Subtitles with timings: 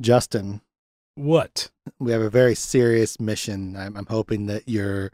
[0.00, 0.60] Justin,
[1.14, 1.70] What?
[1.98, 3.76] we have a very serious mission.
[3.76, 5.12] I'm, I'm hoping that you're.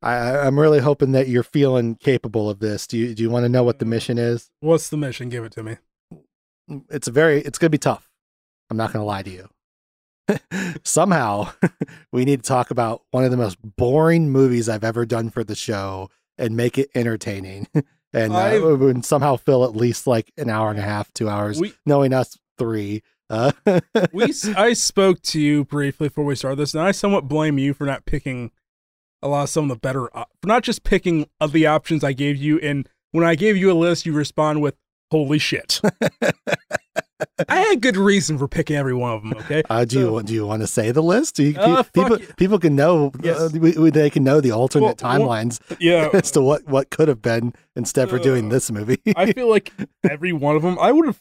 [0.00, 2.86] I, I'm really hoping that you're feeling capable of this.
[2.86, 4.50] Do you Do you want to know what the mission is?
[4.60, 5.28] What's the mission?
[5.28, 5.76] Give it to me.
[6.88, 7.40] It's a very.
[7.42, 8.08] It's gonna be tough.
[8.70, 9.48] I'm not gonna lie to you.
[10.84, 11.52] Somehow,
[12.12, 15.42] we need to talk about one of the most boring movies I've ever done for
[15.42, 17.66] the show and make it entertaining,
[18.12, 21.58] and uh, somehow fill at least like an hour and a half, two hours.
[21.60, 23.02] We knowing us three.
[23.30, 23.52] Uh,
[24.12, 27.74] we I spoke to you briefly before we started this, and I somewhat blame you
[27.74, 28.50] for not picking
[29.22, 32.02] a lot of some of the better, op- for not just picking of the options
[32.04, 32.58] I gave you.
[32.60, 34.76] And when I gave you a list, you respond with
[35.10, 35.80] "Holy shit!"
[37.48, 39.32] I had good reason for picking every one of them.
[39.34, 41.36] Okay, Uh, do So- you do you want to say the list?
[41.36, 43.38] Do you, Uh, people people can know Yes.
[43.38, 46.08] uh, we, we- they can know the alternate Well, well, timelines yeah.
[46.14, 48.98] as to what what could have been instead for doing Uh, this movie.
[49.16, 49.72] I feel like
[50.08, 51.20] every one of them, I would have,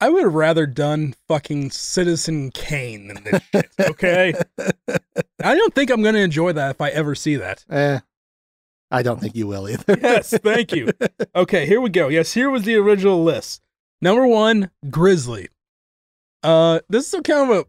[0.00, 3.70] I would have rather done fucking Citizen Kane than this shit.
[3.90, 4.34] Okay,
[5.42, 7.64] I don't think I'm gonna enjoy that if I ever see that.
[7.70, 8.00] eh,
[8.90, 9.98] I don't think you will either.
[10.00, 10.90] Yes, thank you.
[11.34, 12.08] Okay, here we go.
[12.08, 13.62] Yes, here was the original list.
[14.00, 15.48] Number one, Grizzly.
[16.42, 17.64] Uh, this is a kind of a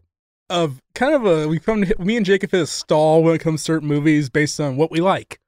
[0.54, 3.40] of kind of a we come to, me and Jacob hit a stall when it
[3.40, 5.40] comes to certain movies based on what we like.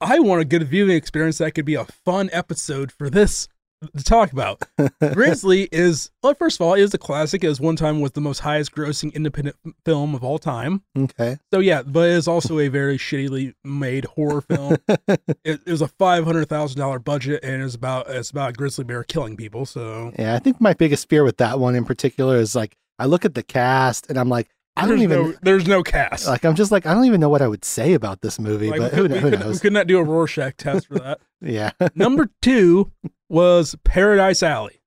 [0.00, 3.48] I want a good viewing experience that could be a fun episode for this
[3.96, 4.62] to talk about.
[5.12, 7.44] Grizzly is well, first of all, it is a classic.
[7.44, 10.82] It was one time was the most highest grossing independent film of all time.
[10.96, 11.38] okay.
[11.52, 14.76] So yeah, but it is also a very shittily made horror film.
[14.88, 18.52] it, it was a five hundred thousand dollar budget, and it's about it's about a
[18.52, 19.66] grizzly bear killing people.
[19.66, 23.06] So Yeah, I think my biggest fear with that one in particular is like I
[23.06, 26.26] look at the cast and I'm like I don't there's even no, there's no cast.
[26.26, 28.70] like I'm just like I don't even know what I would say about this movie,
[28.70, 30.98] Like, but who, could, we, who could, we could not do a Rorschach test for
[30.98, 31.20] that.
[31.40, 32.90] Yeah, Number two
[33.28, 34.80] was Paradise Alley,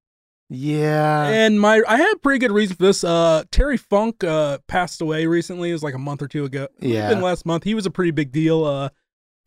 [0.49, 1.27] yeah.
[1.29, 3.03] and my I had pretty good reason for this.
[3.05, 5.69] Uh, Terry Funk uh passed away recently.
[5.69, 6.67] It was like a month or two ago.
[6.79, 7.23] It might have been Yeah.
[7.23, 7.63] last month.
[7.63, 8.65] He was a pretty big deal.
[8.65, 8.89] Uh,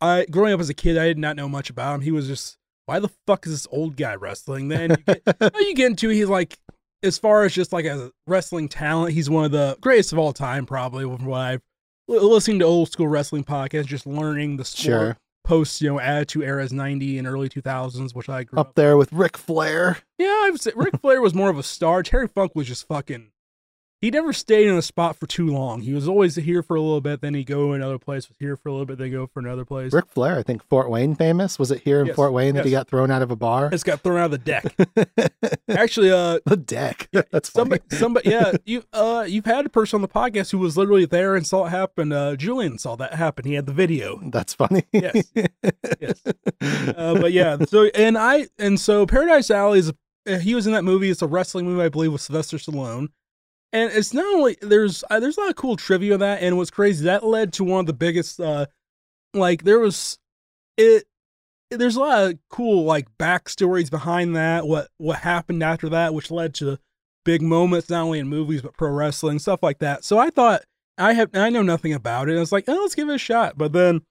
[0.01, 2.01] I growing up as a kid, I did not know much about him.
[2.01, 2.57] He was just
[2.87, 4.67] why the fuck is this old guy wrestling?
[4.67, 5.23] Then you get,
[5.59, 6.57] you get into he's like
[7.03, 10.33] as far as just like a wrestling talent, he's one of the greatest of all
[10.33, 11.61] time, probably from what I've
[12.07, 15.17] listening to old school wrestling podcasts, just learning the sport Sure.
[15.43, 18.67] post you know attitude eras ninety and early two thousands, which I grew up.
[18.69, 19.97] Up there with Ric Flair.
[20.17, 22.03] Yeah, I would say Ric Flair was more of a star.
[22.03, 23.31] Terry Funk was just fucking.
[24.01, 25.81] He never stayed in a spot for too long.
[25.81, 28.27] He was always here for a little bit, then he'd go another place.
[28.27, 29.93] Was here for a little bit, then go for another place.
[29.93, 31.57] Ric Flair, I think Fort Wayne famous.
[31.57, 33.69] Was it here in Yes, Fort Wayne that he got thrown out of a bar?
[33.71, 34.75] It's got thrown out of the deck.
[35.69, 37.07] Actually, uh, the deck.
[37.31, 37.79] That's funny.
[37.89, 41.05] somebody, somebody, yeah, you, uh, you've had a person on the podcast who was literally
[41.05, 42.11] there and saw it happen.
[42.11, 43.45] Uh, Julian saw that happen.
[43.45, 44.19] He had the video.
[44.25, 44.83] That's funny.
[44.91, 45.31] Yes.
[45.99, 46.21] Yes.
[46.61, 49.93] Uh, but yeah, so and I and so Paradise Alley is
[50.41, 51.09] he was in that movie.
[51.09, 53.09] It's a wrestling movie, I believe, with Sylvester Stallone.
[53.75, 56.55] And it's not only there's uh, there's a lot of cool trivia of that, and
[56.55, 58.67] what's crazy that led to one of the biggest uh
[59.33, 60.17] like there was
[60.77, 61.03] it
[61.69, 66.31] there's a lot of cool like backstories behind that what what happened after that which
[66.31, 66.79] led to
[67.25, 70.05] big moments not only in movies but pro wrestling stuff like that.
[70.05, 70.61] So i thought
[70.97, 73.17] i have i know nothing about it i was like oh let's give it a
[73.17, 73.57] shot.
[73.57, 74.03] But then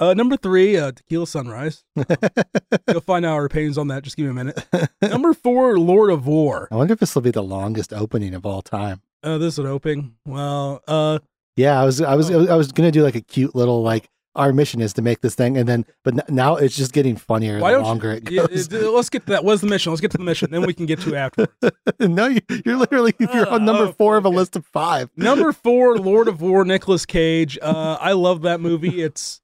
[0.00, 1.84] uh number three uh tequila sunrise
[2.88, 4.66] you'll find out our opinions on that just give me a minute
[5.02, 8.44] number four lord of war I wonder if this will be the longest opening of
[8.44, 9.02] all time.
[9.22, 11.18] uh this is an opening well uh
[11.56, 12.46] Yeah, I was, I was, Oh.
[12.48, 15.36] I was gonna do like a cute little like our mission is to make this
[15.36, 18.72] thing, and then, but now it's just getting funnier why the longer you, it goes.
[18.74, 20.74] uh, let's get to that what's the mission let's get to the mission then we
[20.74, 21.46] can get to it after
[22.00, 25.08] no, you, you're literally you're on number Oh, four of a list of five.
[25.16, 27.60] Number four, Lord of War, Nicolas Cage.
[27.62, 29.02] Uh, I love that movie.
[29.02, 29.40] It's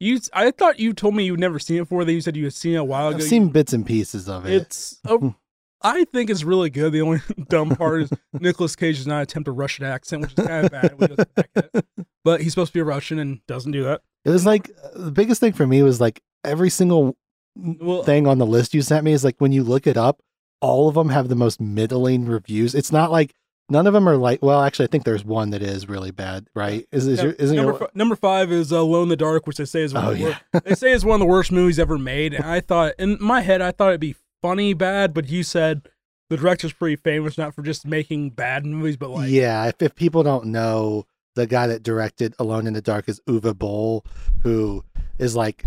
[0.00, 0.20] you.
[0.32, 2.04] I thought you told me you'd never seen it before.
[2.04, 3.18] Then you said you had seen it a while ago.
[3.18, 4.54] I've seen bits and pieces of it.
[4.62, 4.98] It's.
[5.06, 5.34] A,
[5.86, 6.92] I think it's really good.
[6.92, 10.46] The only dumb part is Nicolas Cage does not attempt a Russian accent, which is
[10.46, 10.98] kind of bad.
[10.98, 11.86] when he goes back at it.
[12.24, 14.00] But he's supposed to be a Russian and doesn't do that.
[14.24, 17.18] It was like uh, the biggest thing for me was like every single
[17.54, 20.20] Well, thing on the list you sent me is like when you look it up,
[20.62, 22.74] all of them have the most middling reviews.
[22.74, 23.34] It's not like
[23.68, 24.42] none of them are like.
[24.42, 26.48] Well, actually, I think there's one that is really bad.
[26.54, 26.86] Right?
[26.92, 29.16] Is is yeah, your, isn't number, your, fi- number five is uh, Alone in the
[29.16, 31.16] Dark, which they say is one Oh of the yeah, wor- they say is one
[31.16, 32.34] of the worst movies ever made.
[32.34, 35.88] And I thought in my head, I thought it'd be funny bad, but you said
[36.30, 39.66] the director's pretty famous not for just making bad movies, but like yeah.
[39.66, 43.56] If, if people don't know, the guy that directed Alone in the Dark is Uwe
[43.56, 44.04] Boll,
[44.42, 44.84] who
[45.18, 45.64] is like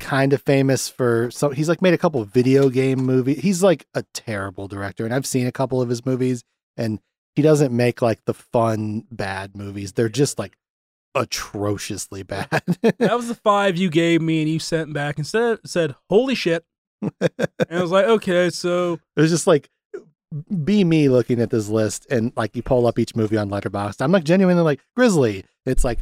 [0.00, 3.40] kind of famous for so he's like made a couple of video game movies.
[3.40, 6.44] He's like a terrible director, and I've seen a couple of his movies,
[6.76, 7.00] and
[7.34, 9.92] he doesn't make like the fun bad movies.
[9.92, 10.56] They're just like
[11.14, 12.48] atrociously bad.
[12.82, 16.34] that was the five you gave me, and you sent back and said, said "Holy
[16.34, 16.64] shit!"
[17.02, 17.12] and
[17.70, 19.68] I was like, "Okay, so It was just like
[20.64, 24.00] be me looking at this list and like you pull up each movie on Letterboxd.
[24.00, 25.44] I'm like genuinely like Grizzly.
[25.64, 26.00] It's like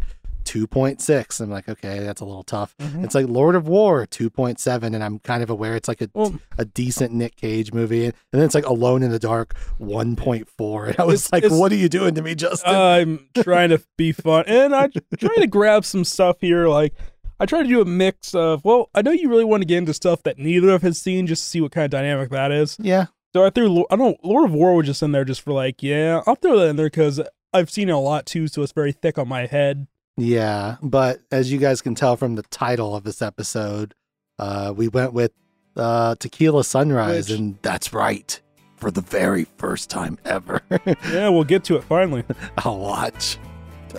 [0.52, 1.40] 2.6.
[1.40, 2.74] I'm like, okay, that's a little tough.
[2.78, 3.04] Mhm.
[3.04, 6.34] It's like Lord of War 2.7, and I'm kind of aware it's like a Well,
[6.58, 10.96] a decent Nick Cage movie, and then it's like Alone in the Dark 1.4, and
[11.00, 12.74] I was It's- like, it's- what are you doing to me, Justin?
[12.74, 14.88] I'm trying to be fun, and I
[15.18, 16.68] try to grab some stuff here.
[16.68, 16.94] Like
[17.40, 18.64] I try to do a mix of.
[18.64, 20.98] Well, I know you really want to get into stuff that neither of us has
[20.98, 22.76] seen, just to see what kind of dynamic that is.
[22.80, 23.84] yeah, So I threw.
[23.90, 24.22] I don't.
[24.24, 26.76] Lord of War was just in there, just for like, yeah, I'll throw that in
[26.76, 27.20] there because
[27.52, 29.86] I've seen it a lot too, so it's very thick on my head.
[30.16, 33.94] Yeah, but as you guys can tell from the title of this episode,
[34.38, 35.32] uh, we went with
[35.76, 38.40] uh, Tequila Sunrise, Which- and that's right,
[38.76, 40.60] for the very first time ever.
[41.10, 42.24] Yeah, we'll get to it finally.
[42.58, 43.38] I'll watch.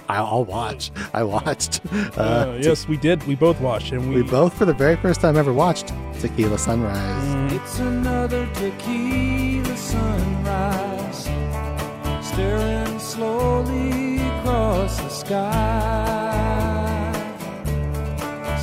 [0.09, 0.91] I'll I'll watch.
[1.13, 1.81] I watched.
[1.93, 3.23] Uh, Uh, yes, we did.
[3.27, 6.57] We both watched, and we, We both, for the very first time ever, watched Tequila
[6.57, 7.23] Sunrise.
[7.25, 11.25] Mm, It's another tequila sunrise,
[12.25, 14.02] staring slowly
[14.53, 15.49] across the sky.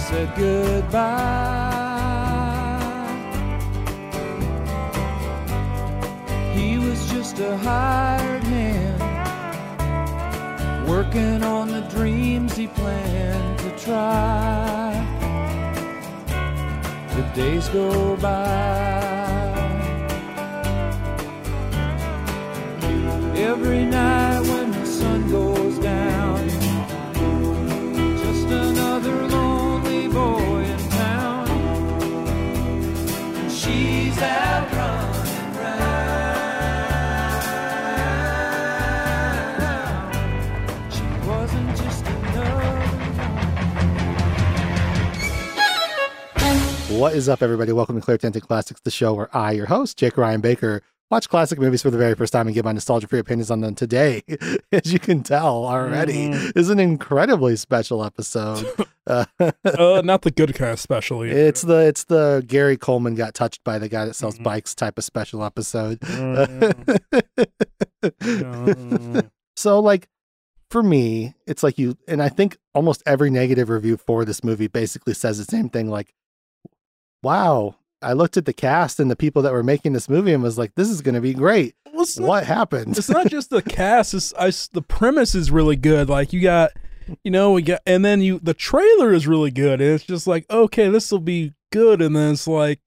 [0.08, 1.78] Said goodbye.
[6.54, 9.00] He was just a hired hand,
[10.88, 15.06] working on the dreams he planned to try
[17.16, 18.60] the days go by.
[23.34, 24.39] Every night
[47.00, 47.72] What is up, everybody?
[47.72, 51.28] Welcome to Clear Tinted Classics, the show where I, your host, Jake Ryan Baker, watch
[51.28, 53.74] classic movies for the very first time and give my nostalgia free opinions on them
[53.74, 54.22] today.
[54.72, 56.56] As you can tell already, Mhm.
[56.56, 58.64] is an incredibly special episode.
[59.06, 59.24] uh,
[59.64, 61.30] uh, not the good kind, especially.
[61.30, 64.44] it's the it's the Gary Coleman got touched by the guy that sells Mhm.
[64.44, 65.98] bikes type of special episode.
[66.00, 66.72] Mm,
[68.02, 69.30] mm.
[69.56, 70.08] so like
[70.70, 74.68] for me it's like you and i think almost every negative review for this movie
[74.68, 76.14] basically says the same thing like
[77.22, 80.43] wow i looked at the cast and the people that were making this movie and
[80.43, 81.75] was like this is going to be great.
[81.93, 82.97] Well, not- what happened?
[82.97, 86.70] it's not just the cast it's I the premise is really good like you got
[87.25, 90.26] you know we got and then you the trailer is really good and it's just
[90.26, 92.81] like okay this will be good and then it's like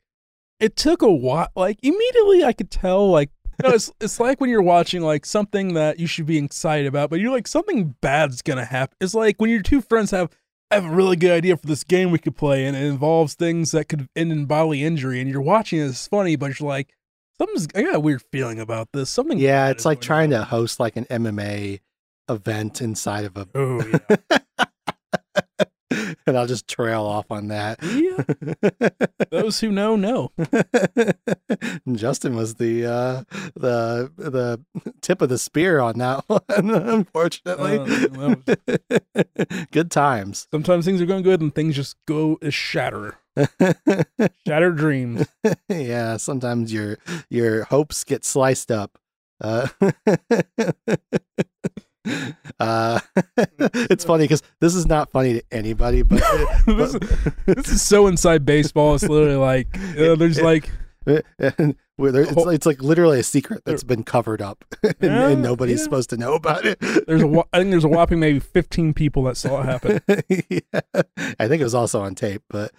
[0.59, 3.29] it took a while like immediately i could tell like
[3.61, 6.87] you know, it's, it's like when you're watching like something that you should be excited
[6.87, 10.29] about but you're like something bad's gonna happen it's like when your two friends have
[10.73, 13.35] I have a really good idea for this game we could play and it involves
[13.35, 16.67] things that could end in bodily injury and you're watching it, it's funny but you're
[16.67, 16.95] like
[17.37, 20.39] something's i got a weird feeling about this something yeah it's like trying on.
[20.39, 21.79] to host like an mma
[22.27, 23.85] event inside of a Oh
[24.31, 24.37] yeah.
[26.27, 28.23] and i'll just trail off on that yeah.
[29.31, 30.31] Those who know know.
[31.93, 33.23] Justin was the uh,
[33.55, 34.63] the the
[35.01, 37.79] tip of the spear on that one, unfortunately.
[37.79, 38.35] Uh,
[39.71, 40.47] Good times.
[40.51, 43.17] Sometimes things are going good and things just go shatter.
[44.45, 45.27] Shatter dreams.
[45.67, 46.97] yeah, sometimes your
[47.29, 48.97] your hopes get sliced up.
[49.41, 49.67] Uh,
[52.59, 52.99] uh,
[53.37, 56.19] it's funny because this is not funny to anybody, but,
[56.65, 56.93] this,
[57.45, 58.95] but this is so inside baseball.
[58.95, 59.67] It's literally like
[59.97, 60.69] uh, there's like
[61.05, 65.41] and there, it's, it's like literally a secret that's been covered up, and, Yeah, and
[65.41, 65.83] nobody's yeah.
[65.83, 66.79] supposed to know about it.
[67.07, 69.99] there's a wha- think there's a whopping maybe 15 people that saw it happen.
[70.39, 70.81] yeah.
[71.39, 72.71] I think it was also on tape, but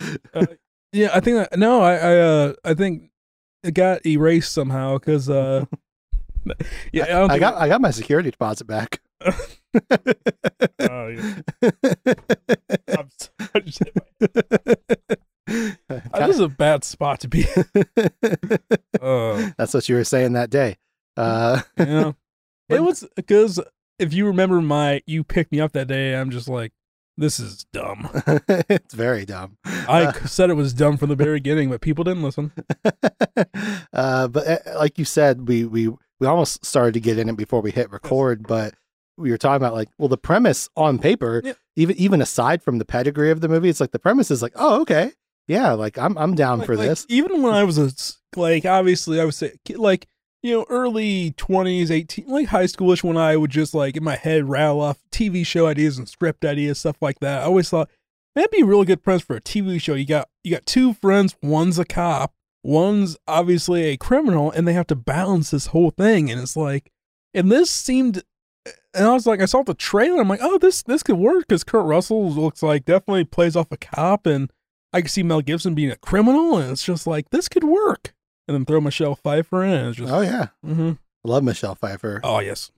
[0.92, 3.10] Yeah, I think that, no, I I uh I think
[3.62, 5.64] it got erased somehow because uh
[6.92, 9.00] yeah I, don't I got I got my security deposit back.
[9.24, 11.34] Oh, yeah.
[12.98, 15.16] I'm s- I just hit my-
[16.14, 17.44] Uh, this is a bad spot to be.
[19.00, 20.76] Uh, That's what you were saying that day.
[21.16, 22.12] Uh, yeah,
[22.70, 23.60] it was because
[23.98, 26.14] if you remember my, you picked me up that day.
[26.14, 26.72] I'm just like,
[27.18, 28.08] this is dumb.
[28.48, 29.58] it's very dumb.
[29.66, 32.52] I said it was dumb from the very beginning, but people didn't listen.
[33.92, 35.88] uh, but uh, like you said, we we
[36.20, 38.74] we almost started to get in it before we hit record, but
[39.16, 41.52] we were talking about like, well, the premise on paper, Yeah.
[41.76, 44.52] even even aside from the pedigree of the movie, it's like the premise is like,
[44.56, 45.12] oh, okay,
[45.48, 47.06] yeah, like I'm I'm down Like- for like, this.
[47.08, 47.90] Even when I was a
[48.38, 50.06] like, obviously, I would say like
[50.42, 54.16] you know early twenties, eighteen, like high schoolish, when I would just like in my
[54.16, 57.42] head rattle off TV show ideas and script ideas, stuff like that.
[57.42, 57.88] I always thought
[58.34, 59.94] that'd be a really good premise for a TV show.
[59.94, 64.72] You got you got two friends, one's a cop, one's obviously a criminal, and they
[64.72, 66.30] have to balance this whole thing.
[66.30, 66.90] And it's like,
[67.32, 68.22] and this seemed,
[68.94, 70.20] and I was like, I saw the trailer.
[70.20, 73.70] I'm like, oh, this this could work because Kurt Russell looks like definitely plays off
[73.72, 74.50] a cop, and
[74.92, 78.14] I can see Mel Gibson being a criminal, and it's just like this could work.
[78.46, 80.98] And then throw Michelle Pfeiffer in, and it's just, Oh yeah, mhm.
[81.24, 82.20] I love Michelle Pfeiffer.
[82.22, 82.70] oh yes,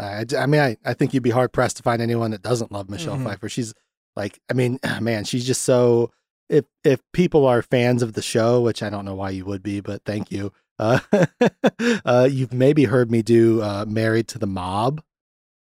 [0.00, 2.72] I, I mean, I, I think you'd be hard pressed to find anyone that doesn't
[2.72, 3.24] love Michelle Mhm.
[3.24, 3.48] Pfeiffer.
[3.48, 3.72] She's
[4.16, 6.10] like, I mean, man, she's just so.
[6.48, 9.62] If if people are fans of the show, which I don't know why you would
[9.62, 10.52] be, but thank you.
[10.78, 10.98] Uh,
[12.04, 15.02] uh, you've maybe heard me do uh, "Married to the Mob"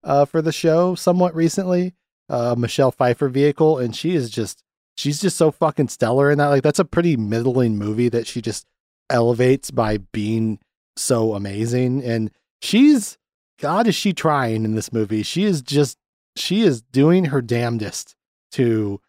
[0.03, 1.93] uh, for the show somewhat recently.
[2.29, 4.63] Uh, Michelle Pfeiffer vehicle, and she is just
[4.95, 6.47] she's just so fucking stellar in that.
[6.47, 8.65] Like that's a pretty middling movie that she just
[9.09, 10.59] elevates by being
[10.95, 12.31] so amazing, and
[12.61, 13.17] she's
[13.59, 15.23] God is she trying in this movie?
[15.23, 15.97] She is just
[16.37, 18.15] she is doing her damnedest
[18.53, 19.01] to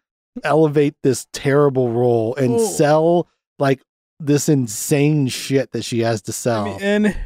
[0.43, 2.67] elevate this terrible role and Oh.
[2.73, 3.83] sell like
[4.19, 6.65] this insane shit that she has to sell.
[6.67, 7.17] I mean, and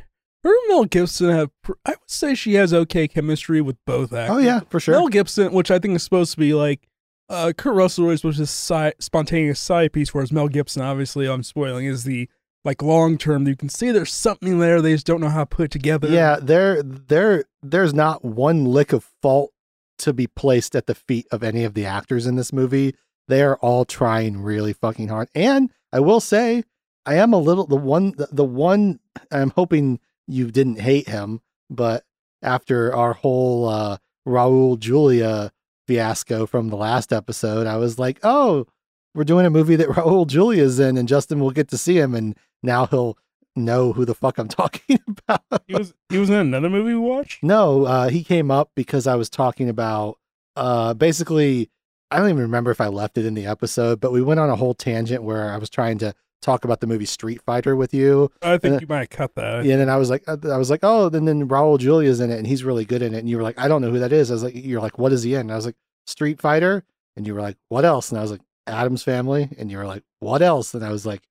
[0.46, 1.50] her and Mel Gibson have,
[1.84, 4.36] I would say she has okay chemistry with both actors.
[4.36, 4.94] oh yeah, for sure.
[4.94, 6.88] Mel Gibson, which I think is supposed to be like
[7.28, 11.42] uh, Kurt Russell was was his side, spontaneous side piece, whereas Mel Gibson, obviously, I'm
[11.42, 12.28] spoiling, is the
[12.64, 13.46] like long term.
[13.46, 14.80] You can see there's something there.
[14.80, 16.08] They just don't know how to put it together.
[16.08, 19.52] yeah, there there there's not one lick of fault
[19.98, 22.94] to be placed at the feet of any of the actors in this movie.
[23.28, 25.28] They are all trying really fucking hard.
[25.34, 26.62] And I will say,
[27.04, 29.00] I am a little the one the, the one
[29.32, 31.40] I'm hoping you didn't hate him,
[31.70, 32.04] but
[32.42, 35.52] after our whole uh Raul Julia
[35.86, 38.66] fiasco from the last episode, I was like, "Oh,
[39.14, 42.14] we're doing a movie that Raul Julia's in and Justin will get to see him
[42.14, 43.16] and now he'll
[43.54, 47.00] know who the fuck I'm talking about." he was he was in another movie we
[47.00, 47.42] watched.
[47.42, 50.18] No, uh, he came up because I was talking about
[50.56, 51.70] uh, basically.
[52.08, 54.48] I don't even remember if I left it in the episode, but we went on
[54.48, 56.14] a whole tangent where I was trying to
[56.46, 59.64] talk about the movie Street Fighter with you, I think you might have cut that.
[59.64, 62.20] Yeah, and then I was like, uh, I was like, oh, then then Raul Julia's
[62.20, 63.90] in it, and he's really good in it, and you were like, I don't know
[63.90, 64.30] who that is.
[64.30, 65.40] I was like, you're like, what is he in?
[65.42, 65.76] And I was like,
[66.06, 66.84] Street Fighter,
[67.16, 68.10] and you were like, what else?
[68.10, 70.72] And I was like, Addams Family, and you were like, what else?
[70.72, 71.22] And I was like,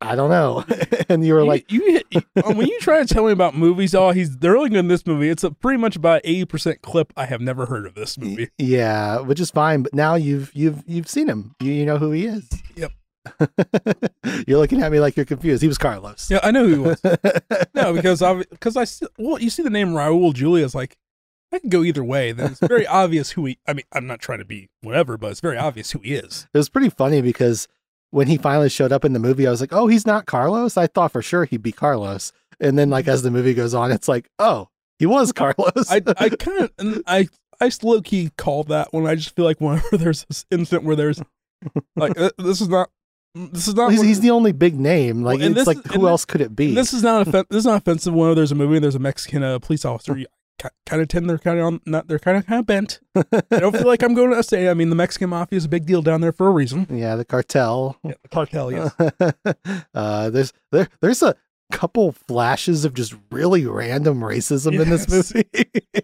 [0.00, 0.64] I don't know,
[1.08, 3.56] and you were You- like, you, you, um, when you try to tell me about
[3.56, 5.30] movies, oh, he's they're really good in this movie.
[5.30, 7.12] It's a pretty much about eighty percent clip.
[7.16, 8.50] I have never heard of this movie.
[8.58, 9.82] Yeah, which is fine.
[9.82, 11.54] But now you've you've you've seen him.
[11.60, 12.46] You you know who he is.
[12.76, 12.92] Yep.
[14.46, 15.62] you're looking at me like you're confused.
[15.62, 16.30] He was Carlos.
[16.30, 17.02] Yeah, I know who he was.
[17.74, 18.86] No, because I because I
[19.18, 20.96] well, you see the name Raul Julia is like
[21.52, 22.32] I can go either way.
[22.32, 23.58] Then it's very obvious who he.
[23.66, 26.46] I mean, I'm not trying to be whatever, but it's very obvious who he is.
[26.52, 27.68] it was pretty funny because
[28.10, 30.76] when he finally showed up in the movie, I was like, oh, he's not Carlos.
[30.76, 32.32] I thought for sure he'd be Carlos.
[32.60, 35.90] And then like as the movie goes on, it's like, oh, he was Carlos.
[35.90, 37.28] I I kind of I
[37.60, 39.06] I low key call that one.
[39.06, 41.22] I just feel like whenever there's this incident where there's
[41.96, 42.90] like uh, this is not
[43.34, 45.22] this is not he's, he's the only big name.
[45.22, 46.74] Like Well, it's this like who else could it be?
[46.74, 48.14] This is not offen- this is not offensive.
[48.14, 50.26] Whenever there's a movie and there's a Mexican uh, police officer, you
[50.86, 53.00] kind of tend they're kind of on not they're kind of kind of bent.
[53.16, 54.68] I don't feel like I'm going to say.
[54.68, 56.86] I mean, the Mexican mafia is a big deal down there for a reason.
[56.90, 57.98] yeah, the cartel.
[58.04, 58.94] Yeah, the cartel, yes.
[59.94, 61.34] uh, there's there there's a
[61.72, 65.48] couple flashes of just really random racism in this movie.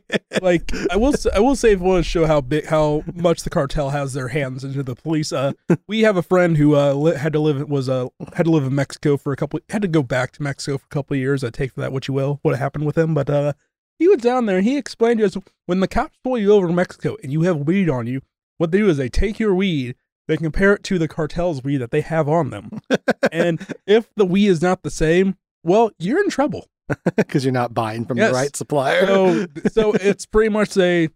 [0.42, 3.50] like I will, I will say, if want to show how big, how much the
[3.50, 5.32] cartel has their hands into the police.
[5.32, 5.52] Uh,
[5.86, 8.64] we have a friend who uh li- had to live was uh had to live
[8.64, 11.20] in Mexico for a couple, had to go back to Mexico for a couple of
[11.20, 11.44] years.
[11.44, 13.52] I take for that what you will, what happened with him, but uh,
[13.98, 15.36] he was down there and he explained to us
[15.66, 18.22] when the cops pull you over in Mexico and you have weed on you,
[18.56, 19.94] what they do is they take your weed.
[20.26, 22.80] They compare it to the cartel's weed that they have on them.
[23.32, 26.66] and if the weed is not the same, well, you're in trouble.
[27.16, 28.30] because you're not buying from Yes.
[28.30, 29.06] the right supplier.
[29.06, 31.08] So, so it's pretty much a,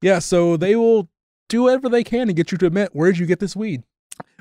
[0.00, 0.20] yeah.
[0.20, 1.08] So they will
[1.48, 3.82] do whatever they can to get you to admit where'd you get this weed.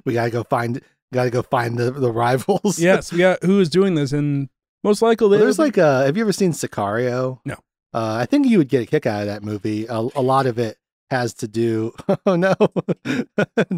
[0.05, 0.79] we gotta go find
[1.11, 2.77] gotta go find the, the rivals.
[2.79, 4.47] yes, we got who is doing this, and
[4.83, 7.39] most likely Well, there's like uh have you ever seen Sicario?
[7.45, 7.55] No.
[7.91, 9.87] Uh, I think you would get a kick out of that movie.
[9.87, 10.77] A, a lot of it
[11.09, 11.93] has to do.
[12.27, 12.53] Oh no,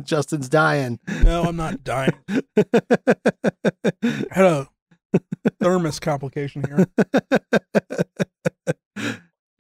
[0.04, 1.00] Justin's dying.
[1.24, 2.14] no, I'm not dying.
[2.28, 4.68] I had a
[5.60, 6.88] thermos complication here.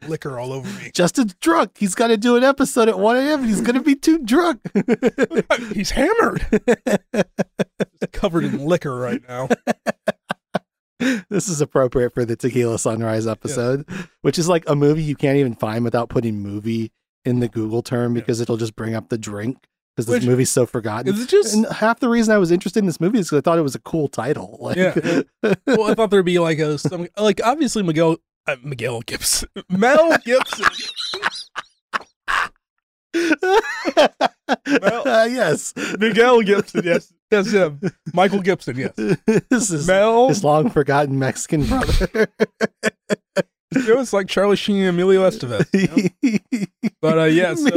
[0.07, 0.89] Liquor all over me.
[0.93, 1.71] Justin's drunk.
[1.77, 3.43] He's got to do an episode at 1 a.m.
[3.43, 4.61] he's gonna be too drunk.
[5.73, 6.45] He's hammered.
[8.13, 9.49] Covered in liquor right now.
[11.29, 13.85] this is appropriate for the Tequila Sunrise episode,
[14.21, 16.91] which is like a movie you can't even find without putting movie
[17.25, 18.21] in the Google term Yeah.
[18.21, 19.57] because it'll just bring up the drink
[19.97, 21.11] because this movie's so forgotten.
[21.11, 21.55] Is it just?
[21.55, 23.63] And half the reason I was interested in this movie is because I thought it
[23.63, 24.57] was a cool title.
[24.67, 25.21] Like, Yeah.
[25.65, 30.17] Well, I thought there'd be like a some like obviously Miguel uh, Miguel Gibson Mel
[30.23, 30.65] Gibson.
[34.49, 35.73] Uh, yes.
[35.99, 37.11] Miguel Gibson, yes.
[37.31, 37.81] That's him.
[38.13, 38.93] Michael Gibson, yes.
[39.49, 40.29] this is Mel.
[40.29, 42.27] his long forgotten Mexican brother.
[43.71, 45.65] It was like Charlie Sheen and Emilio Estevez.
[45.73, 46.65] you know?
[47.01, 47.69] But uh, yeah, so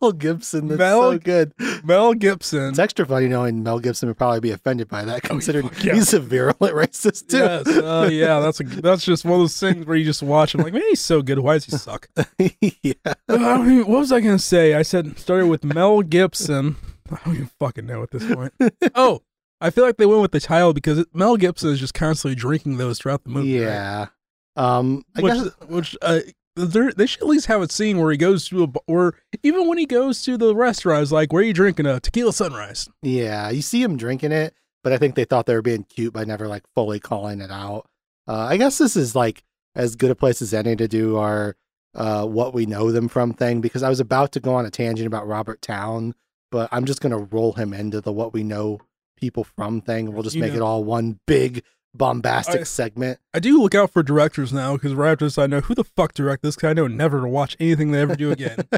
[0.00, 0.68] Mel Gibson.
[0.68, 1.52] That's Mel- so good.
[1.84, 2.70] Mel Gibson.
[2.70, 5.94] It's extra funny knowing Mel Gibson would probably be offended by that, considering fuck yeah.
[5.94, 7.38] he's a virulent racist too.
[7.38, 7.66] Yes.
[7.66, 10.64] Uh, yeah, that's a, that's just one of those things where you just watch and
[10.64, 11.38] like, man, he's so good.
[11.38, 12.08] Why does he suck?
[12.38, 12.94] yeah.
[13.30, 14.74] Even- what was I gonna say?
[14.74, 16.76] I said started with Mel Gibson.
[17.10, 18.54] I don't even fucking know at this point.
[18.94, 19.20] oh,
[19.60, 22.78] I feel like they went with the title because Mel Gibson is just constantly drinking
[22.78, 23.60] those throughout the movie.
[23.60, 24.08] right?
[24.56, 26.20] Um, I which, guess which uh,
[26.56, 29.68] they should at least have a scene where he goes to a bar, or even
[29.68, 32.88] when he goes to the restaurant, is like, "Where are you drinking a tequila sunrise?"
[33.02, 36.12] Yeah, you see him drinking it, but I think they thought they were being cute
[36.12, 37.86] by never like fully calling it out.
[38.28, 39.42] Uh, I guess this is like
[39.74, 41.56] as good a place as any to do our
[41.94, 44.70] uh, what we know them from thing because I was about to go on a
[44.70, 46.14] tangent about Robert Towne,
[46.52, 48.78] but I'm just gonna roll him into the what we know
[49.16, 50.12] people from thing.
[50.12, 51.62] We'll just You make know- it all one big
[51.94, 53.18] bombastic I- segment.
[53.32, 55.84] I do look out for directors now because right after this, I know who the
[55.84, 56.56] fuck direct this.
[56.56, 58.58] Because I know never to watch anything they ever do again.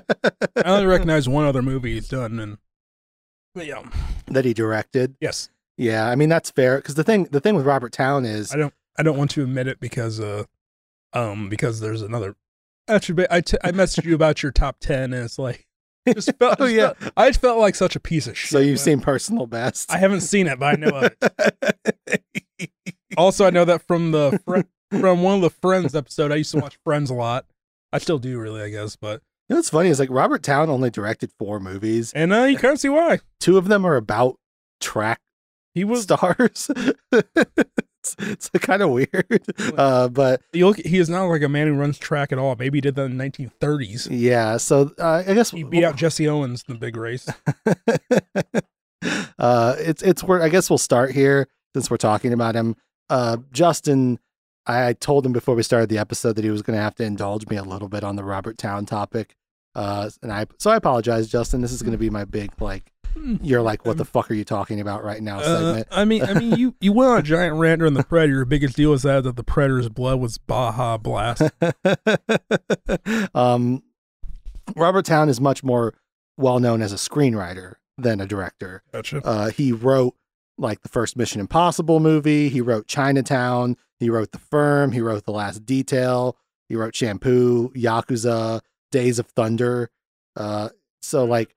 [0.56, 2.58] I only recognize one other movie he's done, and
[3.54, 3.82] yeah,
[4.26, 5.16] that he directed.
[5.20, 8.52] yes, Yeah, I mean that's fair because the thing the thing with Robert Towne is
[8.52, 10.44] I don't I don't want to admit it because uh
[11.12, 12.36] um because there's another.
[12.88, 15.66] Actually, I t- I messaged you about your top ten, and it's like
[16.14, 16.92] just felt, Oh, just yeah.
[16.92, 18.50] felt- I felt like such a piece of shit.
[18.50, 19.90] so you've seen personal best.
[19.90, 21.75] I haven't seen it, but I know of it.
[23.16, 26.32] Also, I know that from the fr- from one of the Friends episode.
[26.32, 27.46] I used to watch Friends a lot.
[27.92, 28.96] I still do, really, I guess.
[28.96, 32.12] But You know what's funny is like Robert Towne only directed four movies.
[32.14, 34.36] and uh, you can't see why Two of them are about
[34.80, 35.20] track
[35.74, 36.02] he was.
[36.04, 36.70] stars.
[37.12, 39.42] it's it's kind of weird,
[39.76, 42.54] uh, but You look, he is not like a man who runs track at all.
[42.56, 44.08] Maybe he did that in the 1930s.
[44.10, 44.56] yeah.
[44.58, 47.28] So uh, I guess He beat out Jesse Owens in the big race.
[49.38, 52.76] uh, it's it's where I guess we'll start here since we're talking about him.
[53.08, 54.18] Uh, Justin,
[54.66, 57.04] I told him before we started the episode that he was going to have to
[57.04, 59.36] indulge me a little bit on the Robert Towne topic.
[59.74, 61.60] Uh, and I so I apologize, Justin.
[61.60, 62.92] This is going to be my big like
[63.42, 65.88] you're like what the fuck are you talking about right now Uh, segment.
[65.90, 68.32] I mean, I mean, you you went on a giant rant during the Predator.
[68.36, 71.42] Your biggest deal is that that the Predator's blood was Baja Blast.
[73.34, 73.82] um,
[74.74, 75.94] Robert Towne is much more
[76.36, 78.82] well known as a screenwriter than a director.
[78.92, 79.20] Gotcha.
[79.24, 80.14] Uh, he wrote
[80.58, 82.48] like the first Mission Impossible movie.
[82.48, 83.76] He wrote Chinatown.
[83.98, 84.92] He wrote The Firm.
[84.92, 86.36] He wrote The Last Detail.
[86.68, 89.90] He wrote Shampoo, Yakuza, Days of Thunder.
[90.34, 90.70] Uh,
[91.02, 91.54] so like,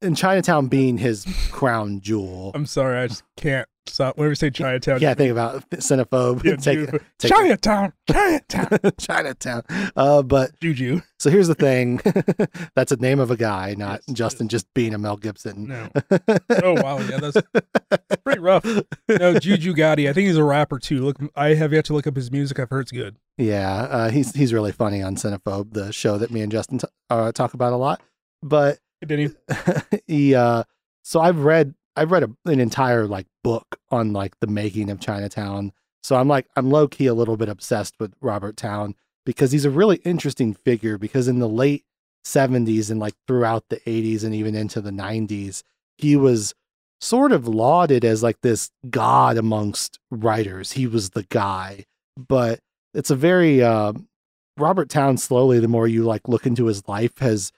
[0.00, 2.52] in Chinatown being his crown jewel.
[2.54, 4.16] I'm sorry, I just can't stop.
[4.16, 6.44] Whenever you say Chinatown, Yeah, think about xenophobe.
[6.44, 9.62] yeah, take, dude, take- Chinatown, Chinatown, Chinatown.
[9.96, 11.00] Uh, but Juju.
[11.18, 12.00] So here's the thing.
[12.76, 15.66] That's a name of a guy, not Yes, Justin just being a Mel Gibson.
[15.66, 15.88] No.
[16.62, 17.36] Oh wow, yeah, that's
[18.24, 18.64] pretty rough.
[19.08, 20.08] No, Juju Gotti.
[20.08, 21.00] I think he's a rapper too.
[21.02, 22.58] Look, I have yet to look up his music.
[22.60, 23.16] I've heard it's good.
[23.36, 26.86] yeah, uh, he's he's really funny on Cinephobe, the show that me and Justin t-
[27.10, 28.00] uh, talk about a lot.
[28.42, 29.34] But Continue.
[30.06, 30.62] he, uh,
[31.02, 35.00] so I've read I've read a, an entire like book on like the making of
[35.00, 35.72] Chinatown.
[36.02, 38.94] So I'm like I'm low key a little bit obsessed with Robert Towne
[39.26, 40.96] because he's a really interesting figure.
[40.96, 41.84] Because in the late
[42.24, 45.62] 70s and like throughout the 80s and even into the 90s,
[45.96, 46.54] he was
[47.00, 50.72] sort of lauded as like this god amongst writers.
[50.72, 51.84] He was the guy,
[52.16, 52.60] but
[52.94, 54.08] it's a very um,
[54.56, 55.16] Robert Towne.
[55.16, 57.52] Slowly, the more you like look into his life, has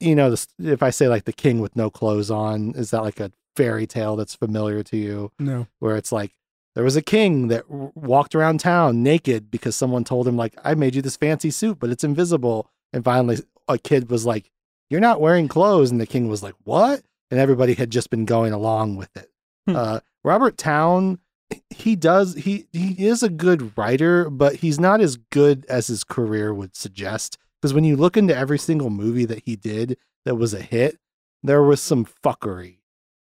[0.00, 3.20] you know, if I say like the king with no clothes on, is that like
[3.20, 5.32] a fairy tale that's familiar to you?
[5.38, 5.66] No.
[5.80, 6.32] Where it's like
[6.76, 10.54] there was a king that w- walked around town naked because someone told him like
[10.64, 12.70] I made you this fancy suit, but it's invisible.
[12.92, 14.50] And finally, a kid was like,
[14.88, 18.24] "You're not wearing clothes," and the king was like, "What?" And everybody had just been
[18.24, 19.28] going along with it.
[19.66, 19.76] Hmm.
[19.76, 21.18] Uh, Robert Towne,
[21.68, 26.04] he does he he is a good writer, but he's not as good as his
[26.04, 27.38] career would suggest.
[27.60, 30.98] Because when you look into every single movie that he did that was a hit,
[31.42, 32.77] there was some fuckery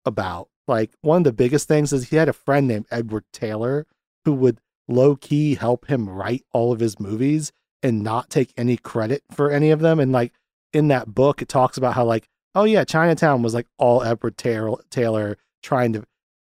[0.04, 0.48] about.
[0.66, 3.86] Like one of the biggest things is he had a friend named Edward Taylor
[4.24, 8.76] who would low key help him write all of his movies and not take any
[8.76, 10.00] credit for any of them.
[10.00, 10.32] And like
[10.72, 14.38] in that book, it talks about how like, oh yeah, Chinatown was like all Edward
[14.38, 16.04] Taylor, Taylor trying to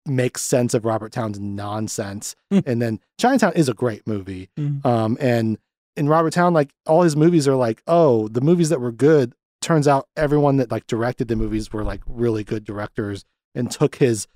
[0.05, 2.35] make sense of Robert Towne's nonsense.
[2.51, 2.59] Hmm.
[2.65, 4.49] and then Chinatown is a great movie.
[4.57, 4.85] Mhm.
[4.85, 5.57] Um, and
[5.95, 9.33] in Robert Towne, like all his movies are like, oh, the movies that were good.
[9.61, 13.23] Turns out everyone that like directed the movies were like really good directors
[13.55, 14.27] and took his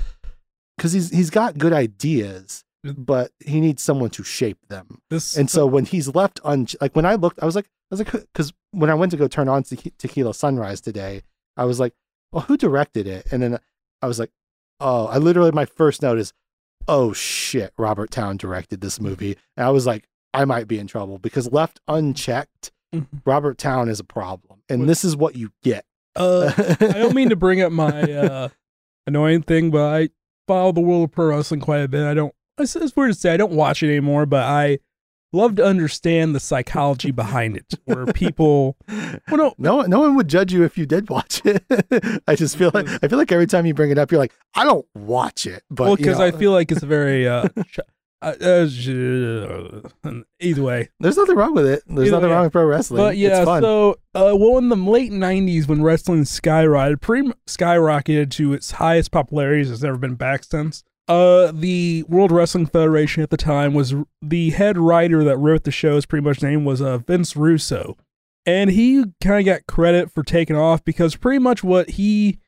[0.77, 5.01] because he's he's got good ideas, but he needs someone to shape them.
[5.09, 7.95] This And so when he's left un like when I looked, I was like, I
[7.95, 11.21] was like, because when I went to go turn on Te- Tequila Sunrise today,
[11.57, 11.93] I was like,
[12.31, 13.27] well, who directed it?
[13.31, 13.59] And then
[14.01, 14.31] I was like,
[14.79, 16.33] oh, I literally my first note is,
[16.87, 20.87] oh shit, Robert Towne directed this movie, and I was like, I might be in
[20.87, 23.07] trouble because left unchecked, Mhm.
[23.25, 25.85] Robert Towne is a problem, and this is what you get.
[26.15, 28.49] Uh, I don't mean to bring up my uh,
[29.07, 30.09] annoying thing, but I
[30.47, 32.05] follow the world of pro wrestling quite a bit.
[32.05, 32.33] I don't.
[32.57, 34.79] It's, it's weird to say I don't watch it anymore, but I
[35.33, 38.77] love to understand the psychology behind it, where people.
[39.29, 41.63] Well, no, No, one- no one would judge you if you did watch it.
[42.27, 44.33] I just feel like I feel like every time you bring it up, you're like,
[44.53, 47.27] I don't watch it, but well, you because know, I feel like it's a very.
[47.27, 47.79] Uh, ch-
[50.41, 51.83] either way, there's nothing wrong with it.
[51.87, 52.35] There's Either nothing way.
[52.35, 52.97] wrong with pro wrestling.
[53.01, 58.53] But yeah, so uh, well, in the late '90s, when wrestling skyrocketed, pre skyrocketed to
[58.53, 60.83] its highest popularity it's ever been back since.
[61.07, 65.69] Uh, the World Wrestling Federation at the time was the head writer that wrote the
[65.71, 67.95] show's pretty much name was uh, Vince Russo,
[68.45, 72.39] and he kind of got credit for taking off because pretty much what he,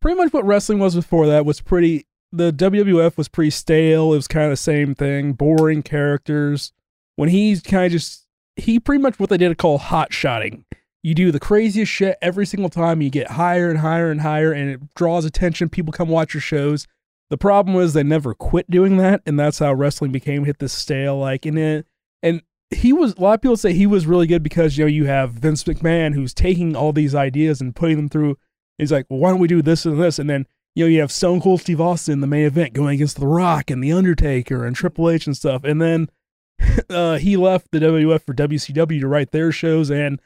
[0.00, 2.06] pretty much what wrestling was before that was pretty.
[2.30, 4.12] The WWF was pretty stale.
[4.12, 6.72] It was kind of the same thing, boring characters.
[7.16, 10.64] When he's kind of just he pretty much what they did call hot shotting.
[11.02, 13.00] You do the craziest shit every single time.
[13.00, 15.68] You get higher and higher and higher, and it draws attention.
[15.68, 16.86] People come watch your shows.
[17.30, 20.72] The problem was they never quit doing that, and that's how wrestling became hit this
[20.72, 21.18] stale.
[21.18, 21.86] Like, and it,
[22.22, 24.88] and he was a lot of people say he was really good because you know
[24.88, 28.36] you have Vince McMahon who's taking all these ideas and putting them through.
[28.76, 31.00] He's like, well, why don't we do this and this, and then you know you
[31.00, 33.92] have Stone Cold Steve Austin in the main event going against The Rock and The
[33.92, 36.08] Undertaker and Triple H and stuff, and then
[36.90, 40.20] uh, he left the WWF for WCW to write their shows, and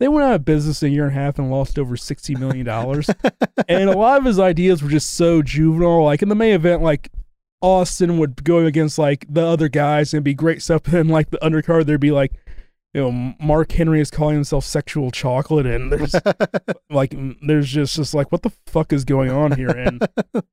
[0.00, 2.34] they went out of business in a year and a half and lost over sixty
[2.34, 3.08] million dollars.
[3.68, 6.04] and a lot of his ideas were just so juvenile.
[6.04, 7.10] Like in the main event, like
[7.64, 10.82] Austin would go against like the other guys and be great stuff.
[10.92, 12.32] And like the undercard, there'd be like,
[12.94, 16.14] you know, Mark Henry is calling himself sexual chocolate, and there's
[16.90, 19.70] like, there's just just like, what the fuck is going on here?
[19.70, 20.06] And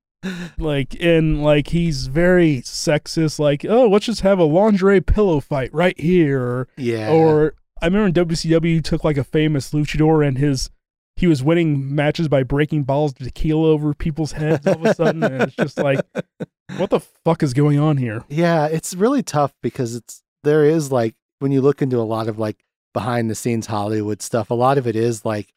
[0.58, 3.38] like, and like, he's very sexist.
[3.38, 6.68] Like, oh, let's just have a lingerie pillow fight right here.
[6.78, 10.72] Yeah, or I remember in WCW took like a famous luchador and his
[11.16, 14.94] he was winning matches by breaking balls of tequila over people's heads all of a
[14.96, 16.00] sudden, and it's just like,
[16.78, 18.24] what the fuck is going on here?
[18.30, 22.28] Yeah, it's really tough because it's there is like when you look into a lot
[22.28, 25.54] of like behind the scenes Hollywood stuff, a lot of it is like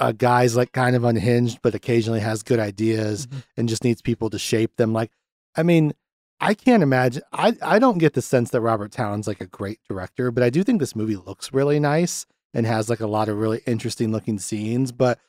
[0.00, 4.30] a guy's like kind of unhinged, but occasionally has good ideas and just needs people
[4.30, 4.92] to shape them.
[4.92, 5.12] Like,
[5.56, 5.94] I mean,
[6.40, 7.22] I can't imagine.
[7.32, 10.50] I I don't get the sense that Robert Towne's like a great director, but I
[10.50, 14.10] do think this movie looks really nice and has like a lot of really interesting
[14.10, 14.90] looking scenes.
[14.90, 15.20] But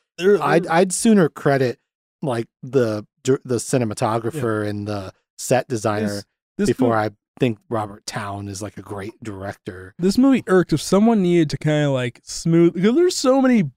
[0.42, 1.78] I'd I'd sooner credit
[2.20, 6.24] like the the cinematographer and the set designer this,
[6.58, 9.94] this before mo- I think Robert Towne is like a great director.
[9.98, 13.70] this movie irked if someone needed to kind of like smooth because there's so many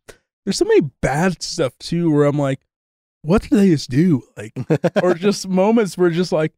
[0.45, 2.59] there's so many bad stuff too where I'm like,
[3.23, 4.23] what did they just do?
[4.37, 4.53] Like,
[5.03, 6.53] or just moments where just like,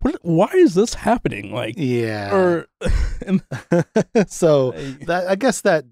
[0.00, 0.16] what?
[0.22, 1.52] Why is this happening?
[1.52, 2.32] Like, Yeah.
[2.34, 2.66] or
[3.26, 3.42] and
[4.26, 4.72] so
[5.06, 5.84] that I guess that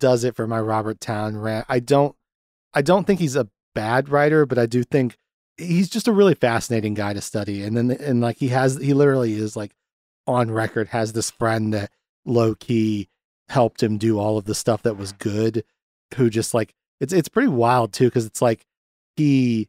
[0.00, 1.66] does it for my Robert Towne rant.
[1.68, 2.14] I don't
[2.74, 5.16] I don't think he's a bad writer, but I do think
[5.56, 7.62] he's just a really fascinating guy to study.
[7.62, 9.70] And then and like he has he literally is like
[10.26, 11.90] on record has this friend that
[12.24, 13.08] low key
[13.48, 15.64] helped him do all of the stuff that was good
[16.14, 18.66] who just like it's it's pretty wild too cuz it's like
[19.16, 19.68] he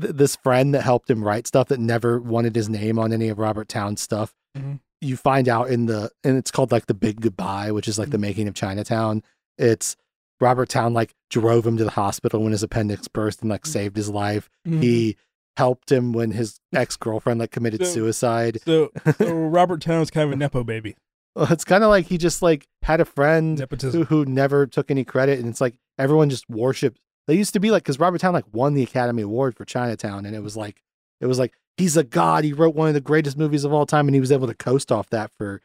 [0.00, 3.28] th- this friend that helped him write stuff that never wanted his name on any
[3.28, 4.34] of Robert Towne's stuff.
[4.56, 4.80] Mhm.
[5.00, 8.10] You find out in the and it's called like the Big Goodbye, which is like
[8.10, 8.22] the mm-hmm.
[8.22, 9.22] making of Chinatown.
[9.58, 9.96] It's
[10.40, 13.72] Robert Towne like drove him to the hospital when his appendix burst and like mm-hmm.
[13.72, 14.48] saved his life.
[14.66, 14.80] Mm-hmm.
[14.82, 15.16] He
[15.56, 17.84] helped him when his ex girlfriend like committed.
[17.86, 18.60] So- suicide.
[18.64, 20.96] So, so Robert Towne's kind of a nepo baby.
[21.34, 24.90] Well, it's kind of like he just like had a friend who, who never took
[24.90, 26.98] any credit, and it's like everyone just worshipped.
[27.26, 30.24] They used to be like because Robert Towne like won the Academy Award for Chinatown,
[30.24, 30.82] and it was like
[31.20, 32.44] it was like he's a god.
[32.44, 34.54] He wrote one of the greatest movies of all time, and he was able to
[34.54, 35.60] coast off that for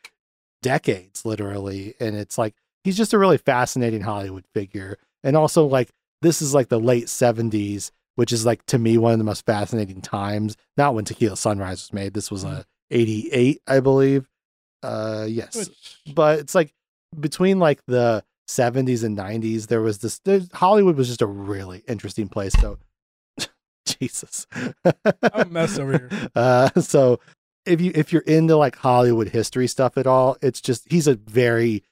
[0.62, 1.96] decades, literally.
[2.00, 5.90] And it's like he's just a really fascinating Hollywood figure, and also like
[6.22, 9.45] this is like the late seventies, which is like to me one of the most
[9.45, 10.58] fascinating times.
[10.78, 12.13] Not when Tequila Sunrise was made.
[12.13, 14.28] This was a eighty eight, I believe.
[14.84, 16.74] Uh, yes Which- but it's like
[17.19, 20.19] between like the 70s and 90s there was this
[20.54, 22.80] hollywood was just a really interesting place so
[23.86, 24.47] jesus
[24.84, 24.93] I'm
[25.34, 26.30] a mess over here.
[26.36, 27.19] uh so
[27.65, 31.15] if you if you're into like hollywood history stuff at all it's just he's a
[31.15, 31.84] very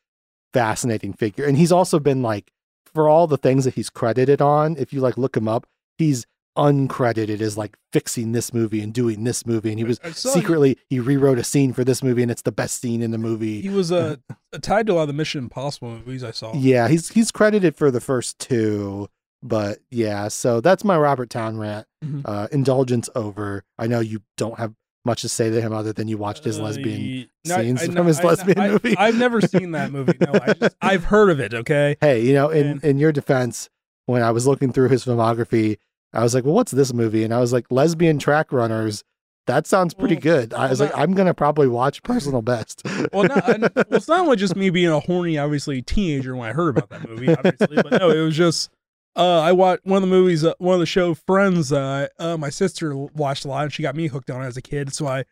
[0.53, 2.51] fascinating figure and he's also been like
[2.86, 5.67] for all the things that he's credited on if you like look him up
[6.00, 6.26] he's
[6.58, 11.00] uncredited as like fixing this movie and doing this movie and he was secretly he
[11.00, 13.70] rewrote a scene for this movie and it's the best scene in the movie He
[13.70, 14.18] was uh,
[14.62, 16.54] tied to a lot of the Mission Impossible movies I saw.
[16.56, 19.08] Yeah, he's he's credited for the first two.
[19.42, 21.88] But yeah, so that's my Robert Towne rant.
[22.04, 22.24] Mhm.
[22.26, 23.64] Uh, indulgence over.
[23.78, 24.74] I know you don't have
[25.06, 27.30] much to say to him other than you watched his lesbian.
[27.48, 28.98] Uh, no, scenes I- from his I- lesbian I- movie.
[28.98, 30.18] I've never seen that movie.
[30.20, 31.54] No, I just, I've heard of it.
[31.54, 31.96] Okay.
[32.02, 33.70] Hey, you know, in And- in your defense,
[34.08, 35.78] when I was looking through his filmography,
[36.13, 39.04] I was like, "Well, what's this movie?" And I was like, "Lesbian Track Runners."
[39.48, 40.54] That sounds pretty Well, good.
[40.54, 42.82] I well, was like, "I'm gonna probably watch Personal Best."
[43.13, 46.50] Well, no, I, well, it's not only just me being a horny, obviously teenager when
[46.50, 48.69] I heard about that movie, obviously, but no, it was just
[49.15, 51.72] uh, I watched one of the movies, uh, one of the show Friends.
[51.72, 54.58] Uh, uh, my sister watched a lot, and she got me hooked on it as
[54.58, 55.26] a kid, so I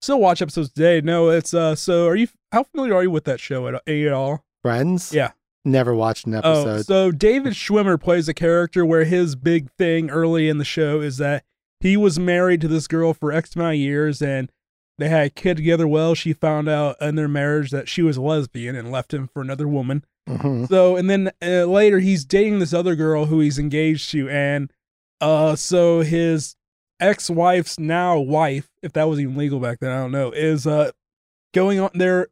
[0.00, 1.00] still watch episodes today.
[1.00, 2.28] No, it's uh, so are you?
[2.52, 4.44] How familiar are you with that show at, at all?
[4.62, 5.12] Friends.
[5.12, 5.32] Yeah.
[5.64, 6.50] Never watched an episode.
[6.68, 6.86] Oh, episode.
[6.86, 11.16] so David Schwimmer plays a character where his big thing early in the show is
[11.18, 11.44] that
[11.80, 14.50] he was married to this girl for X amount of years and
[14.98, 15.88] they had a kid together.
[15.88, 19.26] Well, she found out in their marriage that she was a lesbian and left him
[19.26, 20.04] for another woman.
[20.28, 20.68] Mhm.
[20.68, 24.72] So, and then uh, later he's dating this other girl who he's engaged to, and
[25.20, 26.56] uh, so his
[27.00, 30.92] ex-wife's now wife, if that was even legal back then, I don't know, is uh
[31.52, 32.28] going on there.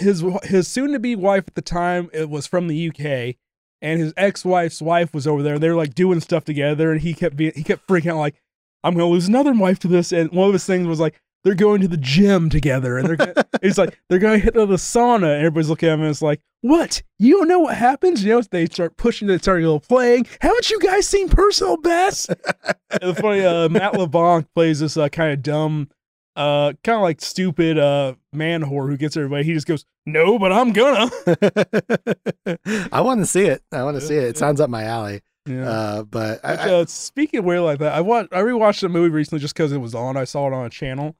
[0.00, 3.36] His his soon-to-be wife at the time it was from the UK,
[3.82, 5.58] and his ex-wife's wife was over there.
[5.58, 8.40] They were like doing stuff together, and he kept being he kept freaking out like,
[8.82, 11.20] "I'm gonna lose another wife to this." And one of his things was like.
[11.42, 14.52] They're going to the gym together, and they're gonna, he's like, they're going to hit
[14.52, 15.32] the sauna.
[15.32, 17.02] And everybody's looking at him, and it's like, what?
[17.18, 18.22] You don't know what happens?
[18.22, 20.26] You know, they start pushing, they start go playing.
[20.40, 22.28] Haven't you guys seen Personal Best?
[22.90, 25.88] and the funny, uh, Matt LeBlanc plays this uh, kind of dumb,
[26.36, 29.44] uh, kind of like stupid uh, man whore who gets everybody.
[29.44, 31.10] He just goes, no, but I'm gonna.
[32.92, 33.62] I want to see it.
[33.72, 34.22] I want to Yeah, see it.
[34.24, 34.38] It yeah.
[34.40, 35.22] sounds up my alley.
[35.46, 35.68] Yeah.
[35.68, 38.88] Uh, but Which, I- uh, speaking of weird like that, I watched, I rewatched the
[38.88, 40.16] movie recently just because it was on.
[40.16, 41.16] I saw it on a channel,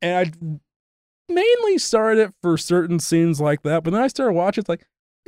[0.00, 0.28] and
[1.30, 3.84] I mainly started it for certain scenes like that.
[3.84, 4.62] But then I started watching.
[4.62, 4.84] It's like,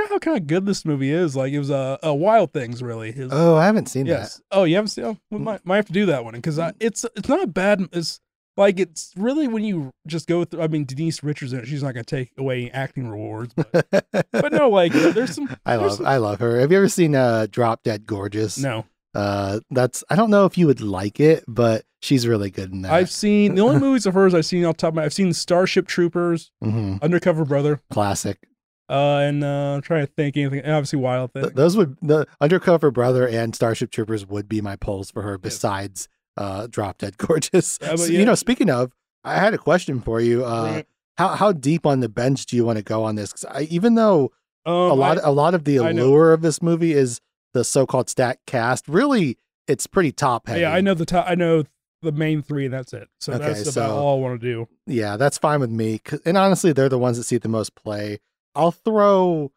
[0.08, 1.34] how kind of good this movie is.
[1.36, 3.14] Like it was a uh, Wild Things, really.
[3.30, 4.40] Oh, I haven't seen yes.
[4.50, 5.04] Oh, you haven't seen?
[5.04, 7.88] Oh, we might might have to do that one because it's it's not a bad.
[7.92, 8.20] It's
[8.56, 10.62] like it's really when you just go through.
[10.62, 11.64] I mean, Denise Richardson.
[11.64, 13.70] She's not going to take away acting rewards, but
[14.32, 15.48] but no, like there's some.
[15.66, 16.60] I there's love some- I love her.
[16.60, 18.58] Have you ever seen uh Drop Dead Gorgeous?
[18.58, 22.72] No, Uh that's I don't know if you would like it, but she's really good
[22.72, 22.92] in that.
[22.92, 25.04] I've seen the only movies of hers I've seen off top of my.
[25.04, 27.00] I've seen Starship Troopers, Mhm.
[27.02, 28.38] Undercover Brother, Classic.
[28.90, 30.60] uh, and uh, I'm trying to think anything.
[30.60, 31.42] and Obviously, Wild Thing.
[31.44, 35.38] Th- those would the Undercover Brother and Starship Troopers would be my polls for her
[35.38, 37.78] besides uh Drop Dead Gorgeous.
[37.80, 38.18] Yeah, So, yeah.
[38.20, 38.92] You know, speaking of,
[39.24, 40.44] I had a question for you.
[40.44, 40.82] Uh
[41.16, 43.32] how how deep on the bench do you want to go on this?
[43.32, 44.32] 'Cause I, even though
[44.66, 47.20] Um, a lot I- a lot of the allure of this movie is
[47.52, 50.60] the so-called stack cast, really it's pretty top heavy.
[50.62, 51.24] yeah, I know the top.
[51.28, 51.64] I know
[52.02, 53.08] the main three, and that's it.
[53.20, 54.68] So Okay, that's about all I want to do.
[54.86, 56.00] Yeah, that's fine with me.
[56.26, 58.18] And honestly, they're the ones that see the most play.
[58.54, 59.52] I'll throw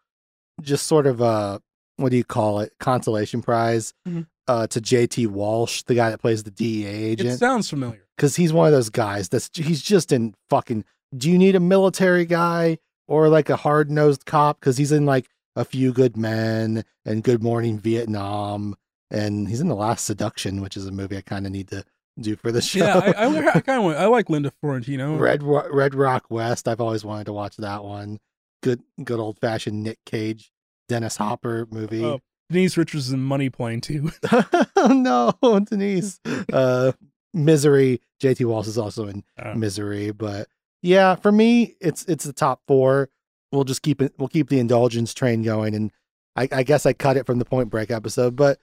[0.62, 1.62] just sort of a
[1.98, 2.72] what do you call it?
[2.80, 4.28] Consolation prize Mhm.
[4.47, 7.29] Uh, to JT Walsh, the guy that plays the DEA agent.
[7.29, 8.01] It sounds familiar.
[8.15, 10.86] because he's one of those guys that's he's just in fucking.
[11.15, 14.60] Do you need a military guy or like a hard nosed cop?
[14.60, 18.75] Because he's in like a few good men and Good Morning Vietnam,
[19.12, 21.83] and he's in the Last Seduction, which is a movie I kind of need to
[22.19, 22.79] do for the show.
[22.86, 25.17] Yeah, I, I, I kind of I like Linda Fiorentino.
[25.17, 26.67] Red Red Rock West.
[26.67, 28.19] I've always wanted to watch that one.
[28.63, 30.51] Good good old fashioned Nick Cage,
[30.88, 32.03] Dennis Hopper movie.
[32.05, 34.12] Oh, Denise Richards is in Money Plane too.
[34.31, 36.19] oh no, Denise.
[36.51, 36.91] Uh,
[37.33, 38.01] Misery.
[38.21, 40.47] JT Walsh is also in Uh, Misery, but
[40.81, 43.10] yeah, for me, it's it's the top four.
[43.51, 44.13] We'll just keep it.
[44.17, 45.91] We'll keep the indulgence train going, and
[46.36, 48.60] I, I guess I cut it from the Point Break episode, but.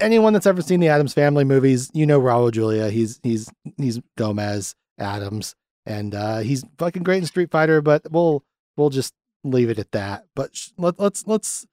[0.00, 2.88] Anyone that's ever seen the Addams Family movies, you know Raul Julia.
[2.88, 7.82] He's he's he's Gomez Addams, and uh, he's fucking great in Street Fighter.
[7.82, 8.42] But we'll
[8.78, 9.12] we'll just
[9.44, 10.24] leave it at that.
[10.34, 11.66] But sh- let, let's let's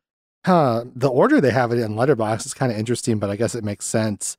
[0.47, 3.53] huh the order they have it in Letterboxd is kind of interesting, but I guess
[3.55, 4.37] it makes sense.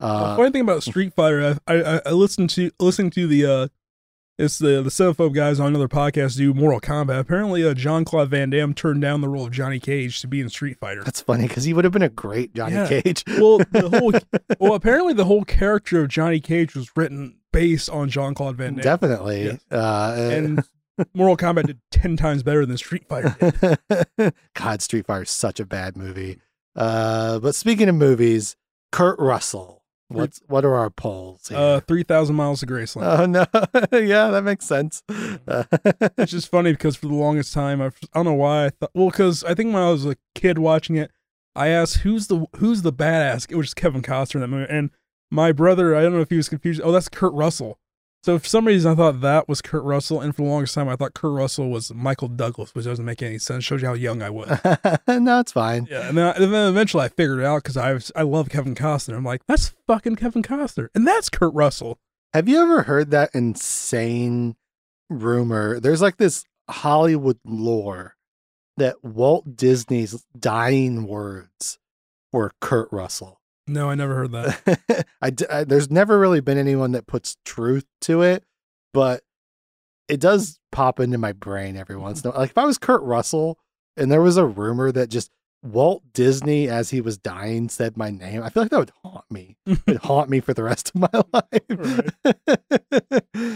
[0.00, 3.44] the Uh, funny thing about Street Fighter, I I, I listened to listening to the
[3.46, 3.68] uh,
[4.38, 7.18] it's the the Cinephobe guys on another podcast do Mortal Kombat.
[7.18, 10.40] Apparently, uh, John Claude Van Damme turned down the role of Johnny Cage to be
[10.40, 11.02] in Street Fighter.
[11.02, 12.86] that's funny because he would have been a great Johnny Yeah.
[13.00, 13.24] Cage.
[13.26, 14.12] Well, the whole
[14.60, 18.74] well, apparently the whole character of Johnny Cage was written based on John Claude Van
[18.74, 19.58] Damme, Definitely.
[19.72, 20.62] Uh, and
[21.14, 23.36] Mortal Kombat did ten times better than Street Fighter.
[24.18, 24.34] Did.
[24.54, 26.38] God, Street Fighter is such a bad movie.
[26.76, 28.56] Uh, but speaking of movies,
[28.92, 29.76] Kurt Russell.
[30.10, 31.48] What's what are our polls?
[31.48, 31.58] Here?
[31.58, 33.18] Uh, Three Thousand Miles to Graceland.
[33.18, 33.44] oh no,
[33.98, 35.02] yeah, that makes sense.
[35.46, 35.64] Uh,
[36.16, 38.90] It's just funny because for the longest time, I've, I don't know why I thought.
[38.94, 41.10] Well, because I think when I was a kid watching it,
[41.54, 44.90] I asked who's the who's the badass, which is Kevin Costner in that movie, and
[45.30, 46.80] my brother, I don't know if he was confused.
[46.82, 47.78] Oh, that's Kurt Russell.
[48.28, 50.86] So for some reason, I thought that was Kurt Russell, and for the longest time,
[50.86, 53.64] I thought Kurt Russell was Michael Douglas, which doesn't make any sense.
[53.64, 54.48] Shows you how young I was.
[55.08, 55.88] no, it's fine.
[55.90, 58.50] yeah, and then, and then eventually I figured it out because I was I love
[58.50, 59.16] Kevin Costner.
[59.16, 61.98] I'm like, that's fucking Kevin Costner, and that's Kurt Russell.
[62.34, 64.56] Have you ever heard that insane
[65.08, 65.80] rumor?
[65.80, 68.14] There's like this Hollywood lore
[68.76, 71.78] that Walt Disney's dying words
[72.30, 73.37] were Kurt Russell.
[73.68, 75.06] No, I never heard that.
[75.22, 78.44] I, I- there's never really been anyone that puts truth to it,
[78.92, 79.22] but
[80.08, 82.04] it does pop into my brain every mm-hmm.
[82.04, 82.40] once in a while.
[82.40, 83.58] Like if I was Kurt Russell
[83.96, 85.30] and there was a rumor that just
[85.62, 89.24] Walt Disney as he was dying said my name, I feel like that would haunt
[89.30, 89.56] me.
[89.66, 91.62] It would haunt me for the rest of my life.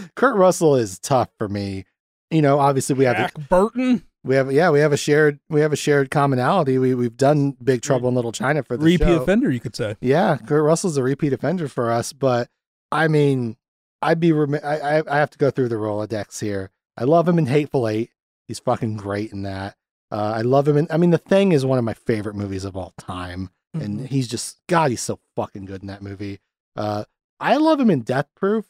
[0.15, 1.85] Kurt Russell is tough for me.
[2.29, 5.61] You know, obviously we have Jack Burton, we have yeah we have a shared we
[5.61, 6.77] have a shared commonality.
[6.77, 9.21] We we've done Big Trouble in Little China for the repeat show.
[9.21, 9.95] offender, you could say.
[10.01, 12.49] Yeah, Kurt Russell's a repeat offender for us, but
[12.91, 13.57] I mean,
[14.01, 16.71] I'd be remi- I, I I have to go through the Rolodex here.
[16.97, 18.11] I love him in Hateful Eight.
[18.47, 19.75] He's fucking great in that.
[20.11, 20.87] Uh, I love him in.
[20.91, 24.07] I mean, The Thing is one of my favorite movies of all time, and Mhm.
[24.07, 24.91] he's just God.
[24.91, 26.39] He's so fucking good in that movie.
[26.75, 27.05] Uh,
[27.39, 28.65] I love him in Death Proof.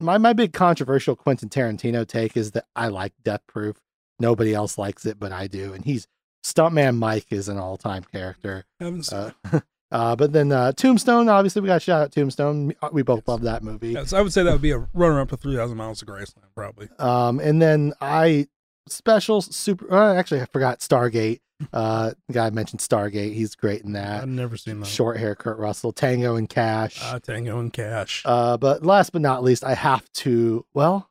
[0.00, 3.76] My my big controversial Quentin Tarantino take is that I like Death Proof.
[4.20, 6.06] Nobody else likes it, but I do, and he's
[6.44, 8.64] Stuntman Mike is an all time character.
[8.80, 9.60] Haven't seen Uh,
[9.92, 12.72] uh, but then uh, Tombstone, obviously, we got out Tombstone.
[12.92, 13.28] We both Yes.
[13.28, 13.90] love that movie.
[13.92, 16.52] Yes, I would say that would be a runner up to 3,000 Miles to Graceland,
[16.54, 16.88] probably.
[16.98, 18.48] Um, and then I
[18.88, 19.92] special super.
[19.92, 21.40] Uh, actually, I forgot Stargate.
[21.72, 23.34] Uh, the guy mentioned Stargate.
[23.34, 24.22] He's great in that.
[24.22, 24.86] I've never seen that.
[24.86, 26.98] Short hair, Kurt Russell, Tango and Cash.
[27.00, 28.22] Uh, Tango and Cash.
[28.24, 30.66] Uh, but last but not least, I have to.
[30.74, 31.08] Well,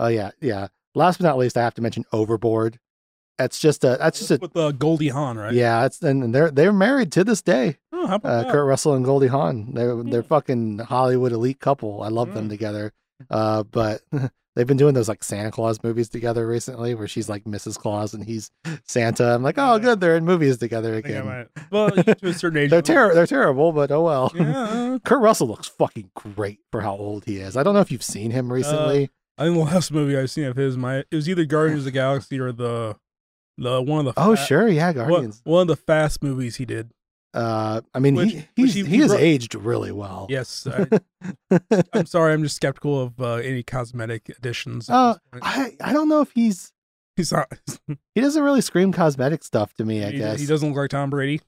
[0.00, 0.66] oh yeah, yeah.
[0.98, 2.78] Last but not least, I have to mention Overboard.
[3.38, 3.96] That's just a.
[4.00, 4.38] That's just a.
[4.40, 5.54] with uh, Goldie Hawn, right?
[5.54, 7.76] Yeah, it's and they're they're married to this day.
[7.92, 8.52] Oh, how about uh, that?
[8.52, 9.74] Kurt Russell and Goldie Hawn.
[9.74, 10.28] They're they're Hmm.
[10.28, 12.02] fucking Hollywood elite couple.
[12.02, 12.50] I love them Mm.
[12.50, 12.92] together.
[13.30, 14.00] Uh, but
[14.56, 17.78] they've been doing those like Santa Claus movies together recently, where she's like Mrs.
[17.78, 18.50] Claus and he's
[18.84, 19.34] Santa.
[19.36, 21.46] I'm like, oh, good, they're in movies together I think I again.
[21.70, 22.70] Well, to a certain age.
[22.70, 24.32] They're ter- they're terrible, but oh well.
[24.34, 24.98] Yeah.
[25.04, 27.56] Kurt Russell looks fucking great for how old he is.
[27.56, 29.10] I don't know if you've seen him recently.
[29.38, 31.84] I think the last movie I've seen of his, my it was either Guardians of
[31.86, 32.96] the Galaxy or the
[33.56, 35.40] the one of the oh fa- sure, yeah, Guardians.
[35.44, 36.90] one of the fast movies he did.
[37.34, 40.26] Uh, I mean, Which- he which he's, he- he, has wrote- aged really well.
[40.30, 40.66] Yes,
[41.50, 44.88] I, I'm sorry, I'm just skeptical of uh, any cosmetic additions.
[44.88, 45.16] Uh.
[45.42, 46.72] I I don't know if he's
[47.16, 47.52] He's not.
[48.14, 50.04] he doesn't really scream cosmetic stuff to me.
[50.04, 51.40] I he, guess he doesn't look like Tom Brady.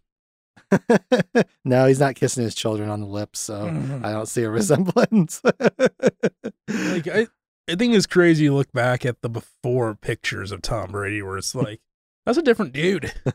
[1.65, 4.05] no, he's not kissing his children on the lips, so Mhm.
[4.05, 5.41] I don't see a resemblance.
[5.45, 7.27] like I,
[7.71, 11.39] I think it's crazy to look back at the before pictures of Tom Brady, where
[11.39, 11.81] it's like
[12.27, 13.13] that's a different dude.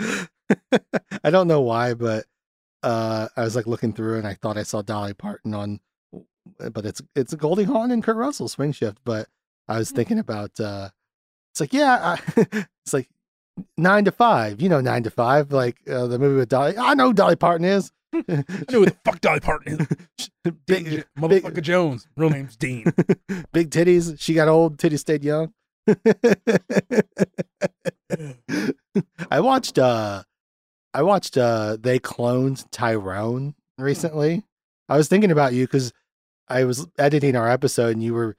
[1.24, 2.26] I don't know why, but
[2.82, 5.80] uh, I was like looking through and I thought I saw Dolly Parton on,
[6.58, 8.98] but it's it's Goldie Hawn and Kurt Russell swing shift.
[9.04, 9.28] But
[9.68, 10.90] I was thinking about uh,
[11.52, 12.20] it's like yeah, I,
[12.84, 13.08] it's like
[13.76, 14.60] nine to five.
[14.60, 16.76] You know, nine to five, like uh, the movie with Dolly.
[16.78, 17.92] I know who Dolly Parton is.
[18.14, 20.30] I knew who the fuck Dolly Parton is.
[20.66, 22.08] Big, motherfucker Jones.
[22.16, 22.84] Real name's Dean.
[23.52, 24.20] big titties.
[24.20, 24.78] She got old.
[24.78, 25.52] Titties stayed young.
[29.30, 29.78] I watched.
[29.78, 30.22] uh
[30.92, 31.36] I watched.
[31.36, 34.44] uh They cloned Tyrone recently.
[34.88, 35.92] I was thinking about you because
[36.48, 38.36] I was editing our episode and you were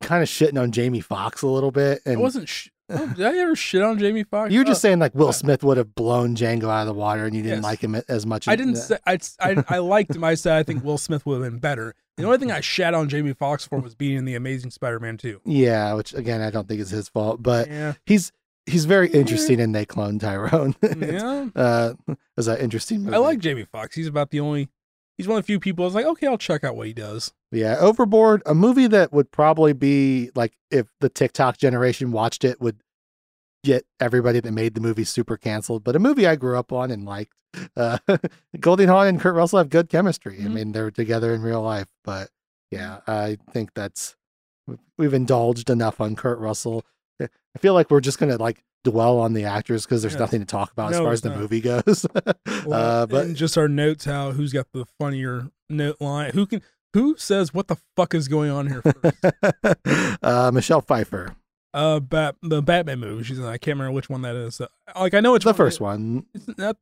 [0.00, 2.48] kind of shitting on Jamie Foxx a little bit, I and wasn't.
[2.48, 4.52] Sh- oh, did I ever shit on Jamie Foxx?
[4.52, 6.94] you were just Uh, saying like Will Smith would have blown Django out of the
[6.94, 7.64] water, and you didn't Yes.
[7.64, 8.46] like him as much.
[8.48, 10.24] I as- didn't say I, I, I liked him.
[10.24, 11.94] I said I think Will Smith would have been better.
[12.16, 15.16] The only thing I shat on Jamie Foxx for was being in the Amazing Spider-Man
[15.16, 15.40] 2.
[15.46, 18.32] Yeah, which again I don't think is his fault, but Yeah, he's
[18.66, 20.76] he's very interesting, and they cloned Tyrone.
[20.82, 21.46] It's, yeah.
[21.56, 23.16] uh, it was an interesting movie.
[23.16, 23.96] I like Jamie Foxx.
[23.96, 24.68] He's about the only.
[25.18, 25.84] He's one of the few people.
[25.84, 27.32] I was like, okay, I'll check out what he does.
[27.50, 32.60] Yeah, Overboard, a movie that would probably be like if the TikTok generation watched it
[32.60, 32.80] would
[33.62, 36.90] get everybody that made the movie super canceled, but a movie I grew up on
[36.90, 37.34] and liked.
[37.76, 37.98] Uh,
[38.60, 40.38] Goldie Hawn and Kurt Russell have good chemistry.
[40.40, 40.52] I Mhm.
[40.54, 42.30] mean, they're together in real life, but
[42.70, 44.16] yeah, I think that's
[44.96, 46.84] we've indulged enough on Kurt Russell.
[47.20, 50.20] I feel like we're just gonna like dwell on the actors because there's Yeah.
[50.20, 51.38] nothing to talk about as far as the not.
[51.38, 52.06] movie goes.
[52.70, 56.32] uh, but just our notes, how who's got the funnier note line?
[56.32, 56.62] Who can?
[56.94, 58.82] Who says what the fuck is going on here
[59.72, 60.18] first?
[60.22, 61.34] uh, Michelle Pfeiffer,
[61.72, 63.24] uh, Bat the Batman movie.
[63.24, 63.44] She's in.
[63.44, 64.60] I can't remember which one that is.
[64.60, 64.66] Uh,
[64.98, 66.26] like I know it's the first one.
[66.34, 66.76] It's not,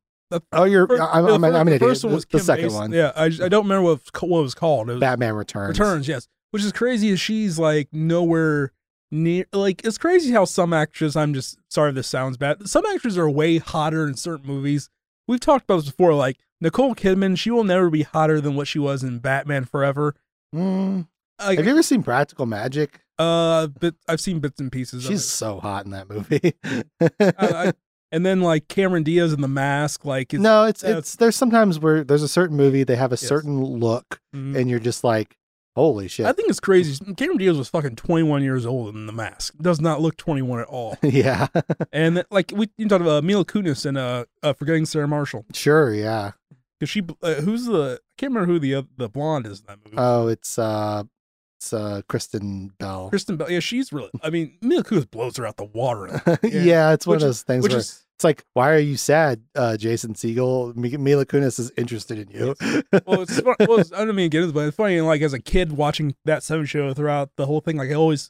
[0.53, 0.87] Oh, you're.
[0.87, 1.89] first- I'm, the I'm, an- I'm an the idiot.
[1.91, 4.41] first one was the Kim second one, Yeah, I, I don't remember what, what it
[4.43, 4.89] was called.
[4.89, 5.77] It was Batman Returns.
[5.79, 6.27] Returns, yes.
[6.51, 7.09] Which is crazy.
[7.09, 8.71] Is she's like nowhere
[9.11, 9.45] near.
[9.53, 11.15] Like it's crazy how some actors.
[11.15, 12.67] I'm just sorry if this sounds bad.
[12.67, 14.89] Some actors are way hotter in certain movies.
[15.27, 16.13] We've talked about this before.
[16.13, 20.15] Like Nicole Kidman, she will never be hotter than what she was in Batman Forever.
[20.55, 21.07] Mm,
[21.39, 23.01] I, Have you ever seen Practical Magic?
[23.19, 25.03] uh, but I've seen bits and pieces.
[25.05, 26.53] She's so hot in that movie.
[26.99, 27.73] I- I-
[28.13, 31.35] and then like Cameron Diaz in the mask, like it's, no, it's uh, it's there's
[31.37, 33.21] sometimes where there's a certain movie they have a Yes.
[33.21, 35.37] certain look mm, and you're just like,
[35.75, 36.25] holy shit.
[36.25, 37.03] I think it's crazy.
[37.15, 39.55] Cameron Diaz was fucking 21 years old in the mask.
[39.61, 40.97] Does not look 21 at all.
[41.03, 41.47] yeah.
[41.91, 45.93] And like we you talked about Mila Kunis and uh, uh forgetting Sarah Marshall sure,
[45.93, 46.31] yeah.
[46.79, 49.65] because she uh, who's the I can't remember who the uh, the blonde is in
[49.67, 49.97] that movie.
[49.97, 51.03] Oh, it's uh
[51.59, 53.09] it's uh Kristen Bell.
[53.09, 53.51] Kristen Bell.
[53.51, 54.09] Yeah, she's really.
[54.23, 56.21] I mean, Mila Kunis blows her out the water.
[56.43, 56.93] yeah.
[56.93, 59.75] it's one of those things Which where is it's like, why are you sad, uh,
[59.77, 60.75] Jason Segel?
[60.75, 62.55] Mi- Mila Kunis is interested in you.
[63.07, 65.01] well, it's, well, it's, I don't mean to get into it, but it's funny.
[65.01, 68.29] Like as a kid watching that seven show throughout the whole thing, like I always,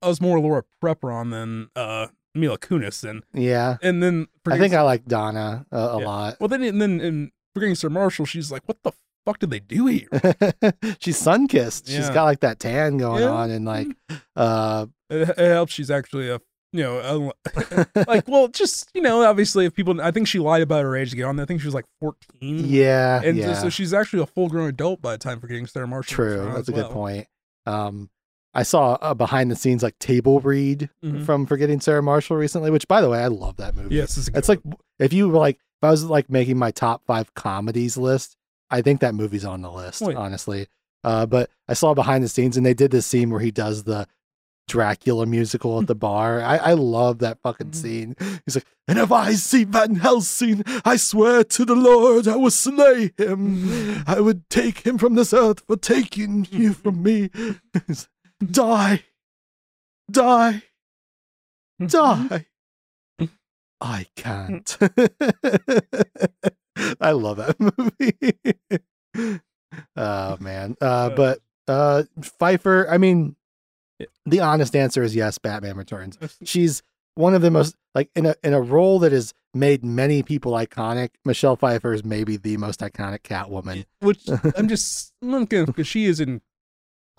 [0.00, 3.78] I was more Laura Prepon than uh Mila Kunis, and yeah.
[3.82, 6.06] and then I think I like Donna uh, a Yeah.
[6.06, 6.36] lot.
[6.40, 8.92] well then and then in forgetting Sarah Marshall, she's like, what the
[9.26, 10.08] fuck did they do here?
[11.00, 11.86] She's sun kissed.
[11.88, 12.14] She's Yeah.
[12.14, 13.28] got like that tan going Yeah.
[13.30, 13.88] on and like
[14.36, 15.72] uh It, it helps.
[15.72, 16.40] She's actually a
[16.72, 17.32] you know
[18.08, 21.10] like well just you know obviously if people I think she lied about her age
[21.10, 21.44] to get on there.
[21.44, 22.64] I think she was like fourteen.
[22.66, 23.54] yeah, And yeah.
[23.54, 26.14] so she's actually a full grown adult by the time forgetting Sarah Marshall.
[26.14, 26.50] True.
[26.54, 27.26] That's a good point.
[27.66, 28.10] Um
[28.54, 31.24] I saw a behind the scenes like table read Mhm.
[31.24, 33.94] from Forgetting Sarah Marshall recently, which by the way, I love that movie.
[33.96, 34.60] Yes, it's, a It's like
[34.98, 38.36] if you were like if I was like making my top five comedies list,
[38.70, 40.16] I think that movie's on the list, Wait.
[40.16, 40.66] honestly.
[41.04, 43.82] Uh, but I saw behind the scenes and they did this scene where he does
[43.84, 44.06] the
[44.68, 46.40] Dracula musical at the bar.
[46.40, 47.74] I, I love that fucking Mhm.
[47.74, 48.16] scene.
[48.46, 52.50] He's like, and if I see Van Helsing, I swear to the Lord I will
[52.50, 54.02] slay him.
[54.06, 57.30] I would take him from this earth for taking you from me.
[58.44, 59.02] Die,
[60.10, 60.62] die,
[61.86, 62.46] die.
[63.80, 64.76] I can't.
[67.00, 69.32] I love that movie.
[69.96, 70.76] oh man.
[70.80, 73.36] Uh, but uh Pfeiffer, I mean.
[74.26, 76.18] The honest answer is yes, Batman Returns.
[76.44, 76.82] She's
[77.14, 80.52] one of the most like in a in a role that has made many people
[80.52, 81.10] iconic.
[81.24, 83.84] Michelle Pfeiffer is maybe the most iconic Catwoman.
[84.00, 84.26] Which
[84.56, 86.20] I'm just looking because she is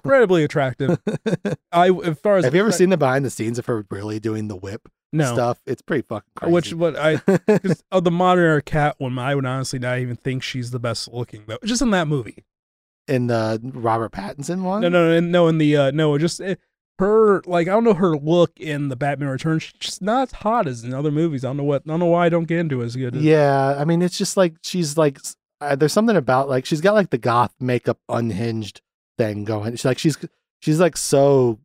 [0.04, 1.00] incredibly attractive.
[1.72, 4.20] I as far as Have you ever seen the behind the scenes of her really
[4.20, 5.32] doing the whip no?
[5.32, 5.60] stuff?
[5.66, 6.54] It's pretty fucking crazy.
[6.54, 7.22] Which what I
[7.92, 11.44] of the modern era Catwoman, I would honestly not even think she's the best looking
[11.48, 11.60] though.
[11.64, 12.46] Just in that movie.
[13.08, 14.82] in the Robert Pattinson one?
[14.82, 15.48] No, no, no, no.
[15.48, 16.56] In the uh, no, just eh,
[17.00, 19.64] her like I don't know her look in the Batman Returns.
[19.64, 21.44] She's just not as hot as in other movies.
[21.44, 21.84] I don't know what.
[21.86, 23.16] I don't know why I don't get into it as good.
[23.16, 25.20] as- Yeah, I mean, it's just like she's like,
[25.62, 28.82] uh, there's something about like she's got like the goth makeup unhinged
[29.18, 29.72] thing going.
[29.74, 30.18] She's like she's
[30.62, 31.60] she's like so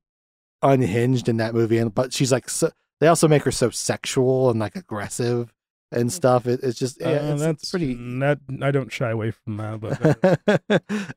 [0.62, 2.70] unhinged in that movie, and but she's like so,
[3.00, 5.52] they also make her so sexual and like aggressive
[5.92, 6.46] and stuff.
[6.46, 7.94] It, it's just yeah, Uh, it's, that's pretty.
[8.20, 10.60] That I don't shy away from that, but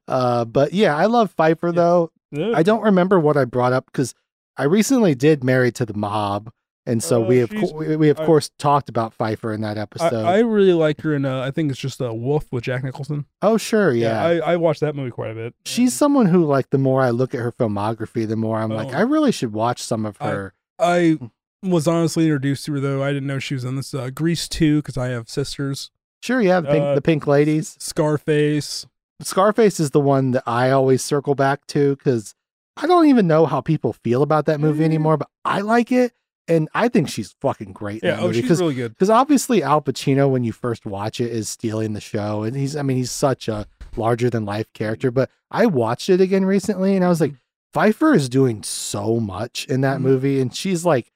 [0.07, 1.74] uh, but yeah, I love Pfeiffer Yeah.
[1.74, 2.12] though.
[2.36, 4.14] Uh, I don't remember what I brought up because
[4.58, 6.52] I recently did Married to the Mob,
[6.86, 9.62] and so Uh, we have co- we, we of I- course talked about Pfeiffer in
[9.62, 10.26] that episode.
[10.26, 11.26] I really like her in.
[11.26, 13.26] Uh, I think it's just a Wolf with Jack Nicholson.
[13.42, 14.24] oh sure, yeah.
[14.24, 15.56] I, I watched that movie quite a bit.
[15.66, 18.94] She's someone who, like, the more I look at her filmography, the more I'm like,
[18.94, 18.98] Oh.
[18.98, 20.54] I really should watch some of her.
[20.80, 21.18] I
[21.64, 23.04] was honestly introduced to her though.
[23.04, 25.92] I didn't know she was in this uh, Grease too because I have sisters.
[26.24, 27.76] sure, yeah, the pink, uh, the pink ladies.
[27.80, 28.88] Scarface.
[29.26, 32.34] Scarface is the one that I always circle back to because
[32.78, 34.86] I don't even know how people feel about that movie Mm.
[34.86, 36.14] anymore, but I like it,
[36.48, 38.02] and I think she's fucking great.
[38.02, 38.92] in Yeah, oh, she's 'cause- really good.
[38.94, 42.76] because obviously Al Pacino, when you first watch it, is stealing the show, and he's
[42.76, 43.68] I mean he's such a
[43.98, 45.12] larger than life character.
[45.12, 47.34] But I watched it again recently, and I was like,
[47.74, 50.04] Pfeiffer is doing so much in that Mhm.
[50.04, 51.12] movie, and she's like,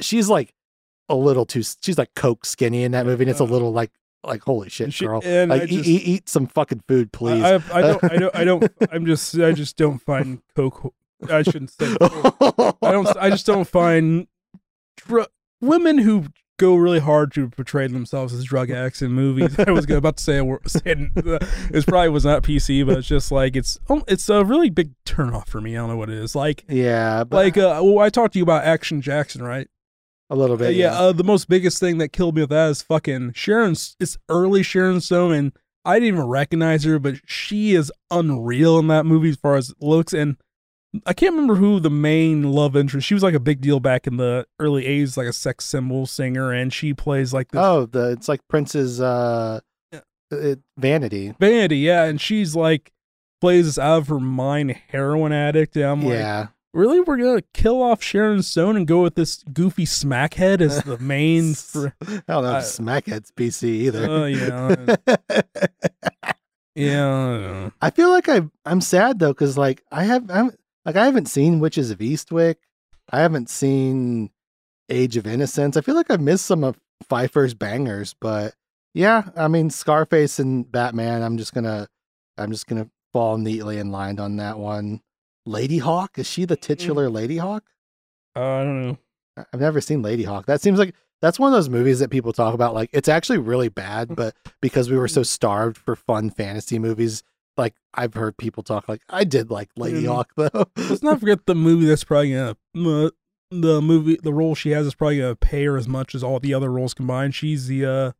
[0.00, 0.52] she's like
[1.08, 3.72] a little too, she's like coke skinny in that movie, and it's a Uh, little
[3.72, 3.90] like
[4.24, 7.42] like holy shit, She- girl, and like eat, just- eat, eat some fucking food, please.
[7.42, 8.04] I, I, I don't.
[8.04, 8.36] I don't.
[8.36, 8.72] I don't.
[8.92, 9.38] I'm just.
[9.38, 10.94] I just don't find coke.
[11.30, 11.96] I shouldn't say.
[12.00, 13.08] I don't.
[13.16, 14.26] I just don't find
[14.96, 15.28] dr-
[15.60, 16.26] women who
[16.58, 19.56] go really hard to portray themselves as drug addicts in movies.
[19.66, 20.38] I was about to say
[20.84, 23.78] it probably was not PC, but it's just like it's.
[23.88, 25.76] oh, It's a really big turnoff for me.
[25.76, 26.34] I don't know what it is.
[26.34, 26.64] Like.
[26.68, 27.56] yeah, but Like.
[27.56, 29.68] Uh, well, I talked to you about Action Jackson, right?
[30.30, 32.68] A little Uh, bit, yeah, uh, the most biggest thing that killed me with that
[32.70, 33.72] is fucking Sharon.
[33.72, 35.52] It's early Sharon Stone, and
[35.84, 39.72] I didn't even recognize her, but she is unreal in that movie as far as
[39.80, 40.12] looks.
[40.12, 40.36] And
[41.06, 43.06] I can't remember who the main love interest.
[43.06, 46.06] She was like a big deal back in the early '80s, like a sex symbol
[46.06, 49.60] singer, and she plays like this Oh, the it's like Prince's uh,
[49.92, 50.00] Yeah.
[50.32, 51.34] uh, vanity.
[51.40, 52.92] vanity, yeah, and she's like
[53.40, 55.76] plays this out of her mind heroin addict.
[55.76, 59.42] And I'm like, yeah, really, we're gonna kill off Sharon Stone and go with this
[59.52, 61.54] goofy smackhead as the main.
[61.54, 64.10] For, I don't know if Smackhead's PC either.
[64.10, 64.96] uh, yeah,
[66.74, 67.70] yeah.
[67.80, 67.86] I.
[67.86, 70.50] I feel like I I'm sad though because like I have I'm
[70.84, 72.56] like I haven't seen Witches of Eastwick.
[73.10, 74.30] I haven't seen
[74.88, 75.76] Age of Innocence.
[75.76, 78.54] I feel like I've missed some of Pfeiffer's bangers, but
[78.94, 81.22] yeah, I mean Scarface and Batman.
[81.22, 81.88] I'm just gonna,
[82.36, 85.00] I'm just gonna fall neatly in line on that one.
[85.48, 87.62] Ladyhawke is she the titular Ladyhawke?
[88.36, 88.98] Uh, I don't know.
[89.52, 90.46] I've never seen Ladyhawke.
[90.46, 92.74] That seems like that's one of those movies that people talk about.
[92.74, 97.22] Like it's actually really bad, but because we were so starved for fun fantasy movies,
[97.56, 100.08] like I've heard people talk like I did like Lady Mhm.
[100.08, 100.66] Hawk though.
[100.76, 103.10] Let's not forget the movie that's probably gonna uh,
[103.50, 106.38] the movie the role she has is probably gonna pay her as much as all
[106.40, 107.34] the other roles combined.
[107.34, 108.12] She's the uh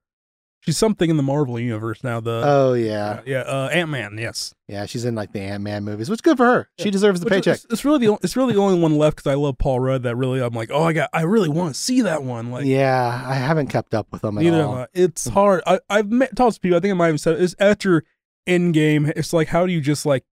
[0.61, 2.21] she's something in the Marvel universe now.
[2.21, 4.19] The oh yeah, uh, yeah uh, Ant Man.
[4.19, 4.87] Yes, yeah.
[4.87, 6.69] She's in like the Ant Man movies, which is good for her.
[6.79, 7.57] She deserves the Which paycheck.
[7.57, 10.03] It's, it's really the it's really the only one left because I love Paul Rudd.
[10.03, 12.51] That really I'm like oh I got I really want to see that one.
[12.51, 14.75] Like yeah, I haven't kept up with them at neither all.
[14.75, 14.87] I.
[14.95, 15.63] It's hard.
[15.67, 16.77] I I've met talked to people.
[16.77, 18.05] I think I might have said it, it's after
[18.47, 19.13] Endgame.
[19.17, 20.25] It's like how do you just like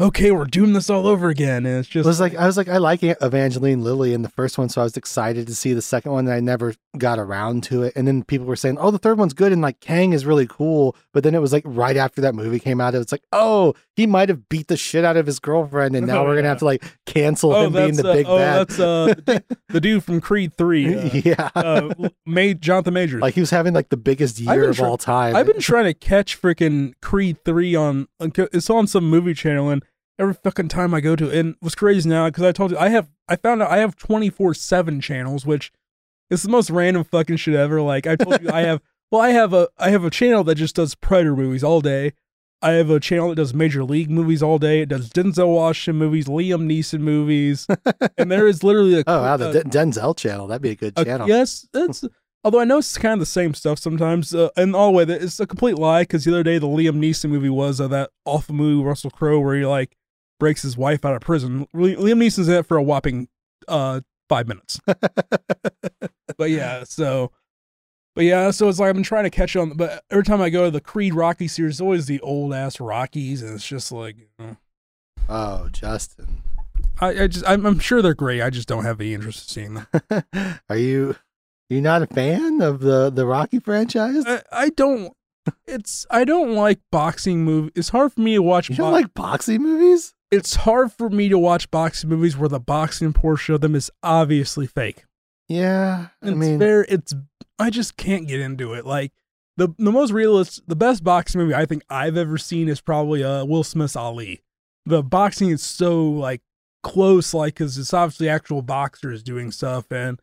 [0.00, 2.56] okay we're doing this all over again and it's just It was like I was
[2.56, 5.72] like I like Evangeline Lilly in the first one, so I was excited to see
[5.72, 7.92] the second one, and I never got around to it.
[7.96, 10.46] And then people were saying, "Oh, the third one's good," and like Kang is really
[10.46, 10.96] cool.
[11.12, 13.74] But then it was like right after that movie came out, it was like, "Oh,
[13.98, 16.42] he might have beat the shit out of his girlfriend, and now Oh, we're gonna
[16.42, 16.48] yeah.
[16.50, 19.44] have to like cancel oh him being the uh, big oh bad." that's uh the,
[19.70, 20.94] the dude from Creed three.
[20.94, 21.92] Uh, yeah, uh,
[22.24, 23.20] made Jonathan Majors.
[23.20, 25.34] like he was having like the biggest year of try- all time.
[25.34, 28.06] I've been trying to catch freaking Creed three on.
[28.20, 29.84] It's on some movie channel, and
[30.18, 32.90] every fucking time I go to, and what's crazy now because I told you I
[32.90, 33.10] have.
[33.28, 35.72] I found out I have twenty four seven channels, which
[36.30, 37.82] is the most random fucking shit ever.
[37.82, 38.80] Like I told you, I have.
[39.10, 42.12] Well, I have a I have a channel that just does Predator movies all day.
[42.60, 44.80] I have a channel that does Major League movies all day.
[44.80, 47.66] It does Denzel Washington movies, Liam Neeson movies,
[48.16, 50.96] and there is literally a oh wow, the a- Denzel channel that'd be a good
[50.96, 51.28] channel.
[51.28, 52.04] yes, it's.
[52.44, 55.04] Although I know it's kind of the same stuff sometimes, uh, and all the way
[55.04, 56.02] that it's a complete lie.
[56.02, 59.40] Because the other day the Liam Neeson movie was uh, that awful movie Russell Crowe
[59.40, 59.96] where he like
[60.38, 61.66] breaks his wife out of prison.
[61.74, 63.28] Liam Neeson's in it for a whopping
[63.66, 64.80] uh five minutes.
[66.38, 67.32] but yeah, so.
[68.18, 70.50] But yeah, so it's like I've been trying to catch on, but every time I
[70.50, 73.92] go to the Creed Rocky series, it's always the old ass Rockies, and it's just
[73.92, 74.56] like, know,
[75.28, 76.42] Oh, Justin,
[77.00, 78.42] I, I just I'm, I'm sure they're great.
[78.42, 80.24] I just don't have any interest in seeing them.
[80.68, 81.14] are you
[81.70, 84.24] you not a fan of the the Rocky franchise?
[84.26, 85.12] I, I don't.
[85.68, 87.70] It's I don't like boxing movies.
[87.76, 88.68] It's hard for me to watch.
[88.68, 90.12] You don't like boxing movies?
[90.32, 93.92] It's hard for me to watch boxing movies where the boxing portion of them is
[94.02, 95.04] obviously fake.
[95.48, 96.84] Yeah, I It's mean, very.
[96.88, 97.14] It's
[97.58, 98.86] I just can't get into it.
[98.86, 99.12] Like
[99.56, 103.24] the the most realist, the best boxing movie I think I've ever seen is probably
[103.24, 104.42] uh Will Smith's Ali.
[104.86, 106.42] The boxing is so like
[106.82, 110.20] close, like because it's obviously actual boxers doing stuff, and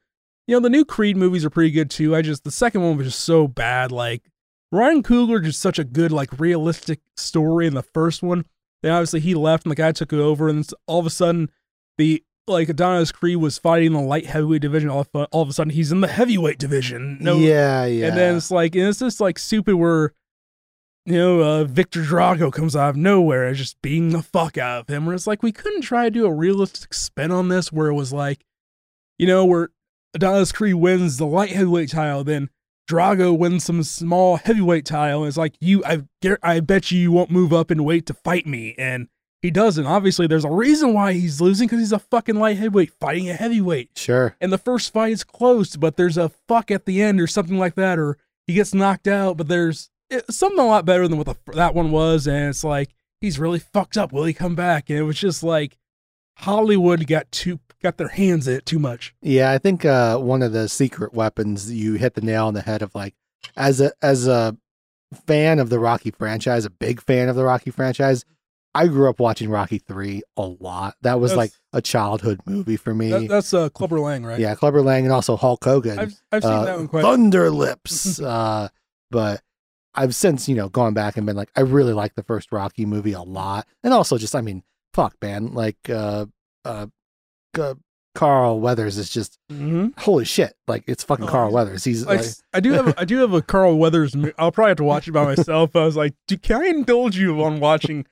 [0.47, 2.15] you know the new Creed movies are pretty good too.
[2.15, 3.91] I just the second one was just so bad.
[3.91, 4.23] Like
[4.71, 8.45] Ryan Coogler just such a good like realistic story in the first one.
[8.81, 11.49] Then obviously he left and the guy took it over, and all of a sudden
[11.97, 14.89] the like Adonis Creed was fighting the light heavyweight division.
[14.89, 17.17] All of, all of a sudden he's in the heavyweight division.
[17.19, 18.07] No, yeah, yeah.
[18.07, 20.13] and then it's like, and it's just like stupid where,
[21.05, 24.81] you know, uh, Viktor Drago comes out of nowhere and just beating the fuck out
[24.81, 25.05] of him.
[25.05, 27.95] Where it's like, we couldn't try to do a realistic spin on this where it
[27.95, 28.45] was like,
[29.17, 29.69] you know, where
[30.13, 32.49] Adonis Creed wins the light heavyweight title, then
[32.89, 35.21] Drago wins some small heavyweight title.
[35.21, 36.03] And it's like, you, I,
[36.43, 38.75] I bet you you won't move up in weight to fight me.
[38.77, 39.07] And
[39.45, 39.85] he doesn't.
[39.85, 43.33] Obviously, there's a reason why he's losing because he's a fucking light heavyweight fighting a
[43.33, 44.35] heavyweight sure.
[44.41, 47.57] and the first fight is close, but there's a fuck at the end or something
[47.57, 48.17] like that, or
[48.47, 51.75] he gets knocked out, but there's it's something a lot better than what the, that
[51.75, 54.11] one was, and it's like he's really fucked up.
[54.11, 54.89] Will he come back?
[54.89, 55.77] And it was just like
[56.37, 59.13] Hollywood got too got their hands in it too much.
[59.21, 62.61] Yeah, I think uh, one of the secret weapons you hit the nail on the
[62.61, 63.13] head of like
[63.55, 64.57] as a as a
[65.27, 68.25] fan of the Rocky franchise, a big fan of the Rocky franchise.
[68.75, 70.95] I grew up watching Rocky 3 a lot.
[71.01, 73.09] That was That's- like a childhood movie for me.
[73.09, 74.37] That, that's uh, Clubber Lang, right?
[74.37, 75.97] Yeah, Clubber Lang and also Hulk Hogan.
[75.97, 77.01] I've I've seen uh, that one quite.
[77.03, 78.19] Thunder Lips.
[78.21, 78.67] uh,
[79.11, 79.41] but
[79.95, 82.85] I've since, you know, gone back and been like, I really like the first Rocky
[82.85, 83.65] movie a lot.
[83.81, 84.61] And also just, I mean,
[84.93, 85.53] fuck, man.
[85.53, 86.25] Like, uh,
[86.65, 86.87] uh,
[87.57, 87.75] uh
[88.13, 90.53] Carl Weathers is just, hmm holy shit.
[90.67, 91.83] Like, it's fucking Oh, Carl Weathers.
[91.85, 94.15] He's Like, like, I do have I do have a Carl Weathers.
[94.37, 95.75] I'll probably have to watch it by myself.
[95.75, 98.05] I was like, do, can I indulge you on watching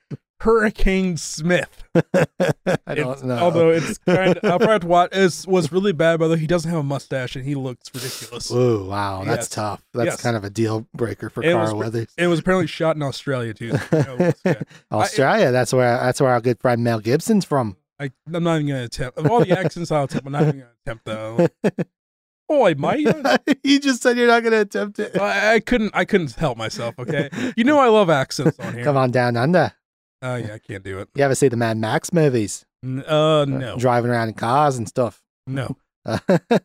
[0.44, 1.84] Hurricane Smith?
[1.94, 3.38] I don't know.
[3.38, 5.12] Although it's kind of, I'll to watch.
[5.46, 6.40] Was really bad, by the way.
[6.40, 8.50] He doesn't have a mustache and he looks ridiculous.
[8.52, 9.24] Ooh, wow.
[9.24, 9.48] That's Yes.
[9.48, 9.82] tough.
[9.94, 10.20] That's Yes.
[10.22, 12.08] kind of a deal breaker for was Carl pre- Weathers.
[12.18, 13.70] It was apparently shot in Australia too.
[13.70, 14.62] so, you know, it's- yeah.
[14.92, 15.50] Australia.
[15.50, 17.76] that's where that's where our good friend Mel Gibson's from.
[17.98, 19.16] I, I'm not even gonna attempt.
[19.16, 21.46] Of all the accents I'll attempt, I'm not even gonna attempt though.
[22.50, 22.98] Oh, I might.
[23.64, 25.18] you just said you're not going to attempt it.
[25.18, 25.92] I, I couldn't.
[25.94, 26.94] I couldn't help myself.
[26.98, 28.84] Okay, you know I love accents on here.
[28.84, 29.72] Come on down under.
[30.24, 31.08] Oh yeah, I can't do it.
[31.14, 32.64] You ever see the Mad Max movies?
[32.82, 35.22] N- Uh, uh, no, driving around in cars and stuff.
[35.46, 35.76] no.
[36.06, 36.18] Uh,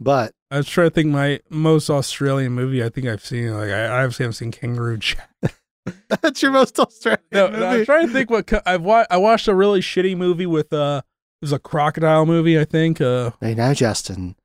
[0.00, 3.52] but I was trying to think my most Australian movie I think I've seen.
[3.52, 5.30] Like I, obviously haven't seen Kangaroo Jack.
[6.22, 7.60] that's your most Australian No, movie.
[7.60, 10.46] no, I'm trying to think what co- I've wa- I watched a really shitty movie
[10.46, 11.02] with uh
[11.42, 14.36] it was a crocodile movie I think uh Hey, now, Justin,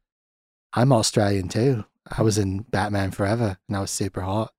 [0.74, 1.86] I'm Australian too.
[2.16, 4.54] I was in Batman Forever, and I was super hot.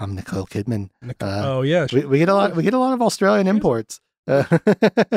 [0.00, 0.90] I'm Nicole Kidman.
[1.02, 2.54] Nic- Uh, oh yeah We, we get a lot.
[2.54, 4.00] We get a lot of Australian imports.
[4.28, 4.44] Uh,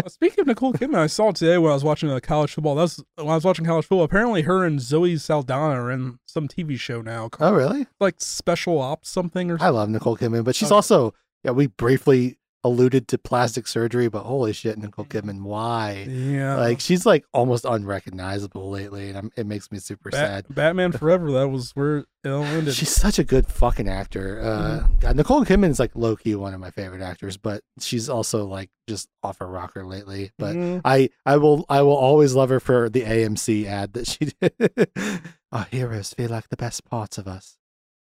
[0.08, 2.76] Speaking of Nicole Kidman, I saw today when I was watching uh, college football.
[2.76, 4.06] That's when I was watching college football.
[4.06, 7.88] Apparently, her and Zoe Saldana are in some TV show now, oh, really?
[8.00, 10.76] like Special Ops something or I love Nicole Kidman, but she's Okay.
[10.76, 11.14] also.
[11.44, 15.30] Yeah, we briefly alluded to plastic surgery, but holy shit, Nicole Mm-hmm.
[15.30, 16.06] Kidman, why?
[16.08, 20.46] Yeah, Like she's like almost unrecognizable lately, and I'm, it makes me super sad.
[20.50, 21.32] Batman Forever.
[21.32, 22.76] That was where it all ended.
[22.76, 24.40] She's such a good fucking actor.
[24.42, 24.98] Uh, Mm-hmm.
[25.00, 28.70] God, Nicole Kidman's like low key one of my favorite actors, but she's also like
[28.88, 30.32] just off her rocker lately.
[30.38, 30.82] But Mhm.
[30.86, 35.24] I, I will, I will always love her for the AMC ad that she did.
[35.52, 37.58] Our heroes feel like the best parts of us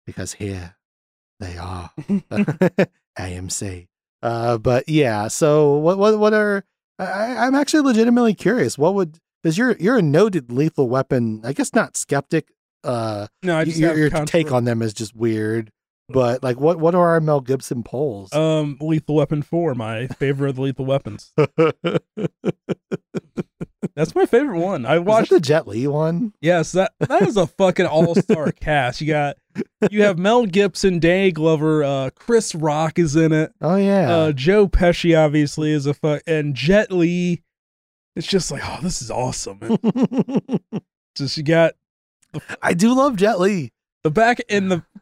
[0.06, 0.76] because here
[1.40, 1.90] they are.
[3.18, 3.86] AMC.
[4.24, 5.28] Uh, but yeah.
[5.28, 6.64] So what, what, what are?
[6.98, 8.76] I, I'm actually legitimately curious.
[8.78, 9.18] What would?
[9.42, 11.42] Because you're you're a noted lethal weapon.
[11.44, 12.48] I guess not skeptic.
[12.82, 15.70] Uh, no, I y- just your, your contra- take on them is just weird.
[16.08, 18.32] But like, what what are our Mel Gibson polls?
[18.32, 21.32] um Lethal Weapon Four, my favorite of the Lethal Weapons.
[23.96, 24.84] That's my favorite one.
[24.86, 25.30] I watched.
[25.30, 26.32] the Jet Li one?
[26.40, 29.00] Yes, that that is a fucking all star cast.
[29.00, 29.36] You got
[29.90, 33.52] you have Mel Gibson, Danny Glover, uh, Chris Rock is in it.
[33.60, 34.12] Oh yeah.
[34.12, 37.42] Uh, Joe Pesci obviously is a fuck, and Jet Li.
[38.16, 39.58] It's just like, oh, this is awesome.
[41.16, 41.74] Just you got
[42.62, 43.72] I do love Jet Li.
[44.02, 45.00] the back in the, the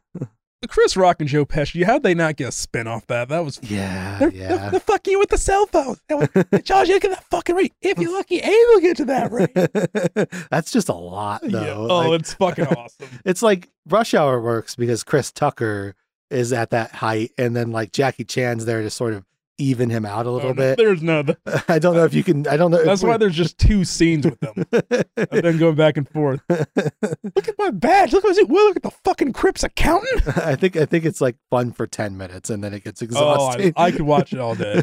[0.69, 1.85] Chris Rock and Joe Pesci.
[1.85, 3.29] How'd they not get a spin off that?
[3.29, 4.71] That was Yeah, they're, they're, yeah.
[4.71, 5.97] they're fucking you with the cell phone.
[6.09, 7.75] That was, they charge you to get that fucking rate.
[7.81, 10.29] If you're lucky, able to get to that rate.
[10.51, 11.63] That's just a lot, though.
[11.63, 11.75] Yeah.
[11.75, 13.09] Oh, Like, it's fucking awesome.
[13.25, 15.95] it's like Rush Hour works because Chris Tucker
[16.31, 19.25] is at that height, and then like Jackie Chan's there to sort of
[19.59, 20.77] even him out a little Oh, bit.
[20.77, 21.23] There's no.
[21.69, 22.47] I don't know if you can.
[22.49, 22.83] I don't know.
[22.85, 24.65] That's why there's just two scenes with them.
[25.17, 26.41] and then going back and forth.
[26.49, 28.13] Look at my badge.
[28.13, 30.37] Look at well, look at the fucking Crips accountant.
[30.39, 33.05] I think I think it's like fun for ten minutes, and then it gets Oh,
[33.05, 33.73] exhausting.
[33.77, 34.83] I, I could watch it all day.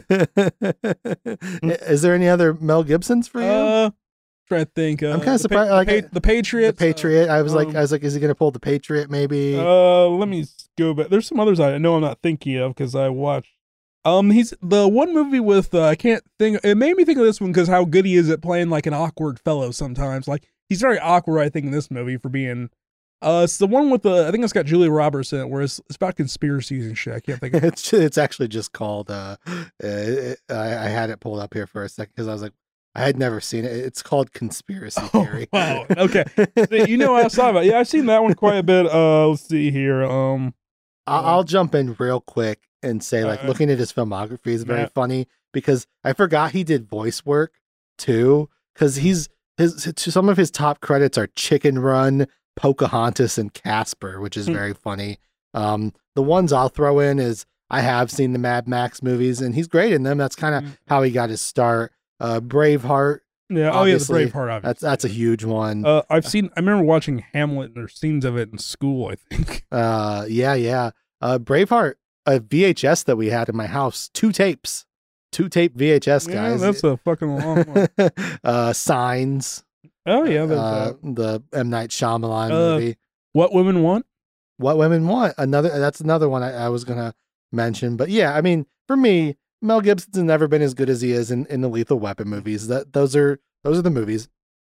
[1.87, 3.47] Is there any other Mel Gibsons for you?
[3.47, 3.89] Uh,
[4.47, 5.03] trying to think.
[5.03, 6.71] Uh, I'm kinda surprised, Pa- like, the, Pa- the Patriot.
[6.71, 7.29] the Patriot.
[7.29, 9.09] I was like, um, I was like, is he gonna pull the Patriot?
[9.09, 9.55] Maybe.
[9.57, 10.45] Uh, let me
[10.77, 11.07] go back.
[11.09, 13.51] There's some others I know I'm not thinking of because I watched.
[14.17, 16.59] Um, he's the one movie with uh, I can't think.
[16.63, 18.85] It made me think of this one because how good he is at playing like
[18.85, 20.27] an awkward fellow sometimes.
[20.27, 22.69] Like he's very awkward, I think, in this movie for being.
[23.21, 25.61] Uh, it's the one with the I think it's got Julia Roberts in it, where
[25.61, 27.13] it's, it's about conspiracies and shit.
[27.13, 27.53] I can't think.
[27.53, 29.11] of it's it's actually just called.
[29.11, 32.33] Uh, uh it- I, I had it pulled up here for a second because I
[32.33, 32.53] was like,
[32.95, 33.71] I had never seen it.
[33.73, 35.49] It's called Conspiracy Oh, Theory.
[35.51, 35.85] wow.
[35.97, 36.23] Okay.
[36.87, 37.65] you know what I talking about.
[37.65, 38.85] Yeah, I've seen that one quite a bit.
[38.87, 40.03] Uh, let's see here.
[40.05, 40.53] Um,
[41.05, 44.63] I'll, I'll jump in real quick and say, like, Uh, looking at his filmography is
[44.63, 44.89] very yeah.
[44.93, 47.53] funny because I forgot he did voice work
[47.97, 48.49] too.
[48.73, 54.37] Because he's his some of his top credits are Chicken Run, Pocahontas, and Casper, which
[54.37, 54.53] is Hmm.
[54.53, 55.17] very funny.
[55.53, 59.53] Um, the ones I'll throw in is I have seen the Mad Max movies, and
[59.55, 60.17] he's great in them.
[60.17, 60.77] That's kind of Mm.
[60.87, 61.91] how he got his start.
[62.19, 63.19] Uh, Braveheart,
[63.49, 63.71] yeah.
[63.71, 64.35] Oh yeah, the Braveheart.
[64.51, 64.59] Obviously.
[64.61, 65.85] that's that's a huge one.
[65.85, 66.49] Uh, I've seen.
[66.55, 69.07] I remember watching Hamlet and there's scenes of it in school.
[69.07, 69.65] I think.
[69.71, 70.91] Uh, yeah, yeah.
[71.21, 71.93] Uh, Braveheart,
[72.35, 74.85] a VHS that we had in my house, two tapes,
[75.31, 76.61] two tape VHS Yeah, guys.
[76.61, 77.87] that's a fucking long one.
[78.43, 79.63] uh, Signs,
[80.05, 82.97] Oh yeah, uh, the M Night Shyamalan Uh, movie.
[83.33, 84.05] What women want.
[84.57, 85.35] What Women Want.
[85.37, 85.69] Another.
[85.79, 87.13] That's another one I, I was gonna
[87.51, 87.95] mention.
[87.95, 91.31] But yeah, I mean, for me, Mel Gibson's never been as good as he is
[91.31, 92.67] in, in the Lethal Weapon movies.
[92.67, 94.27] That those are those are the movies.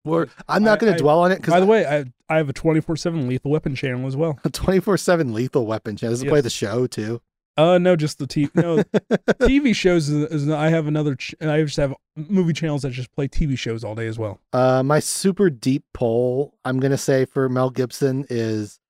[0.04, 2.48] We're, I'm not gonna I- dwell on it because By the way, I I have
[2.48, 4.38] a 24 seven Lethal Weapon channel as well.
[4.44, 6.12] A 24 seven Lethal Weapon channel.
[6.12, 7.20] Does it play the show too?
[7.56, 8.54] Uh, no, just the TV.
[8.54, 8.76] No,
[9.46, 11.14] TV shows is, is I have another.
[11.16, 14.40] Ch- I just have movie channels that just play TV shows all day as well.
[14.52, 18.80] Uh, my super deep poll, I'm gonna say for Mel Gibson is,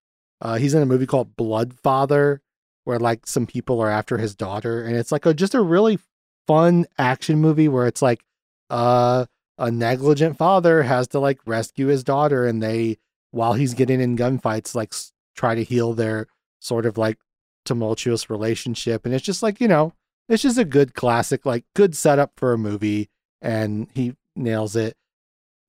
[0.40, 2.40] uh, he's in a movie called Blood Father,
[2.84, 5.98] where like some people are after his daughter, and it's like a just a really
[6.46, 8.22] fun action movie where it's like,
[8.70, 9.26] uh,
[9.58, 12.98] a negligent father has to like rescue his daughter, and they,
[13.32, 16.26] while he's getting in gunfights, like s- try to heal their
[16.60, 17.18] sort of like
[17.64, 19.92] tumultuous relationship, and it's just like you know,
[20.28, 23.10] it's just a good classic, like good setup for a movie,
[23.40, 24.96] and he nails it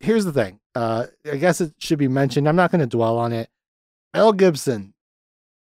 [0.04, 0.60] here's the thing.
[0.76, 2.48] Uh, I guess it should be mentioned.
[2.48, 3.50] I'm not going to dwell on it.
[4.14, 4.94] Mel Gibson,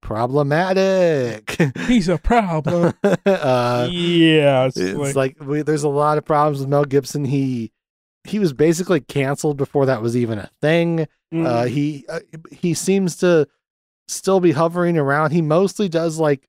[0.03, 1.57] problematic.
[1.87, 2.95] He's a problem.
[3.05, 7.25] uh, yeah, it's, it's like, like, we, there's a lot of problems with Mel Gibson.
[7.25, 7.73] He
[8.25, 11.09] he was basically canceled before that was even a thing.
[11.33, 12.21] mm, Uh, he uh,
[12.53, 13.49] he seems to
[14.09, 15.31] still be hovering around.
[15.31, 16.49] He mostly does like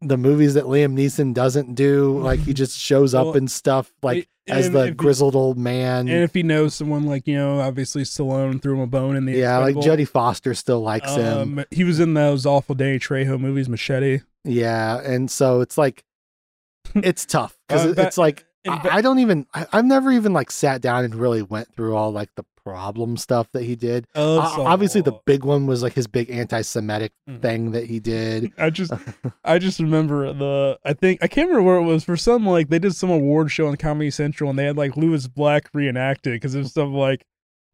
[0.00, 2.18] the movies that Liam Neeson doesn't do.
[2.18, 6.08] Like he just shows up Well, in stuff like as the he- grizzled old man.
[6.08, 9.24] and if he knows someone like you know, obviously Stallone threw him a bone in
[9.24, 9.76] the yeah, like.
[9.76, 11.58] Jodie Foster still likes him.
[11.58, 14.20] Um, he was in those awful Danny Trejo movies, Machete.
[14.44, 16.04] Yeah, and so it's like
[16.94, 20.50] it's tough because Uh, it's like I, I don't even I, I've never even like
[20.50, 24.06] sat down and really went through all like the problem stuff that he did.
[24.14, 27.42] Oh, Uh, so- obviously, the big one was like his big anti-Semitic Mm.
[27.42, 28.52] thing that he did.
[28.58, 28.92] I just,
[29.44, 30.78] I just remember the.
[30.84, 33.50] I think I can't remember where it was for some like they did some award
[33.50, 36.88] show on Comedy Central and they had like Lewis Black reenacted because it was stuff
[36.90, 37.24] like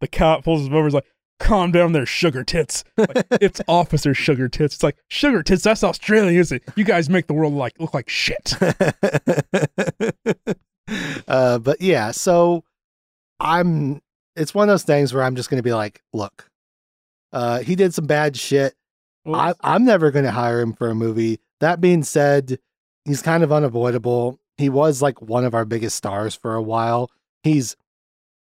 [0.01, 1.07] the cop pulls him over, is like,
[1.39, 4.75] "Calm down, there, sugar tits." Like, it's Officer Sugar Tits.
[4.77, 5.63] It's like sugar tits.
[5.63, 6.63] That's Australian, is it?
[6.77, 8.55] You guys make the world like look like shit.
[11.29, 12.65] uh, but yeah, so
[13.39, 14.01] I'm.
[14.41, 16.51] It's one of those things where I'm just going to be like, look,
[17.33, 18.75] uh, he did some bad shit.
[19.27, 21.41] I, I'm never going to hire him for a movie.
[21.61, 22.59] That being said,
[23.05, 24.41] he's kind of unavoidable.
[24.57, 27.11] He was like one of our biggest stars for a while.
[27.43, 27.77] He's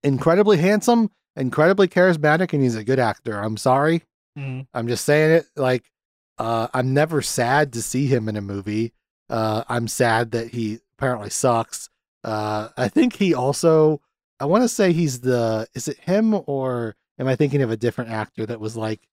[0.03, 3.39] incredibly handsome, incredibly charismatic, and he's a good actor.
[3.39, 4.05] I'm sorry.
[4.39, 4.66] Mm.
[4.72, 5.47] I'm just saying it.
[5.55, 5.91] Like,
[6.39, 8.95] uh, I'm never sad to see him in a movie.
[9.28, 11.91] Uh, I'm sad that he apparently sucks.
[12.24, 14.01] Uh, I think he also,
[14.41, 17.76] I want to say he's the, is it him or am I thinking of a
[17.76, 19.09] different actor that was like,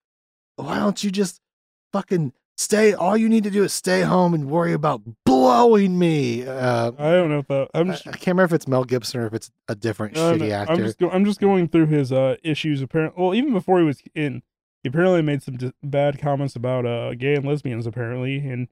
[0.56, 1.40] why don't you just
[1.94, 2.94] fucking stay?
[2.94, 6.46] All you need to do is stay home and worry about blowing me.
[6.46, 7.70] Uh, I don't know if that.
[7.74, 8.06] I'm I, I just.
[8.06, 10.74] can't remember if it's Mel Gibson or if it's a different I shitty actor.
[10.74, 12.82] I'm just, go, I'm just going through his uh issues.
[12.82, 14.42] Apparently, well, even before he was in,
[14.84, 17.86] he apparently made some d- bad comments about uh gay and lesbians.
[17.88, 18.68] Apparently, and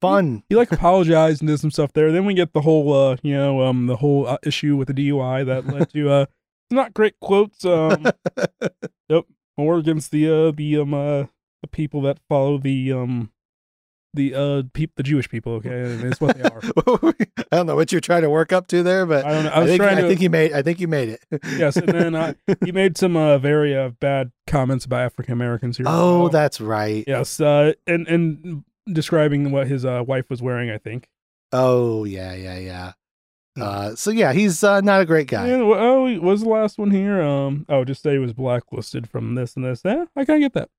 [0.00, 0.42] Fun.
[0.48, 2.10] he like apologized and did some stuff there.
[2.10, 4.94] Then we get the whole, uh, you know, um, the whole uh, issue with the
[4.94, 6.26] DUI that led to uh,
[6.70, 7.64] not great quotes.
[7.64, 8.06] Um,
[9.58, 11.24] more against the uh, the um, uh,
[11.62, 13.30] the people that follow the um,
[14.14, 15.54] the uh, peop- the Jewish people.
[15.54, 16.60] Okay, and it's what they are.
[17.52, 19.50] I don't know what you're trying to work up to there, but I don't know.
[19.50, 21.24] I I, think trying I think you made I think you made it.
[21.58, 22.34] yes, and then uh,
[22.64, 25.86] he made some uh, very uh, bad comments about African Americans here.
[25.88, 27.04] oh, that's right.
[27.06, 30.70] yes, uh, and and describing what his uh, wife was wearing.
[30.70, 31.08] I think.
[31.52, 32.92] Oh, yeah, yeah, yeah.
[33.56, 33.62] Hmm.
[33.62, 35.48] Uh, so yeah, he's uh, not a great guy.
[35.48, 37.20] And, wh- oh, he- was the last one here?
[37.20, 39.82] Um, oh, just say he was blacklisted from this and this.
[39.84, 40.70] Yeah, I kind of get that.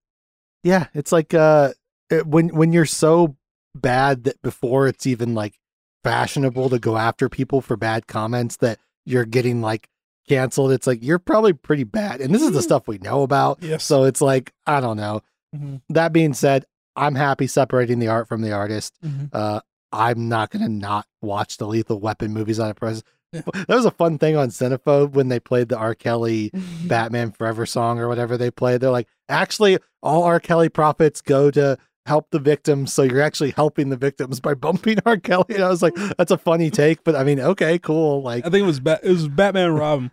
[0.64, 1.74] Yeah, it's like uh,
[2.09, 3.36] it- when when you're so
[3.76, 5.57] bad that before it's even like
[6.03, 9.88] fashionable to go after people for bad comments that you're getting like
[10.28, 10.72] canceled.
[10.72, 12.64] It's like you're probably pretty bad, and this is the Mm.
[12.64, 13.59] stuff we know about.
[13.62, 13.84] Yes.
[13.84, 15.22] So it's like I don't know.
[15.55, 15.82] Mhm.
[15.89, 16.66] That being said,
[16.96, 18.94] I'm happy separating the art from the artist.
[19.04, 19.30] Mhm.
[19.34, 19.62] Uh,
[19.94, 23.04] I'm not gonna not watch the Lethal Weapon movies on a press.
[23.34, 23.42] Yeah.
[23.68, 25.96] That was a fun thing on Cinephobe when they played the R.
[25.96, 26.52] Kelly
[26.86, 28.82] Batman Forever song or whatever they played.
[28.82, 30.39] They're like, actually, all R.
[30.42, 32.92] Kelly profits go to help the victims.
[32.94, 35.16] So you're actually helping the victims by bumping R.
[35.18, 35.46] Kelly.
[35.56, 38.22] And I was like, that's a funny take, but I mean, okay, cool.
[38.22, 40.12] Like I think it was ba- it was Batman Robin,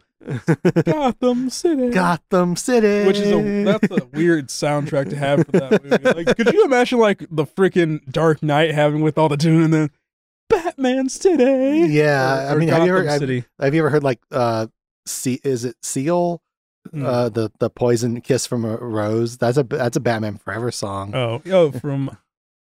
[0.84, 5.82] Gotham City, Gotham City, which is a that's a weird soundtrack to have for that
[5.84, 6.22] movie.
[6.24, 9.72] Like, could you imagine like the freaking Dark Knight having with all the tune and
[9.74, 9.90] then
[10.48, 11.92] Batman City?
[11.92, 13.44] Yeah, Or- I or mean, have you Gotham ever- I've- City?
[13.60, 14.66] Have you ever heard like uh,
[15.06, 16.42] see is it Seal?
[16.90, 17.04] Hmm.
[17.04, 19.36] Uh, the the poison kiss from a rose.
[19.36, 21.14] That's a that's a Batman Forever song.
[21.14, 22.16] oh, oh, from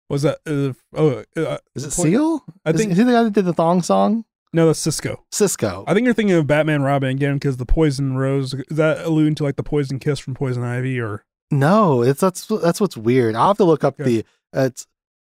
[0.10, 0.38] was that?
[0.46, 2.46] Uh, oh, uh, is it Poison- Seal?
[2.66, 4.24] I Is- think is he the guy that did the thong song?
[4.54, 5.18] No, that's Sisqó.
[5.32, 5.84] Sisqó.
[5.88, 8.54] I think you're thinking of Batman Robin again because the poison rose.
[8.54, 11.26] Is that alluding to like the poison kiss from Poison Ivy or?
[11.52, 13.36] No, it's that's that's what's weird.
[13.36, 14.04] I'll have to look up Okay.
[14.22, 14.86] the it's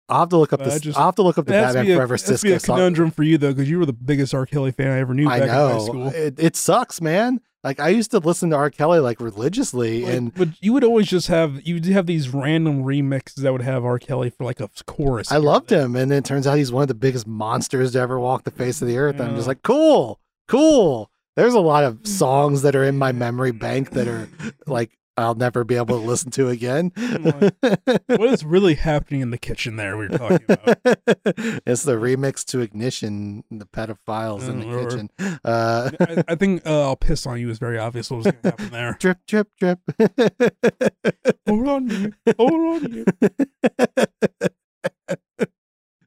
[0.08, 1.86] I'll have to look up Uh, this just- I'll have to look up the Batman
[1.90, 2.76] a, Forever that's be Sisqó a song.
[2.76, 4.44] conundrum for you though because you were the biggest R.
[4.44, 5.78] Kelly fan I ever knew I back in high know.
[5.86, 6.08] school.
[6.08, 7.40] It, it sucks, man.
[7.64, 8.70] Like I used to listen to R.
[8.70, 12.28] Kelly like religiously Like, and but you would always just have you would have these
[12.28, 13.98] random remixes that would have R.
[13.98, 15.30] Kelly for like a chorus.
[15.30, 15.94] I loved him.
[15.94, 18.50] And then it turns out he's one of the biggest monsters to ever walk the
[18.50, 19.20] face of the earth.
[19.20, 21.10] I'm just like, cool, cool.
[21.36, 22.06] There's a lot of mm.
[22.06, 24.28] songs that are in my memory bank that are
[24.66, 26.92] like I'll never be able to listen to again.
[28.06, 29.96] What is really happening in the kitchen there?
[29.96, 30.78] We were talking about.
[31.66, 35.10] it's the remix to Ignition, the pedophiles in the Mm, or- kitchen.
[35.44, 38.36] Uh, I, I think uh, I'll piss on you is very obvious what was going
[38.42, 38.96] to happen there.
[39.00, 39.80] drip, drip, drip.
[41.48, 42.12] Hold on you.
[42.38, 43.04] Hold on you.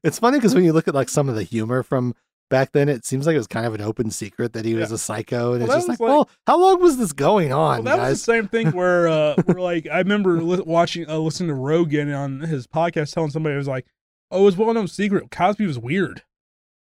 [0.02, 2.14] it's funny because when you look at like some of the humor from
[2.50, 4.90] back then it seems like it was kind of an open secret that he was
[4.90, 4.94] Yeah.
[4.94, 7.84] a psycho, and Well, it's just that like, well, how long was this going on,
[7.84, 11.18] Well, that was the same thing where, uh, where like I remember li- watching, uh,
[11.18, 13.86] listening to Rogan on his podcast, telling somebody it was like,
[14.30, 15.30] "Oh, it was well known secret.
[15.30, 16.22] Cosby was weird.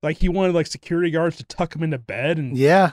[0.02, 2.92] Like he wanted like security guards to tuck him into bed and yeah,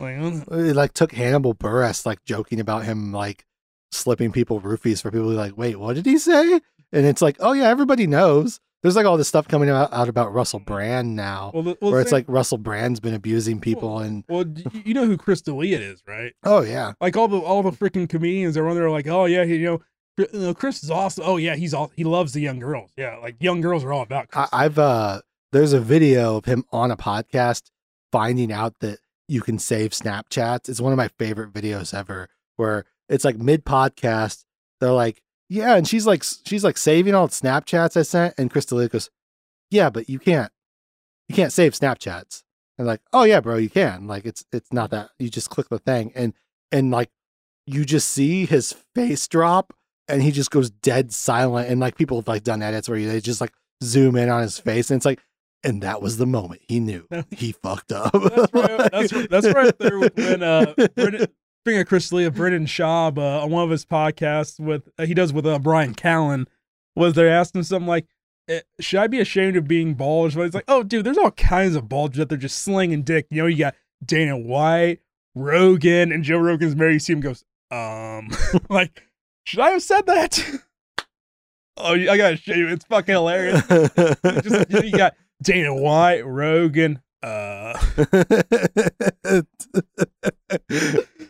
[0.00, 3.44] like, it like took Hannibal Buress like joking about him like
[3.92, 6.60] slipping people roofies for people like, wait, what did he say?
[6.92, 8.58] And it's like, oh yeah, everybody knows.
[8.84, 11.90] There's like all this stuff coming out, out about Russell Brand now, well, the, well,
[11.90, 14.44] where it's same- like Russell Brand's been abusing people, and well,
[14.84, 16.32] you know who Chris D'Elia is, right?
[16.44, 19.42] oh yeah, Like all the all the freaking comedians are on there like, oh yeah,
[19.42, 19.82] you know.
[20.16, 21.24] Chris- you know, Chris is awesome.
[21.26, 22.92] Oh yeah, he's all he loves the young girls.
[22.96, 24.48] Yeah, like young girls are all about Chris.
[24.52, 27.62] I, I've uh, there's a video of him on a podcast
[28.12, 30.68] finding out that you can save Snapchats.
[30.68, 34.44] It's one of my favorite videos ever, where it's like mid podcast.
[34.78, 35.20] They're like,
[35.54, 38.88] yeah, and she's like, she's like saving all the Snapchats I sent, and Chris D'Elia
[38.88, 39.08] goes,
[39.70, 40.50] yeah, but you can't,
[41.28, 42.42] you can't save Snapchats.
[42.76, 44.08] And like, oh yeah, bro, you can.
[44.08, 46.34] Like, it's it's not that you just click the thing, and
[46.72, 47.10] and like,
[47.66, 49.72] you just see his face drop,
[50.08, 51.70] and he just goes dead silent.
[51.70, 53.52] And like people have like done edits where they just like
[53.82, 55.20] zoom in on his face, and it's like,
[55.62, 58.12] and that was the moment he knew he fucked up.
[58.12, 58.90] that's right.
[58.92, 61.28] That's that's right there when uh, Brendan,
[61.64, 65.14] speaking of Chris D'Elia, Brendan Schaub uh, on one of his podcasts with uh, he
[65.14, 66.46] does with uh, Bryan Callen
[66.94, 68.06] was they asked him something like,
[68.48, 71.30] eh, "Should I be ashamed of being bald?" But he's like, "Oh, dude, there's all
[71.30, 73.28] kinds of bald that they're just slinging dick.
[73.30, 75.00] You know, you got Dana White,
[75.34, 76.92] Rogan, and Joe Rogan's married.
[76.92, 78.28] You see him goes, um,
[78.68, 79.02] like,
[79.44, 80.44] should I have said that?"
[81.78, 82.68] oh, I gotta show you.
[82.68, 83.66] It's fucking hilarious.
[83.68, 87.00] Just, you, know, you got Dana White, Rogan.
[87.22, 87.72] Uh,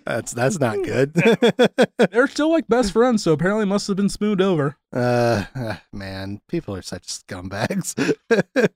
[0.06, 1.14] that's that's not good.
[2.10, 4.76] they're still like best friends, so apparently must have been smoothed over.
[4.92, 7.94] uh, uh, man, people are such scumbags.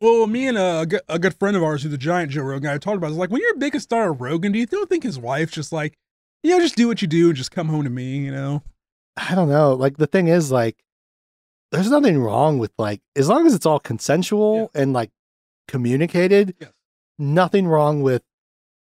[0.00, 2.70] Well, me and a, good- a good friend of ours who's a giant Joe Rogan
[2.70, 3.10] guy talked about.
[3.10, 5.52] It's like when you're a biggest star of Rogan, do you don't think his wife's
[5.52, 5.96] just like,
[6.42, 8.62] you know, just do what you do and just come home to me, you know?
[9.16, 9.74] I don't know.
[9.74, 10.82] Like the thing is, like,
[11.70, 15.10] there's nothing wrong with like as long as it's all consensual and like
[15.68, 16.54] communicated.
[16.60, 16.70] Yes.
[17.18, 18.22] Nothing wrong with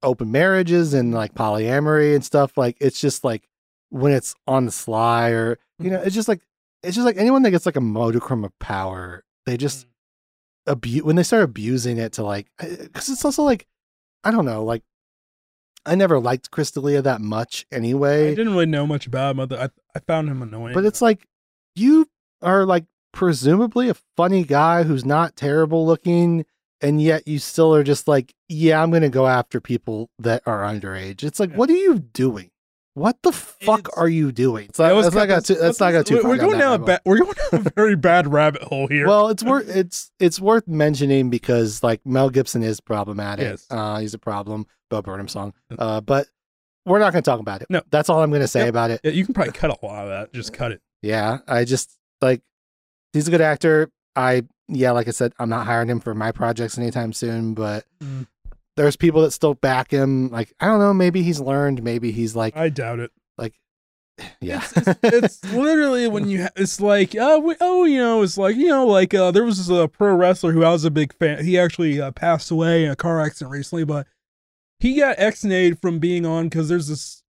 [0.04, 2.58] open marriages and like polyamory and stuff.
[2.58, 3.48] Like it's just like
[3.90, 6.42] when it's on the sly or you know, it's just like
[6.84, 9.90] it's just like anyone that gets like a modicum of power, they just mm.
[10.68, 13.68] abuse when they start abusing it to like eh, eh, because it's also like
[14.24, 14.84] I don't know, like
[15.86, 18.28] I never liked Chris D'Elia that much anyway.
[18.28, 19.48] I didn't really know much about him.
[19.52, 20.74] I I found him annoying.
[20.74, 21.26] But it's like
[21.76, 22.08] you
[22.42, 26.46] are like presumably a funny guy who's not terrible looking,
[26.82, 30.62] and yet you still are just like, yeah, I'm gonna go after people that are
[30.64, 31.24] underage.
[31.24, 31.58] It's like, Yeah.
[31.58, 32.50] what are you doing?
[32.96, 34.72] What the fuck It's- are you doing?
[34.74, 35.56] So That was that's not kind got of- too.
[35.56, 36.16] That's not got too.
[36.16, 38.34] We're, far we're down going down a rabbit ba- we're going down a very bad
[38.34, 39.08] rabbit hole here.
[39.08, 43.46] well, it's worth it's it's worth mentioning because like Mel Gibson is problematic.
[43.46, 43.68] Yes.
[43.70, 44.66] Uh, he's a problem.
[44.90, 45.54] Bo Burnham song.
[45.78, 46.28] Uh, but
[46.86, 47.68] we're not going to talk about it.
[47.70, 47.82] No.
[47.92, 48.70] that's all I'm going to say Yep.
[48.70, 49.02] about it.
[49.04, 50.34] Yeah, you can probably cut a lot of that.
[50.34, 50.82] Just cut it.
[51.04, 52.42] Yeah, I just like
[53.14, 53.92] he's a good actor.
[54.16, 57.54] I yeah, like I said, I'm not hiring him for my projects anytime soon.
[57.54, 58.28] But Mm.
[58.78, 60.30] there's people that still back him.
[60.30, 61.84] Like I don't know, maybe he's learned.
[61.84, 63.12] Maybe he's like I doubt it.
[63.38, 63.54] like
[64.42, 64.62] yeah.
[65.04, 68.68] it's literally when you ha- it's like oh we, oh you know it's like you
[68.68, 71.58] know like uh there was a pro wrestler who I was a big fan he
[71.58, 74.08] actually uh, passed away in a car accident recently but
[74.80, 77.24] he got exonated from being on because there's this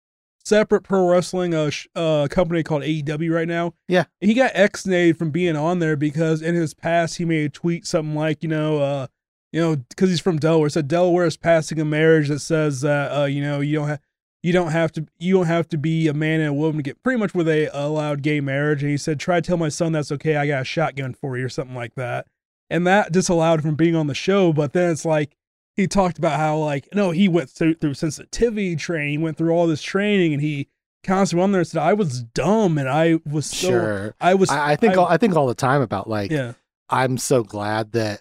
[0.44, 3.74] separate pro wrestling uh, sh- uh company called AEW right now.
[3.88, 4.04] Yeah.
[4.20, 7.86] he got exonated from being on there because in his past he made a tweet
[7.86, 9.06] something like you know uh
[9.52, 10.68] you know because he's from Delaware.
[10.68, 14.00] So Delaware is passing a marriage that says that uh you know you don't have
[14.42, 16.82] you don't have to you don't have to be a man and a woman to
[16.82, 18.82] get pretty much where they allowed gay marriage.
[18.82, 20.36] And he said try to tell my son that's okay.
[20.36, 22.26] I got a shotgun for you or something like that.
[22.70, 25.36] And that disallowed him from being on the show but then it's like
[25.80, 29.50] he talked about how like no he went through, through sensitivity training he went through
[29.50, 30.68] all this training and he
[31.02, 34.14] constantly on there and said i was dumb and i was so sure.
[34.20, 36.52] i was I, I think all, I think all the time about like yeah
[36.90, 38.20] I'm so glad that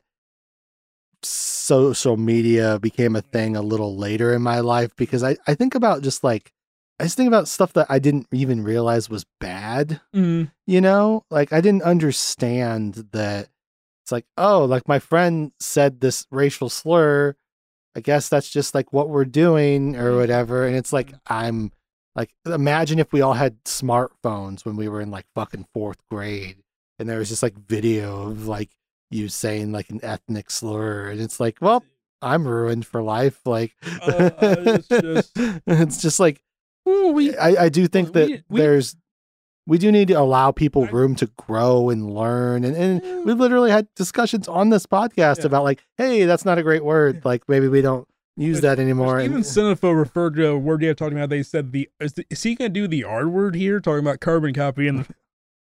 [1.24, 5.76] social media became a thing a little later in my life because I, I think
[5.76, 6.53] about just like
[6.99, 10.01] I just think about stuff that I didn't even realize was bad.
[10.16, 13.47] Mm, You know, like I didn't understand that
[14.03, 17.36] it's like, oh, like my friend said this racial slur.
[18.00, 20.66] I guess that's just like what we're doing or whatever.
[20.66, 21.74] And it's like, I'm
[22.16, 26.56] like, imagine if we all had smartphones when we were in like fucking fourth grade
[26.97, 28.70] and there was just like video of like
[29.12, 31.10] you saying like an ethnic slur.
[31.10, 31.84] And it's like, well,
[32.22, 33.41] I'm ruined for life.
[33.45, 35.32] Like, Uh, it's just-
[35.68, 36.41] it's just like,
[36.86, 38.95] we I, I do think that we- we- there's
[39.70, 42.63] we do need to allow people room to grow and learn.
[42.63, 43.24] And, and mm.
[43.24, 45.45] we literally had discussions on this podcast Yeah.
[45.45, 47.24] about like, hey, that's not a great word.
[47.24, 49.20] Like maybe we don't use Which- that anymore.
[49.20, 51.30] And- even Cinepho referred to a word you have talking about.
[51.30, 53.80] They said the is, the, is he going to do the R word here?
[53.80, 55.05] Talking about carbon copy and.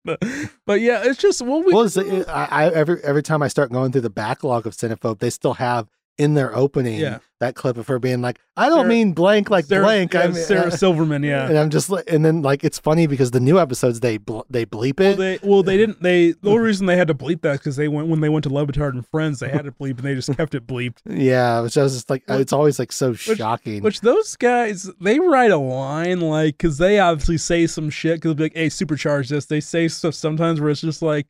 [0.04, 0.20] But,
[0.66, 3.46] but yeah, it's just well, we, well, it's, it, I, I every every time I
[3.46, 5.86] start going through the backlog of Cinephobe, they still have
[6.18, 7.18] in their opening Yeah.
[7.40, 10.24] that clip of her being like, "I don't Sarah- mean blank like Sarah, blank." yeah,
[10.24, 11.48] I'm Sarah uh, Silverman, yeah.
[11.48, 14.42] And I'm just like, and then like it's funny because the new episodes they bl-
[14.50, 15.16] they bleep Well, it.
[15.16, 17.88] they well they didn't they the only reason they had to bleep that because they
[17.88, 20.14] went when they went to Le Batard and Friends they had to bleep and they
[20.14, 20.98] just kept it bleeped.
[21.06, 23.82] yeah, which I was just like, it's always like so shocking.
[23.82, 28.32] Which those guys they write a line like because they obviously say some shit because
[28.32, 31.26] they be like hey supercharge this they say stuff sometimes where it's just like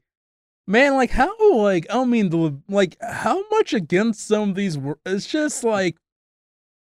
[0.67, 4.79] man like how like I don't mean the like how much against some of these
[5.05, 5.97] it's just like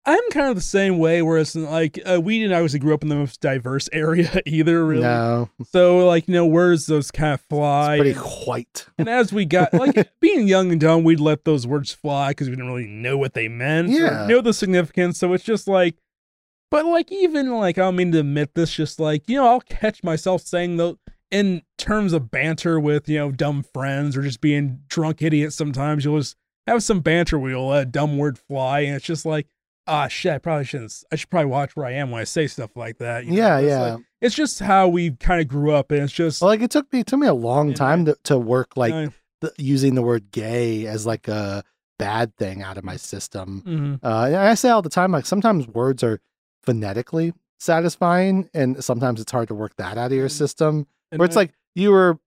[0.05, 3.03] I'm kind of the same way where it's like uh, we didn't obviously grew up
[3.03, 7.35] in the most diverse area either really no, so like you know words those kind
[7.35, 8.85] of fly it's pretty and- white.
[8.97, 12.49] And as we got like being young and dumb, we'd let those words fly because
[12.49, 14.27] we didn't really know what they meant, Yeah.
[14.27, 15.19] know the significance.
[15.19, 15.95] So it's just like,
[16.69, 19.61] but like even like I don't mean to admit this, just like you know I'll
[19.61, 20.97] catch myself saying though
[21.33, 25.55] in terms of banter with you know dumb friends or just being drunk idiots.
[25.57, 29.05] Sometimes you'll just have some banter where you'll let a dumb word fly, and it's
[29.05, 29.47] just like.
[29.85, 30.31] Ah shit!
[30.31, 31.03] I probably shouldn't.
[31.11, 33.25] I should probably watch where I am when I say stuff like that.
[33.25, 33.37] you know?
[33.37, 33.81] Yeah, It's yeah.
[33.95, 36.71] like- it's just how we kind of grew up, and it's just Well, like it
[36.71, 37.75] took me it took me a long Yeah.
[37.75, 39.11] time to, to work like
[39.41, 41.63] the, using the word gay as like a
[41.99, 43.61] bad thing out of my system.
[43.67, 43.99] mhm.
[44.01, 46.21] Uh, and I say all the time, like sometimes words are
[46.61, 50.31] phonetically satisfying, and sometimes it's hard to work that out of your Mm.
[50.31, 50.87] system.
[51.13, 52.19] And Where it's I- like you were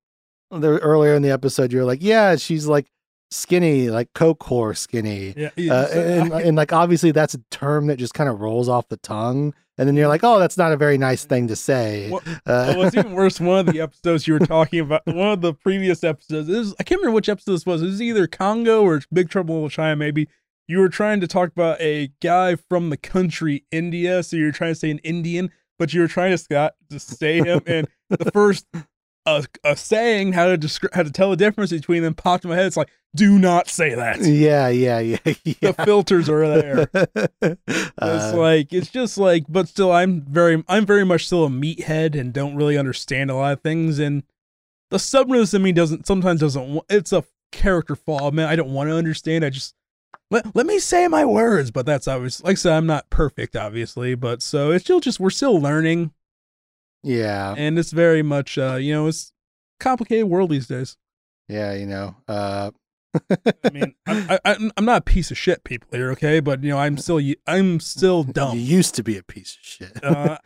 [0.51, 2.87] there earlier in the episode, you were like, "Yeah, she's like
[3.30, 7.39] skinny, like coke whore skinny," yeah, uh, so and, I- and like obviously that's a
[7.51, 10.57] term that just kind of rolls off the tongue, and then you're like, "Oh, that's
[10.57, 13.41] not a very nice thing to say." Well, Uh, it's even worse.
[13.41, 16.84] One of the episodes you were talking about, one of the previous episodes, is, I
[16.84, 17.82] can't remember which episode this was.
[17.82, 20.28] It was either Congo or Big Trouble in Little China, maybe.
[20.68, 24.72] You were trying to talk about a guy from the country India, so you're trying
[24.72, 28.31] to say an Indian, but you were trying to Scott to say him, and the
[28.31, 28.66] first
[29.27, 32.51] uh, a saying how to describe how to tell the difference between them popped in
[32.51, 32.66] my head.
[32.66, 34.20] It's like, do not say that.
[34.20, 35.55] yeah, yeah, yeah, yeah.
[35.72, 36.89] The filters are there.
[37.68, 41.49] It's Uh, like it's just like, but still, I'm very, I'm very much still a
[41.49, 43.99] meathead and don't really understand a lot of things.
[43.99, 44.22] And
[44.91, 46.81] the subness in me doesn't sometimes doesn't.
[46.91, 48.49] It's a character flaw, man.
[48.49, 49.45] I don't want to understand.
[49.45, 49.74] I just
[50.31, 51.70] let let me say my words.
[51.70, 52.43] But that's obvious.
[52.43, 54.14] Like I said, I'm not perfect, obviously.
[54.14, 56.12] But so it's still just we're still learning,
[57.03, 59.33] yeah, and it's very much, uh, you know, it's
[59.81, 60.97] complicated world these days.
[61.49, 62.16] yeah, you know.
[62.27, 62.70] Uh,
[63.64, 66.41] I mean, I'm, I, I'm I'm not a piece of shit, people here, okay?
[66.41, 68.59] But you know, I'm still I'm still You dumb.
[68.59, 70.05] used to be a piece of shit.
[70.05, 70.37] Uh,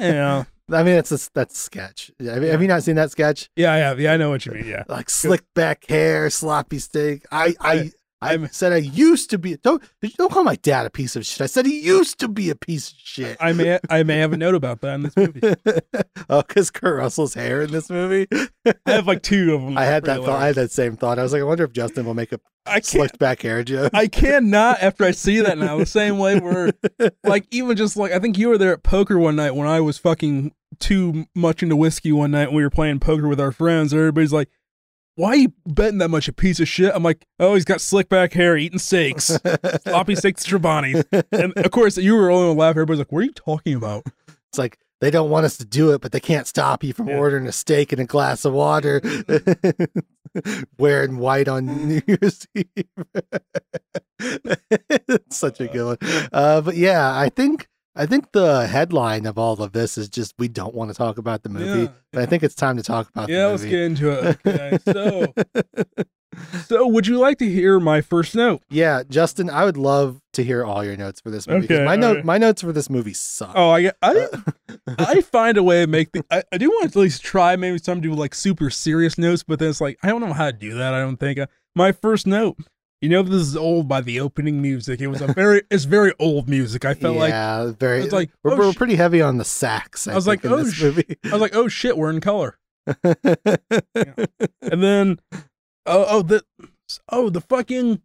[0.00, 2.10] yeah, I mean, that's a, that sketch.
[2.20, 3.50] Have, you- have you not seen that sketch?
[3.56, 4.12] yeah, yeah, yeah.
[4.12, 4.66] I know what you mean.
[4.66, 4.84] Yeah.
[4.88, 7.26] Like slick back hair, sloppy steak.
[7.32, 7.90] I, I,
[8.20, 9.56] I, said I used to be.
[9.56, 9.82] Don't,
[10.16, 11.40] don't call my dad a piece of shit.
[11.40, 13.36] I said he used to be a piece of shit.
[13.40, 15.40] I may I may have a note about that in this movie.
[16.28, 18.26] oh, because Kurt Russell's hair in this movie.
[18.66, 19.78] I have like two of them.
[19.78, 20.42] I had that thought.
[20.42, 21.18] I had that same thought.
[21.18, 23.92] I was like, I wonder if Justin will make a I slicked back hair joke.
[23.94, 25.78] I cannot after I see that now.
[25.78, 26.72] The same way where
[27.24, 29.80] like even just like I think you were there at poker one night when I
[29.80, 33.52] was fucking too much into whiskey one night when we were playing poker with our
[33.52, 33.94] friends.
[33.94, 34.48] Everybody's like,
[35.18, 36.28] "Why are you betting that much?
[36.28, 39.24] A piece of shit." I'm like, "Oh, he's got slick back hair, eating steaks,
[39.84, 42.70] sloppy steaks, Truffoni's." And of course, you were only laugh.
[42.70, 44.04] Everybody's like, "What are you talking about?"
[44.50, 47.08] It's like they don't want us to do it, but they can't stop you from
[47.08, 47.16] Yeah.
[47.18, 49.00] ordering a steak and a glass of water.
[50.78, 52.66] Wearing white on New Year's Eve.
[54.20, 56.28] it's such a good one.
[56.32, 60.34] Uh, but yeah, I think I think the headline of all of this is just
[60.38, 61.82] we don't want to talk about the movie.
[61.82, 61.88] Yeah.
[62.12, 64.38] But I think it's time to talk about Yeah, let's get into it.
[64.46, 65.34] Okay, so
[66.66, 68.62] so would you like to hear my first note?
[68.70, 71.64] yeah, Justin, I would love to hear all your notes for this movie.
[71.64, 72.24] Okay, my note alright.
[72.24, 73.52] my notes for this movie suck.
[73.56, 74.28] Oh, I I
[74.98, 76.24] I find a way to make the.
[76.30, 79.42] I, I do want to at least try maybe some do like super serious notes,
[79.42, 80.94] but then it's like I don't know how to do that.
[80.94, 81.40] I don't think.
[81.40, 82.56] Uh, my first note,
[83.00, 85.00] you know, this is old by the opening music.
[85.00, 86.84] It was a very, it's very old music.
[86.84, 88.02] I felt like yeah, very.
[88.02, 90.06] it's like, we're, oh, we're pretty heavy on the sax.
[90.06, 91.16] I, I was think, like, in oh, this sh- movie.
[91.24, 92.58] I was like, oh shit, we're in color.
[94.60, 95.18] And then,
[95.86, 96.44] oh, oh, the,
[97.10, 98.02] oh, the fucking,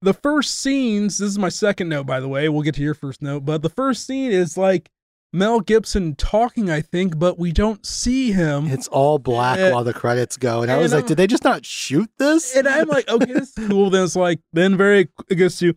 [0.00, 1.18] the first scenes.
[1.18, 2.48] This is my second note, by the way.
[2.48, 4.90] We'll get to your first note, but the first scene is like
[5.34, 8.66] Mel Gibson talking, I think, but we don't see him.
[8.68, 11.26] it's all black Uh, while the credits go, and I was like, I'm- did they
[11.26, 12.54] just not shoot this?
[12.54, 13.90] and I'm like, okay, this is cool.
[13.90, 15.74] Then it's like, then very, it goes to,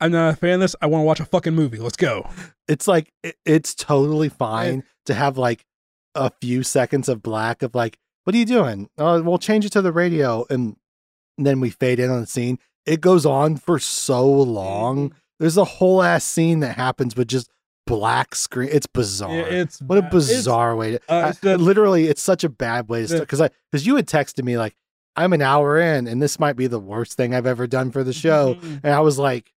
[0.00, 0.74] I'm not a fan of this.
[0.80, 1.78] I want to watch a fucking movie.
[1.78, 2.28] Let's go.
[2.66, 5.64] it's like it, it's totally fine to have like
[6.14, 8.88] a few seconds of black of like, what are you doing?
[8.96, 10.46] Oh, we'll change it to the radio.
[10.48, 10.76] And
[11.36, 12.58] then we fade in on the scene.
[12.86, 15.10] It goes on for so long.
[15.10, 15.16] Mm-hmm.
[15.38, 17.50] There's a whole ass scene that happens with just
[17.86, 18.68] black screen.
[18.72, 19.38] It's bizarre.
[19.48, 21.00] It's what a bizarre way to.
[21.08, 23.20] uh, I- literally, it's such a bad way to start.
[23.22, 24.74] Because I because you had texted me like,
[25.16, 28.02] I'm an hour in, and this might be the worst thing I've ever done for
[28.04, 28.54] the show.
[28.54, 28.80] Mhm.
[28.82, 29.52] And I was like,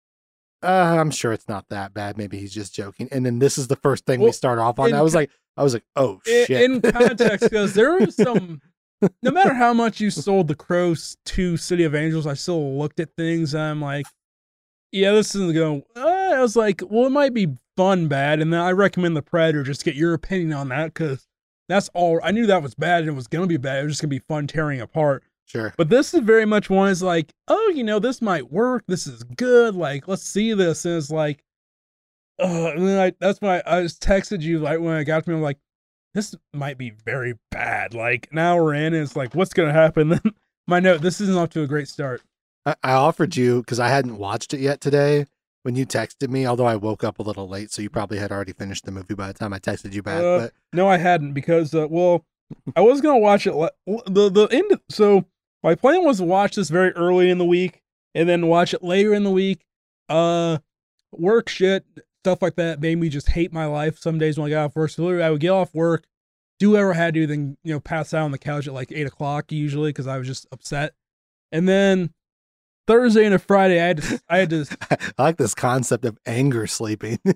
[0.63, 0.67] uh,
[0.99, 2.17] I'm sure it's not that bad.
[2.17, 3.07] Maybe he's just joking.
[3.11, 4.89] And then this is the first thing we start off on.
[4.89, 6.49] in I was like, I was like, oh shit.
[6.49, 8.61] in context because there was some
[9.21, 12.99] no matter how much you sold the crows to city of angels i still looked
[12.99, 14.07] at things and i'm like
[14.91, 15.99] yeah this isn't going uh,
[16.34, 17.47] i was like well it might be
[17.78, 21.28] fun bad and then i recommend the predator just get your opinion on that because
[21.69, 23.84] that's all i knew that was bad and it was going to be bad it
[23.84, 25.73] was just going to be fun tearing apart sure.
[25.78, 28.84] but this is very much one is like, oh, you know, this might work.
[28.88, 29.75] This is good.
[29.75, 30.86] Like, let's see this.
[30.86, 31.43] And it's like,
[32.39, 35.30] uh, and then I, that's why I just texted you like when I got to
[35.30, 35.57] me, I'm like,
[36.13, 37.93] this might be very bad.
[37.93, 40.09] Like now we're in, and it's like, what's gonna happen?
[40.17, 40.21] Then
[40.69, 42.21] my note, this isn't off to a great start.
[42.65, 45.28] I, I offered you because I hadn't watched it yet today.
[45.68, 48.32] When you texted me, although I woke up a little late, so you probably had
[48.32, 50.24] already finished the movie by the time I texted you back.
[50.24, 52.26] Uh, but No, I hadn't because, uh, well,
[52.78, 53.53] I was gonna watch it.
[53.53, 54.72] le- The the end.
[54.72, 55.26] of- So
[55.61, 57.82] my plan was to watch this very early in the week
[58.15, 59.65] and then watch it later in the week.
[60.07, 60.59] Uh,
[61.11, 61.84] work shit
[62.24, 63.99] stuff like that made me just hate my life.
[63.99, 66.05] Some days when I got off work, so literally I would get off work,
[66.59, 68.93] do whatever I had to, then you know pass out on the couch at like
[68.93, 70.93] eight o'clock usually because I was just upset.
[71.51, 72.13] And then
[72.88, 74.65] Thursday and a Friday, I had to I had to
[75.19, 77.19] I like this concept of anger sleeping.
[77.25, 77.35] well,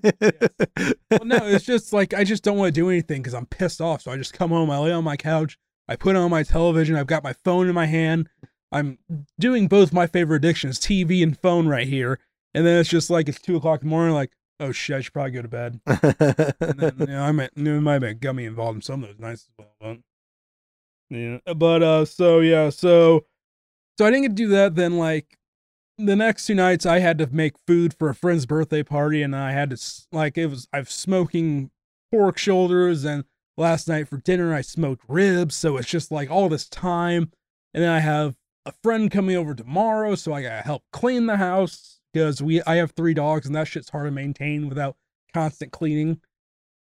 [1.24, 4.02] no, it's just like I just don't want to do anything because I'm pissed off.
[4.02, 6.96] So I just come home, I lay on my couch, I put on my television,
[6.96, 8.28] I've got my phone in my hand.
[8.72, 8.98] I'm
[9.38, 12.18] doing both my favorite addictions, TV and phone, right here.
[12.54, 15.00] And then it's just like it's two o'clock in the morning, like, oh shit, I
[15.02, 15.80] should probably go to bed.
[15.86, 19.10] And then you know, I might there might have been gummy involved in some of
[19.10, 19.98] those nights as well.
[21.10, 21.38] But yeah.
[21.54, 23.26] But uh so yeah, so
[23.98, 24.74] so I didn't get to do that.
[24.74, 25.38] Then like
[26.04, 29.34] the next two nights I had to make food for a friend's birthday party and
[29.34, 29.78] I had to
[30.10, 31.70] like it was I've smoking
[32.10, 33.24] pork shoulders and
[33.56, 37.30] last night for dinner I smoked ribs, so it's just like all this time.
[37.74, 38.36] And then I have
[38.66, 42.76] a friend coming over tomorrow, so I gotta help clean the house because we I
[42.76, 44.96] have three dogs and that shit's hard to maintain without
[45.32, 46.20] constant cleaning.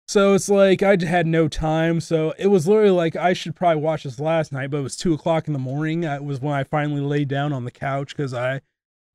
[0.09, 2.01] So it's like I had no time.
[2.01, 4.97] So it was literally like I should probably watch this last night, but it was
[4.97, 6.05] two o'clock in the morning.
[6.05, 8.63] It was when I finally laid down on the couch because I,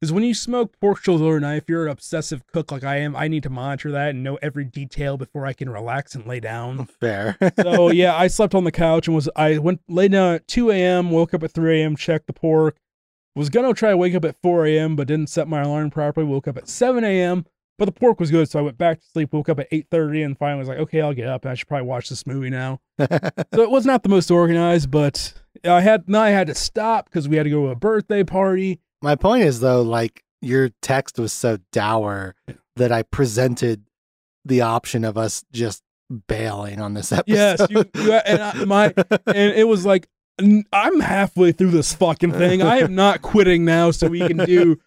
[0.04, 3.16] because when you smoke pork shoulder overnight, if you're an obsessive cook like I am,
[3.16, 6.41] I need to monitor that and know every detail before I can relax and lay
[6.41, 6.88] down.
[6.99, 7.38] Fair.
[7.62, 10.72] so yeah, I slept on the couch and was I went laid down at 2
[10.72, 12.76] a.m., woke up at 3 a.m., checked the pork.
[13.34, 16.28] Was gonna try to wake up at 4 a.m., but didn't set my alarm properly.
[16.28, 17.45] Woke up at 7 a.m.
[17.80, 19.32] But the pork was good, so I went back to sleep.
[19.32, 21.45] Woke up at 8:30, and finally was like, okay, I'll get up.
[21.45, 22.82] I should probably watch this movie now.
[22.99, 25.34] so it was not the most organized, but
[25.64, 28.26] I had now I had to stop because we had to go to a birthday
[28.26, 28.82] party.
[29.04, 32.36] My point is though, like your text was so dour
[32.78, 33.84] that I presented
[34.45, 35.84] the option of us just
[36.28, 37.36] bailing on this episode.
[37.36, 38.93] Yes, you, you and I, my
[39.28, 40.10] and it was like "N-
[40.40, 42.62] I'm halfway through this fucking thing.
[42.64, 44.80] I am not quitting now, so we can do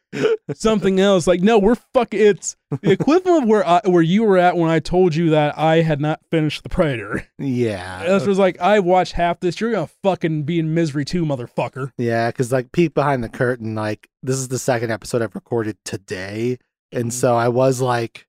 [0.55, 1.27] something else.
[1.29, 2.19] Like, no, we're fucking.
[2.21, 5.57] It's the equivalent of where I, where you were at when I told you that
[5.57, 7.29] I had not finished the Predator.
[7.39, 8.05] yeah.
[8.05, 9.61] This was like I watched half this.
[9.61, 11.93] You're gonna fucking be in misery too, motherfucker.
[11.97, 15.77] Yeah, because like peek behind the curtain, like this is the second episode I've recorded
[15.85, 16.59] today,
[16.91, 17.13] and Mhm.
[17.13, 18.27] so I was like,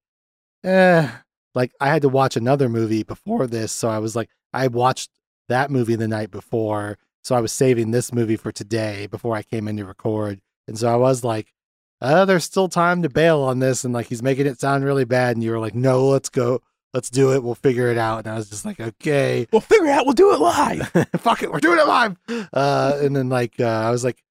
[0.64, 1.10] eh,
[1.56, 5.10] like I had to watch another movie before this, so I was like, I watched
[5.50, 6.98] that movie the night before,
[7.28, 10.80] so I was saving this movie for today before I came in to record, and
[10.80, 11.54] so I was like,
[12.00, 15.04] uh, there's still time to bail on this, and like he's making it sound really
[15.04, 16.62] bad, and you were like, no, let's go,
[16.94, 19.88] let's do it, we'll figure it out, and I was just like, okay, We'll figure
[19.88, 20.06] it out.
[20.06, 20.90] We'll do it live.
[21.18, 22.16] fuck it, we're doing it live.
[22.54, 24.24] Uh, and then like uh, I was like,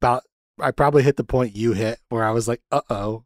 [0.00, 0.22] about
[0.58, 3.24] I probably hit the point you hit where I was like, uh oh,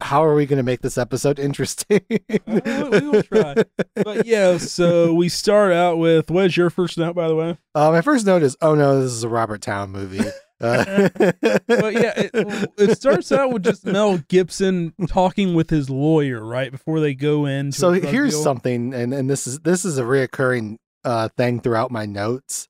[0.00, 2.00] how are we going to make this episode interesting?
[2.46, 3.54] Uh, we will try.
[3.96, 7.58] But yeah, so we start out with what is your first note, by the way?
[7.74, 10.24] Uh, my first note is, oh no, this is a Robert Towne movie.
[10.58, 12.30] Uh, But yeah, it,
[12.78, 17.44] it starts out with just Mel Gibson talking with his lawyer right before they go
[17.44, 17.72] in.
[17.72, 22.06] so here's something, and and this is this is a reoccurring uh, thing throughout my
[22.06, 22.68] notes.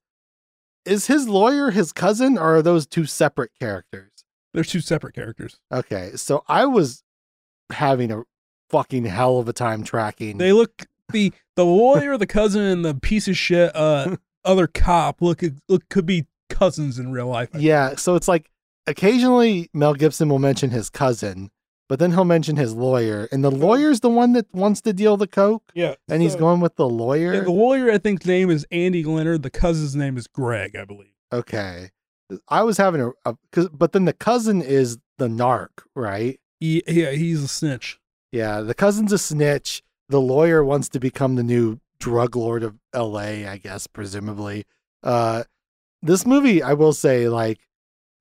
[0.84, 4.10] Is his lawyer his cousin, or are those two separate characters?
[4.52, 5.60] They're two separate characters.
[5.72, 7.04] Okay, so I was
[7.72, 8.22] having a
[8.70, 10.38] fucking hell of a time tracking.
[10.38, 15.20] They look the the lawyer, the cousin, and the piece of shit uh other cop
[15.22, 17.48] look look could be cousins in real life.
[17.54, 18.50] yeah, so it's like
[18.86, 21.50] occasionally Mel Gibson will mention his cousin,
[21.88, 25.16] but then he'll mention his lawyer, and the lawyer's the one that wants to deal
[25.16, 27.34] the coke, Yeah, and he's going with the lawyer.
[27.34, 29.42] Yeah, the lawyer, I think, name is Andy Leonard.
[29.42, 31.12] The cousin's name is Greg, I believe.
[31.32, 31.90] okay,
[32.48, 36.38] I was having a, a cause, but then the cousin is the narc, right?
[36.60, 37.98] Yeah, he's a snitch.
[38.32, 39.82] Yeah, the cousin's a snitch.
[40.08, 43.46] The lawyer wants to become the new drug lord of L.A.
[43.46, 44.64] I guess, presumably.
[45.02, 45.44] Uh,
[46.02, 47.58] this movie, I will say, like,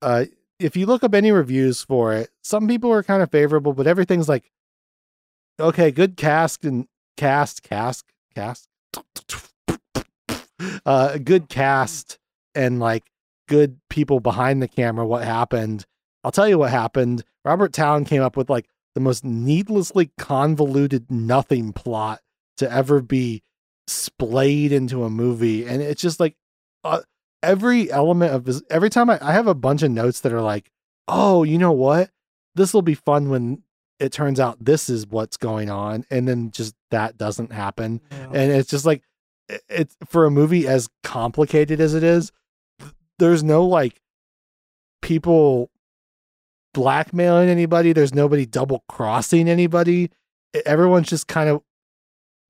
[0.01, 0.25] uh,
[0.59, 3.87] if you look up any reviews for it, some people are kind of favorable, but
[3.87, 4.51] everything's like,
[5.59, 6.87] okay, good cast and
[7.17, 8.67] cast, cast, cast,
[10.85, 12.17] uh, good cast
[12.53, 13.03] and like
[13.47, 15.05] good people behind the camera.
[15.05, 15.85] What happened?
[16.25, 17.23] I'll tell you what happened.
[17.45, 22.19] Robert Towne came up with like the most needlessly convoluted nothing plot
[22.57, 23.43] to ever be
[23.87, 26.35] splayed into a movie, and it's just like
[26.83, 27.01] uh,
[27.43, 28.63] every element of this.
[28.71, 30.71] Every time I, I have a bunch of notes that are like,
[31.07, 32.09] oh, you know what?
[32.55, 33.61] This will be fun when
[33.99, 38.01] it turns out this is what's going on, and then just that doesn't happen,
[38.33, 39.03] and it's just like
[39.47, 42.31] it- it's for a movie as complicated as it is.
[43.19, 44.01] There's no like
[45.03, 45.69] people
[46.75, 47.93] blackmailing anybody.
[47.93, 50.11] There's nobody double crossing anybody.
[50.65, 51.63] Everyone's just kind of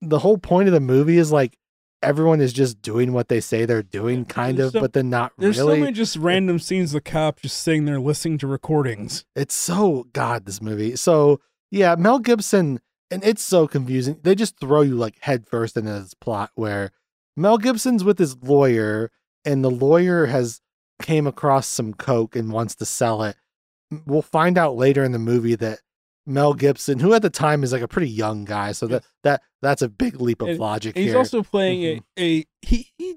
[0.02, 1.58] the whole point of the movie is like
[2.04, 5.10] everyone is just doing what they say they're doing, kind There's of, so- but then
[5.10, 5.76] not There's really.
[5.76, 9.24] so many just random scenes of the cop just sitting there listening to recordings.
[9.36, 10.96] It's so God, this movie.
[10.96, 11.40] So
[11.72, 12.80] yeah, Mel Gibson,
[13.12, 14.20] and it's so confusing.
[14.24, 16.92] They just throw you like headfirst first into this plot where
[17.38, 19.12] Mel Gibson's with his lawyer,
[19.44, 20.62] and the lawyer has
[21.02, 23.36] came across some coke and wants to sell it.
[24.06, 25.80] We'll find out later in the movie that
[26.26, 29.42] Mel Gibson, who at the time is like a pretty young guy, so that that
[29.62, 31.20] that's a big leap of And- logic And he's here.
[31.20, 32.04] also playing Mhm.
[32.18, 33.16] a, a he he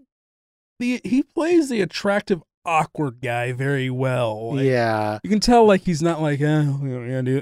[0.79, 4.55] the he plays the attractive awkward guy very well.
[4.57, 6.65] Like, yeah, You can tell like he's not like eh,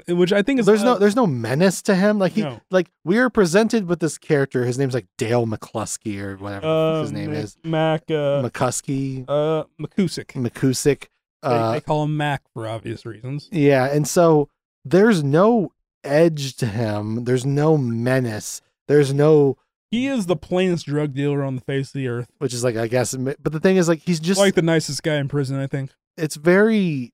[0.07, 2.17] which I think is there's no uh, there's no menace to him.
[2.17, 2.61] Like he no.
[2.71, 4.63] like we are presented with this character.
[4.63, 7.57] His name's like Dale McCluskey or whatever fuck his uh, name Mac- is.
[7.65, 10.27] Mac uh, McCuskey, uh McKussic.
[10.27, 11.07] McKussic.
[11.43, 13.47] They- Uh, they call him Mac for obvious reasons.
[13.51, 14.49] yeah, and so
[14.85, 15.71] there's no
[16.03, 17.23] edge to him.
[17.25, 18.61] There's no menace.
[18.87, 19.57] There's no,
[19.91, 22.29] He is the plainest drug dealer on the face of the earth.
[22.39, 25.03] which is like I guess, but the thing is like he's just like the nicest
[25.03, 25.91] guy in prison, I think.
[26.17, 27.13] it's very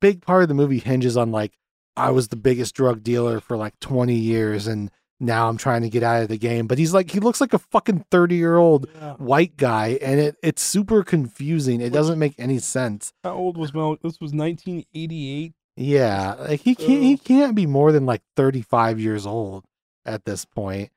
[0.00, 1.52] big part of the movie hinges on like
[1.96, 4.90] I was the biggest drug dealer for like 20 years and
[5.20, 6.66] now I'm trying to get out of the game.
[6.66, 8.88] But he's like he looks like a fucking 30 year old
[9.18, 11.80] white guy and it it's super confusing.
[11.80, 13.12] It doesn't make any sense.
[13.22, 13.92] How old was Mel?
[14.02, 15.52] This was 1988.
[15.76, 19.64] Yeah, like he can't he can't be more than like 35 years old
[20.04, 20.90] at this point.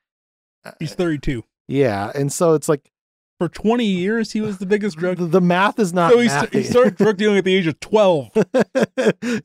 [0.79, 1.43] He's 32.
[1.67, 2.91] Yeah, and so it's like
[3.39, 5.17] For 20 years, he was the biggest drug.
[5.17, 7.67] the, the math is not so he, st- he started drug dealing at the age
[7.67, 8.31] of 12.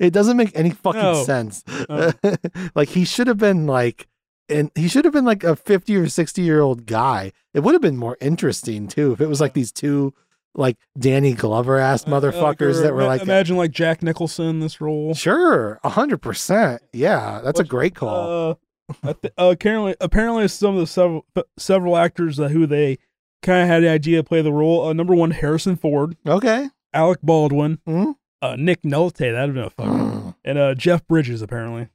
[0.01, 1.25] it doesn't make any fucking No.
[1.25, 1.63] sense.
[1.89, 2.13] No.
[2.75, 4.07] like he should have been like
[4.49, 7.33] and he should have been like a 50 or 60 year old guy.
[7.55, 10.15] It would have been more interesting too if it was like these two
[10.55, 15.15] like Danny Glover ass motherfuckers Uh, that were like imagine like Jack Nicholson this role.
[15.15, 16.79] sure, 100%.
[16.93, 18.59] Yeah, that's a great call.
[19.05, 21.27] Uh, th- uh, apparently, apparently, some of the several
[21.59, 22.99] several actors uh, who they
[23.43, 24.87] kind of had the idea to play the role.
[24.89, 26.69] Uh, number one, Harrison Ford, okay.
[26.95, 28.15] Alec Baldwin, Mhm.
[28.41, 30.35] uh, Nick Nolte, that'd been a fucking, Mm.
[30.45, 31.89] and uh, Jeff Bridges apparently.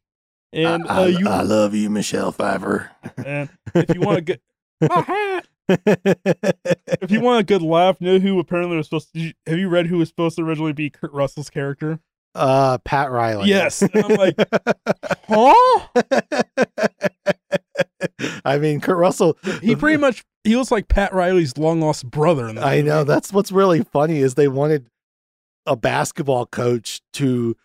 [0.54, 2.92] And I, uh, you I love you, Michelle Pfeiffer.
[3.18, 4.42] and if you want to get
[4.82, 5.48] my hat,
[7.02, 9.34] if you want a good laugh, know who apparently was supposed to.
[9.48, 12.00] Have you read who was supposed to originally be Kurt Russell's character?
[12.36, 13.50] uh, Pat Riley.
[13.50, 14.36] Yes, and I'm like,
[15.28, 15.88] huh?
[18.46, 19.38] I mean, Kurt Russell.
[19.62, 22.48] He pretty much he looks like Pat Riley's long lost brother.
[22.48, 24.88] I know that's what's really funny is they wanted
[25.66, 27.56] a basketball coach to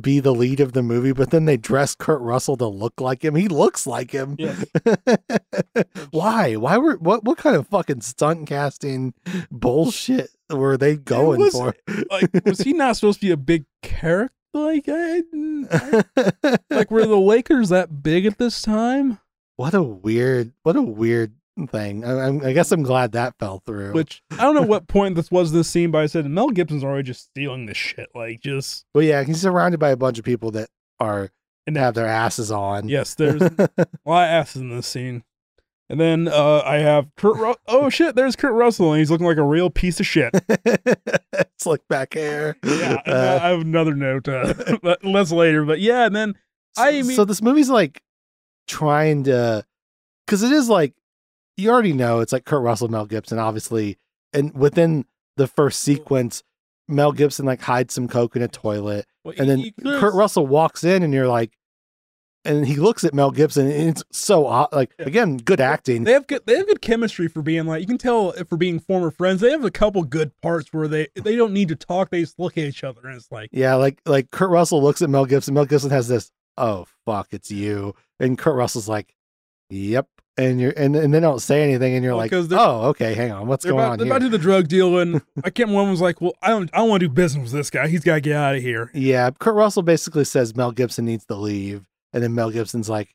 [0.00, 3.24] be the lead of the movie, but then they dress Kurt Russell to look like
[3.24, 3.34] him.
[3.34, 4.36] He looks like him.
[4.38, 4.64] Yes.
[6.10, 6.56] Why?
[6.56, 7.24] Why were what?
[7.24, 9.14] What kind of fucking stunt casting
[9.50, 11.74] bullshit were they going was- for?
[12.10, 14.32] like was he not supposed to be a big character?
[14.54, 15.22] Like I,
[15.70, 19.18] I- like were the Lakers that big at this time?
[19.56, 21.34] what a weird, what a weird
[21.70, 22.04] thing.
[22.04, 23.92] I, I'm- guess I'm glad that fell through.
[23.92, 26.84] Which I don't know what point this was this scene, but I said Mel Gibson's
[26.84, 28.08] already just stealing this shit.
[28.14, 30.68] Like just But yeah, he's surrounded by a bunch of people that
[31.00, 31.30] are
[31.66, 32.88] and have their asses on.
[32.88, 33.68] yes, there's a
[34.04, 35.24] lot of asses in this scene.
[35.88, 37.36] And then uh, I have Kurt.
[37.36, 38.16] Ru- oh shit!
[38.16, 40.34] There's Kurt Russell, and he's looking like a real piece of shit.
[41.58, 42.56] Slick back hair.
[42.64, 44.52] Yeah, Uh, I have another note, uh,
[44.82, 45.64] but less later.
[45.64, 46.34] But yeah, and then
[46.76, 48.02] I mean- so this movie's like
[48.66, 49.64] trying to,
[50.26, 50.92] because it is like
[51.56, 53.98] you already know it's like Kurt Russell, Mel Gibson, obviously,
[54.32, 55.04] and within
[55.36, 56.42] the first sequence,
[56.88, 60.14] Mel Gibson like hides some coke in a toilet, well, and then he- he Kurt
[60.14, 61.52] Russell walks in, and you're like,
[62.44, 64.68] and he looks at Mel Gibson, and it's so odd.
[64.70, 66.04] Like again, good acting.
[66.04, 66.42] They have good.
[66.46, 69.40] They have good chemistry for being like you can tell for being former friends.
[69.40, 72.10] They have a couple good parts where they they don't need to talk.
[72.10, 75.02] They just look at each other and it's like Yeah, like like Kurt Russell looks
[75.02, 75.54] at Mel Gibson.
[75.54, 79.12] Mel Gibson has this, oh fuck, it's you, and Kurt Russell's like,
[79.68, 80.06] yep,
[80.38, 83.32] and you're and, and they don't say anything, and you're Well, like, oh okay, hang
[83.32, 84.12] on, what's going about, on they're here?
[84.14, 85.70] about to do the drug deal and I can't.
[85.70, 87.88] One was like, well, I don't I don't want to do business with this guy.
[87.88, 88.90] He's got to get out of here.
[88.94, 93.14] yeah, Kurt Russell basically says Mel Gibson needs to leave, and then Mel Gibson's like,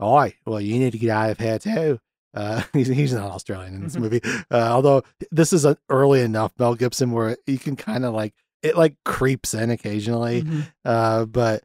[0.00, 1.98] oh, well, you need to get out of here too.
[2.34, 4.20] Uh, he's he's not Australian in this movie,
[4.50, 8.34] uh, although this is uh early enough Mel Gibson where you can kind of like
[8.62, 10.42] it like creeps in occasionally.
[10.42, 10.66] Mhm.
[10.84, 11.64] uh, but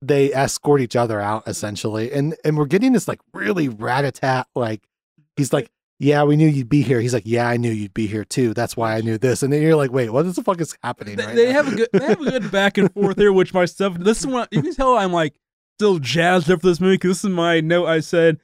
[0.00, 4.12] they escort each other out essentially, and and we're getting this like really rat a
[4.12, 4.82] tat like
[5.36, 7.00] he's like, yeah, we knew you'd be here.
[7.00, 8.54] He's like, yeah, I knew you'd be here too.
[8.54, 9.42] That's why I knew this.
[9.42, 11.16] And then you're like, wait, what the fuck is happening?
[11.16, 13.52] They, right they have a good they have a good back and forth here, which
[13.52, 13.98] my stuff.
[13.98, 14.96] This is what you can tell.
[14.96, 15.34] I'm like
[15.78, 17.86] still jazzed up for this movie because this is my note.
[17.86, 18.38] I said,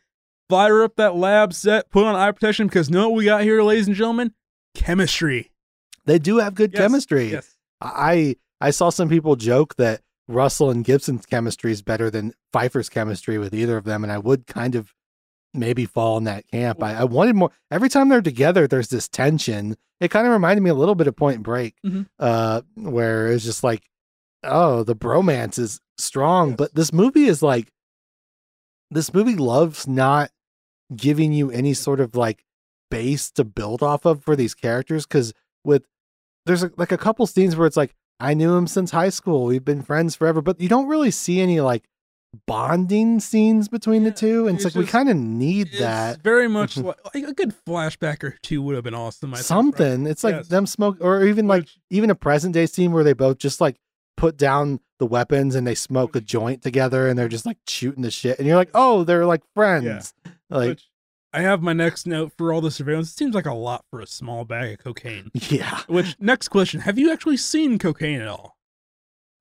[0.49, 3.63] fire up that lab set, put on eye protection because know what we got here,
[3.63, 4.33] ladies and gentlemen,
[4.75, 5.51] chemistry.
[6.07, 7.31] they do have good Yes, chemistry.
[7.31, 7.57] Yes.
[7.81, 12.89] I I saw some people joke that Russell and Gibson's chemistry is better than Pfeiffer's
[12.89, 14.95] chemistry with either of them, and I would kind of
[15.53, 16.83] maybe fall in that camp.
[16.83, 17.51] I, I wanted more.
[17.71, 19.77] Every time they're together, there's this tension.
[20.01, 22.07] It kind of reminded me a little bit of Point Break, Mhm.
[22.19, 23.83] uh, where it's just like,
[24.43, 26.57] oh, the bromance is strong, Yes.
[26.57, 27.71] but this movie is like,
[28.91, 30.31] this movie loves not
[30.95, 32.45] giving you any sort of like
[32.91, 35.33] base to build off of for these characters because
[35.65, 35.85] with
[36.47, 39.47] there's a, like a couple scenes where it's like I knew him since high school.
[39.47, 41.85] We've been friends forever, but you don't really see any like
[42.47, 44.47] bonding scenes between the two.
[44.49, 47.33] And it's, it's like we kind of need It's that very much like, like a
[47.33, 49.33] good flashback or two would have been awesome.
[49.35, 49.45] I think, right?
[49.47, 50.07] something.
[50.07, 50.49] It's like Yes.
[50.49, 53.61] them smoke, or even like Which- even a present day scene where they both just
[53.61, 53.77] like
[54.17, 58.03] put down the weapons and they smoke a joint together and they're just like shooting
[58.03, 58.39] the shit.
[58.39, 60.15] And you're like, oh, they're like friends.
[60.51, 60.85] Like, which
[61.35, 63.11] I have my next note for all the surveillance.
[63.11, 65.31] It seems like a lot for a small bag of cocaine.
[65.35, 68.57] yeah, Which next question: Have you actually seen cocaine at all?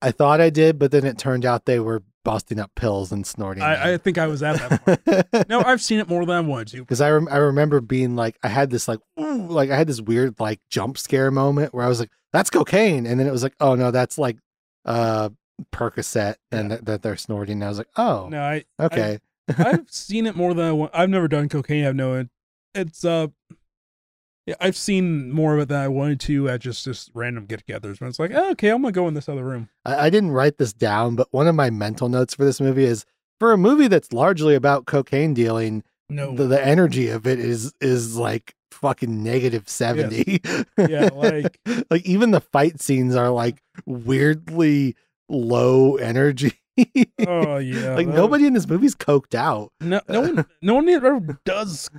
[0.01, 3.25] I thought I did, but then it turned out they were busting up pills and
[3.25, 3.63] snorting.
[3.63, 5.49] I, I think I was at that point.
[5.49, 6.79] no, I've seen it more than I wanted to.
[6.79, 9.87] because I rem- I remember being like I had this like ooh, like I had
[9.87, 13.31] this weird like jump scare moment where I was like that's cocaine and then it
[13.31, 14.37] was like oh no that's like
[14.85, 15.29] uh
[15.71, 16.75] Percocet and Yeah.
[16.77, 19.19] that, that they're snorting and I was like oh No, I okay
[19.57, 20.91] I've seen it more than I want.
[20.93, 21.85] I've never done cocaine.
[21.85, 22.15] I've no.
[22.15, 22.29] It,
[22.75, 23.27] it's uh,
[24.45, 28.01] yeah, I've seen more of it than I wanted to at just just random get-togethers.
[28.01, 29.69] When it's like, oh, okay, I'm gonna go in this other room.
[29.85, 32.83] I, I didn't write this down but one of my mental notes for this movie
[32.85, 33.05] is
[33.39, 37.73] for a movie that's largely about cocaine dealing No, the, the energy of it is
[37.79, 40.41] is like fucking negative 70
[40.77, 41.59] Yeah, like-
[41.91, 44.95] like even the fight scenes are like weirdly
[45.29, 46.53] low energy
[47.27, 51.39] oh yeah, like nobody in this movie's coked out No, no one, no one ever
[51.45, 51.89] does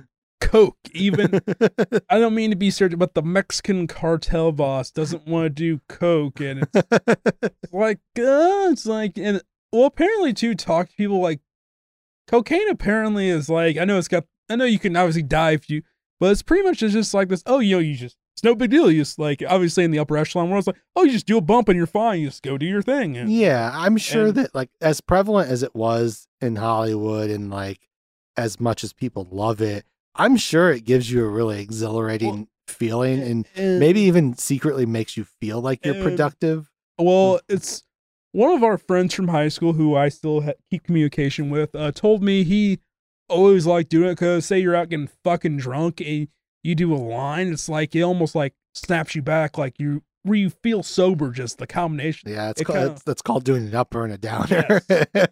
[0.41, 0.77] coke.
[0.93, 1.39] Even
[2.09, 5.81] I don't mean to be certain, but the Mexican cartel boss doesn't want to do
[5.89, 9.41] coke, and it's like, uh, it's like, and
[9.71, 11.41] well, apparently too, talk to people like
[12.27, 12.69] cocaine.
[12.69, 15.81] Apparently is like, I know it's got, I know you can obviously die if you,
[16.19, 17.43] but it's pretty much just like this.
[17.45, 18.17] Oh, you know, you just.
[18.35, 18.91] It's no big deal.
[18.91, 21.37] You just like obviously in the upper echelon world, it's like, oh, you just do
[21.37, 22.19] a bump and you're fine.
[22.19, 23.15] You just go do your thing.
[23.17, 27.49] And, yeah i'm sure And- that like as prevalent as it was in hollywood and
[27.49, 27.87] like
[28.37, 29.85] as much as people love it
[30.15, 35.15] i'm sure it gives you a really exhilarating feeling and and- maybe even secretly makes
[35.15, 37.83] you feel like you're productive Well, it's
[38.33, 41.73] one of our friends from high school who I still ha- keep communication with.
[41.73, 42.79] Uh, told me he
[43.29, 46.27] always liked doing it because say you're out getting fucking drunk and
[46.65, 50.37] you do a line, it's like it almost like snaps you back, like you where
[50.37, 51.29] you feel sober.
[51.31, 54.17] Just the combination, yeah it's It called kinda- that's called doing an upper and a
[54.17, 54.81] downer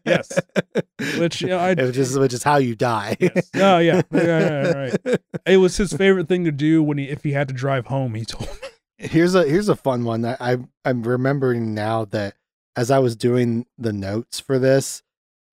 [0.06, 0.40] Yes.
[1.18, 3.50] which you know, I which is which is how you die Yes.
[3.56, 4.96] Oh yeah, yeah, yeah, right.
[5.46, 8.14] It was his favorite thing to do when he if he had to drive home.
[8.16, 8.68] He told me.
[8.98, 12.36] here's a here's a fun one that I I'm remembering now that
[12.76, 15.02] as I was doing the notes for this,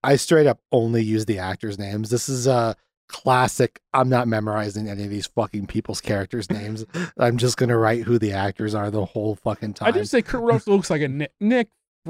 [0.03, 2.09] I straight up only use the actors' names.
[2.09, 2.75] This is a
[3.11, 3.79] classic.
[3.93, 6.85] I'm not memorizing any of these fucking people's characters' names.
[7.17, 9.87] I'm just gonna write who the actors are the whole fucking time.
[9.87, 11.31] I did say Kurt Russell looks like a Nick.
[11.39, 11.69] Nick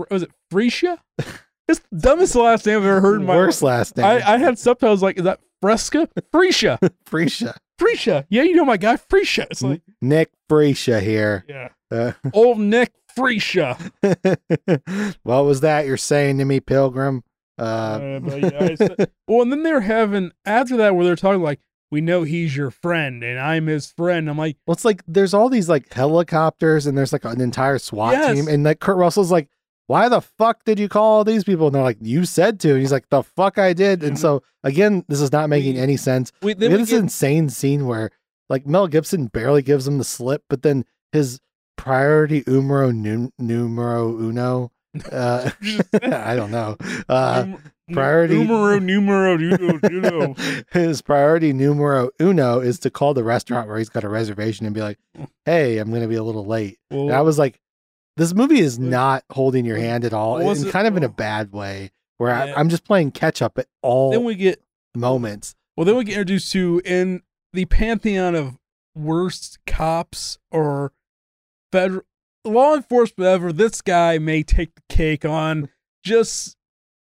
[0.10, 1.00] was it Freesia?
[1.68, 4.06] It's the dumbest last name I've ever heard in my Worst last name.
[4.06, 6.10] I, I had subtitles like, is that Fresca?
[6.34, 6.78] Freesia.
[7.06, 7.56] Freesia.
[7.80, 8.26] Freesia.
[8.30, 9.48] Yeah, you know my guy, Freesia.
[9.50, 11.46] It's like, Nick Freesia here.
[11.48, 11.70] yeah.
[11.90, 13.78] Uh, Old Nick Freesia.
[15.24, 17.24] what was that you're saying to me, Pilgrim?
[17.62, 21.16] Uh, Uh, but yeah, I said- well, and then they're having, after that, where they're
[21.16, 21.60] talking like,
[21.92, 24.30] we know he's your friend and I'm his friend.
[24.30, 27.78] I'm like, Well, it's like there's all these like helicopters and there's like an entire
[27.80, 28.36] SWAT Yes.
[28.36, 29.50] team, and like Kurt Russell's like,
[29.88, 31.68] why the fuck did you call all these people?
[31.68, 32.70] And they're like, you said to.
[32.72, 34.04] And he's like, the fuck I did.
[34.04, 36.32] And so again, this is not making any sense.
[36.42, 38.10] We, We then this get, insane scene where
[38.50, 41.42] like Mel Gibson barely gives him the slip, but then his
[41.78, 44.72] priority umero num- numero uno.
[45.12, 45.50] Uh,
[46.04, 46.78] I don't know.
[47.10, 47.58] Uh,
[47.92, 50.36] priority- numero numero numero.
[50.72, 54.74] his priority numero uno is to call the restaurant where he's got a reservation and
[54.74, 54.98] be like,
[55.46, 57.60] "Hey, I'm going to be a little late." Well, And I was like,
[58.18, 61.52] "This movie is not holding your hand at all, and kind of in a bad
[61.52, 62.54] way, where Yeah.
[62.56, 64.62] I, I'm just playing catch up at all then we get
[64.96, 67.22] moments." well, then we get introduced to in
[67.54, 68.58] the pantheon of
[68.96, 70.94] worst cops or
[71.72, 72.04] federal
[72.46, 73.52] law enforcement ever.
[73.54, 75.70] This guy may take the cake on
[76.04, 76.56] just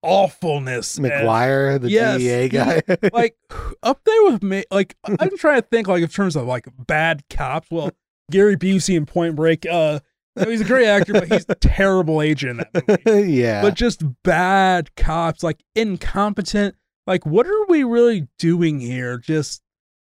[0.03, 0.97] awfulness.
[0.97, 2.81] and- Maguire, the Yes, DEA guy,
[3.13, 3.35] like
[3.83, 4.63] up there with me.
[4.71, 7.67] Like I'm trying to think like in terms of like bad cops.
[7.71, 7.91] Well,
[8.31, 9.65] Gary Busey in Point Break.
[9.65, 9.99] Uh,
[10.45, 13.31] he's a great actor, but he's a terrible agent in that movie.
[13.33, 16.75] yeah, But just bad cops, like incompetent.
[17.05, 19.17] Like what are we really doing here?
[19.17, 19.61] Just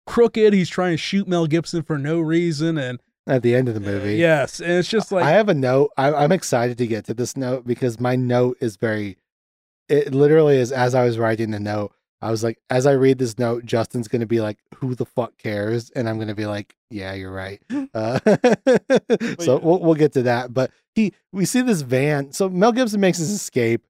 [0.07, 0.53] crooked.
[0.53, 3.81] He's trying to shoot Mel Gibson for no reason, and at the end of the
[3.81, 5.91] movie, yes, and it's just like I have a note.
[5.97, 9.17] I, I'm excited to get to this note because my note is very.
[9.89, 11.93] It literally is as I was writing the note.
[12.21, 15.37] I was like, as I read this note, Justin's gonna be like, "Who the fuck
[15.39, 17.61] cares?" And I'm gonna be like, "Yeah, you're right."
[17.95, 18.19] Uh,
[19.39, 20.55] so we'll we'll get to that.
[20.55, 22.33] But he, we see this van.
[22.33, 23.85] So Mel Gibson makes his escape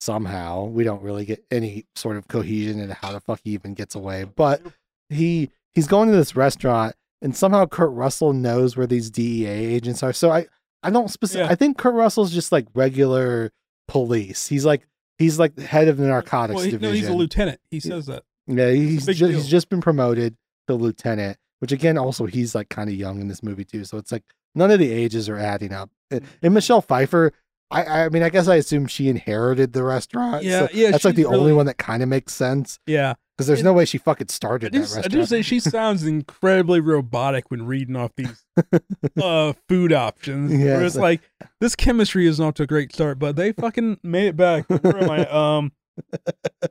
[0.00, 0.64] somehow.
[0.64, 3.94] We don't really get any sort of cohesion into how the fuck he even gets
[3.94, 4.24] away.
[4.24, 4.60] But
[5.08, 10.02] he he's going to this restaurant and somehow Kurt Russell knows where these DEA agents
[10.02, 10.12] are.
[10.12, 10.46] So I
[10.82, 11.52] I don't specific Yeah.
[11.52, 13.52] I think Kurt Russell's just like regular
[13.88, 14.48] police.
[14.48, 14.86] He's like
[15.18, 16.96] he's like the head of the narcotics well, he, no, division.
[16.96, 17.60] he's a lieutenant.
[17.70, 18.24] He says that.
[18.46, 20.36] yeah, he's big ju- he's just been promoted
[20.68, 23.84] to lieutenant, which again also he's like kind of young in this movie too.
[23.84, 24.24] So it's like
[24.54, 25.90] none of the ages are adding up.
[26.10, 27.32] And, and Michelle Pfeiffer
[27.70, 30.44] I, I mean, I guess I assume she inherited the restaurant.
[30.44, 33.14] Yeah, so yeah, That's like the she's only one that kind of makes sense Yeah.
[33.36, 35.10] Because there's It- no way she fucking started that I restaurant.
[35.10, 38.44] do say she sounds incredibly robotic when reading off these
[39.22, 40.52] uh, food options.
[40.52, 41.20] Yeah, it's it's like
[41.60, 44.68] this chemistry is not to a great start, but they fucking made it back.
[44.68, 45.26] Where am I?
[45.56, 45.72] Um,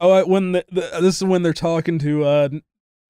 [0.02, 2.24] oh, when the, the, this is when they're talking to.
[2.24, 2.50] Uh,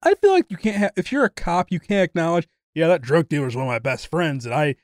[0.03, 2.47] I feel like you can't have if you're a cop, you can't acknowledge.
[2.73, 4.75] Yeah, that drug dealer is one of my best friends, and I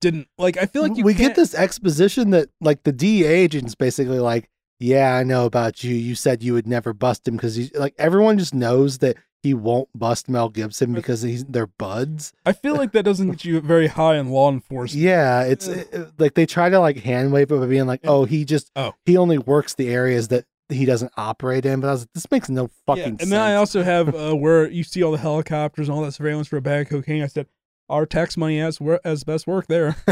[0.00, 0.56] didn't like.
[0.56, 4.18] I feel like you we can't, get this exposition that like the DEA agent's basically
[4.20, 4.48] like,
[4.78, 5.94] yeah, I know about you.
[5.94, 9.54] You said you would never bust him because he's like everyone just knows that he
[9.54, 12.32] won't bust Mel Gibson because he's they're buds.
[12.44, 15.02] I feel like that doesn't get you very high in law enforcement.
[15.02, 18.00] Yeah, it's it- it- like they try to like hand wave it by being like,
[18.04, 18.94] oh, he just Oh.
[19.06, 21.80] he only works the areas that he doesn't operate in.
[21.80, 23.10] But I was like, this makes no fucking sense.
[23.10, 23.30] and sense.
[23.30, 26.48] then I also have uh, where you see all the helicopters and all that surveillance
[26.48, 27.22] for a bag of cocaine.
[27.22, 27.46] I said,
[27.88, 29.96] our tax money as has best work there.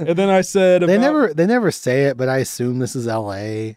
[0.00, 2.94] And then I said, they about- never they never say it, but I assume this
[2.96, 3.76] is L.A.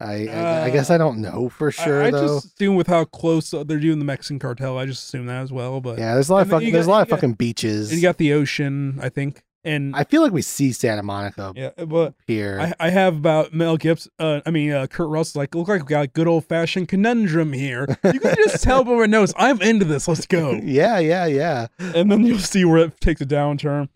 [0.00, 2.26] I I, I guess Uh, I don't know for sure I, though.
[2.36, 5.42] just assume with how close uh, they're doing the Mexican cartel, I just assume that
[5.42, 5.80] as well.
[5.80, 7.94] But yeah, there's a lot of fucking you there's a lot of got- fucking beaches.
[7.94, 11.70] you got the ocean, I think, and I feel like we see Santa Monica yeah,
[11.84, 12.58] but here.
[12.60, 14.12] I, I have about Mel Gibson.
[14.18, 15.40] Uh, I mean, uh, Kurt Russell.
[15.40, 17.86] Like, look like we got a good old fashioned conundrum here.
[18.04, 20.06] You can just tell by my nose, I'm into this.
[20.08, 20.52] Let's go.
[20.62, 21.66] yeah, yeah, yeah.
[21.78, 23.88] And then you'll see where it takes a downturn.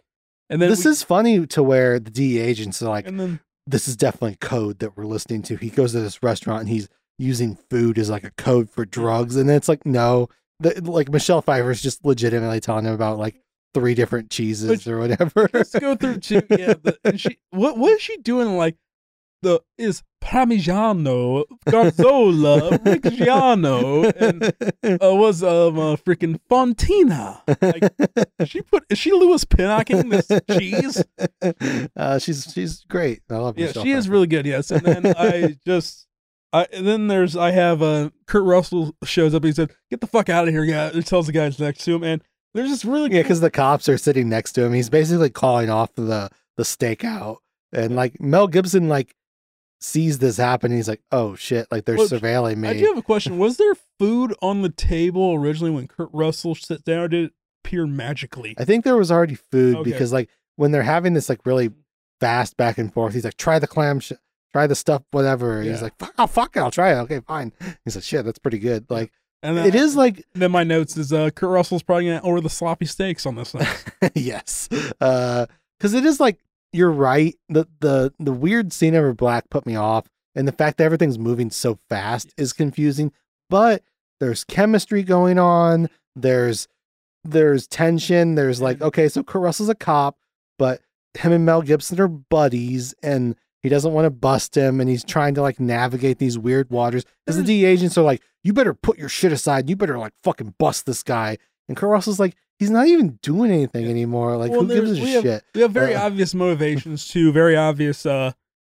[0.50, 3.40] And then This we- is funny to where the DE agents are like, and then
[3.66, 5.56] this is definitely code that we're listening to.
[5.56, 9.36] He goes to this restaurant and he's using food as like a code for drugs,
[9.36, 10.28] and it's like no,
[10.60, 13.36] the, like Michelle Pfeiffer's just legitimately telling him about like
[13.74, 15.48] three different cheeses But- or whatever.
[15.52, 16.42] let's go through two.
[16.50, 18.56] Yeah, the, and she what what is she doing?
[18.56, 18.76] Like
[19.42, 24.44] the is Parmigiano, Garzola, Reggiano, and
[25.02, 27.40] uh, was um uh, freaking Fontina.
[27.60, 30.28] Like she put is she Lewis Pinnocking this
[30.58, 31.02] cheese?
[31.96, 33.22] Uh, she's she's great.
[33.30, 33.58] I love.
[33.58, 34.46] Yeah, she is really good.
[34.46, 36.06] Yes, and then I just.
[36.54, 39.42] I, and then there's I have uh Kurt Russell shows up.
[39.42, 41.94] He said, "Get the fuck out of here, guy!" He tells the guys next to
[41.94, 42.22] him, and
[42.54, 44.72] there's just really Yeah, because the cops are sitting next to him.
[44.72, 47.38] He's basically calling off the the stakeout,
[47.72, 49.14] and like Mel Gibson like
[49.80, 50.70] sees this happen.
[50.72, 52.68] He's like, "Oh shit!" Like they're Well, surveilling me.
[52.68, 53.38] I do have a question.
[53.38, 57.32] Was there food on the table originally when Kurt Russell sits down, or did it
[57.64, 58.54] appear magically?
[58.58, 59.90] I think there was already food Okay.
[59.90, 61.70] because like when they're having this like really
[62.20, 64.00] fast back and forth, he's like, "Try the clam,
[64.52, 67.20] try the stuff, whatever." And He's like, "Fuck, oh, fuck it, I'll try it." Okay,
[67.20, 67.52] fine.
[67.84, 69.10] He's like, "Shit, that's pretty good." Like
[69.42, 72.50] And it is like Then my notes is uh, Kurt Russell's probably gonna order the
[72.50, 73.66] sloppy steaks on this thing.
[74.14, 76.38] yes, because it is like
[76.72, 77.34] you're right.
[77.48, 81.18] The the the weird scene over black put me off, and the fact that everything's
[81.18, 83.12] moving so fast is confusing.
[83.50, 83.82] But
[84.20, 85.88] there's chemistry going on.
[86.14, 86.68] There's
[87.24, 88.36] there's tension.
[88.36, 90.18] There's like okay, so Kurt Russell's a cop,
[90.58, 90.80] but
[91.14, 95.04] him and Mel Gibson are buddies, and he doesn't want to bust him, and he's
[95.04, 97.04] trying to like navigate these weird waters.
[97.26, 99.68] Because the DEA agents are like, "You better put your shit aside.
[99.68, 101.38] You better like fucking bust this guy."
[101.68, 104.36] And Kurt Russell's like, "He's not even doing anything anymore.
[104.36, 107.32] Like, Well, who gives a we have- shit?" We have very Uh, obvious motivations too.
[107.32, 108.04] Very obvious.
[108.06, 108.32] Uh,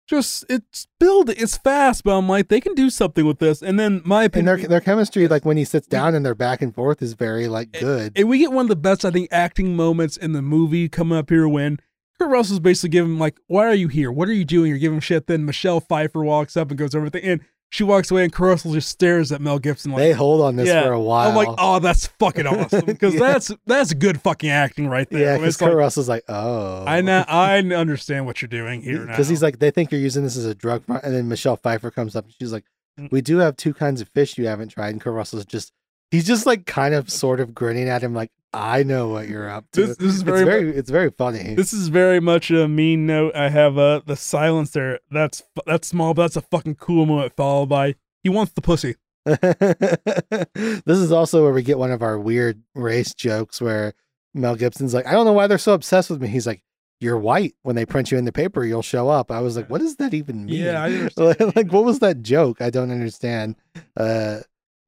[0.07, 1.30] just it's build.
[1.30, 3.61] It's fast, but I'm like they can do something with this.
[3.61, 6.35] And then my And opinion, their their chemistry, like when he sits down and they're
[6.35, 8.11] back and forth, is very like good.
[8.15, 11.18] and we get one of the best I think acting moments in the movie coming
[11.18, 11.80] up here when
[12.19, 14.11] Kurt Russell's basically giving him like, "Why are you here?
[14.11, 14.69] What are you doing?
[14.69, 17.41] You're giving him shit." Then Michelle Pfeiffer walks up and goes over everything, and
[17.74, 20.68] she walks away, and Russell just stares at Mel Gibson like, they hold on this
[20.68, 21.30] Yeah, for a while.
[21.30, 23.20] I'm like, oh, that's fucking awesome because Yeah.
[23.20, 25.22] that's that's good fucking acting right there.
[25.22, 28.82] yeah, because it's Kurt like, Russell's like, "Oh, I know, I understand what you're doing
[28.84, 29.08] here now.
[29.08, 31.58] because he's like they think you're using this as a drug front and then michelle
[31.58, 32.64] pfeiffer comes up and she's like
[33.00, 33.12] Mm.
[33.12, 35.72] we do have two kinds of fish you haven't tried and russell's just
[36.12, 39.50] he's just like kind of sort of grinning at him like i know what you're
[39.50, 42.52] up to this, this is it's very, very it's very funny this is very much
[42.52, 43.36] a mean note.
[43.36, 45.00] I have uh the silence there.
[45.10, 47.36] That's that's small, but that's a fucking cool moment.
[47.36, 48.96] Followed by he wants the pussy.
[49.26, 53.94] this is also where we get one of our weird race jokes where
[54.34, 56.62] mel gibson's like i don't know why they're so obsessed with me he's like
[57.00, 59.70] you're white when they print you in the paper you'll show up i was like
[59.70, 61.56] what does that even mean Yeah, I understand.
[61.56, 63.56] like what was that joke i don't understand
[63.96, 64.40] uh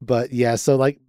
[0.02, 1.00] but yeah so like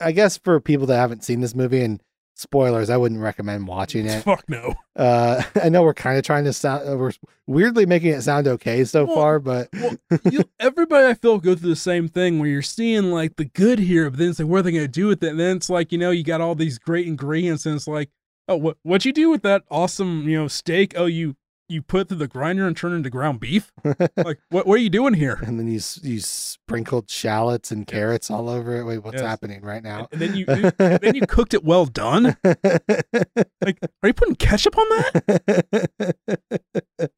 [0.00, 2.02] i guess for people that haven't seen this movie and
[2.34, 4.74] spoilers i wouldn't recommend watching it Fuck no.
[4.94, 7.12] uh i know we're kind of trying to sound uh, we're
[7.46, 9.96] weirdly making it sound okay so Well, far but Well,
[10.30, 13.78] you, everybody I feel go through the same thing where you're seeing like the good
[13.78, 15.30] here, but then it's like, what are they gonna do with it?
[15.30, 18.10] And then it's like, you know, you got all these great ingredients, and it's like,
[18.48, 20.94] oh, what what you do with that awesome, you know, steak?
[20.96, 21.36] Oh, you
[21.68, 23.72] you put through the grinder and turn it into ground beef.
[24.16, 25.38] like, what what are you doing here?
[25.44, 29.26] and then you you sprinkled shallots and carrots all over it wait what's Yes.
[29.26, 32.36] happening right now And then you, you then you cooked it well done.
[32.44, 36.16] Like, are you putting ketchup on that?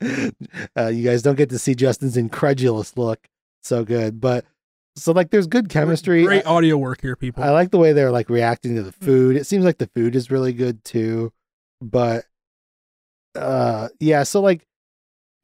[0.77, 3.29] uh, you guys don't get to see Justin's incredulous look.
[3.63, 4.45] So good, but
[4.97, 6.25] so like there's good chemistry.
[6.25, 7.43] Great audio work here, people.
[7.45, 9.37] I like the way they're like reacting to the food.
[9.37, 11.33] It seems like the food is really good too.
[11.81, 12.25] But
[13.39, 14.67] uh yeah, so like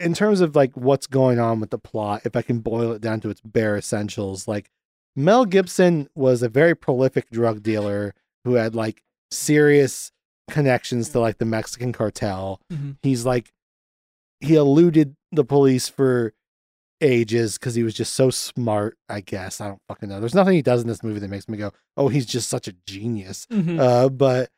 [0.00, 3.00] in terms of like what's going on with the plot, if I can boil it
[3.00, 4.70] down to its bare essentials, like
[5.16, 8.14] Mel Gibson was a very prolific drug dealer
[8.44, 10.10] who had like serious
[10.50, 12.60] connections to like the Mexican cartel.
[12.72, 12.96] Mhm.
[13.02, 13.52] He's like
[14.40, 16.34] he eluded the police for
[17.00, 19.60] ages because he was just so smart, I guess.
[19.60, 20.20] I don't fucking know.
[20.20, 22.68] There's nothing he does in this movie that makes me go, "Oh, he's just such
[22.68, 23.78] a genius." Mhm.
[23.78, 24.50] Uh, but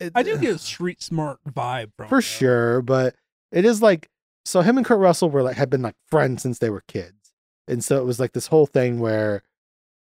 [0.00, 2.82] it, I do get a street smart vibe from for sure.
[2.82, 3.14] But
[3.52, 4.08] it is like
[4.44, 4.60] so.
[4.60, 7.32] Him and Kurt Russell were like had been like friends since they were kids,
[7.68, 9.42] and so it was like this whole thing where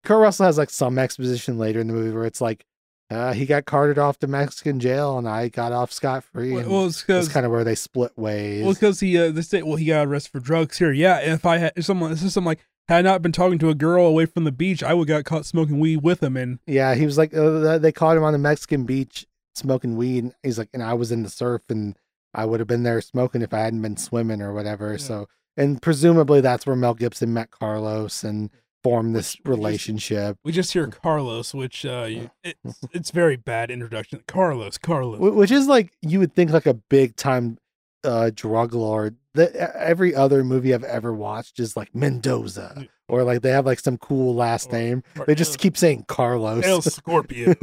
[0.04, 2.66] Kurt Russell has like some exposition later in the movie where it's like.
[3.10, 6.54] Uh, he got carted off to Mexican jail, and I got off scot free.
[6.54, 8.64] Well, it's That's kind of where they split ways.
[8.64, 10.94] Well, because he uh, they say, well, he got arrested for drugs here.
[10.94, 13.60] Yeah, if I had if someone, this is something like, had I not been talking
[13.60, 16.38] to a girl away from the beach, I would got caught smoking weed with him.
[16.38, 19.26] And Yeah, he was like, uh, they caught him on the Mexican beach
[19.56, 20.24] smoking weed.
[20.26, 21.96] And he's like, and I was in the surf and
[22.34, 24.92] I would have been there smoking if I hadn't been swimming or whatever.
[24.92, 24.98] Yeah.
[24.98, 28.50] So, and presumably that's where Mel Gibson met Carlos and
[28.84, 33.12] formed this Which- which is- relationship, we just hear Carlos, which uh, you- it's it's
[33.12, 34.24] very bad introduction.
[34.28, 35.20] Carlos, Carlos.
[35.20, 37.58] which is like, you would think like a big time
[38.04, 39.16] uh, drug lord.
[39.34, 43.80] That every other movie I've ever watched is like Mendoza or like they have like
[43.80, 45.04] some cool last Or- name.
[45.18, 46.66] or They just El- keep saying Carlos.
[46.66, 47.54] El Scorpio.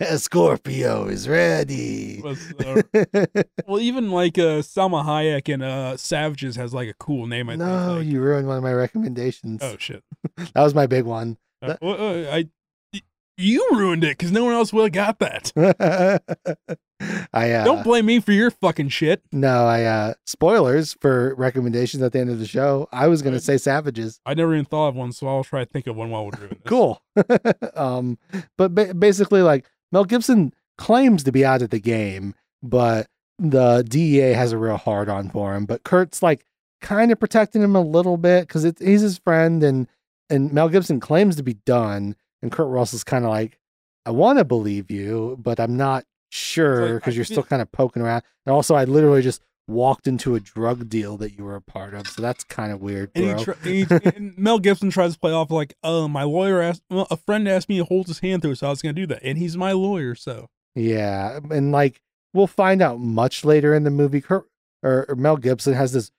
[0.00, 2.20] A Scorpio is ready.
[2.22, 2.82] Was, uh,
[3.66, 7.48] well, even like uh, Salma Hayek and uh, Savages has like a cool name.
[7.48, 7.68] I think.
[7.68, 9.60] no, like- you ruined one of my recommendations.
[9.64, 10.04] oh shit.
[10.54, 11.38] That was my big one.
[11.60, 12.48] Uh, well, uh, I
[13.36, 16.22] you ruined it because no one else would have got that.
[17.32, 19.22] I uh, Don't blame me for your fucking shit.
[19.32, 22.88] no, I uh spoilers for recommendations at the end of the show.
[22.92, 23.42] I was gonna Right.
[23.42, 24.20] say savages.
[24.24, 26.30] I never even thought of one, so I'll try to think of one while we're
[26.32, 26.58] doing this.
[26.64, 27.02] Cool.
[27.74, 28.18] um,
[28.56, 33.06] but ba- basically, like Mel Gibson claims to be out of the game, but
[33.38, 35.66] the DEA has a real hard on for him.
[35.66, 36.44] But Kurt's like
[36.80, 39.86] kind of protecting him a little bit because he's his friend, and
[40.30, 43.58] and Mel Gibson claims to be done, and Kurt Russell's kind of like,
[44.06, 48.02] I want to believe you, but I'm not sure because you're still kind of poking
[48.02, 48.22] around.
[48.44, 51.92] And also, I literally just walked into a drug deal that you were a part
[51.94, 53.24] of, so that's kind of weird, bro.
[53.24, 53.86] And, he tr- and, he,
[54.16, 57.48] and Mel Gibson tries to play off like, oh, my lawyer asked, well, a friend
[57.48, 59.22] asked me to hold his hand through, so I was going to do that.
[59.24, 60.48] And he's my lawyer, so.
[60.76, 62.00] Yeah, and like
[62.32, 64.22] we'll find out much later in the movie.
[64.28, 64.44] Or,
[64.82, 66.10] or Mel Gibson has this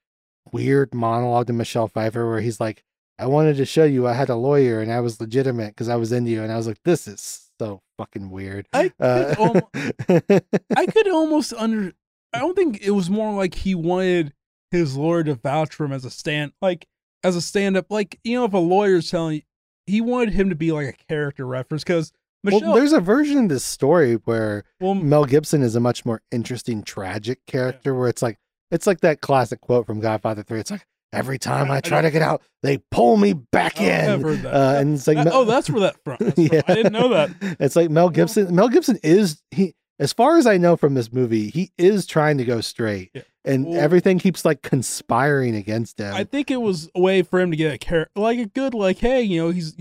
[0.52, 2.84] weird monologue to Michelle Pfeiffer where he's like,
[3.20, 5.96] "I wanted to show you I had a lawyer and I was legitimate because I
[5.96, 9.36] was into you," and I was like, "This is so fucking weird." I could, Uh,
[9.38, 9.70] almo-
[10.78, 11.94] I could almost under
[12.34, 14.34] I don't think it was more like he wanted
[14.72, 16.86] his lawyer to vouch for him as a stand, like
[17.24, 17.88] as a stand up.
[17.90, 19.42] Like you know, if a lawyer's telling you,
[19.86, 22.12] he wanted him to be like a character reference because
[22.44, 22.62] Michelle.
[22.62, 26.22] Well, there's a version of this story where well, Mel Gibson is a much more
[26.32, 27.96] interesting, tragic character.
[27.96, 28.38] Where it's like
[28.72, 30.60] it's like that classic quote from Godfather Three.
[30.60, 30.86] It's like
[31.18, 34.24] every time I I try to get out, they pull me back in.
[34.46, 36.18] Uh, and it's like that- oh, that's where that from.
[36.20, 36.62] that's from.
[36.68, 37.32] I didn't know that.
[37.60, 38.54] It's like Mel Gibson.
[38.56, 39.74] Mel Gibson is he.
[40.00, 43.24] As far as I know from this movie, he is trying to go straight, Yeah.
[43.46, 46.14] and Well- everything keeps like conspiring against him.
[46.14, 48.76] I think it was a way for him to get a character, like a good,
[48.76, 49.74] like, hey, you know, he's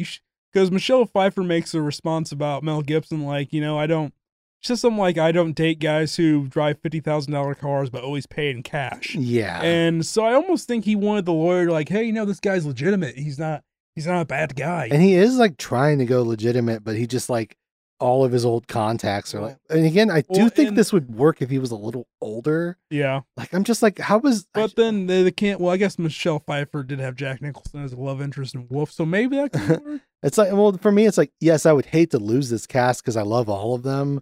[0.53, 4.15] because Michelle Pfeiffer makes a response about Mel Gibson, like, you know, I don't.
[4.63, 8.27] Says something like, I don't date guys who drive fifty thousand dollar cars, but always
[8.27, 9.15] pay in cash.
[9.15, 12.25] yeah, And so I almost think he wanted the lawyer to like, hey, you know,
[12.25, 13.17] this guy's legitimate.
[13.17, 13.63] He's not.
[13.95, 14.89] He's not a bad guy.
[14.93, 17.57] and he is like trying to go legitimate, but he just like
[17.99, 19.57] all of his old contacts are like.
[19.71, 22.07] And again, I do Well, think and- this would work if he was a little
[22.21, 22.77] older.
[22.91, 24.47] yeah, Like I'm just like, how was?
[24.55, 25.61] I- but then they, they can't.
[25.61, 28.91] Well, I guess Michelle Pfeiffer did have Jack Nicholson as a love interest in Wolf,
[28.91, 30.01] so maybe that could work.
[30.23, 33.03] It's like, well, for me, it's like, yes, I would hate to lose this cast
[33.03, 34.21] because I love all of them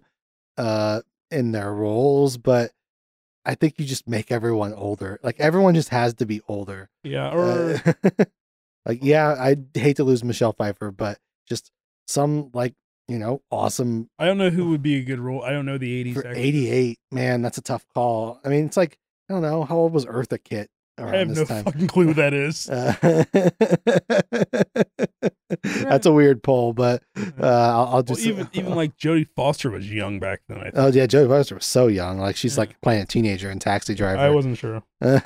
[0.57, 1.01] uh,
[1.31, 2.71] in their roles, but
[3.45, 5.19] I think you just make everyone older.
[5.23, 6.89] Like everyone just has to be older.
[7.03, 8.25] Yeah, or Uh,
[8.85, 11.71] like, yeah, I'd hate to lose Michelle Pfeiffer, but just
[12.07, 12.73] some like,
[13.07, 15.43] you know, awesome I don't know who would be a good role.
[15.43, 16.13] I don't know the '80s.
[16.13, 16.97] for 88.
[17.11, 18.39] Man, that's a tough call.
[18.43, 18.97] I mean, it's like,
[19.29, 21.63] I don't know, how old was Eartha Kitt I have no time?
[21.65, 22.69] fucking clue who that is.
[22.69, 23.25] Uh,
[25.83, 29.69] that's a weird poll, but uh, I'll, I'll Well, just even even like Jodie Foster
[29.71, 30.59] was young back then.
[30.59, 30.73] I think.
[30.75, 32.17] Oh yeah, Jodie Foster was so young.
[32.19, 32.61] Like she's Yeah.
[32.61, 34.19] like playing a teenager in Taxi Driver.
[34.19, 34.83] I wasn't sure.
[35.01, 35.21] I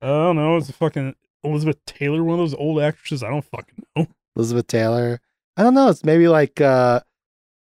[0.00, 0.56] don't know.
[0.56, 3.22] It's a fucking Elizabeth Taylor, one of those old actresses.
[3.22, 4.06] I don't fucking know.
[4.36, 5.20] Elizabeth Taylor.
[5.56, 5.88] I don't know.
[5.88, 7.00] It's maybe like uh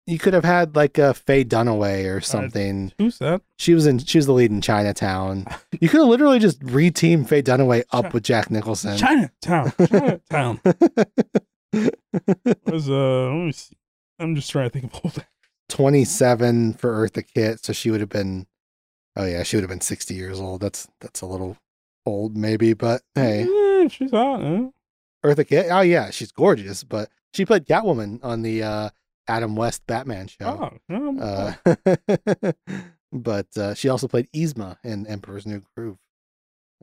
[0.10, 2.92] you could have had like a Faye Dunaway or something.
[2.98, 3.42] Who's that?
[3.58, 4.00] she was in.
[4.00, 5.46] She was the lead in Chinatown.
[5.80, 8.98] You could have literally just reteamed Faye Dunaway up with Jack Nicholson.
[8.98, 9.72] Chinatown.
[9.88, 10.60] Chinatown.
[12.66, 13.30] was uh?
[13.30, 13.78] Let me see.
[14.18, 15.26] I'm just trying to think of old.
[15.70, 18.48] Twenty-seven for Eartha Kitt, so she would have been.
[19.16, 20.62] Oh yeah, she would have been sixty years old.
[20.62, 21.58] That's that's a little
[22.06, 23.44] old, maybe, but hey.
[23.44, 24.42] Eh, she's hot.
[24.42, 24.70] Huh?
[25.24, 25.68] Eartha Kitt.
[25.70, 28.90] Oh yeah, she's gorgeous, but she played Catwoman on the uh,
[29.30, 30.72] Adam West Batman show.
[30.72, 32.52] Oh, no, Uh,
[33.12, 35.98] but uh, she also played Yzma in Emperor's New Groove.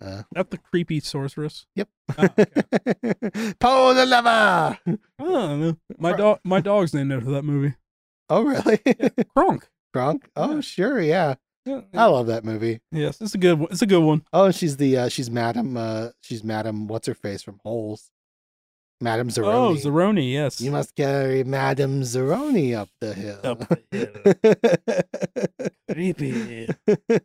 [0.00, 1.66] Uh, that's the creepy sorceress.
[1.74, 1.88] yep.
[2.18, 2.44] Oh, okay.
[3.60, 4.78] Poe the Lover.
[5.18, 5.76] Know.
[5.98, 7.74] My dog, my dog's named after that movie.
[8.28, 8.78] Oh really?
[9.36, 9.68] Kronk.
[9.94, 10.28] Drunk?
[10.36, 10.60] Oh Yeah.
[10.60, 11.34] sure, yeah.
[11.64, 12.80] Yeah, I love that movie.
[12.92, 13.68] Yes, it's a good one.
[13.72, 14.22] It's a good one.
[14.32, 18.10] Oh, she's the uh, she's Madam uh, she's Madam what's her face from Holes.
[19.00, 19.54] Madam Zeroni.
[19.54, 20.32] Oh, Zeroni.
[20.32, 20.60] Yes.
[20.60, 23.40] You must carry Madame Zeroni up the hill.
[23.44, 26.68] Up the creepy.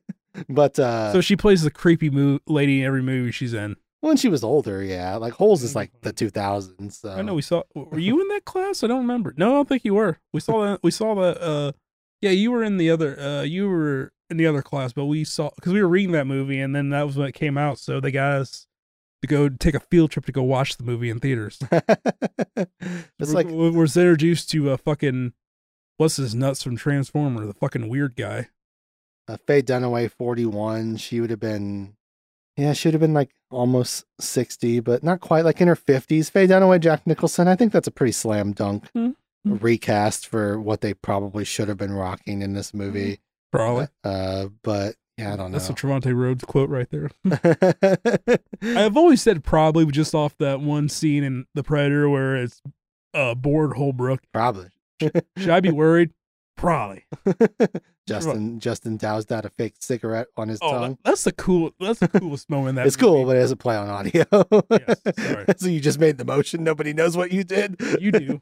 [0.50, 3.76] but uh So she plays the creepy mo- lady in every movie she's in.
[4.02, 5.16] when she was older, yeah.
[5.16, 6.94] Like Holes is like the 2000s.
[6.94, 7.12] So.
[7.12, 7.64] I know we saw.
[7.76, 8.84] Were you in that class?
[8.84, 9.34] I don't remember.
[9.38, 10.20] No, I don't think you were.
[10.34, 10.80] We saw that.
[10.84, 11.42] We saw that.
[11.42, 11.72] Uh,
[12.22, 13.20] yeah, you were in the other.
[13.20, 16.28] Uh, you were in the other class, but we saw because we were reading that
[16.28, 17.80] movie, and then that was when it came out.
[17.80, 18.68] So they got us
[19.22, 21.60] to go take a field trip to go watch the movie in theaters.
[23.20, 25.34] it's like we was introduced to a fucking
[25.98, 28.48] what's his nuts from Transformer, the fucking weird guy.
[29.28, 30.98] uh, Faye Dunaway, 41.
[30.98, 31.96] She would have been,
[32.58, 36.32] yeah, she would have been like almost 60, but not quite like in her 50s.
[36.32, 37.48] Faye Dunaway, Jack Nicholson.
[37.48, 39.12] I think that's a pretty slam dunk Hmm.
[39.46, 43.20] recast for what they probably should have been rocking in this movie.
[43.52, 43.88] Probably.
[44.04, 45.58] Uh, but yeah, I don't know.
[45.58, 47.10] That's a Trevante Rhodes quote right there.
[48.62, 52.62] I've always said probably just off that one scene in The Predator where it's
[53.14, 54.22] uh, Boyd Holbrook.
[54.34, 54.70] probably.
[55.38, 56.12] Should I be worried?
[56.58, 57.06] Probably.
[58.08, 60.92] Justin Justin doused out a fake cigarette on his Oh, tongue.
[60.92, 61.72] that- that's the cool.
[61.80, 62.76] That's the coolest moment.
[62.76, 64.26] That it's cool, but it doesn't play on audio.
[64.70, 65.46] Yes, sorry.
[65.58, 66.64] so you just made the motion.
[66.64, 67.78] Nobody knows what you did.
[68.00, 68.42] You do.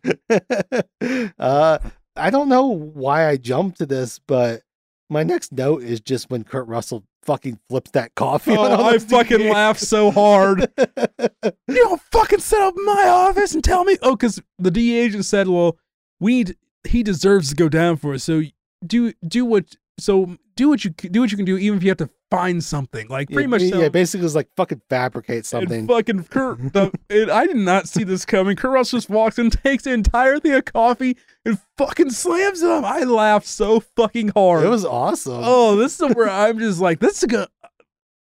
[1.40, 1.78] uh,
[2.16, 4.62] I don't know why I jumped to this, but
[5.10, 8.56] my next note is just when Kurt Russell fucking flips that coffee.
[8.56, 9.52] Oh, I fucking DAs.
[9.52, 10.72] laughed so hard.
[10.78, 13.98] you don't fucking set up my office and tell me.
[14.02, 15.78] Oh, because the DE agent said, "Well,
[16.20, 16.56] we need,
[16.88, 18.20] he deserves to go down for it.
[18.20, 18.44] So
[18.86, 21.90] do do what so do what you do what you can do, even if you
[21.90, 23.08] have to find something.
[23.08, 23.62] Like pretty yeah, much.
[23.62, 25.80] yeah, basically it's like fucking fabricate something.
[25.82, 28.56] And fucking Kurt, the, and I did not see this coming.
[28.56, 32.70] Kurt Russell just walks in, takes the entire thing of coffee, and fucking slams it
[32.70, 32.84] up.
[32.84, 34.66] I laughed so fucking hard.
[34.66, 35.42] it was awesome.
[35.44, 37.48] oh, this is where I'm just like, this is good.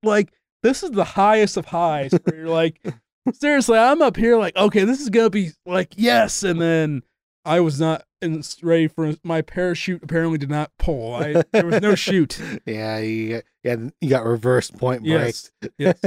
[0.03, 0.31] Like,
[0.63, 2.11] this is the highest of highs.
[2.23, 2.79] Where you're like,
[3.33, 7.03] seriously, I'm up here like, okay, this is gonna be like, yes, and then
[7.45, 8.03] I was not.
[8.21, 10.03] And ready for my parachute.
[10.03, 11.15] Apparently, did not pull.
[11.15, 12.39] I there was no chute.
[12.65, 15.11] Yeah, you, yeah, you got reverse point break.
[15.11, 15.99] Yes, yes.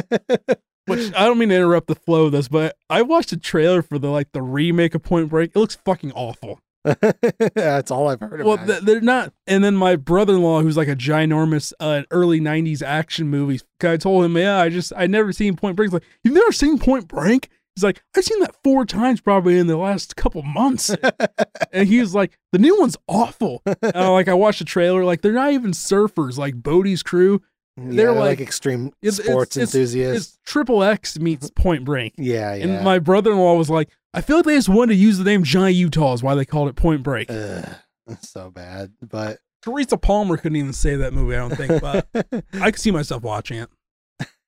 [0.86, 3.82] Which I don't mean to interrupt the flow of this, but I watched a trailer
[3.82, 5.50] for the like the remake of Point Break.
[5.54, 6.60] It looks fucking awful.
[7.54, 9.34] That's all I've heard Well, th- they're not.
[9.46, 14.24] And then my brother-in-law, who's like a ginormous uh, early '90s action movie, I told
[14.24, 17.06] him, "Yeah, I just I never seen Point Break." He's like, "You've never seen Point
[17.06, 20.90] Break?" He's like, "I've seen that four times probably in the last couple months."
[21.72, 23.62] and he was like, "The new one's awful."
[23.94, 27.40] Like I watched the trailer, like they're not even surfers, like Bodhi's crew.
[27.76, 30.28] yeah, they're like, like- extreme It's- it's- sports it's- enthusiasts.
[30.28, 32.14] It's Triple X meets Point Break.
[32.18, 32.64] yeah, yeah.
[32.64, 35.44] And my brother-in-law was like, "I feel like they just wanted to use the name
[35.44, 37.64] Johnny Utah is why they called it Point Break." Ugh,
[38.06, 41.36] that's so bad, but Teresa Palmer couldn't even say that movie.
[41.36, 42.08] I don't think, but
[42.60, 43.68] I could see myself watching it.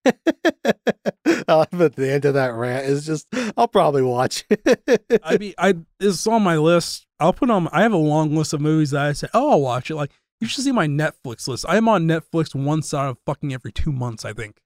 [1.48, 3.26] I love at the end of that rant is just
[3.56, 5.20] I'll probably watch it.
[5.22, 7.06] I mean, I it's on my list.
[7.20, 7.68] I'll put on.
[7.68, 9.94] I have a long list of movies that I say, oh, I'll watch it.
[9.96, 10.10] Like
[10.40, 11.64] you should see my Netflix list.
[11.68, 14.24] I am on Netflix once out of fucking every two months.
[14.24, 14.58] I think.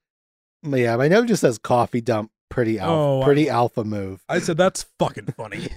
[0.63, 2.31] yeah, my note just says coffee dump.
[2.49, 4.23] Pretty alpha, Oh, I- pretty alpha move.
[4.29, 5.69] I said that's fucking funny.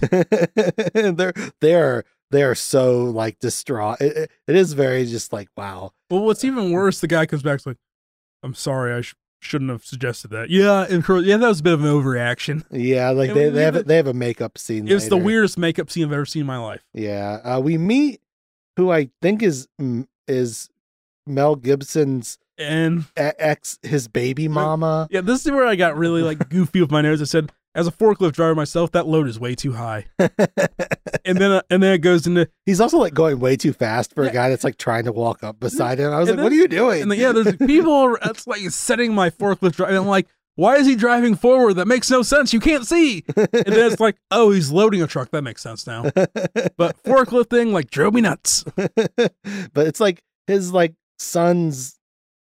[0.94, 4.00] they're they're they're so like distraught.
[4.00, 5.92] It, it- it is very just like wow.
[6.10, 7.76] Well, what's even worse, the guy comes back like,
[8.44, 11.72] "I'm sorry, I sh- shouldn't have suggested that." Yeah, course, yeah, that was a bit
[11.74, 12.64] of an overreaction.
[12.70, 14.86] Yeah, like And they, we they have a, they have a makeup scene.
[14.88, 15.24] It's the later.
[15.26, 16.82] weirdest makeup scene I've ever seen in my life.
[16.94, 18.20] Yeah, uh, we meet
[18.76, 20.68] who I think is mm, is
[21.26, 25.08] Mel Gibson's And e- ex his baby mama.
[25.10, 27.20] yeah, this is where I got really like goofy with my nose.
[27.20, 30.06] I said, as a forklift driver myself, that load is way too high.
[31.24, 34.14] And then uh, and then it goes into He's also like going way too fast
[34.14, 36.12] for a guy that's like trying to walk up beside him.
[36.12, 39.14] I was like, "What are you doing?" and then, yeah, there's people that's like setting
[39.14, 39.94] my forklift drive.
[39.94, 40.26] I'm like,
[40.56, 41.74] why is he driving forward?
[41.74, 42.52] That makes no sense.
[42.52, 43.24] You can't see.
[43.36, 45.30] And then it's like, oh, he's loading a truck.
[45.30, 46.02] That makes sense now.
[46.76, 48.64] But forklifting like drove me nuts.
[48.74, 51.99] but it's like his like son's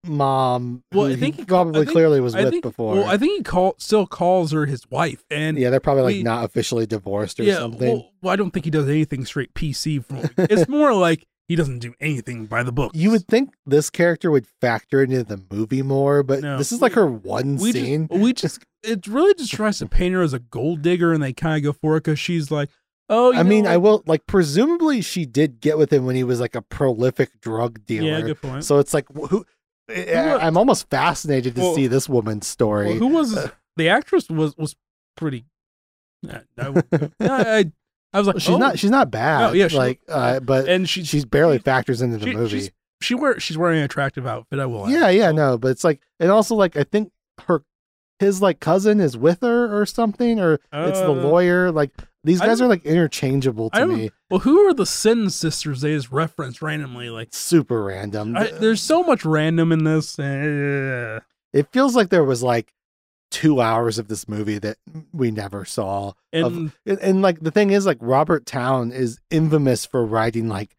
[0.07, 0.83] mom.
[0.93, 2.95] Well, I think he probably think- clearly was I with think before.
[2.95, 5.25] Well, I think he call still calls her his wife.
[5.31, 7.89] And yeah, they're probably like we- not officially divorced or yeah, something.
[7.89, 10.05] Well, well, I don't think he does anything straight PC.
[10.05, 12.93] From it's more like he doesn't do anything by the book.
[12.95, 16.57] you would think this character would factor into the movie more, but No.
[16.57, 18.09] this is like her one we scene.
[18.09, 21.23] just we just it really just tries to paint her as a gold digger, and
[21.23, 22.71] they kind of go for it because she's like,
[23.11, 26.25] oh, I mean, know, I will like presumably she did get with him when he
[26.25, 28.09] was like a prolific drug dealer.
[28.09, 28.65] yeah, good point.
[28.65, 29.45] So it's like wh- who.
[29.89, 32.87] I'm almost fascinated to Well- see this woman's story.
[32.91, 34.29] Well, who was the actress?
[34.29, 34.77] Was was
[35.17, 35.47] pretty.
[36.29, 36.83] I, I,
[37.21, 37.73] I,
[38.13, 38.57] I was like, she's oh.
[38.59, 38.79] not.
[38.79, 39.51] She's not bad.
[39.51, 42.35] Oh, yeah, she- like, uh, but and she she's barely she- factors into the she-
[42.35, 42.59] movie.
[42.61, 42.71] She's,
[43.01, 44.59] she wear she's wearing an attractive outfit.
[44.59, 44.87] I will.
[44.87, 44.93] add.
[44.93, 47.13] Yeah, yeah, no, but it's like, and also like I think
[47.47, 47.63] her,
[48.21, 51.71] his like cousin is with her or something, or it's the Uh, lawyer.
[51.73, 51.91] Like
[52.23, 54.11] these guys are like interchangeable to me.
[54.31, 55.81] Well, who are the Sin sisters?
[55.83, 57.11] They just reference randomly.
[57.11, 58.37] Like, Super random.
[58.37, 60.19] I, there's so much random in this.
[60.19, 61.21] Uh,
[61.53, 62.73] it feels like there was like
[63.31, 64.77] two hours of this movie that
[65.13, 66.13] we never saw.
[66.33, 70.77] and and, and like the thing is like Robert Towne is infamous for writing like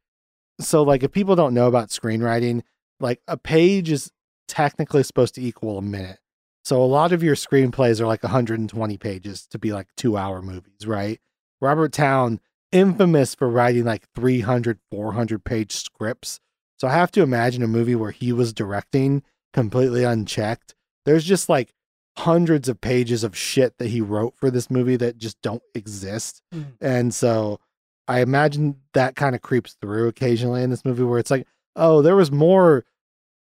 [0.62, 2.62] so like if people don't know about screenwriting
[3.02, 4.10] like a page is
[4.48, 6.20] technically supposed to equal a minute
[6.66, 10.42] so a lot of your screenplays are like 120 pages to be like two hour
[10.42, 11.20] movies right
[11.62, 12.40] Robert Towne
[12.72, 16.40] infamous for writing like 300 400 page scripts
[16.78, 19.24] so i have to imagine a movie where he was directing
[19.54, 20.76] completely unchecked
[21.06, 21.74] there's just like
[22.18, 26.42] hundreds of pages of shit that he wrote for this movie that just don't exist.
[26.54, 26.66] Mm.
[26.82, 27.60] And so
[28.08, 32.02] I imagine that kind of creeps through occasionally in this movie where it's like, oh,
[32.02, 32.86] there was more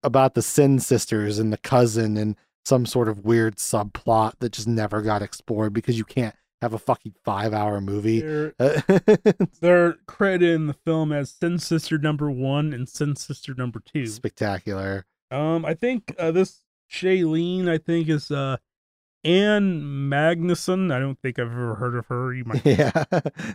[0.03, 4.67] about the Sin sisters and the cousin and some sort of weird subplot that just
[4.67, 8.19] never got explored because you can't have a fucking five hour movie.
[8.21, 8.81] they're, Uh,
[9.61, 14.05] they're credited in the film as Sin Sister number one and Sin Sister number two.
[14.07, 15.05] Spectacular.
[15.31, 18.57] Um, I think uh, this Shailene, I think, is uh
[19.23, 20.93] Ann Magnuson.
[20.93, 22.33] I don't think I've ever heard of her.
[22.33, 22.61] You might.
[22.65, 22.91] Yeah.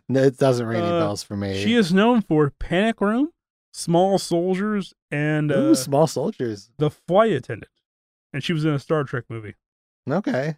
[0.08, 1.62] no, it doesn't ring any Uh, bells for me.
[1.62, 3.30] She is known for Panic Room,
[3.72, 6.70] Small Soldiers, and uh, Ooh, small soldiers.
[6.78, 7.70] The Flight Attendant.
[8.34, 9.54] And she was in a Star Trek movie.
[10.10, 10.56] Okay.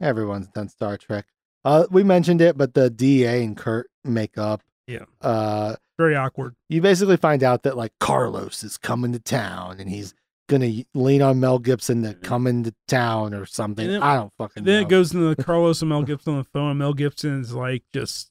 [0.00, 1.26] Everyone's done Star Trek.
[1.64, 4.62] Uh, we mentioned it, but the DA and Kurt make up.
[4.86, 5.04] Yeah.
[5.20, 6.54] Uh, Very awkward.
[6.68, 10.14] you basically find out that like Carlos is coming to town and he's
[10.48, 13.84] gonna lean on Mel Gibson to come into town or something.
[13.86, 14.86] And then- I don't fucking then know.
[14.86, 17.82] it goes into Carlos and Mel Gibson on the phone, and Mel Gibson is like
[17.92, 18.30] just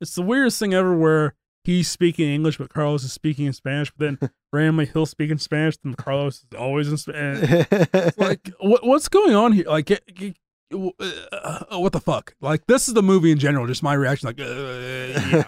[0.00, 1.34] it's the weirdest thing ever where
[1.66, 5.38] he's speaking English, but Carlos is speaking in Spanish, but then randomly he'll speak in
[5.38, 7.66] Spanish, and Carlos is always in Spanish.
[8.16, 9.66] like what what's going on here?
[9.66, 10.36] Like get-
[10.72, 12.34] uh, what the fuck?
[12.40, 13.66] Like this is the movie in general.
[13.66, 14.44] Just my reaction, like uh,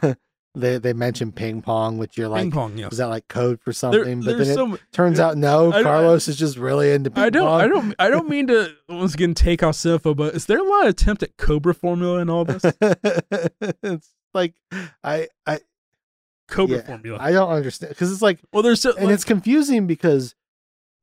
[0.05, 0.15] yeah.
[0.55, 2.93] they they mention ping pong, which you're like, Ping pong, yes.
[2.93, 4.20] is that like code for There- something?
[4.23, 7.47] but there's then it turns out no, Carlos is just really into ping I don't,
[7.47, 7.61] pong.
[7.61, 10.65] I don't, I don't mean to once again take off Sinfo, but is there a
[10.65, 12.62] lot of attempt at Cobra formula in all this?
[13.82, 14.55] it's like
[15.03, 15.59] I I
[16.48, 17.18] Cobra yeah, formula.
[17.20, 20.34] I don't understand because it's like well, there's so, and like, it's confusing because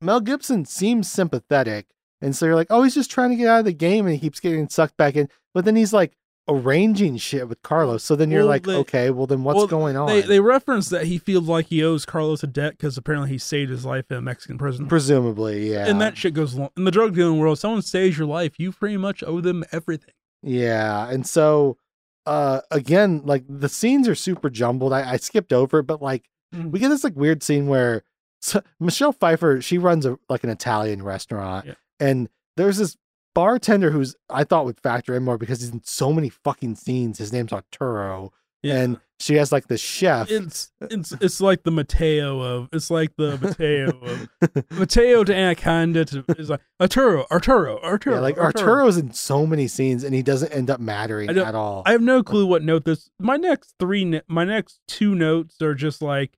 [0.00, 1.86] Mel Gibson seems sympathetic,
[2.20, 4.14] and so you're like, oh, he's just trying to get out of the game, and
[4.14, 5.28] he keeps getting sucked back in.
[5.54, 6.16] But then he's like
[6.48, 8.04] arranging shit with Carlos.
[8.04, 10.08] So then you're Well, like, they- okay, well then what's well, going on?
[10.08, 13.38] They they reference that he feels like he owes Carlos a debt because apparently he
[13.38, 14.86] saved his life in a Mexican prison.
[14.86, 15.88] Presumably, yeah.
[15.88, 16.70] And that shit goes along.
[16.76, 20.14] In the drug dealing world, someone saves your life, you pretty much owe them everything.
[20.42, 21.78] Yeah, and so
[22.26, 24.92] uh again, like the scenes are super jumbled.
[24.92, 26.70] I, I skipped over but like Mhm.
[26.70, 28.02] we get this like weird scene where
[28.40, 31.74] so, Michelle Pfeiffer she runs a like an Italian restaurant, Yeah.
[31.98, 32.96] and there's this
[33.34, 37.18] bartender who's I thought would factor in more because he's in so many fucking scenes.
[37.18, 38.32] His name's Arturo,
[38.74, 40.30] and she has like the chef.
[40.30, 46.04] it's it's it's like the Mateo of it's like the Mateo of Mateo to Anaconda
[46.04, 48.72] to is like Arturo Arturo Arturo yeah, like Arturo.
[48.72, 51.82] Arturo's in so many scenes, and he doesn't end up mattering at all.
[51.86, 53.08] I have no clue what note this.
[53.18, 56.36] My next three, my next two notes are just like,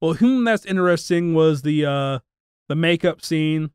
[0.00, 2.18] well, whom that's interesting was the uh
[2.68, 3.70] the makeup scene,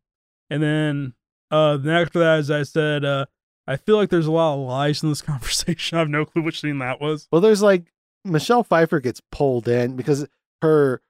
[0.49, 1.13] and then
[1.51, 3.25] uh then after that, as I said, uh
[3.67, 5.97] I feel like there's a lot of lies in this conversation.
[5.97, 7.27] I have no clue which scene that was.
[7.31, 7.91] Well, there's like
[8.25, 10.25] Michelle Pfeiffer gets pulled in because
[10.61, 11.01] her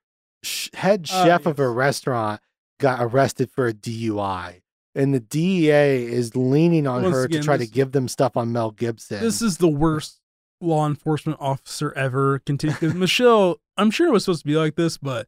[0.44, 2.42] sh- head Ah, chef of a restaurant
[2.80, 4.62] got arrested for a DUI,
[4.94, 8.08] and the DEA is leaning on Once her again, to try this- to give them
[8.08, 9.22] stuff on Mel Gibson.
[9.22, 10.20] This is the worst
[10.62, 12.40] law enforcement officer ever.
[12.40, 15.28] Continue because Michelle, I'm sure it was supposed to be like this, but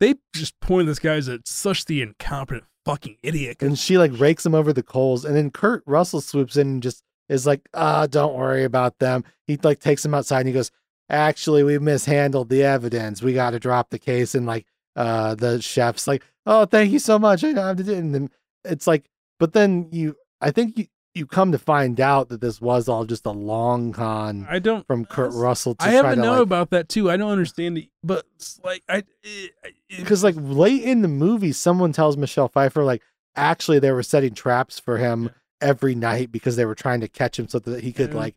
[0.00, 3.58] they just point this guy as such the incompetent fucking idiot.
[3.60, 6.82] and she like rakes him over the coals, and then Kurt Russell swoops in and
[6.82, 10.54] just is like, "Ah, don't worry about them." He like takes him outside and he
[10.54, 10.70] goes,
[11.10, 13.22] "Actually, we mishandled the evidence.
[13.22, 14.66] We got to drop the case." And like,
[14.96, 17.44] uh, the chef's like, "Oh, thank you so much.
[17.44, 18.30] I don't have to do it." And then
[18.64, 19.08] it's like,
[19.38, 23.04] but then you, I think you you come to find out that this was all
[23.04, 26.42] just a long con I don't from Kurt Russell to I haven't to know like
[26.42, 27.10] about that too.
[27.10, 28.24] I don't understand it, but
[28.62, 33.02] like I, it, it, because like late in the movie, someone tells Michelle Pfeiffer like
[33.34, 35.30] actually they were setting traps for him
[35.60, 38.16] every night because they were trying to catch him so that he could Yeah.
[38.18, 38.36] like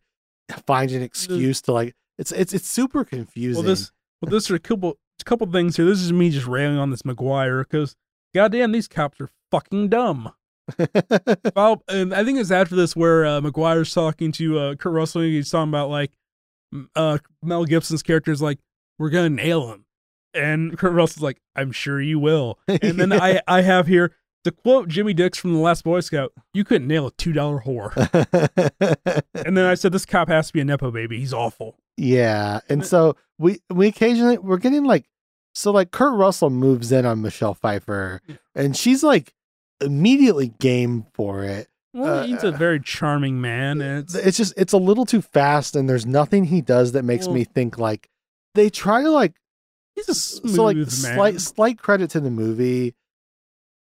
[0.65, 3.63] find an excuse to like it's it's it's super confusing.
[3.63, 3.91] well this
[4.21, 5.85] well this are a couple a couple things here.
[5.85, 7.95] This is me just railing on this Maguire because
[8.33, 10.31] goddamn these cops are fucking dumb.
[11.55, 15.21] Well, and I think it's after this where uh, Maguire's talking to uh, Kurt Russell.
[15.21, 16.11] and He's talking about like
[16.95, 18.59] uh, Mel Gibson's character is like,
[18.97, 19.85] "We're gonna nail him,"
[20.33, 24.51] and Kurt Russell's like, "I'm sure you will." And then I I have here to
[24.51, 27.91] quote Jimmy Dix from the Last Boy Scout: "You couldn't nail a two dollar whore."
[29.33, 31.19] And then I said, "This cop has to be a nepo baby.
[31.19, 35.05] He's awful." yeah, and so we we occasionally we're getting like
[35.53, 38.21] so like Kurt Russell moves in on Michelle Pfeiffer,
[38.55, 39.33] and she's like
[39.81, 41.67] immediately game for it.
[41.93, 45.75] Well, Uh, he's a very charming man, it's It's just it's a little too fast,
[45.75, 48.09] and there's nothing he does that makes Well- me think like
[48.55, 49.33] they try to like
[49.95, 50.89] he's a smooth so like man.
[50.89, 52.95] slight slight credit to the movie.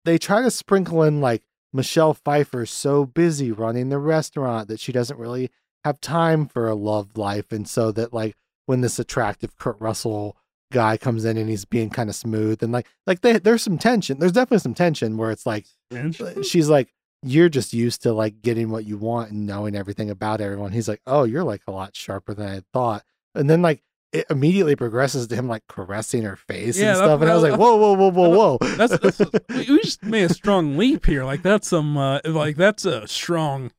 [0.05, 4.91] They try to sprinkle in like Michelle Pfeiffer's so busy running the restaurant that she
[4.91, 5.49] doesn't really
[5.83, 10.37] have time for a love life, and so that like when this attractive Kurt Russell
[10.71, 13.77] guy comes in and he's being kind of smooth and like like they, there's some
[13.77, 14.19] tension.
[14.19, 16.91] There's definitely some tension where it's like And uh, she's like
[17.23, 20.71] you're just used to like getting what you want and knowing everything about everyone.
[20.71, 23.03] He's like, oh, you're like a lot sharper than I thought.
[23.33, 27.21] And then like it immediately progresses to him like caressing her face Yeah, and stuff.
[27.21, 28.57] And I was like, whoa, whoa, whoa, whoa, whoa.
[28.77, 31.23] That's, that's we we just made a strong leap here.
[31.23, 33.71] Like that's some uh, like that's a strong.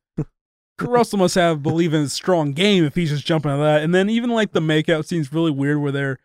[0.78, 3.82] Russell must have believe in a strong game if he's just jumping on that.
[3.82, 6.18] And then even like the makeout scene's really weird where they're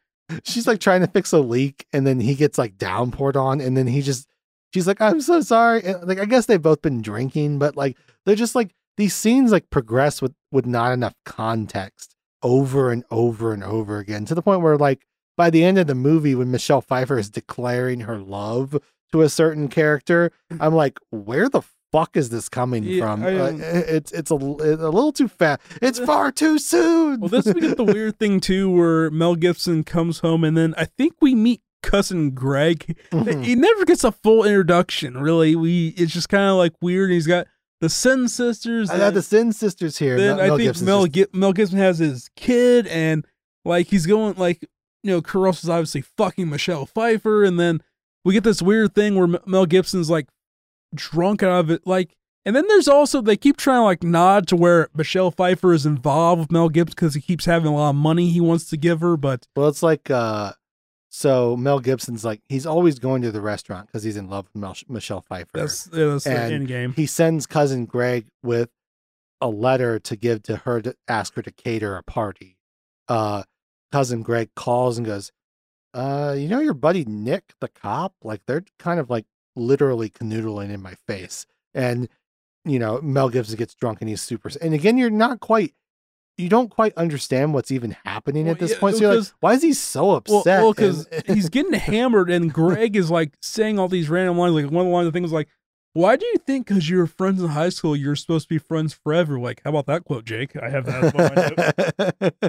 [0.44, 3.76] She's like trying to fix a leak, and then he gets like downpoured on, and
[3.76, 4.30] then he just
[4.74, 5.84] she's like, I'm so sorry.
[5.84, 9.52] And, like I guess they've both been drinking, but like they're just like these scenes
[9.52, 12.11] like progress with with not enough context
[12.44, 15.06] over and over and over again to the point where like
[15.38, 18.78] by the end of the movie when Michelle Pfeiffer is declaring her love
[19.12, 21.62] to a certain character, I'm like, where the
[21.92, 23.24] fuck is this coming Yeah, from?
[23.24, 25.62] I, Uh, um, it's it's a, it's a little too fast.
[25.82, 27.20] It's far too soon.
[27.20, 30.74] well, this we get the weird thing too, where Mel Gibson comes home and then
[30.78, 32.96] I think we meet cousin Greg.
[33.12, 33.44] Mhm.
[33.44, 35.18] He never gets a full introduction.
[35.18, 37.10] Really, we it's just kind of like weird.
[37.12, 37.48] He's got
[37.82, 38.90] the Sin sisters.
[38.90, 40.18] I had the Sin sisters here.
[40.18, 43.26] then Mel- I think Gibson's Mel just- Mel Gibson has his kid, and
[43.66, 44.62] like he's going like
[45.04, 47.82] you know, Kurt Russell's obviously fucking Michelle Pfeiffer, and then
[48.24, 50.28] we get this weird thing where Mel Gibson's like
[50.94, 51.86] drunk out of it.
[51.88, 55.74] Like And then there's also they keep trying to like nod to where Michelle Pfeiffer
[55.74, 58.66] is involved with Mel Gibson because he keeps having a lot of money he wants
[58.70, 60.54] to give her, but Well, it's like uh
[61.14, 64.62] so Mel Gibson's like he's always going to the restaurant because he's in love with
[64.62, 65.50] Mel- Michelle Pfeiffer.
[65.54, 66.94] that's yeah, that's the end game.
[66.94, 68.70] he sends cousin Greg with
[69.42, 72.58] a letter to give to her to ask her to cater a party.
[73.08, 73.44] Uh
[73.92, 75.34] cousin Greg calls and goes,
[75.94, 78.14] uh, you know your buddy Nick, the cop?
[78.24, 79.26] Like they're kind of like
[79.58, 81.46] literally canoodling in my face.
[81.74, 82.08] And
[82.64, 85.74] you know, Mel Gibson gets drunk and he's super and again, you're not quite
[86.42, 88.96] you don't quite understand what's even happening Well, at this yeah, point.
[88.98, 90.46] So you're like, why is he so upset?
[90.46, 94.54] well, because And- he's getting hammered, and Greg is like saying all these random lines.
[94.56, 95.48] Like one of the lines, of things was like,
[95.94, 98.94] "Why do you think because you're friends in high school, you're supposed to be friends
[98.94, 100.56] forever?" Like, how about that quote, Jake?
[100.56, 101.04] I have that.
[101.04, 102.42] as I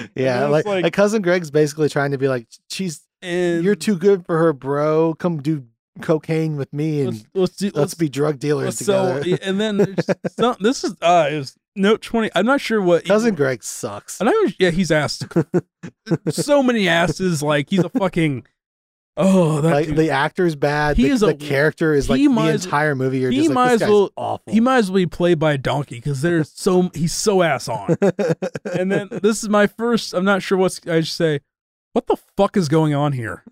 [0.00, 0.08] know.
[0.14, 3.96] yeah, like, like- like cousin Greg's basically trying to be like, she's And you're too
[3.96, 5.14] good for her, bro.
[5.14, 5.64] Come do
[6.00, 8.78] cocaine with me and Let's, let's, do, let's, let's be drug dealers let's
[9.22, 9.38] together.
[9.42, 10.06] and then there's
[10.38, 12.30] some, this is uh is note twenty.
[12.34, 14.20] I'm not sure what cousin Greg sucks.
[14.20, 15.24] And I was, yeah, he's asked
[16.30, 17.42] so many asses.
[17.42, 18.46] Like he's a fucking
[19.16, 19.96] oh that Like dude.
[19.96, 20.96] the actor's bad.
[20.96, 23.18] He the, is a- the character is like he the entire movie.
[23.18, 24.52] You're he just like, might this as well- awful.
[24.52, 27.68] he might as well be played by a donkey because there's so he's so ass
[27.68, 27.96] on.
[28.74, 30.14] and then this is my first.
[30.14, 31.40] I'm not sure what's I should say.
[31.92, 33.42] What the fuck is going on here?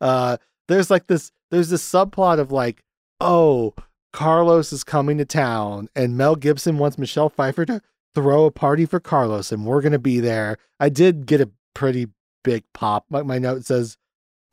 [0.00, 0.36] uh,
[0.68, 1.32] there's like this.
[1.50, 2.82] There's this subplot of like,
[3.20, 3.72] oh,
[4.16, 7.82] Carlos is coming to town, and Mel Gibson wants Michelle Pfeiffer to
[8.14, 10.56] throw a party for Carlos, and we're gonna be there.
[10.80, 12.06] I did get a pretty
[12.42, 13.04] big pop.
[13.10, 13.98] My, my note says,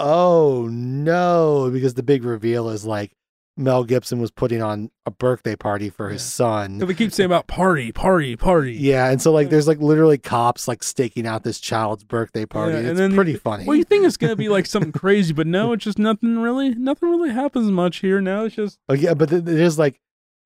[0.01, 3.15] "Oh no," because the big reveal is like
[3.55, 6.27] Mel Gibson was putting on a birthday party for his Yeah.
[6.27, 6.79] son.
[6.79, 8.73] we keep saying about party, party, party.
[8.73, 12.73] Yeah, and so like there's like literally cops like staking out this child's birthday party.
[12.73, 13.65] Yeah, and it's then- pretty funny.
[13.65, 16.73] Well, you think it's gonna be like something crazy, but no, it's just nothing really.
[16.73, 18.19] Nothing really happens much here.
[18.21, 19.99] Now it's just Oh yeah, but it is like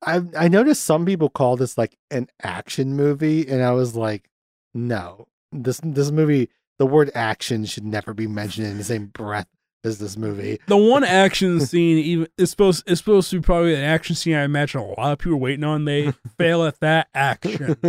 [0.05, 4.29] I I noticed some people call this like an action movie, and I was like,
[4.73, 9.47] no, this this movie, the word action should never be mentioned in the same breath
[9.83, 10.59] as this movie.
[10.67, 11.97] the one action scene.
[11.97, 14.35] Even is supposed it's supposed to be probably an action scene.
[14.35, 15.85] I imagine a lot of people are waiting on.
[15.85, 17.77] They fail at that action.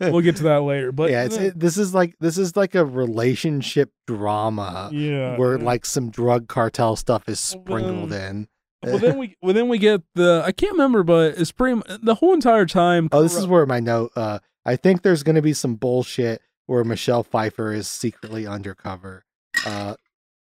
[0.00, 0.92] We'll get to that later.
[0.92, 5.36] But yeah, it's, it, this is like this is like a relationship drama yeah.
[5.36, 5.64] where yeah.
[5.64, 8.48] like some drug cartel stuff is Well, sprinkled in.
[8.82, 12.16] well then we well then we get the I can't remember, but it's pretty the
[12.16, 13.08] whole entire time.
[13.12, 14.12] Oh, this is where my note.
[14.16, 19.24] Uh, I think there's going to be some bullshit where Michelle Pfeiffer is secretly undercover.
[19.64, 19.94] Uh,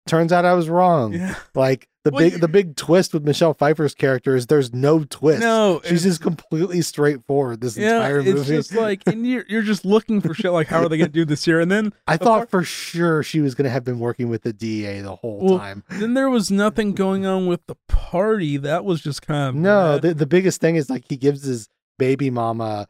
[0.08, 1.14] turns out I was wrong.
[1.14, 1.36] yeah.
[1.54, 5.04] Like the Well, big you- the big twist with Michelle Pfeiffer's character is there's no
[5.06, 5.40] twist.
[5.42, 8.56] No, she's it's- just completely straightforward this yeah, entire it's movie.
[8.58, 11.26] just like and you're you're just looking for shit like how are they gonna do
[11.26, 11.60] this here?
[11.60, 14.44] And then I thought part- for sure she was going to have been working with
[14.44, 15.84] the DA the whole Well, time.
[15.90, 18.58] then there was nothing going on with the party.
[18.58, 21.68] That was just kind of No, the, the biggest thing is like he gives his
[21.98, 22.88] baby mama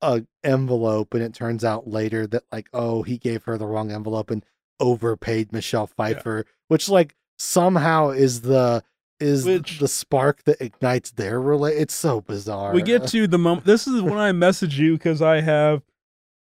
[0.00, 3.90] a envelope and it turns out later that like oh he gave her the wrong
[3.90, 4.44] envelope and
[4.80, 8.82] overpaid Michelle Pfeiffer which like somehow is the
[9.20, 12.72] is Which- the spark that ignites their relate it's so bizarre.
[12.72, 13.66] we get to the moment.
[13.66, 15.82] This is when I message you because I have.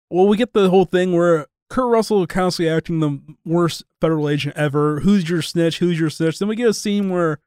[0.10, 4.56] Well, we get the whole thing where Kurt Russell constantly acting the worst federal agent
[4.58, 5.02] ever.
[5.02, 5.80] Who's your snitch?
[5.80, 6.40] Who's your snitch?
[6.40, 7.40] Then we get a scene where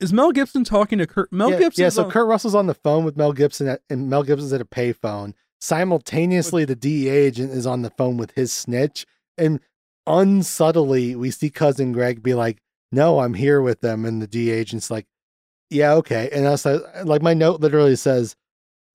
[0.00, 1.32] is Mel Gibson talking to Kurt?
[1.32, 1.82] Mel yeah, Gibson.
[1.82, 4.60] Yeah, so Kurt Russell's on the phone with Mel Gibson at, and Mel Gibson's at
[4.60, 5.34] a payphone.
[5.60, 9.06] Simultaneously, the DEA agent is on the phone with his snitch.
[9.36, 9.60] And
[10.06, 12.58] unsubtly, we see cousin Greg be like,
[12.92, 14.04] No, I'm here with them.
[14.04, 15.06] And the D agent's like,
[15.70, 16.28] Yeah, okay.
[16.32, 18.36] And I was like, like my note literally says,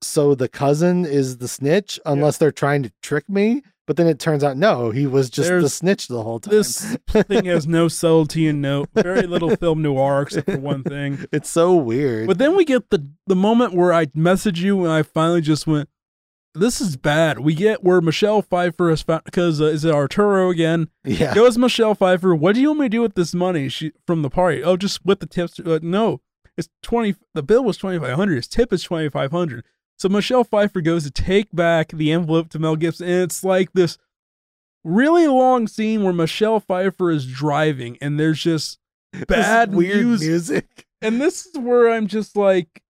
[0.02, 3.62] So the cousin is the snitch, unless they're trying to trick me.
[3.90, 6.54] But then it turns out, no, he was just the snitch the whole time.
[6.54, 11.26] This thing has no subtlety and no very little film noir except for one thing.
[11.32, 12.28] it's so weird.
[12.28, 15.66] But then we get the the moment where I message you and I finally just
[15.66, 15.90] went,
[16.54, 20.50] "This is bad." We get where Michelle Pfeiffer is found because uh, is it Arturo
[20.50, 20.90] again?
[21.04, 21.34] yeah.
[21.34, 22.36] Goes Michelle Pfeiffer.
[22.36, 23.70] What do you want me to do with this money?
[23.70, 24.64] She from the party.
[24.64, 25.60] Oh, just split the tips.
[25.60, 26.22] Uh, no,
[26.58, 27.16] it's twenty.
[27.34, 28.36] The bill was twenty five hundred.
[28.36, 29.66] His tip is twenty five hundred.
[29.98, 33.74] So Michelle Pfeiffer goes to take back the envelope to Mel Gibson, and it's like
[33.74, 33.98] this
[34.86, 38.80] really long scene where Michelle Pfeiffer is driving, and there's just
[39.28, 40.86] bad weird music music.
[41.02, 42.82] and this is where I'm just like,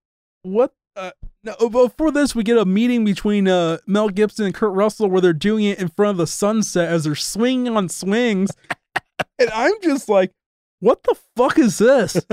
[0.43, 0.73] what?
[0.95, 1.11] Uh,
[1.43, 5.21] no, before this, we get a meeting between uh, Mel Gibson and Kurt Russell where
[5.21, 8.51] they're doing it in front of the sunset as they're swinging on swings,
[9.39, 10.31] and I'm just like,
[10.79, 12.15] what the fuck is this?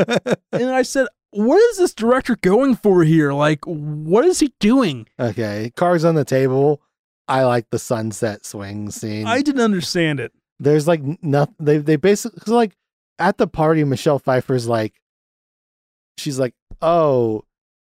[0.52, 3.32] and I said, what is this director going for here?
[3.32, 5.06] Like, what is he doing?
[5.20, 6.80] Okay, cards on the table.
[7.28, 9.26] I like the sunset swing scene.
[9.26, 10.32] I didn't understand it.
[10.58, 11.54] There's like nothing.
[11.58, 12.76] They they basically 'cause, like
[13.18, 13.84] at the party.
[13.84, 14.94] Michelle Pfeiffer's like,
[16.18, 17.44] she's like, "Oh,"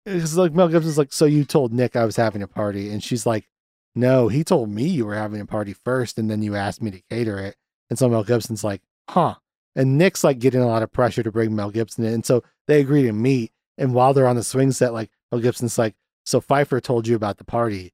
[0.07, 3.03] it's like Mel Gibson's like, "So you told Nick I was having a party?" And
[3.03, 3.49] she's like,
[3.95, 6.91] "No, he told me you were having a party first, and then you asked me
[6.91, 7.57] to cater it."
[7.91, 9.37] And so Mel Gibson's like, "Huh."
[9.75, 12.43] And Nick's like getting a lot of pressure to bring Mel Gibson in, and so
[12.67, 13.53] they agree to meet.
[13.79, 17.17] And while they're on the swing set, like Mel Gibson's like, "So Pfeiffer told you
[17.17, 17.93] about the party,"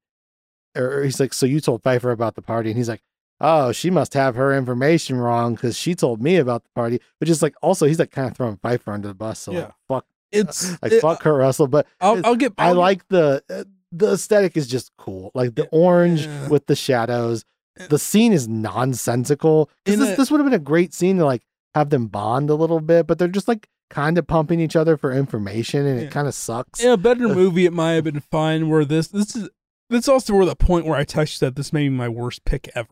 [0.76, 3.02] or he's like, "So you told Pfeiffer about the party?" And he's like
[3.40, 7.00] oh, she must have her information wrong because she told me about the party.
[7.20, 9.38] Which is like also he's like kind of throwing Pfeiffer under the bus.
[9.38, 9.58] So Yeah.
[9.60, 11.66] like, fuck, It's like it- fuck Kurt Russell.
[11.68, 12.52] But I'll, I'll get.
[12.58, 15.30] I get- like the uh, the aesthetic is just cool.
[15.34, 16.48] Like the orange Yeah.
[16.48, 17.44] with the shadows.
[17.88, 19.70] The scene is nonsensical.
[19.84, 21.42] This a- this would have been a great scene to like
[21.74, 24.96] have them bond a little bit, but they're just like kind of pumping each other
[24.96, 26.06] for information, and Yeah.
[26.06, 26.80] it kind of sucks.
[26.80, 27.66] in a better movie.
[27.66, 28.68] It might have been fine.
[28.68, 29.48] Where this this is.
[29.90, 32.68] This also where the point where I touched that this may be my worst pick
[32.74, 32.90] ever.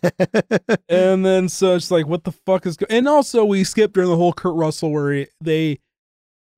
[0.88, 2.78] and then so it's like, what the fuck is?
[2.78, 2.86] Go-?
[2.88, 5.78] And also we skipped during the whole Kurt Russell where he, they,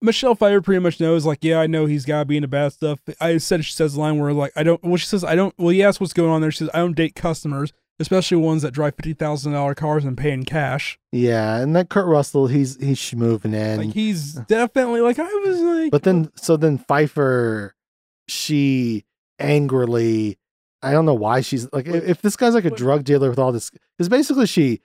[0.02, 2.72] Michelle Pfeiffer pretty much knows like, yeah, I know he's got to be into bad
[2.72, 3.00] stuff.
[3.20, 4.82] I said she says the line where like I don't.
[4.82, 5.54] Well, she says I don't.
[5.58, 6.50] Well, he asks what's going on there.
[6.50, 10.16] She says I don't date customers, especially ones that drive fifty thousand dollar cars and
[10.16, 10.98] pay in cash.
[11.12, 13.78] yeah, and that Kurt Russell, he's he's schmooving in.
[13.78, 17.74] like he's definitely like I was like, But then, so then Pfeiffer,
[18.28, 19.04] she
[19.38, 20.38] angrily,
[20.82, 23.38] I don't know why she's like, if, if this guy's like a drug dealer with
[23.38, 24.80] all this, because basically she,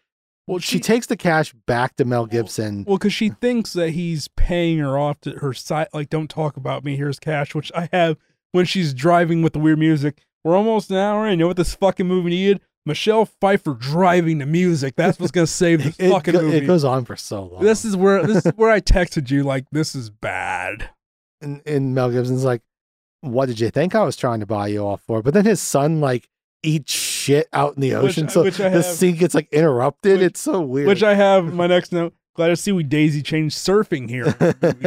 [0.47, 2.83] well, she takes the cash back to Mel Gibson.
[2.87, 5.87] Well, because she thinks that he's paying her off to her side.
[5.93, 6.95] Like, don't talk about me.
[6.95, 8.17] Here's cash, which I have
[8.51, 10.21] when she's driving with the weird music.
[10.43, 11.31] We're almost an hour in.
[11.31, 12.61] You know what this fucking movie needed?
[12.85, 14.95] Michelle Pfeiffer driving the music.
[14.95, 16.57] That's what's gonna save this it, fucking movie.
[16.57, 17.63] it goes on for so long.
[17.63, 20.91] this is where this is where I texted you like this is bad.
[21.41, 22.61] and, and Mel Gibson's like,
[23.21, 25.23] what did you think I was trying to buy you off for?
[25.23, 26.29] But then his son like
[26.61, 26.93] eats
[27.25, 28.27] shit out in the ocean.
[28.27, 30.19] I- so which the scene gets like interrupted.
[30.19, 30.87] Which- it's so weird.
[30.87, 32.13] Which I have my next note.
[32.35, 34.25] Glad to see we daisy chain surfing here.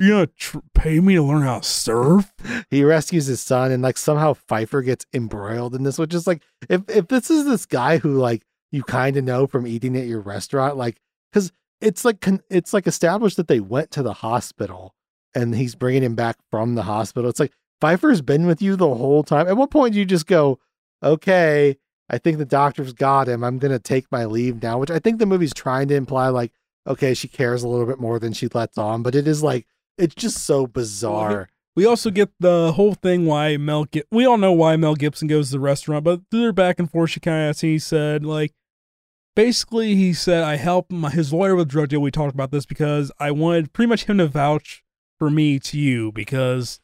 [0.00, 2.32] You gonna tr- pay me to learn how to surf?
[2.70, 6.42] he rescues his son and like somehow Pfeiffer gets embroiled in this, which is like
[6.68, 8.42] if if this is this guy who like
[8.72, 10.98] you kind of know from eating at your restaurant, like
[11.32, 14.94] because it's like con- it's like established that they went to the hospital
[15.34, 17.30] and he's bringing him back from the hospital.
[17.30, 19.46] It's like Pfeiffer's been with you the whole time.
[19.48, 20.58] At what point do you just go,
[21.04, 21.76] okay?
[22.10, 23.44] I think the doctor's got him.
[23.44, 26.52] I'm gonna take my leave now, which I think the movie's trying to imply like,
[26.86, 29.66] okay, she cares a little bit more than she lets on, but it is like
[29.96, 31.48] it's just so bizarre.
[31.76, 33.86] We also get the whole thing why Mel.
[34.10, 36.90] We all know why Mel Gibson goes to the restaurant, but through their back and
[36.90, 37.62] forth, she kind of asked.
[37.62, 38.52] He said like,
[39.34, 42.00] basically, he said I helped my, his lawyer with drug deal.
[42.00, 44.84] We talked about this because I wanted pretty much him to vouch
[45.18, 46.80] for me to you because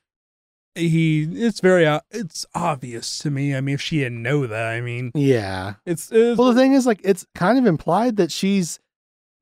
[0.75, 1.23] he.
[1.25, 1.85] It's very.
[2.11, 3.55] It's obvious to me.
[3.55, 5.75] I mean, if she didn't know that, I mean, Yeah.
[5.87, 6.11] it's.
[6.13, 8.79] it's Well, the thing is, like, it's kind of implied that she's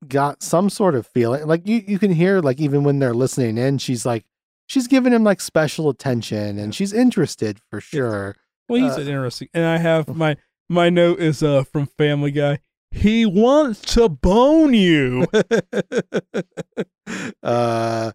[0.07, 1.45] got some sort of feeling.
[1.47, 4.25] Like, you, you can hear, like, even when they're listening in, she's like,
[4.67, 8.35] she's giving him like special attention and she's interested for sure.
[8.69, 10.37] Well, he's Uh, interesting, and I have my
[10.69, 12.59] my note is uh from Family Guy.
[12.91, 15.25] He wants to bone you.
[17.43, 18.11] uh,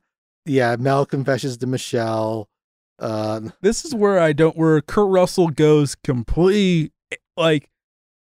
[0.47, 2.49] yeah, Mel confesses to Michelle.
[2.99, 6.93] Uh, this is where I don't where Kurt Russell goes completely
[7.37, 7.69] like,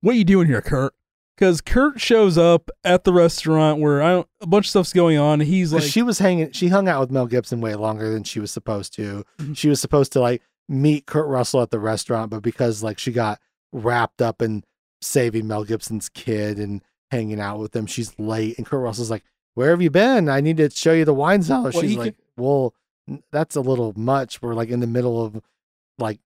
[0.02, 0.94] what are you doing here, Kurt?
[1.36, 5.18] Because Kurt shows up at the restaurant where I don't a bunch of stuff's going
[5.18, 5.40] on.
[5.40, 8.40] He's like, she was hanging, she hung out with Mel Gibson way longer than she
[8.40, 9.24] was supposed to.
[9.40, 9.56] Mhm.
[9.58, 13.12] She was supposed to like meet Kurt Russell at the restaurant, but because like she
[13.12, 13.40] got
[13.72, 14.64] wrapped up in
[15.02, 18.58] saving Mel Gibson's kid and hanging out with him, she's late.
[18.58, 19.24] And Kurt Russell's like,
[19.56, 20.28] Where have you been?
[20.30, 21.72] I need to show you the wine cellar.
[21.72, 22.72] Well, she's he like, Well, n-
[23.32, 24.42] that's a little much.
[24.42, 25.42] We're like in the middle of
[25.98, 26.20] like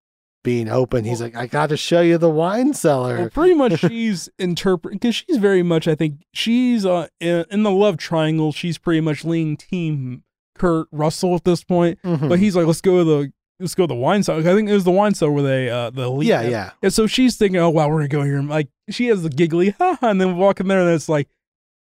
[0.44, 1.06] being open.
[1.06, 3.18] He's like, I got to show you the wine cellar.
[3.18, 5.88] well, pretty much she's interpreting because she's very much.
[5.88, 8.52] I think she's uh in, the love triangle.
[8.52, 10.24] She's pretty much leaning team
[10.58, 12.00] Kurt Russell at this point.
[12.04, 12.30] Mhm.
[12.30, 14.40] But he's like, let's go to the let's go to the wine cellar.
[14.42, 16.72] I think it was the wine cellar where they uh the lead yeah, yeah.
[16.82, 18.38] And so she's thinking, oh wow, we're gonna go here.
[18.38, 21.08] And like she has the giggly, ha and then we walk in there, and it's
[21.10, 21.30] like,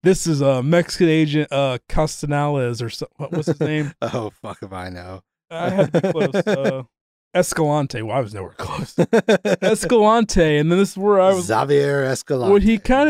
[0.05, 3.91] this is a Mexican agent, uh, Castanales or so, what was his name?
[4.01, 5.23] Oh, fuck if I know.
[5.49, 6.35] I had to be close.
[6.47, 6.83] Uh,
[7.35, 8.01] Escalante.
[8.01, 8.95] Well, I was nowhere close.
[9.61, 11.45] Escalante, and then this is where I was.
[11.45, 12.53] Xavier Escalante.
[12.53, 13.09] When he kind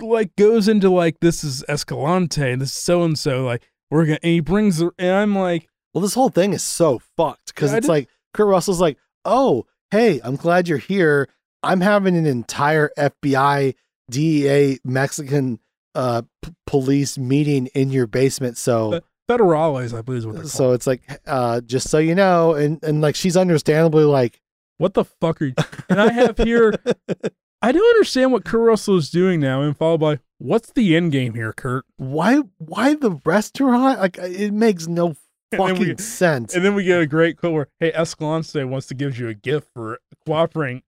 [0.00, 3.44] of like goes into like this is Escalante, and this is so and so.
[3.44, 6.62] Like we're gonna, and he brings, her, and I'm like, Well, this whole thing is
[6.62, 11.28] so fucked because Yeah, it's like Kurt Russell's like, "Oh, hey, I'm glad you're here.
[11.62, 13.74] I'm having an entire FBI,
[14.10, 15.58] DEA, Mexican
[15.98, 20.42] uh, p- police meeting in your basement." So, But- Federales, I believe is what they're
[20.42, 20.50] called.
[20.52, 24.40] so it's like, uh, just so you know, and and like she's understandably like,
[24.78, 25.54] what the fuck are you?
[25.90, 26.72] And I have here
[27.60, 31.10] I don't understand what Kurt Russell is doing now, and followed by, "What's the end
[31.12, 32.36] game here, Kurt?" Why?
[32.58, 33.98] Why the restaurant?
[33.98, 35.08] Like it makes no
[35.52, 36.54] And fucking we- sense.
[36.54, 39.34] And then we get a great quote where, "Hey, Escalante wants to give you a
[39.34, 40.82] gift for cooperating.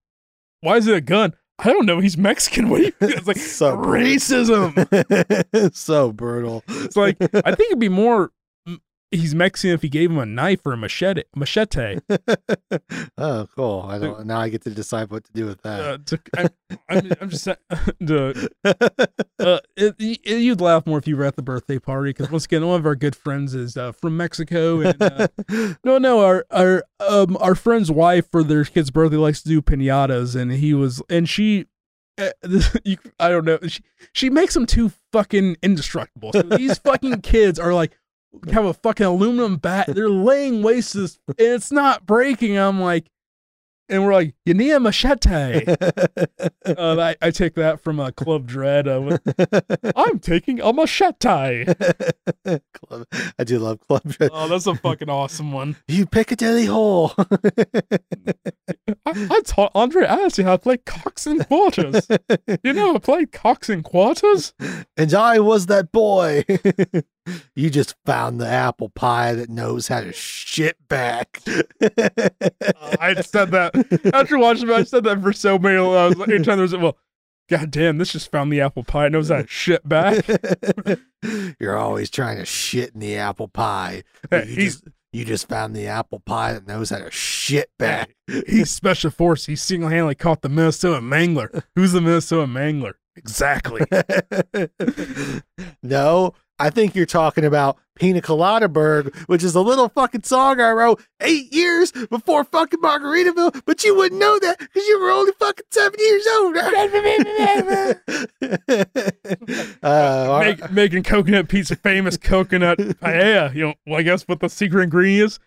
[0.61, 1.35] Why is it a gun?
[1.63, 2.01] I don't know.
[2.01, 2.69] He's Mexican.
[2.69, 4.75] What you?" It's like So racism.
[5.75, 6.65] so brutal.
[6.69, 8.33] It's like I think it'd be more.
[9.13, 11.25] He's Mexican if he gave him a knife or a machete.
[11.35, 11.99] Machete.
[13.19, 13.85] oh, cool.
[13.89, 14.25] I don't.
[14.25, 15.81] Now I get to decide what to do with that.
[15.81, 16.49] Uh, to, I,
[16.89, 17.57] I'm, I'm just saying.
[18.65, 22.45] uh, it, y- you'd laugh more if you were at the birthday party because once
[22.45, 25.27] again, one of our good friends is uh, from Mexico, and uh,
[25.85, 29.61] no, no, our our um our friend's wife for their kid's birthday likes to do
[29.61, 31.67] pinatas, and he was, and she.
[32.85, 33.59] You, I don't know.
[33.67, 33.83] She,
[34.13, 36.33] she makes them too fucking indestructible.
[36.35, 37.97] So these fucking kids are like
[38.53, 39.87] have a fucking aluminum bat.
[39.89, 42.57] They're laying waste to this, and it's not breaking.
[42.57, 43.07] I'm like,
[43.91, 45.67] and we're like, you need a machete.
[46.65, 48.87] Uh, I, I take that from uh, Club Dread.
[48.87, 49.19] Uh,
[49.97, 51.65] I'm taking a machete.
[52.45, 53.07] Club,
[53.39, 54.31] I do love Club Dread.
[54.33, 55.77] Oh, that's a fucking awesome one.
[55.89, 57.13] You Piccadilly hole.
[57.19, 57.27] I,
[59.05, 62.07] I taught Andre Agassi how to play cocks and quarters.
[62.63, 64.55] You how to cocks and quarters?
[64.97, 66.45] and I was that boy.
[67.55, 71.41] You just found the apple pie that knows how to shit back.
[71.47, 73.75] Uh, I said that
[74.15, 74.75] after watching it.
[74.75, 75.77] I said that for so many.
[75.77, 76.97] Uh, I was like, anytime there was well,
[77.49, 79.07] god damn, this just found the apple pie.
[79.07, 80.25] It knows how to shit back.
[81.61, 84.05] You're always trying to shit in the apple pie.
[84.31, 88.15] Hey, you, just, you just found the apple pie that knows how to shit back.
[88.47, 89.47] He's special force.
[89.47, 91.65] He single handedly caught the Minnesota Mangler.
[91.75, 92.95] Who's the Minnesota Mangler?
[93.17, 93.85] Exactly.
[95.83, 100.73] no, I think you're talking about Pina Coladaburg, which is a little fucking song I
[100.73, 105.33] wrote eight years before fucking Margaritaville, but you wouldn't know that because you were only
[105.33, 106.57] fucking seven years old.
[109.83, 110.61] uh, all right.
[110.61, 113.55] Make, making coconut pizza famous coconut paella.
[113.55, 115.39] You know, well, I guess what the secret ingredient is?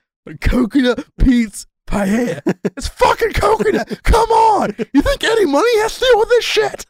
[0.41, 2.41] Coconut pizza paella.
[2.75, 4.01] It's fucking coconut.
[4.01, 4.75] Come on.
[4.93, 6.87] You think any Money has to deal with this shit?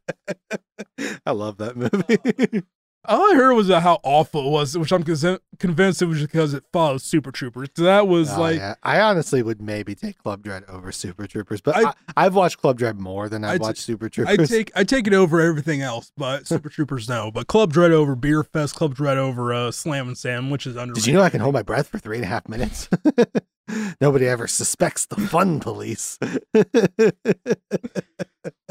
[1.25, 2.63] I love that movie.
[3.05, 6.53] All I heard was how awful it was, which I'm convinced convinced it was because
[6.53, 7.67] it follows Super Troopers.
[7.75, 8.75] That was Oh, like, yeah.
[8.81, 11.75] I honestly would maybe take Club Dread over Super Troopers, but
[12.15, 14.39] I- have watched Club Dread more than I've watched Super Troopers.
[14.39, 17.29] I take I take it over everything else, but Super Troopers no.
[17.29, 20.93] But Club Dread over Beerfest, Club Dread over uh, Slam and Sam, which is under.
[20.93, 22.87] Did you know I can hold my breath for three and a half minutes?
[24.01, 26.17] Nobody ever suspects the fun police.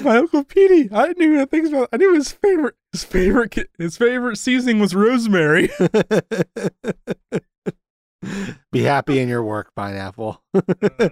[0.00, 0.88] Was my uncle Petey.
[0.94, 1.90] I knew the things about.
[1.92, 2.74] I knew his favorite.
[2.92, 3.68] His favorite.
[3.78, 5.68] His favorite seasoning was rosemary.
[8.72, 10.42] Be happy in your work, pineapple.
[10.54, 10.62] Uh,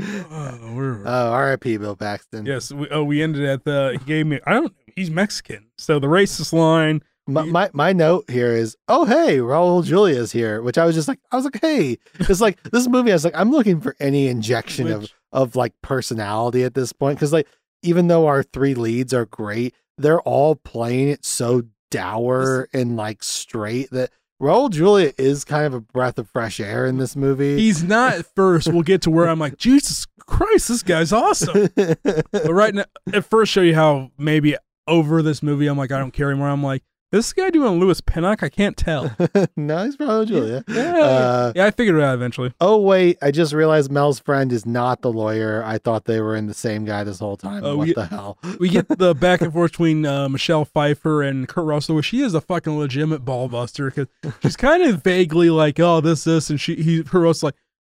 [0.00, 1.76] oh, we're, oh, R.I.P.
[1.76, 2.44] Bill Paxton.
[2.44, 2.72] yes.
[2.72, 3.96] We, oh, we ended at the.
[4.00, 4.40] He gave me.
[4.44, 4.74] I don't.
[4.96, 7.02] He's Mexican, so the racist line.
[7.26, 11.06] My, my my note here is, oh hey, Raul Julia's here, which I was just
[11.08, 13.12] like, I was like, hey, it's like this movie.
[13.12, 16.92] I was like, I'm looking for any injection of Which- of like personality at this
[16.92, 17.46] point because like
[17.82, 23.22] even though our three leads are great, they're all playing it so dour and like
[23.22, 27.56] straight that Raul Julia is kind of a breath of fresh air in this movie.
[27.56, 28.66] He's not at first.
[28.72, 31.68] We'll get to where I'm like, Jesus Christ, this guy's awesome.
[31.76, 34.56] But right now, at first, show you how maybe
[34.88, 36.48] over this movie, I'm like, I don't care anymore.
[36.48, 36.82] I'm like,
[37.12, 39.14] this guy doing Lewis Pinnock, I can't tell.
[39.56, 40.64] no, he's probably Julia.
[40.66, 42.52] Yeah, Uh, yeah, I figured it out eventually.
[42.60, 45.62] Oh wait, I just realized Mel's friend is not the lawyer.
[45.64, 47.62] I thought they were in the same guy this whole time.
[47.64, 48.38] Oh, what we- the hell?
[48.58, 52.22] We get the back and forth between uh, Michelle Pfeiffer and Kurt Russell, where she
[52.22, 54.08] is a fucking legitimate ball buster because
[54.42, 57.54] she's kind of vaguely like, oh, this, this, and she, he, Kurt Russell's like,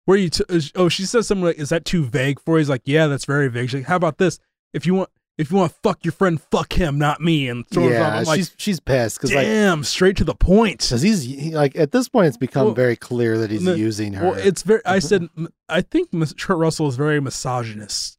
[0.07, 0.45] where you, t-?
[0.75, 2.59] oh, she says something like, is that too vague for you?
[2.59, 3.71] He's like, yeah, that's very vague.
[3.71, 4.39] She's like, how about this?
[4.75, 7.49] If you want, if you want to fuck your friend, fuck him, not me.
[7.49, 8.15] And throws it off.
[8.15, 10.81] yeah, like, she's she's pissed because like damn, straight to the point.
[10.81, 13.79] because he's he, like at this point it's become Well, very clear that he's the-
[13.79, 14.31] using her.
[14.31, 14.81] Well, it's very.
[14.85, 15.07] I mm-hmm.
[15.07, 15.49] said.
[15.69, 18.19] I think Kurt Russell is very misogynist.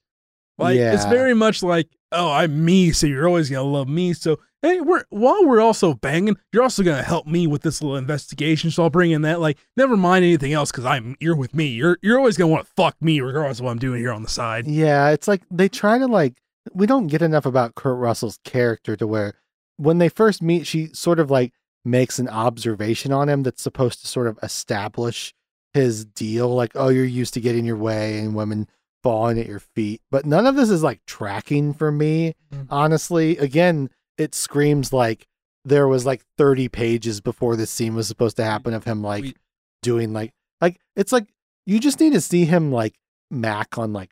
[0.58, 4.14] Like it's very much like, oh, I'm me, so you're always gonna love me.
[4.14, 7.98] So hey, we're while we're also banging, you're also gonna help me with this little
[7.98, 8.72] investigation.
[8.72, 9.40] So I'll bring in that.
[9.40, 11.68] Like, never mind anything else because I'm you're with me.
[11.68, 14.24] You're you're always gonna want to fuck me regardless of what I'm doing here on
[14.24, 14.66] the side.
[14.66, 16.42] yeah, it's like they try to like
[16.74, 19.34] we don't get enough about Kurt Russell's character to where
[19.78, 24.02] when they first meet, she sort of like makes an observation on him that's supposed
[24.02, 25.34] to sort of establish
[25.74, 26.50] his deal.
[26.54, 28.68] Like, oh, you're used to getting your way and women
[29.04, 30.02] falling at your feet.
[30.10, 32.68] But none of this is like tracking for me, Mhm.
[32.70, 33.38] honestly.
[33.38, 35.28] Again, it screams like
[35.64, 39.24] there was like 30 pages before this scene was supposed to happen of him like
[39.24, 39.36] We-
[39.82, 41.28] doing like like it's like
[41.68, 42.96] you just need to see him like
[43.30, 44.12] Mac on like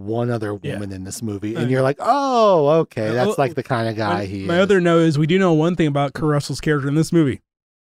[0.00, 0.74] one other Yeah.
[0.74, 4.14] woman in this movie, and you're like, oh, okay, that's like the kind of guy
[4.14, 4.62] my, he my is.
[4.62, 7.40] other note is we do know one thing about Kurt Russell's character in this movie.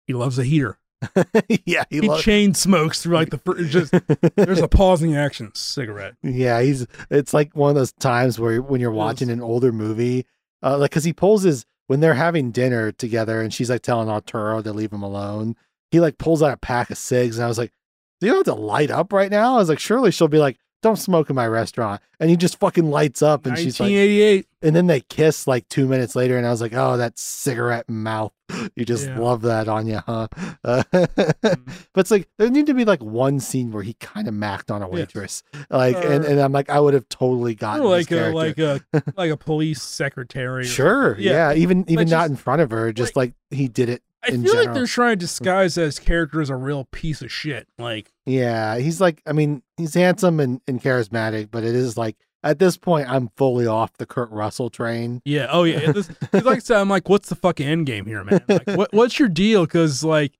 [0.06, 0.78] He loves a heater.
[1.64, 3.92] yeah, he, He lo- chain smokes through like the fir- just.
[4.36, 6.14] There's a pausing action cigarette.
[6.22, 10.26] Yeah, he's it's like one of those times where when you're watching an older movie,
[10.62, 14.08] uh, like because he pulls his when they're having dinner together and she's like telling
[14.08, 15.56] Arturo to leave him alone.
[15.90, 17.72] He like pulls out a pack of cigs and I was like,
[18.20, 20.56] "Do you have to light up right now?" I was like, "Surely she'll be like."
[20.82, 24.46] Don't smoke in my restaurant, and he just fucking lights up, and she's like, 1988.
[24.62, 27.88] and then they kiss like two minutes later, and I was like, "Oh, that cigarette
[27.88, 28.32] mouth!
[28.76, 29.18] You just Yeah.
[29.18, 30.26] love that on you, huh?"
[30.64, 31.58] Uh, Mm.
[31.92, 34.70] but it's like there need to be like one scene where he kind of macked
[34.70, 34.92] on a Yes.
[34.94, 38.58] waitress, like, and, Or- and I'm like, I would have totally gotten like a like
[38.58, 38.80] a
[39.16, 40.64] like a police secretary.
[40.64, 41.52] sure, Yeah.
[41.52, 44.02] yeah, even even not just- in front of her, just like, he did it.
[44.24, 47.22] I feel in like they're trying to disguise that his character as a real piece
[47.22, 47.66] of shit.
[47.78, 52.16] Like Yeah, he's like, I mean, he's handsome and, and charismatic, but it is like
[52.44, 55.22] at this point, I'm fully off the Kurt Russell train.
[55.24, 55.46] Yeah.
[55.50, 55.92] Oh yeah.
[55.92, 58.42] This, like I said, I'm like, what's the fucking end game here, man?
[58.48, 59.64] Like, what what's your deal?
[59.64, 60.32] Because like,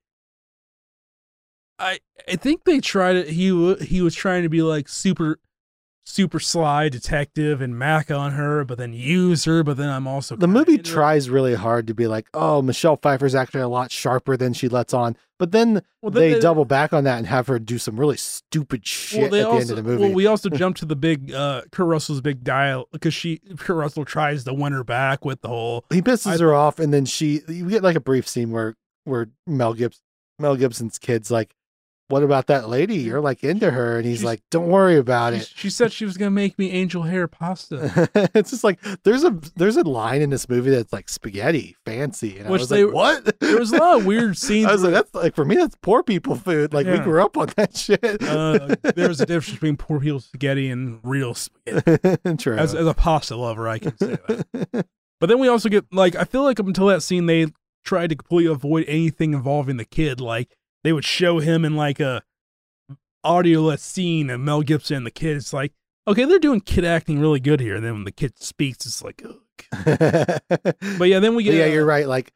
[1.79, 3.29] I I think they tried it.
[3.29, 5.39] He he was trying to be like super
[6.05, 9.63] super sly detective and mac on her, but then use her.
[9.63, 13.35] But then I'm also The movie tries really hard to be like, oh, Michelle Pfeiffer's
[13.35, 16.93] actually a lot sharper than she lets on, but then Well, then they, double back
[16.93, 19.71] on that and have her do some really stupid shit Well, they at the end
[19.71, 20.03] of the movie.
[20.03, 23.77] Well, we also jump to the big uh Kurt Russell's big dial because she Kurt
[23.77, 26.93] Russell tries to win her back with the whole he pisses I- her off, and
[26.93, 30.03] then she you get like a brief scene where where Mel Gibson
[30.39, 31.55] Mel Gibson's kid's like,
[32.09, 32.97] "What about that lady?
[32.97, 36.05] You're like into her," and he's She's- like, "Don't worry about it." she said she
[36.05, 38.09] was gonna make me angel hair pasta.
[38.35, 42.39] it's just like there's a there's a line in this movie that's like spaghetti fancy,
[42.39, 44.67] and Which I was they- like, "What?" there was a lot of weird scenes.
[44.69, 46.75] I was like, "That's like for me, that's poor people food.
[46.75, 50.69] Like we grew up on that shit." uh, there's a difference between poor people spaghetti
[50.71, 52.37] and real spaghetti.
[52.37, 52.57] True.
[52.57, 54.87] As, as a pasta lover, I can say that.
[55.21, 57.47] But then we also get like I feel like up until that scene they
[57.85, 60.21] tried to completely avoid anything involving the kid.
[60.21, 62.23] Like they would show him in like a
[63.25, 65.37] audioless scene of Mel Gibson and the kid.
[65.37, 65.73] It's like
[66.07, 67.77] okay, they're doing kid acting really good here.
[67.77, 69.39] And then when the kid speaks, it's like, ugh.
[70.99, 72.07] but yeah, then we get yeah, uh, you're right.
[72.07, 72.33] Like,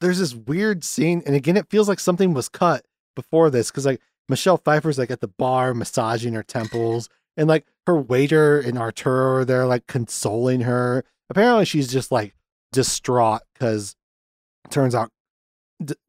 [0.00, 3.86] there's this weird scene, and again, it feels like something was cut before this because
[3.86, 8.78] like Michelle Pfeiffer's like at the bar massaging her temples, and like her waiter and
[8.78, 11.02] Arturo they're there like consoling her.
[11.30, 12.34] Apparently, she's just like
[12.72, 13.96] distraught because
[14.70, 15.10] turns out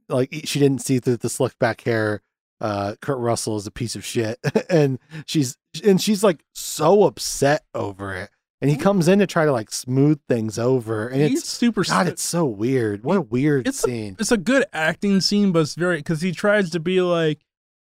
[0.09, 2.21] like she didn't see through the slick back hair.
[2.59, 4.39] Uh, Kurt Russell is a piece of shit,
[4.69, 8.29] and she's and she's like so upset over it.
[8.59, 11.83] And he comes in to try to like smooth things over, and He's it's super.
[11.83, 13.03] God, it's so weird.
[13.03, 14.15] What a weird It's a- scene.
[14.17, 17.41] it's a good acting scene, but it's very because he tries to be like,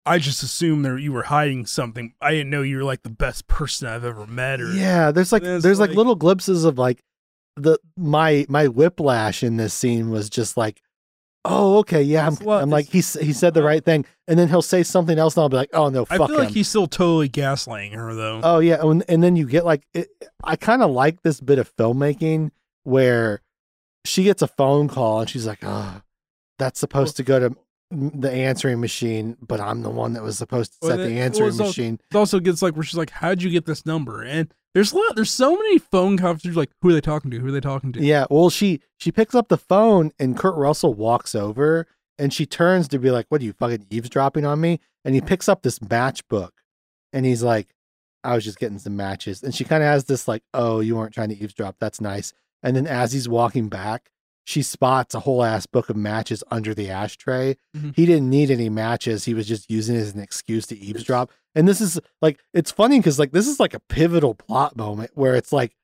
[0.06, 2.14] I just assumed that you were hiding something.
[2.22, 4.62] I didn't know you were like the best person I've ever met.
[4.62, 7.02] Or yeah, there's like There's, there's like, like- little glimpses of like
[7.56, 10.80] the my my whiplash in this scene was just like,
[11.44, 14.48] oh okay, yeah, I'm, lot- I'm like he he said the right thing, and then
[14.48, 16.34] he'll say something else, and I'll be like, oh no, I feel him.
[16.36, 18.40] like he's still totally gaslighting her though.
[18.42, 20.08] Oh yeah, and, and then you get like it,
[20.42, 22.50] I kind of like this bit of filmmaking
[22.84, 23.40] where
[24.04, 26.00] she gets a phone call and she's like, "Oh,
[26.58, 27.56] that's supposed to go to
[27.90, 31.52] the answering machine, but I'm the one that was supposed to set then- the answering
[31.60, 34.52] al- machine." it also gets like where she's like, "How'd you get this number?" And
[34.74, 35.14] there's a lot.
[35.16, 36.56] There's so many phone conversations.
[36.56, 37.38] Like, who are they talking to?
[37.38, 38.02] Who are they talking to?
[38.02, 41.86] Yeah, well, she she picks up the phone and Kurt Russell walks over
[42.18, 45.20] and she turns to be like, "What are you fucking eavesdropping on me?" And he
[45.20, 46.50] picks up this matchbook
[47.12, 47.74] and he's like,
[48.22, 50.96] "I was just getting some matches." And she kind of has this like, "Oh, you
[50.96, 51.76] weren't trying to eavesdrop.
[51.78, 52.32] That's nice."
[52.62, 54.10] And then as he's walking back,
[54.46, 57.56] she spots a whole ass book of matches under the ashtray.
[57.76, 57.94] Mhm.
[57.96, 59.24] He didn't need any matches.
[59.24, 61.30] He was just using it as an excuse to eavesdrop.
[61.54, 65.12] And this is like, it's funny because like this is like a pivotal plot moment
[65.14, 65.74] where it's like,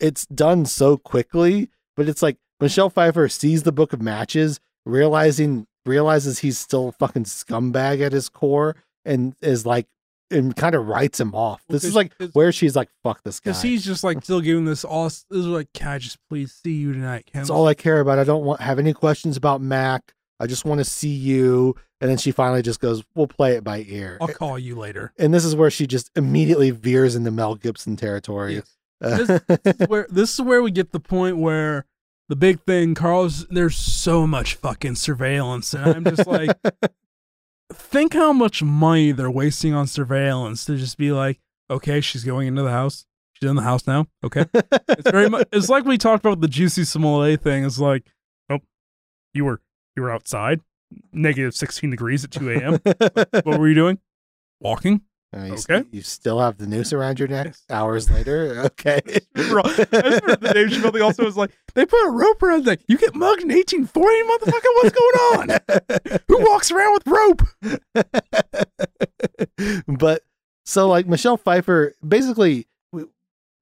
[0.00, 5.66] it's done so quickly, but it's like Michelle Pfeiffer sees the book of matches, realizing
[5.84, 9.86] realizes he's still a fucking scumbag at his core, and is like,
[10.30, 11.64] and kind of writes him off.
[11.68, 14.66] This is like where she's like, "Fuck this guy." Because he's just like still giving
[14.66, 15.04] this all.
[15.04, 17.26] This is like, can I just please see you tonight?
[17.32, 18.18] Can That's all I care about.
[18.18, 20.14] I don't want have any questions about Mac.
[20.40, 21.74] I just want to see you.
[22.00, 25.12] And then she finally just goes, "We'll play it by ear." I'll call you later.
[25.18, 28.54] And this is where she just immediately veers into Mel Gibson territory.
[28.56, 28.74] Yes.
[29.00, 31.86] This- this is where this is where we get the point where
[32.28, 33.46] the big thing, Carl's.
[33.46, 36.50] There's so much fucking surveillance, and I'm just like,
[37.72, 41.38] think how much money they're wasting on surveillance to just be like,
[41.70, 43.04] okay, she's going into the house.
[43.34, 44.06] She's in the house now.
[44.24, 44.46] Okay,
[44.88, 45.46] it's very much.
[45.52, 47.64] It's like we talked about the Jussie Smollett thing.
[47.64, 48.04] It's like,
[48.50, 48.58] oh,
[49.32, 49.60] you were
[49.96, 50.60] you were outside,
[51.12, 52.78] negative 16 degrees at 2 a.m.
[53.44, 53.98] what were you doing?
[54.60, 55.02] Walking.
[55.36, 55.84] Uh, you, Okay.
[55.90, 58.62] You still have the noose around your neck hours later.
[58.78, 59.00] Okay.
[59.36, 62.96] I remember the Dave Chappelle also was like, they put a rope around like, you
[62.96, 65.18] get mugged in 1840, motherfucker, what's going
[66.10, 66.20] on?
[66.28, 67.42] Who walks around with rope?
[69.98, 70.22] but
[70.64, 72.66] so like Michelle Pfeiffer, basically,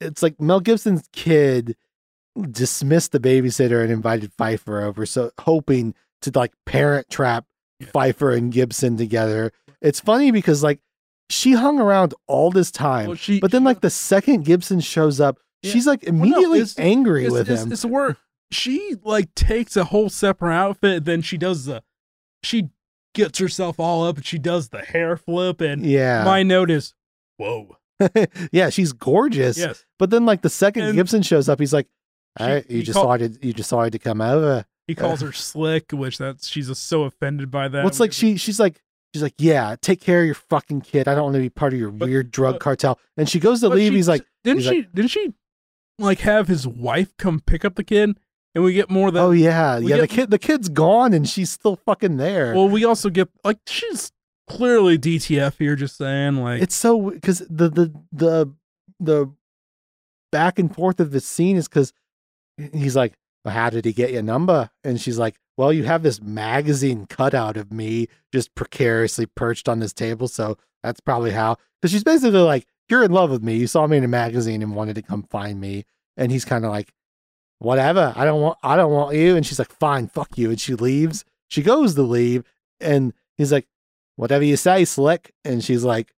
[0.00, 1.76] it's like Mel Gibson's kid
[2.50, 7.44] dismissed the babysitter and invited Pfeiffer over, so hoping to like parent trap.
[7.92, 9.52] Pfeiffer and Gibson together.
[9.82, 10.80] It's funny because like
[11.28, 15.20] she hung around all this time, Well, she, but then like the second Gibson shows
[15.20, 15.72] up, Yeah.
[15.72, 17.72] she's like no, immediately it's- angry it's, with it's, him.
[17.72, 18.16] It's where
[18.50, 21.82] she like takes a whole separate outfit, then she does the,
[22.42, 22.70] she
[23.14, 25.60] gets herself all up and she does the hair flip.
[25.60, 26.94] And yeah, my note is,
[27.36, 27.76] whoa.
[28.52, 29.58] yeah, she's gorgeous.
[29.58, 29.84] Yes.
[29.98, 31.88] But then like the second And Gibson shows up, he's like,
[32.40, 35.32] "All right, you just call- decided you decided to come over." He uh, calls her
[35.32, 37.84] slick, which that's, she's just so offended by that.
[37.84, 38.80] What's like she she's like
[39.12, 41.08] she's like, "Yeah, take care of your fucking kid.
[41.08, 43.60] I don't want to be part of your But- weird drug cartel." And she goes
[43.60, 43.92] to leave.
[43.92, 45.32] she- he's like, didn't he's she, didn't she
[45.98, 48.18] like have his wife come pick up the kid?
[48.54, 49.20] And we get more of that.
[49.20, 52.84] "Oh yeah, yeah, the kid the kid's gone and she's still fucking there." Well, we
[52.84, 54.12] also get like she's
[54.48, 55.76] clearly DTF here.
[55.76, 58.54] Just saying, like it's so because the the the
[59.00, 59.32] the
[60.32, 61.92] back and forth of the scene is because
[62.72, 63.14] he's like,
[63.50, 67.56] "How did he get your number?" And she's like, "Well, you have this magazine cutout
[67.56, 72.40] of me just precariously perched on this table, so that's probably how." Because she's basically
[72.40, 73.56] like, "You're in love with me.
[73.56, 75.84] You saw me in a magazine and wanted to come find me."
[76.16, 76.92] And he's kind of like,
[77.58, 78.12] "Whatever.
[78.16, 78.58] I don't want.
[78.62, 81.24] I don't want you." And she's like, "Fine, fuck you." And she leaves.
[81.48, 82.44] She goes to leave,
[82.80, 83.68] and he's like,
[84.16, 86.12] "Whatever you say, slick." And she's like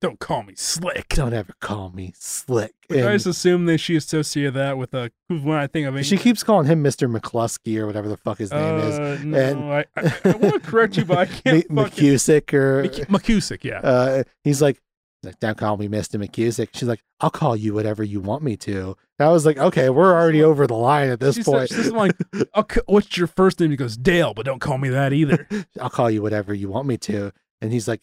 [0.00, 1.08] don't call me slick.
[1.10, 2.72] don't ever call me slick.
[2.88, 6.04] Which I just assume that she associated that with a when I think of it.
[6.04, 7.10] she keeps calling him Mr.
[7.14, 8.98] McCluskey or whatever the fuck his name is.
[8.98, 11.66] Uh, no, And- I, I, I want to correct you, but I can't.
[11.70, 13.80] M- fucking- McKussic or Mc- McKussic, yeah.
[13.80, 14.80] uh, he's like,
[15.22, 16.18] like, don't call me Mr.
[16.18, 16.68] McKussic.
[16.72, 18.96] She's like, I'll call you whatever you want me to.
[19.18, 21.68] And I was like, okay, we're already over the line at this she point.
[21.68, 22.12] said, she's like,
[22.54, 25.46] I'll "What's your first name?" He goes, "Dale," but don't call me that either.
[25.80, 27.32] I'll call you whatever you want me to.
[27.60, 28.00] And he's like,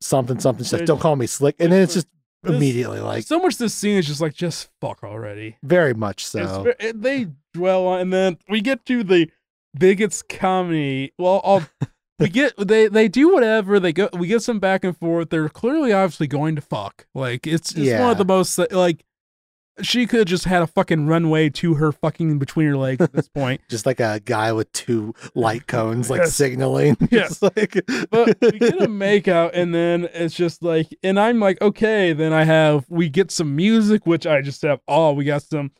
[0.00, 0.64] something, something.
[0.64, 1.56] She's like, don't call me slick.
[1.58, 2.06] And then it's just
[2.42, 3.56] This- immediately like, so much.
[3.58, 5.56] This scene is just like, just fuck already.
[5.62, 6.72] very much so.
[6.94, 9.30] they dwell on, and then we get to the
[9.78, 11.12] bigots comedy.
[11.18, 11.68] Well, I'll,
[12.18, 14.08] we get they they do whatever they go.
[14.12, 15.30] We get some back and forth.
[15.30, 17.06] They're clearly, obviously going to fuck.
[17.14, 19.04] Like it's, it's one of the most like.
[19.82, 23.12] She could have just had a fucking runway to her fucking between her legs at
[23.12, 23.60] this point.
[23.68, 26.34] Just like a guy with two light cones, like Yes.
[26.34, 26.96] signaling.
[27.10, 27.40] Yes.
[27.42, 27.80] Like,
[28.10, 32.12] But we get a makeout, and then it's just like, and I'm like, okay.
[32.12, 34.80] Then I have we get some music, which I just have.
[34.88, 35.70] Oh, we got some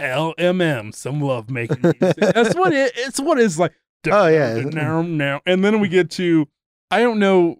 [0.00, 2.16] LMM, some love making music.
[2.16, 2.92] That's what it.
[2.96, 3.72] It's what it's like.
[4.08, 4.60] Oh, yeah.
[4.60, 6.46] Now, now, and then we get to,
[6.92, 7.56] I don't know.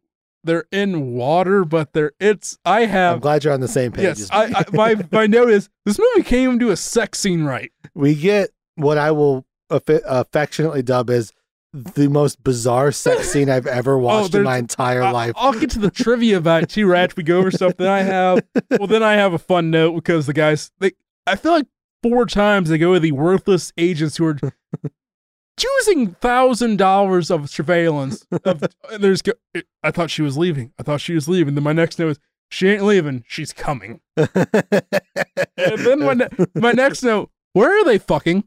[0.46, 2.12] They're in water, but they're.
[2.20, 2.58] It's.
[2.64, 3.14] I have.
[3.14, 4.04] I'm glad you're on the same page.
[4.04, 4.44] Yes, I.
[4.44, 7.70] I my my note is this movie can't even do a sex scene right.
[7.94, 11.32] we get what I will affi- affectionately dub as
[11.72, 15.32] the most bizarre sex scene I've ever oh, watched in my entire I- life.
[15.36, 17.14] I'll get to the trivia about it too, right?
[17.14, 17.76] We go over stuff.
[17.76, 20.92] Then I have, well, then I have a fun note because the guys, they,
[21.26, 21.66] I feel like
[22.02, 24.38] four times they go with the worthless agents who are
[25.56, 28.26] choosing thousand dollars of surveillance.
[28.44, 28.62] Of,
[28.98, 29.22] there's,
[29.82, 30.72] I thought she was leaving.
[30.78, 31.54] I thought she was leaving.
[31.54, 32.18] Then my next note is,
[32.48, 33.24] she ain't leaving.
[33.26, 34.00] She's coming.
[34.16, 34.28] And
[35.56, 38.44] then my ne- my next note, where are they fucking?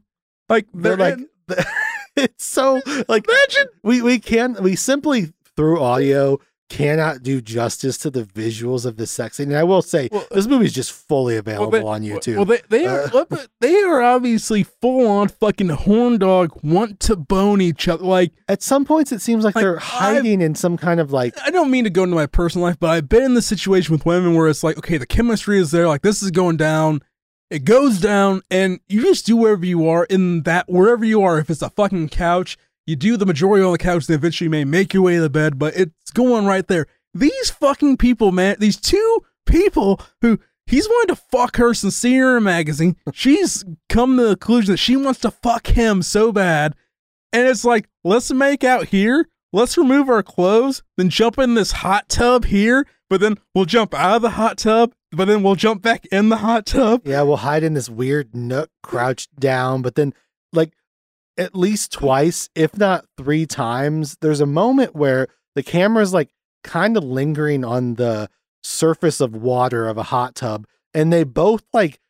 [0.48, 1.64] Like They're they're like, in-
[2.16, 6.38] it's so like imagine we we can we simply through audio
[6.70, 9.48] cannot do justice to the visuals of this sex scene.
[9.50, 12.36] And I will say Well, this movie is just fully Well, available on YouTube.
[12.36, 13.24] Well, they they are Uh,
[13.60, 18.04] they are obviously full on fucking horn dog, want to bone each other.
[18.04, 21.12] Like At some points, it seems like, Like, they're I've- hiding in some kind of
[21.12, 23.42] like I don't mean to go into my personal life, but I've been in the
[23.42, 26.56] situation with women where it's like, okay, the chemistry is there, like this is going
[26.56, 27.02] down,
[27.50, 31.38] it goes down, and you just do wherever you are in that wherever you are.
[31.40, 32.56] If it's a fucking couch,
[32.90, 35.30] you do the majority on the couch, then eventually may make your way to the
[35.30, 36.86] bed, but it's going right there.
[37.14, 42.40] These fucking people, man, these two people who he's wanted to fuck her since a
[42.40, 42.96] magazine.
[43.12, 46.74] She's come to the conclusion that she wants to fuck him so bad.
[47.32, 49.28] And it's like, let's make out here.
[49.52, 53.94] Let's remove our clothes, then jump in this hot tub here, but then we'll jump
[53.94, 57.02] out of the hot tub, but then we'll jump back in the hot tub.
[57.04, 60.14] Yeah, we'll hide in this weird nook, crouched down, but then
[60.52, 60.72] like
[61.36, 66.30] at least twice, if not three times, there's a moment where the camera's like
[66.62, 68.28] kind of lingering on the
[68.62, 72.00] surface of water of a hot tub, and they both like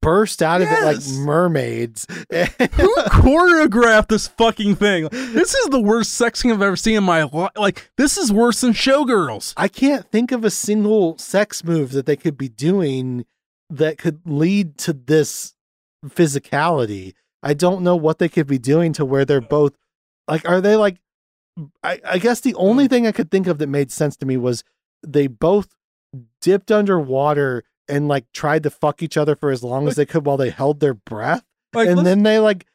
[0.00, 2.06] burst out of it like mermaids.
[2.30, 5.08] Who choreographed this fucking thing?
[5.10, 7.50] This is the worst sex scene I've ever seen in my life.
[7.56, 9.52] Like, this is worse than Showgirls.
[9.56, 13.26] I can't think of a single sex move that they could be doing
[13.68, 15.54] that could lead to this
[16.06, 17.14] physicality.
[17.42, 19.76] I don't know what they could be doing to where they're both
[20.28, 20.96] like are they like
[21.82, 22.90] I, I guess the only mm.
[22.90, 24.64] thing I could think of that made sense to me was
[25.06, 25.74] they both
[26.40, 30.26] dipped underwater and like tried to fuck each other for as long as they could
[30.26, 31.44] while they held their breath.
[31.72, 32.66] Like, and then they like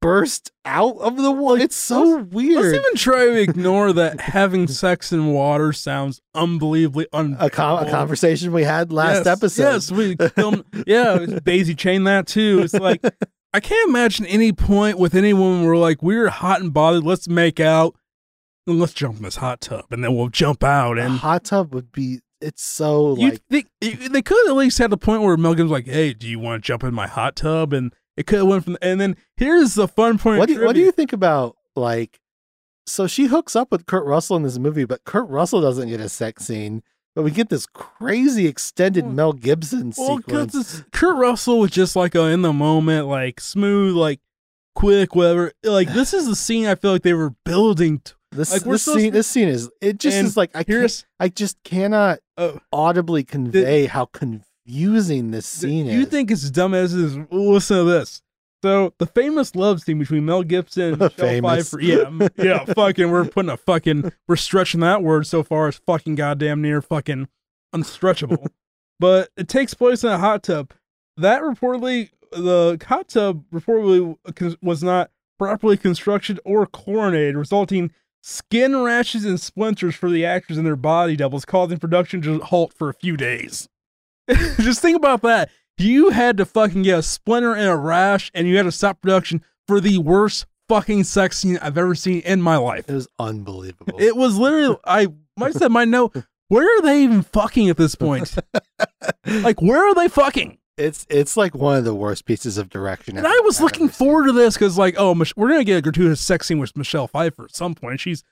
[0.00, 1.62] burst out of the water.
[1.62, 2.62] It's so weird.
[2.62, 7.36] let's even try to ignore that having sex in water sounds unbelievably un.
[7.38, 9.62] a, com- a conversation we had last yes, episode.
[9.62, 10.64] Yes, we filmed.
[10.86, 12.60] Yeah, it was Daisy chain that too.
[12.62, 13.02] It's like
[13.54, 17.04] I can't imagine any point with any woman where like we're hot and bothered.
[17.04, 17.96] Let's make out.
[18.66, 20.96] And let's jump in this hot tub, and then we'll jump out.
[20.96, 24.78] a And hot tub would be it's so you like think they could at least
[24.78, 27.08] had the point where Mel Gibson's like, "Hey, do you want to jump in my
[27.08, 28.78] hot tub?" And it could have went from.
[28.80, 30.38] And then here's the fun point.
[30.38, 32.20] what do, you, what do you think about like
[32.86, 36.00] so she hooks up with Kurt Russell in this movie, but Kurt Russell doesn't get
[36.00, 36.82] a sex scene,
[37.14, 40.52] but we get this crazy extended Well- Mel Gibson Well, sequence.
[40.52, 44.20] because Kurt Russell was just like a in the moment, like smooth, like
[44.74, 45.52] quick, whatever.
[45.62, 48.00] Like this is the scene I feel like they were building.
[48.00, 48.14] To.
[48.32, 51.04] This like, this scene to- this scene is it just And is like I can't,
[51.20, 55.94] I just cannot oh, audibly convey how confusing this scene is.
[55.94, 57.18] you think it's dumb as it is?
[57.30, 58.22] Listen to this.
[58.62, 61.40] So the famous love scene between Mel Gibson and Michelle.
[61.42, 61.80] Pfeiffer.
[61.82, 63.10] Yeah, yeah, fucking.
[63.10, 64.12] We're putting a fucking.
[64.28, 67.28] We're stretching that word so far as fucking goddamn near fucking
[67.74, 68.48] unstretchable.
[69.00, 70.72] but it takes place in a hot tub.
[71.16, 74.16] That reportedly, the hot tub reportedly
[74.62, 77.90] was not properly constructed or chlorinated, resulting
[78.22, 82.72] skin rashes and splinters for the actors and their body doubles, causing production to halt
[82.72, 83.68] for a few days.
[84.60, 85.50] Just think about that.
[85.78, 89.00] You had to fucking get a splinter and a rash, and you had to stop
[89.00, 92.88] production for the worst fucking sex scene I've ever seen in my life.
[92.88, 93.98] it was unbelievable.
[93.98, 96.16] It was literally, I might said my note,
[96.48, 98.34] where are they even fucking at this point?
[99.26, 100.58] like, where are they fucking?
[100.78, 103.18] it's it's like one of the worst pieces of direction.
[103.18, 104.06] And I've- was I've looking seen.
[104.06, 106.74] forward to this because, like, oh, Mich- we're gonna get a gratuitous sex scene with
[106.76, 108.00] Michelle Pfeiffer at some point.
[108.00, 108.24] She's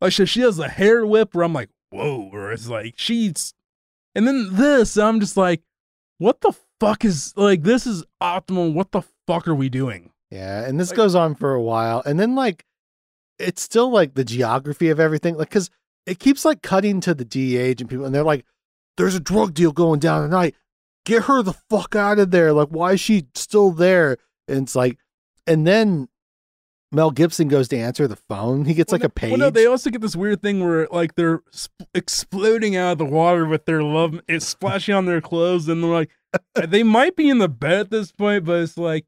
[0.00, 3.52] like, she, she does a hair whip where I'm like, whoa, or it's like she's,
[4.14, 5.62] and then this, I'm just like,
[6.18, 7.62] what the fuck is like?
[7.62, 8.72] This is optimal.
[8.72, 10.10] What the fuck are we doing?
[10.30, 12.64] Yeah, and this Like- goes on for a while, and then like
[13.38, 15.70] it's still like the geography of everything, like because
[16.06, 18.44] it keeps like cutting to the DEA agent people, and they're like,
[18.96, 20.54] "There's a drug deal going down tonight.
[21.04, 22.52] Get her the fuck out of there!
[22.52, 24.16] Like, why is she still there?"
[24.48, 24.98] And it's like,
[25.46, 26.08] and then
[26.90, 28.64] Mel Gibson goes to answer the phone.
[28.64, 29.30] He gets Well, like a page.
[29.30, 32.98] Well, no, they also get this weird thing where like they're sp- exploding out of
[32.98, 34.20] the water with their love.
[34.28, 36.10] It's splashing on their clothes, and they're like,
[36.54, 39.06] Uh, they might be in the bed at this point, but it's like,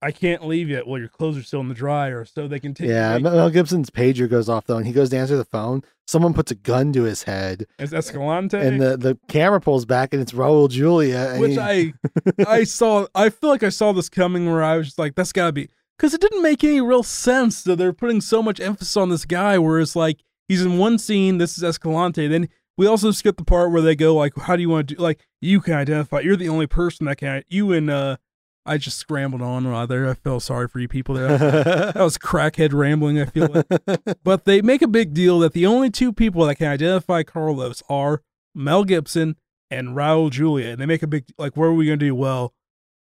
[0.00, 0.86] I can't leave yet.
[0.86, 2.88] Well, your clothes are still in the dryer, so they can take.
[2.88, 3.18] yeah.
[3.18, 5.82] Mel Gibson's pager goes off though, and he goes to answer the phone.
[6.06, 10.12] Someone puts a gun to his head, It's Escalante, and the, the camera pulls back,
[10.12, 11.30] and it's Raul Julia.
[11.32, 11.92] and which he- I
[12.46, 13.06] I saw.
[13.14, 15.68] I feel like I saw this coming, where I was just like, that's gotta be
[15.98, 19.24] because it didn't make any real sense that they're putting so much emphasis on this
[19.24, 19.58] guy.
[19.58, 22.48] Where it's like he's in one scene, this is Escalante, then
[22.78, 25.02] we also skip the part where they go like, how do you want to do?
[25.02, 26.20] Like you can identify.
[26.20, 27.42] You're the only person that can.
[27.48, 28.16] You and uh,
[28.64, 30.08] I just scrambled on rather.
[30.08, 31.36] I feel sorry for you people there.
[31.38, 33.20] That was crackhead rambling.
[33.20, 34.18] I feel like.
[34.22, 37.82] But they make a big deal that the only two people that can identify Carlos
[37.88, 38.22] are
[38.54, 39.36] Mel Gibson
[39.70, 40.68] and Raul Julia.
[40.68, 42.14] And they make a big like, what are we gonna do?
[42.14, 42.54] Well,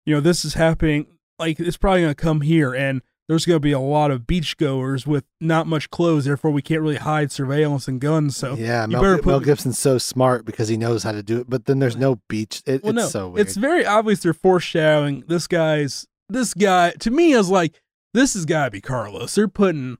[0.04, 1.06] you know, this is happening.
[1.38, 5.22] Like, it's probably gonna come here, and there's gonna be a lot of beachgoers with
[5.40, 6.24] not much clothes.
[6.24, 8.36] Therefore, we can't really hide surveillance and guns.
[8.36, 11.48] So, yeah, Mel, put- Mel Gibson's so smart because he knows how to do it.
[11.48, 12.60] But then there's no beach.
[12.66, 13.46] It, well, it's no, so weird.
[13.46, 16.08] it's very obvious they're foreshadowing this guy's.
[16.28, 17.80] This guy to me is like
[18.14, 19.36] this has got to be Carlos.
[19.36, 19.98] They're putting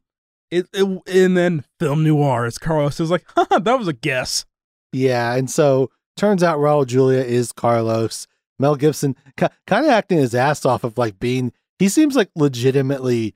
[0.51, 2.47] it, it, and then film noir.
[2.47, 2.99] It's Carlos.
[2.99, 4.45] It was like, Haha, that was a guess.
[4.93, 8.27] yeah, and so turns out Raul Julia is Carlos.
[8.59, 9.53] Mel Gibson kind
[9.87, 11.53] of acting his ass off of like being.
[11.81, 13.35] He seems like legitimately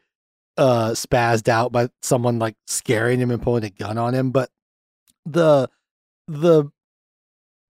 [0.56, 4.30] uh spazzed out by someone like scaring him and pulling a gun on him.
[4.30, 4.50] But
[5.26, 5.68] the
[6.28, 6.70] the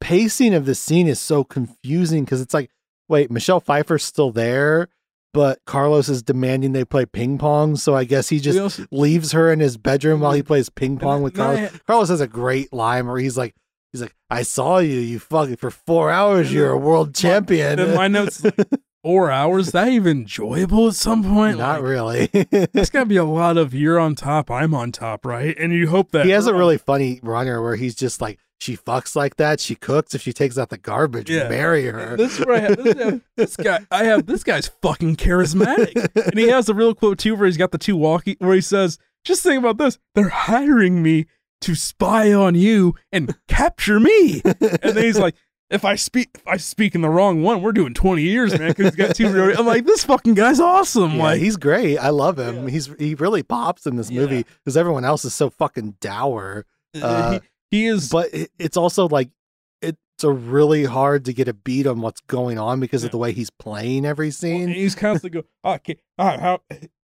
[0.00, 2.70] pacing of the scene is so confusing because it's like,
[3.08, 4.88] wait, Michelle Pfeiffer's still there,
[5.32, 7.76] but Carlos is demanding they play ping pong.
[7.76, 10.98] So I guess he just also- leaves her in his bedroom while he plays ping
[10.98, 11.80] pong with I Carlos.
[11.86, 13.54] Carlos has a great line where he's like,
[13.92, 17.76] he's like, I saw you, you fucking for four hours, you're a world champion.
[17.76, 18.56] then my notes like,
[19.04, 19.66] four hours.
[19.68, 21.58] Is that even enjoyable at some point?
[21.58, 22.26] Not Like, really.
[22.72, 25.54] That's got to be a lot of you're on top, I'm on top, right?
[25.58, 28.76] And you hope that he has a really funny runner where he's just like, she
[28.78, 29.60] fucks like that.
[29.60, 30.14] She cooks.
[30.14, 31.48] If she takes out the garbage, Yeah.
[31.50, 32.16] marry her.
[32.16, 33.80] This is where I have this, have- this guy.
[33.90, 37.56] I have this guy's fucking charismatic, and he has a real quote too, where he's
[37.58, 41.26] got the two walkie, where he says, "Just think about this: they're hiring me
[41.60, 45.34] to spy on you and capture me." And then he's like,
[45.74, 48.68] "If I speak, if I speak in the wrong one, we're doing twenty years, man."
[48.68, 49.30] Because he's got two.
[49.30, 51.16] Real, I'm like, this fucking guy's awesome.
[51.16, 51.98] Yeah, like, he's great.
[51.98, 52.64] I love him.
[52.64, 52.70] Yeah.
[52.70, 54.22] He's he really pops in this Yeah.
[54.22, 56.64] movie because everyone else is so fucking dour.
[57.02, 57.40] uh,
[57.70, 58.08] he, he is.
[58.08, 59.30] But it, it's also like
[59.82, 63.06] it's a really hard to get a beat on what's going on because Yeah.
[63.06, 64.68] of the way he's playing every and scene.
[64.68, 66.60] he's constantly go, oh, okay, ah, how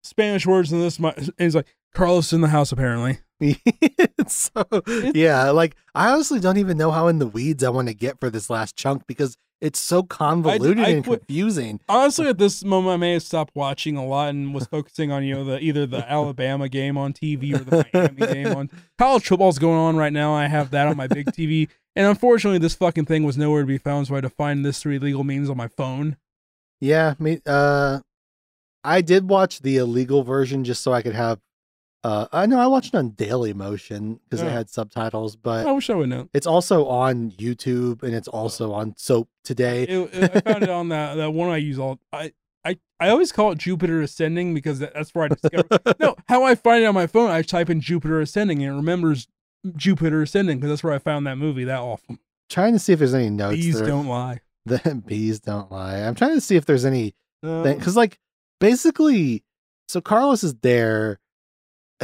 [0.04, 1.00] Spanish words in this.
[1.00, 3.20] My, and he's like, Carlos in the house apparently.
[4.28, 4.66] So
[5.14, 8.20] yeah, like I honestly don't even know how in the weeds I want to get
[8.20, 11.80] for this last chunk because it's so convoluted I and confusing.
[11.88, 15.24] Honestly, at this moment, I may have stopped watching a lot and was focusing on
[15.24, 19.26] you know the either the Alabama game on TV or the Miami game on college
[19.26, 20.34] football's going on right now.
[20.34, 23.68] I have that on my big TV, and unfortunately, this fucking thing was nowhere to
[23.68, 24.08] be found.
[24.08, 26.18] So I had to find this through illegal means on my phone.
[26.82, 27.40] Yeah, me.
[27.46, 28.02] Uh,
[28.84, 31.40] I did watch the illegal version just so I could have.
[32.04, 34.50] Uh, I know I watched it on Dailymotion because it Oh.
[34.50, 36.28] had subtitles, but I wish I would know.
[36.34, 39.84] it's also on YouTube and it's also on Soap Today.
[39.84, 42.00] It, it- I found it on that that one I use all.
[42.12, 42.34] I
[42.66, 45.96] I I always call it Jupiter Ascending because that, that's where I discovered.
[46.00, 48.76] no, how I find it on my phone, I type in Jupiter Ascending and it
[48.76, 49.28] remembers
[49.78, 51.64] Jupiter Ascending because that's where I found that movie.
[51.64, 52.18] That awful.
[52.50, 53.56] trying to see if there's any notes.
[53.56, 54.40] Bees that are- don't lie.
[54.66, 56.00] The bees don't lie.
[56.00, 58.18] I'm trying to see if there's any because like
[58.62, 59.44] basically,
[59.90, 61.20] so Carlos is there.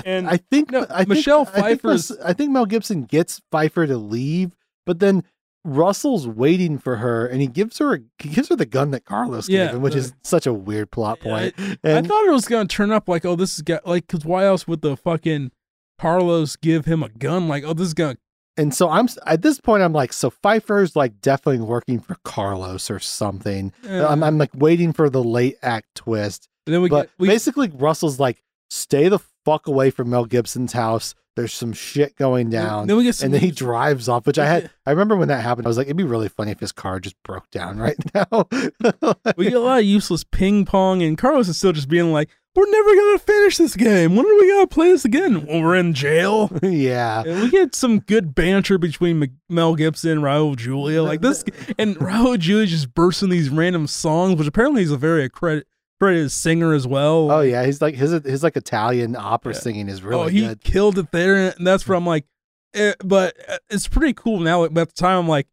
[0.05, 3.85] And I think no, I think- Michelle I think I think Mel Gibson gets Pfeiffer
[3.87, 4.55] to leave,
[4.85, 5.23] but then
[5.65, 9.49] Russell's waiting for her, and he gives her he gives her the gun that Carlos
[9.49, 11.53] Yeah, gave him, which the- is such a weird plot point.
[11.57, 14.23] I and thought it was gonna turn up like, oh, this is got like, cause
[14.25, 15.51] why else would the fucking
[15.99, 17.47] Carlos give him a gun?
[17.47, 18.17] Like, oh, this is gonna.
[18.55, 22.89] and so I'm at this point I'm like, so Pfeiffer's like definitely working for Carlos
[22.89, 23.73] or something.
[23.87, 27.11] uh, I'm, I'm like waiting for the late act twist, and then we but get
[27.19, 29.19] we, basically Russell's like, stay the
[29.49, 31.15] fuck away from Mel Gibson's house.
[31.35, 32.87] There's some shit going down.
[32.87, 35.29] Then we get some, and then he drives off, which I had I remember when
[35.29, 35.65] that happened.
[35.67, 38.47] I was like, it'd be really funny if his car just broke down right now.
[39.37, 42.29] we get a lot of useless ping pong, and Carlos is still just being like,
[42.55, 44.17] "We're never gonna finish this game.
[44.17, 45.45] When are we gonna play this again?
[45.45, 50.11] When we're in jail." yeah, And we get some good banter between Mc- Mel Gibson
[50.11, 51.45] and Raul Julia, like this,
[51.77, 55.67] and Raul Julia just bursts in these random songs, which apparently he's a very accredited,
[55.99, 57.29] accredited singer as well.
[57.31, 59.59] Oh yeah, he's like his his like Italian opera Yeah.
[59.59, 60.23] singing is really.
[60.23, 60.61] oh, he good.
[60.63, 62.25] killed it there, and that's where I'm like,
[62.73, 64.67] eh, but uh, it's pretty cool now.
[64.67, 65.47] But at the time, I'm like,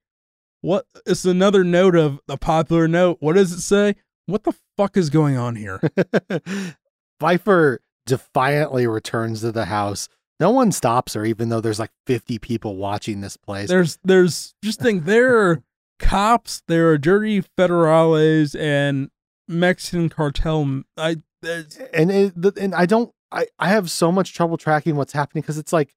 [0.61, 0.87] what?
[1.05, 3.19] It's another note of a popular note.
[3.21, 3.97] What does it say?
[4.27, 5.81] What the fuck is going on here?
[7.21, 10.09] Pfeiffer defiantly returns to the house.
[10.39, 13.69] No one stops her, even though there's like 50 people watching this place.
[13.69, 15.63] there's, there's just think there are
[15.99, 19.11] cops, there are dirty federales and
[19.49, 20.83] Mexican cartel.
[20.97, 21.17] I
[21.93, 23.13] and it, and I don't.
[23.33, 25.95] I I have so much trouble tracking what's happening because it's like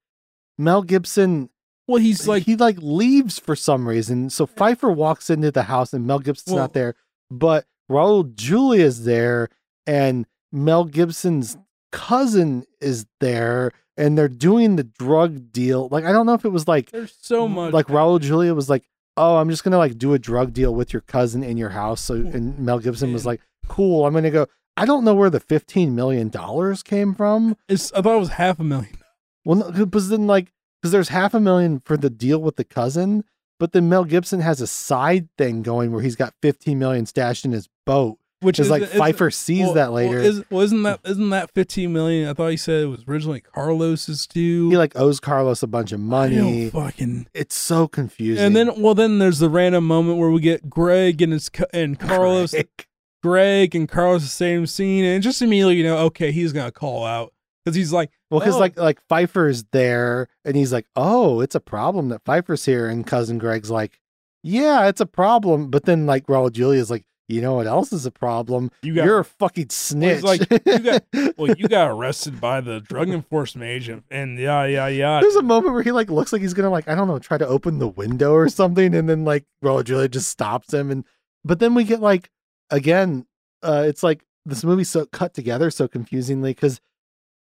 [0.58, 1.50] Mel Gibson.
[1.88, 4.30] well, he's like he like leaves for some reason.
[4.30, 6.94] So Pfeiffer walks into the house and Mel Gibson's Well- not there,
[7.30, 9.48] but Raul Julia's there
[9.86, 11.56] and Mel Gibson's
[11.92, 15.88] cousin is there and they're doing the drug deal.
[15.90, 18.70] Like I don't know if it was like there's so much like Raul Julia was
[18.70, 18.84] like,
[19.16, 22.00] "Oh, I'm just to like do a drug deal with your cousin in your house."
[22.00, 25.30] So and Mel Gibson was like, "Cool, I'm going to go." I don't know where
[25.30, 27.56] the 15 million dollars came from.
[27.68, 28.96] It's, I thought it was half a million.
[29.44, 32.64] Well, no, because then like because there's half a million for the deal with the
[32.64, 33.24] cousin,
[33.58, 37.44] but then Mel Gibson has a side thing going where he's got 15 million stashed
[37.44, 38.16] in his boat.
[38.42, 40.18] Which is like is- Pfeiffer sees well- that well, later.
[40.20, 42.26] is, well, isn't that isn't that 15 million?
[42.28, 44.70] I thought he said it was originally Carlos's too.
[44.70, 46.36] he like owes Carlos a bunch of I money.
[46.36, 47.26] don't fucking.
[47.34, 48.42] It's so confusing.
[48.42, 51.98] And then, well, then there's the random moment where we get Greg and his and
[51.98, 52.86] Carlos, Greg.
[53.22, 57.04] Greg and Carlos the same scene, and just immediately you know, okay, he's gonna call
[57.04, 57.32] out
[57.64, 58.60] because he's like, Well, because Oh.
[58.60, 63.06] like like Pfeiffer's there, and he's like, "Oh, it's a problem that Pfeiffer's here," and
[63.06, 63.98] cousin Greg's like,
[64.42, 68.06] "Yeah, it's a problem," but then like Raul Julia's like, "You know what else is
[68.06, 68.70] a problem?
[68.82, 71.04] you got You're a fucking snitch." like, you got-
[71.38, 75.20] well, you got arrested by the drug enforcement agent, and yeah, yeah, yeah.
[75.20, 77.36] There's a moment where he like looks like he's gonna like I don't know try
[77.36, 81.04] to open the window or something, and then like Julia just stops him, and
[81.44, 82.30] but then we get like
[82.70, 83.26] again,
[83.62, 86.80] uh, it's like this movie's so cut together so confusingly because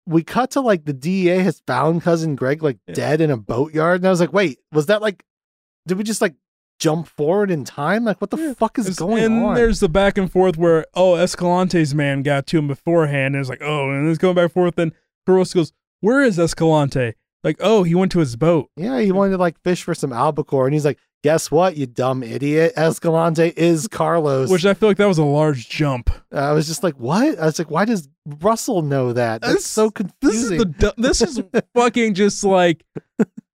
[0.05, 2.93] we cut to like the DEA has found cousin Greg like Yeah.
[2.95, 5.23] dead in a boatyard, and I was like, wait, was that like,
[5.87, 6.35] did we just like
[6.79, 8.05] jump forward in time?
[8.05, 8.53] Like, what the Yeah.
[8.53, 9.55] fuck is It's- going and on?
[9.55, 13.49] there's the back and forth where oh Escalante's man got to him beforehand and it's
[13.49, 14.93] like oh and it's going back and forth and
[15.25, 19.31] Carlos goes where is Escalante like oh he went to his boat Yeah, he wanted
[19.31, 22.73] to like fish for some albacore, and he's like, "Guess what, you dumb idiot?
[22.77, 26.09] Escalante is Carlos." which I feel like that was a large jump.
[26.33, 28.07] Uh, I was just like, "What?" I was like, "Why does
[28.41, 29.91] Russell know that?" That's This- so
[30.21, 31.41] This is the this is
[31.75, 32.85] fucking just like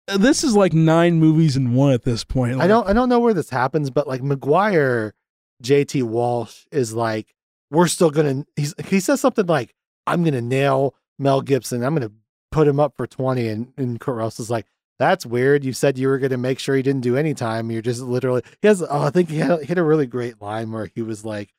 [0.08, 2.60] this is like nine movies in one at this point.
[2.60, 5.14] I don't, I don't know where this happens, but like Maguire,
[5.64, 7.34] JT Walsh is like,
[7.72, 9.74] "We're still gonna." He's he says something like,
[10.06, 11.84] "I'm gonna nail Mel Gibson.
[11.86, 12.12] I'm gonna
[12.52, 14.66] put him up for 20," and and Kurt Russell's like.
[15.00, 15.64] That's weird.
[15.66, 17.72] You said you were going to make sure he didn't do any time.
[17.72, 18.42] You're just literally.
[18.62, 18.82] He has.
[18.82, 21.54] Oh, I think he had, he had a really great line where he was like,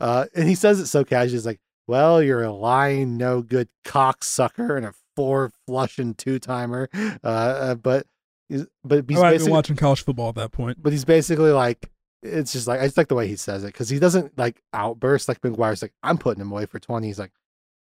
[0.00, 1.32] uh, and he says it so casually.
[1.36, 6.88] He's like, "Well, you're a lying, no good cocksucker and a four flushing two timer."
[6.92, 8.06] Uh, uh, but,
[8.48, 10.82] he's- but he's I basically, watching college football at that point.
[10.82, 11.90] but he's basically like,
[12.22, 14.60] it's just like I just like the way he says it because he doesn't like
[14.74, 17.32] outburst like Maguire's like, "I'm putting him away for 20." He's like,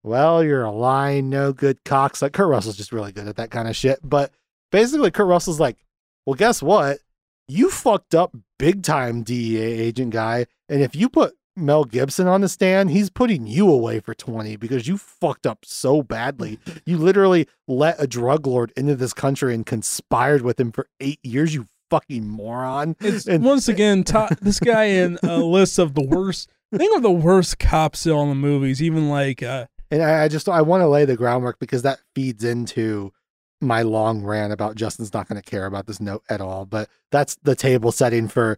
[0.03, 3.68] "Well, you're a lying, no good cocksucker." Kurt Russell's just really good at that kind
[3.69, 4.00] of shit.
[4.03, 4.32] But
[4.72, 5.77] basically, Kurt Russell's like,
[6.25, 7.00] "Well, guess what?
[7.48, 10.45] You fucked up big time, DEA agent guy.
[10.69, 14.56] And if you put Mel Gibson on the stand, he's putting you away for 20
[14.56, 16.59] because you fucked up so badly.
[16.85, 21.19] You literally let a drug lord into this country and conspired with him for eight
[21.24, 22.95] years, you fucking moron.
[23.01, 26.50] It's And- once again top, this guy in a list of the worst.
[26.74, 28.82] Think of the worst cops in the movies.
[28.82, 32.00] Even like uh, And I, I just I want to lay the groundwork because that
[32.16, 33.11] feeds into
[33.61, 36.65] my long rant about Justin's not going to care about this note at all.
[36.65, 38.57] But that's the table setting for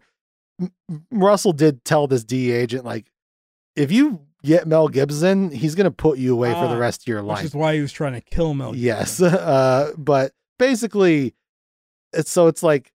[1.10, 3.10] Russell did tell this D agent like
[3.76, 7.02] if you get Mel Gibson, he's going to put you away for the Ah, rest
[7.02, 7.44] of your which life.
[7.44, 8.72] is why he was trying to kill Mel.
[8.72, 8.84] Gibson.
[8.84, 9.20] Yes.
[9.22, 11.34] Uh, but basically,
[12.12, 12.92] it's so it's like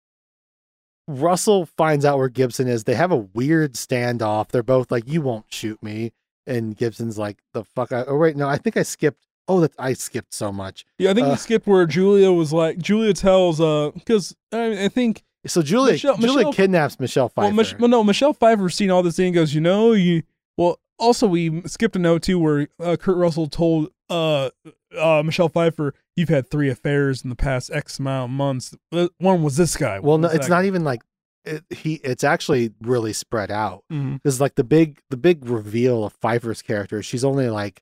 [1.07, 2.85] Russell finds out where Gibson is.
[2.85, 4.49] They have a weird standoff.
[4.49, 6.13] They're both like, "You won't shoot me,"
[6.47, 9.25] and Gibson's like, "The fuck!" I, oh wait, no, I think I skipped.
[9.49, 10.85] Oh, that I skipped so much.
[10.99, 14.85] Yeah, I think Uh, we skipped where Julia was like Julia tells uh because I,
[14.85, 17.47] I think So Julia, Michelle- Julia Michelle- kidnaps Michelle Pfeiffer.
[17.47, 20.23] well, Mich- well no Michelle Pfeiffer seen all this thing and goes you know you
[20.59, 24.51] well also we skipped a note too where uh, Kurt Russell told uh
[24.99, 29.09] uh Michelle Pfeiffer you've had three affairs in the past X amount of months Uh,
[29.19, 31.01] one was this guy well, no, it's that not even like
[31.45, 31.95] it, he.
[32.05, 33.85] It's actually really spread out.
[33.89, 37.81] Because like the big the big reveal of Pfeiffer's character, she's only like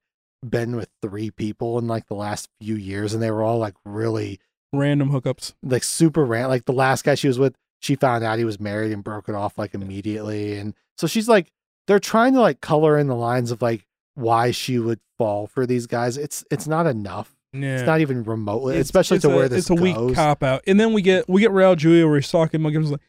[0.49, 3.75] been with three people in like the last few years, and they were all like
[3.85, 4.39] really
[4.73, 6.51] random hookups like super random.
[6.51, 9.29] Like the last guy she was with, she found out he was married and broke
[9.29, 11.53] it off like immediately, and so she's like
[11.87, 15.67] they're trying to like color in the lines of like why she would fall for
[15.67, 16.17] these guys.
[16.17, 17.35] It's it's not enough.
[17.53, 19.97] yeah It's not even remotely, It's- especially it's to a, where this it's a weak
[20.15, 23.01] cop out and then we get we get Raul Julia where he's talking Gibson's like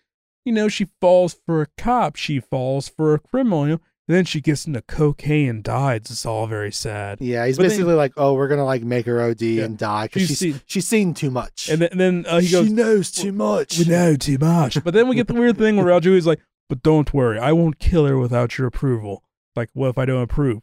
[0.45, 4.15] you know she falls for a cop she falls for a criminal you know and
[4.15, 7.69] then she gets into cocaine and dies it's all very sad Yeah, he's But then-
[7.71, 9.65] basically like, oh, we're gonna like make her OD Yeah.
[9.65, 11.69] and die because She's she's seen- she's seen too much.
[11.69, 13.77] and then, and then uh, he goes she knows too much.
[13.79, 16.39] we know too much but then we get the weird thing where Raul Julia's like
[16.69, 19.23] but don't worry I won't kill her without your approval
[19.55, 20.61] like what if I don't approve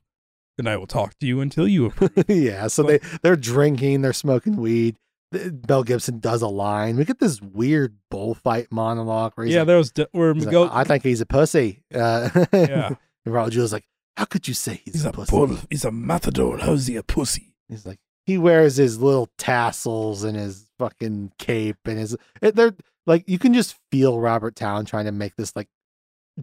[0.56, 4.12] then I will talk to you until you approve yeah, so they they're drinking, they're
[4.12, 4.96] smoking weed.
[5.68, 6.96] Mel Gibson does a line.
[6.96, 10.44] We get this weird bullfight monologue where he's yeah like, there was de- where he's
[10.44, 11.82] like, Miguel I think he's a pussy.
[11.92, 12.90] Uh, Yeah.
[13.24, 13.86] And Raul Julia's like,
[14.16, 15.30] how could you say he's, he's a, a pussy?
[15.30, 20.24] bull he's a matador how's he a pussy He's like, he wears his little tassels
[20.24, 22.16] and his fucking cape and his.
[22.40, 22.74] It, they're
[23.06, 25.68] like, you can just feel Robert Towne trying to make this like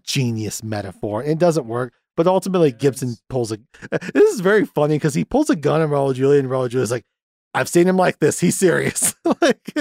[0.04, 1.24] genius metaphor.
[1.24, 3.60] It doesn't work, but ultimately Gibson pulls a.
[4.14, 6.92] This is very funny because he pulls a gun on Raul Julia, and Raul Julia's
[6.92, 7.06] like,
[7.54, 8.40] I've seen him like this.
[8.40, 9.16] He's serious.
[9.42, 9.74] like,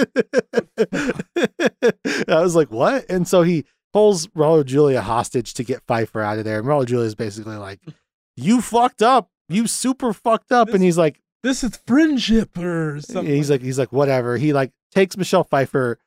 [2.27, 3.05] I was like, what?
[3.09, 6.59] And so he pulls Raul Julia hostage to get Pfeiffer out of there.
[6.59, 7.79] And Raul Julia is basically like,
[8.37, 9.29] you fucked up.
[9.49, 10.67] You super fucked up.
[10.67, 14.37] This- and he's like, this is friendship or something he's like, he's like, whatever.
[14.37, 15.97] He like takes Michelle Pfeiffer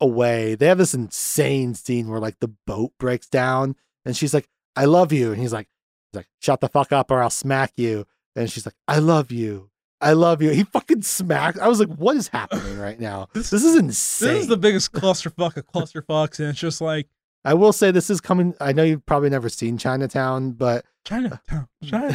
[0.00, 0.54] away.
[0.54, 4.84] They have this insane scene where like the boat breaks down and she's like, I
[4.84, 5.32] love you.
[5.32, 5.68] And he's like,
[6.12, 8.06] he's like, shut the fuck up or I'll smack you.
[8.34, 9.70] And she's like, I love you.
[10.00, 10.50] I love you.
[10.50, 11.58] He fucking smacked.
[11.58, 13.28] I was like, what is happening right now?
[13.32, 14.28] This- This is insane.
[14.34, 17.08] This is the biggest clusterfuck of clusterfucks, and it's just like
[17.46, 18.54] I will say this is coming.
[18.60, 22.12] I know you've probably never seen Chinatown, but Chinatown, China.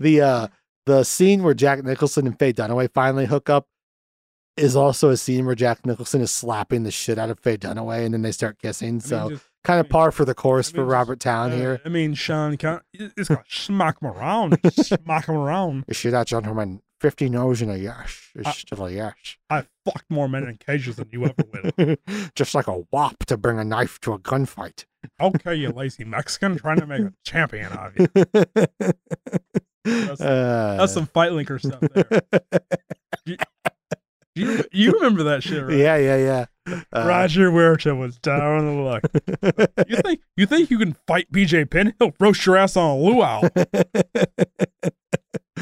[0.00, 0.48] the uh
[0.86, 3.68] the scene where Jack Nicholson and Faye Dunaway finally hook up
[4.56, 8.04] is also a scene where Jack Nicholson is slapping the shit out of Faye Dunaway
[8.04, 9.00] and then they start kissing.
[9.00, 11.80] So just- kind of par for the course I mean, for Robert Towne uh, here.
[11.84, 12.56] I mean, Sean,
[12.92, 15.84] it's got smack him around, smack him around.
[15.86, 19.14] You see that gentleman 50 no's and a yes is Uh, still a yes.
[19.50, 21.34] I fucked more men in cages than you ever
[21.76, 21.96] will.
[22.36, 24.84] Just like a wop to bring a knife to a gunfight.
[25.20, 28.06] Okay, you lazy Mexican trying to make a champion of you.
[29.84, 33.36] That's, That's some fight linker stuff there.
[34.34, 35.76] You you remember that shit, right?
[35.76, 36.74] Yeah, yeah, yeah.
[36.92, 39.02] Uh, Roger Huerta was down on the luck.
[39.88, 41.92] You think you think you can fight BJ Penn?
[41.98, 43.42] He'll roast your ass on a luau.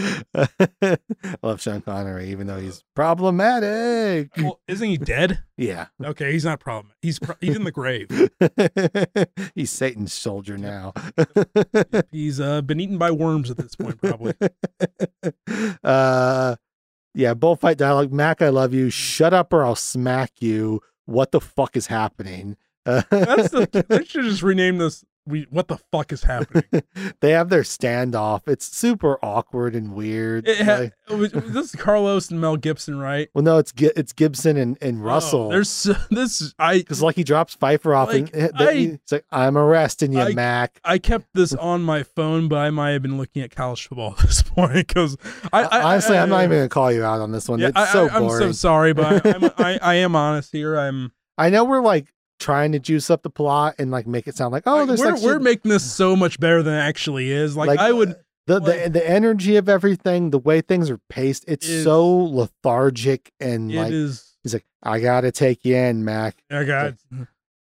[0.83, 0.99] I
[1.43, 4.31] love Sean Connery, even though he's problematic.
[4.37, 5.43] Well, isn't he dead?
[5.57, 5.87] Yeah.
[6.03, 6.95] Okay, he's not problem.
[7.03, 8.09] He's pro- he's in the grave.
[9.55, 10.93] he's Satan's soldier now.
[12.11, 14.35] He's uh been eaten by worms at this point, probably.
[15.85, 16.57] uh,
[17.15, 18.13] yeah, bullfight dialogue.
[18.13, 18.91] Mac, I love you.
[18.91, 20.81] Shut up or I'll smack you.
[21.07, 22.57] What the fuck is happening?
[22.87, 23.85] Uh, That's the.
[23.89, 25.05] They should just rename this.
[25.27, 26.65] We what the fuck is happening?
[27.21, 28.49] they have their standoff.
[28.49, 30.49] It's super awkward and weird.
[30.49, 33.29] Ha- Like- this is Carlos and Mel Gibson, right?
[33.35, 35.47] well, no, it's it's Gibson and, and oh, Russell.
[35.47, 36.55] Oh, there's this.
[36.59, 40.21] I because like he drops Pfeiffer off Like, and I- he's like, "I'm arresting you,
[40.21, 43.55] I- Mac." I kept this on my phone, but I might have been looking at
[43.55, 45.17] college football at this point because
[45.53, 47.59] I, I Honestly, I, am not even gonna call you out on this one.
[47.59, 50.79] Yeah, it's so I, I'm so sorry, but I, I'm, I, I am honest here.
[50.79, 51.13] I'm.
[51.37, 54.51] I know we're like trying to juice up the plot and like make it sound
[54.53, 57.31] like, oh, like, there's we're, like we're making this so much better than it actually
[57.31, 57.57] is.
[57.57, 58.17] Like, I would.
[58.47, 62.05] the, like- the the energy of everything, the way things are paced, it's so
[62.65, 64.37] lethargic and It like is.
[64.43, 66.43] he's like, I gotta take you in, Mac.
[66.51, 66.95] I got.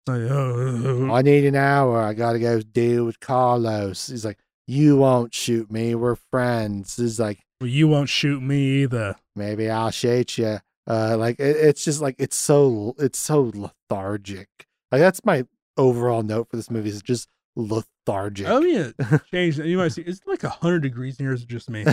[0.07, 2.01] Like, oh, I need an hour.
[2.03, 4.09] I gotta go deal with Carlos.
[4.09, 5.95] He's like, you won't shoot me.
[5.95, 6.97] We're friends.
[6.97, 9.17] He's like, well, you won't shoot me either.
[9.37, 10.59] maybe I'll shoot you.
[10.89, 14.49] Uh, like it, it's just like it's so it's so lethargic.
[14.93, 15.45] Like that's my
[15.77, 18.47] overall note for this movie is just lethargic.
[18.49, 18.91] Oh yeah,
[19.31, 19.59] change.
[19.59, 20.03] You might see.
[20.03, 21.33] It's like hundred degrees in here.
[21.33, 21.85] It's just me.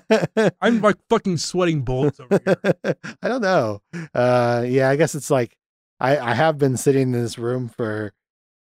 [0.60, 2.94] I'm like fucking sweating bullets over here.
[3.22, 3.80] I don't know.
[4.14, 5.56] Uh, yeah, I guess it's like
[6.00, 8.12] I I have been sitting in this room for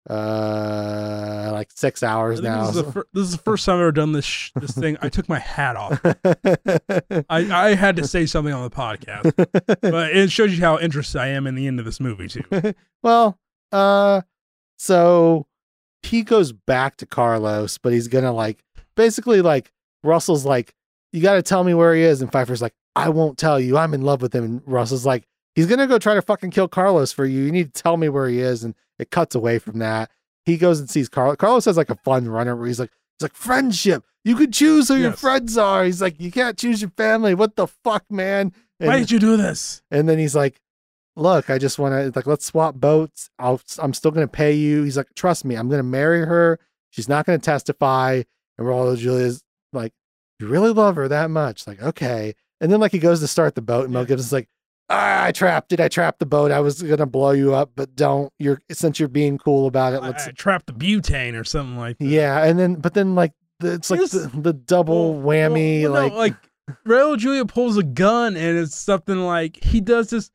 [0.09, 2.67] uh like six hours now.
[2.67, 4.71] This is, the fir- this is the first time I've ever done this sh- this
[4.71, 4.97] thing.
[5.01, 5.99] I took my hat off.
[6.03, 9.33] I, I had to say something on the podcast,
[9.81, 12.43] but it shows you how interested I am in the end of this movie too.
[13.03, 13.37] well,
[13.71, 14.21] uh,
[14.77, 15.47] so
[16.03, 18.63] he goes back to Carlos, but he's gonna like
[18.95, 19.71] basically like
[20.03, 20.73] Russell's like,
[21.13, 23.77] you got to tell me where he is, and Pfeiffer's like, I won't tell you.
[23.77, 25.25] I'm in love with him, and Russell's like,
[25.55, 27.41] he's gonna go try to fucking kill Carlos for you.
[27.43, 30.09] You need to tell me where he is, and it cuts away from that.
[30.45, 31.35] He goes and sees Carlos.
[31.37, 34.03] Carlos has like a fun runner where he's like, he's like friendship.
[34.23, 35.83] You could choose who your friends are.
[35.83, 37.33] He's like, you can't choose your family.
[37.35, 38.53] What the fuck, man?
[38.79, 39.81] And- Why did you do this?
[39.91, 40.59] and then he's like,
[41.15, 43.29] "Look, I just want to like let's swap boats.
[43.39, 46.25] I'll I'm still going to pay you." He's like, "Trust me, I'm going to marry
[46.25, 46.59] her.
[46.89, 48.23] She's not going to testify."
[48.57, 49.93] And Raul Julia's like,
[50.39, 52.33] "You really love her that much?" Like, okay.
[52.59, 54.47] And then like he goes to start the boat, and Mel Gibson's like,
[54.89, 55.79] ah, "I trapped it.
[55.79, 56.51] I trapped the boat.
[56.51, 58.31] I was going to blow you up, but don't.
[58.39, 60.03] You're since you're being cool about it.
[60.03, 62.05] I, Let's." I trapped the butane or something like that.
[62.05, 65.93] yeah, and then but then like the, it's like the, the double Well, whammy, well,
[65.93, 66.35] no, like, like
[66.87, 70.29] Raul Julia pulls a gun and it's something like he does this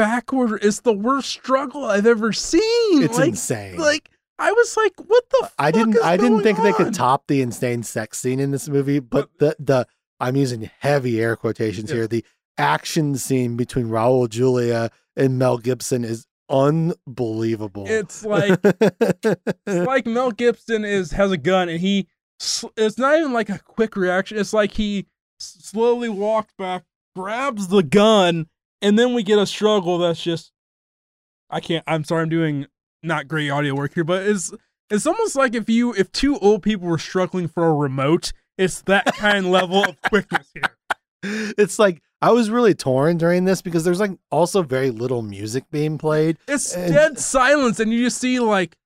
[0.00, 0.64] backward.
[0.64, 3.02] It's the worst struggle I've ever seen.
[3.02, 3.76] it's like, insane.
[3.76, 5.38] like I was like, what the?
[5.42, 8.50] Fuck I didn't is I didn't think they could top the insane sex scene in
[8.50, 9.86] this movie, but the the
[10.18, 11.96] I'm using heavy air quotations Yeah.
[11.96, 12.06] here.
[12.06, 12.24] The
[12.56, 17.84] action scene between Raul Julia and Mel Gibson is unbelievable.
[17.86, 22.06] It's like it's like Mel Gibson is has a gun and he
[22.76, 24.38] it's not even like a quick reaction.
[24.38, 25.06] It's like he
[25.38, 28.46] slowly walked back, grabs the gun,
[28.82, 30.52] and then we get a struggle that's just
[31.50, 32.66] I can't I'm sorry I'm doing
[33.02, 34.52] not great audio work here, but it's
[34.90, 38.82] it's almost like if you if two old people were struggling for a remote, it's
[38.82, 40.76] that kind level of quickness here.
[41.58, 45.64] it's like I was really torn during this because there's like also very little music
[45.70, 46.36] being played.
[46.46, 48.76] It's And- dead silence and you just see like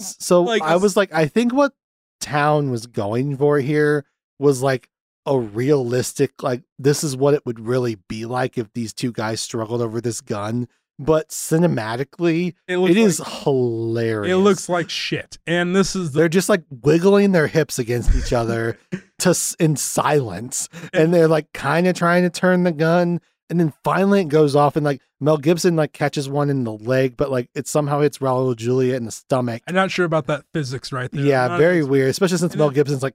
[0.00, 1.72] So Like, I was like, I think what
[2.20, 4.04] Towne was going for here
[4.38, 4.88] was like
[5.28, 9.40] a realistic, like this is what it would really be like if these two guys
[9.40, 10.68] struggled over this gun.
[11.00, 14.32] But cinematically, it looks it is like, hilarious.
[14.32, 15.38] it looks like shit.
[15.46, 18.78] And this is the they're just like wiggling their hips against each other
[19.20, 23.72] to in silence, and they're like kind of trying to turn the gun, and then
[23.84, 27.30] finally it goes off, and like Mel Gibson like catches one in the leg, but
[27.30, 29.62] like it somehow hits Raul Julia in the stomach.
[29.68, 31.24] I'm not sure about that physics right there.
[31.24, 33.14] Yeah, very weird, especially since and Mel Gibson's like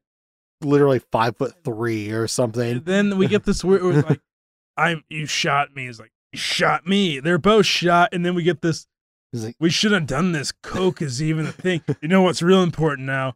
[0.64, 2.78] literally five foot three or something.
[2.78, 4.22] And then we get this weird like,
[4.78, 5.88] I'm you shot me.
[5.88, 7.20] It's like, you shot me.
[7.20, 8.88] They're both shot, and then we get this,
[9.32, 10.52] He's like, we should have done this.
[10.52, 11.82] Coke is even a thing.
[12.02, 13.34] You know what's real important now?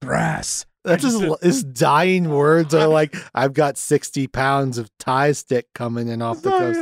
[0.00, 0.66] Brass.
[0.84, 5.66] That's his, just- his dying words are like, "I've got sixty pounds of Thai stick
[5.74, 6.78] coming in off the coast,"!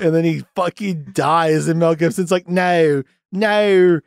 [0.00, 4.00] And then he fucking dies, and Mel Gibson's like, "No, no,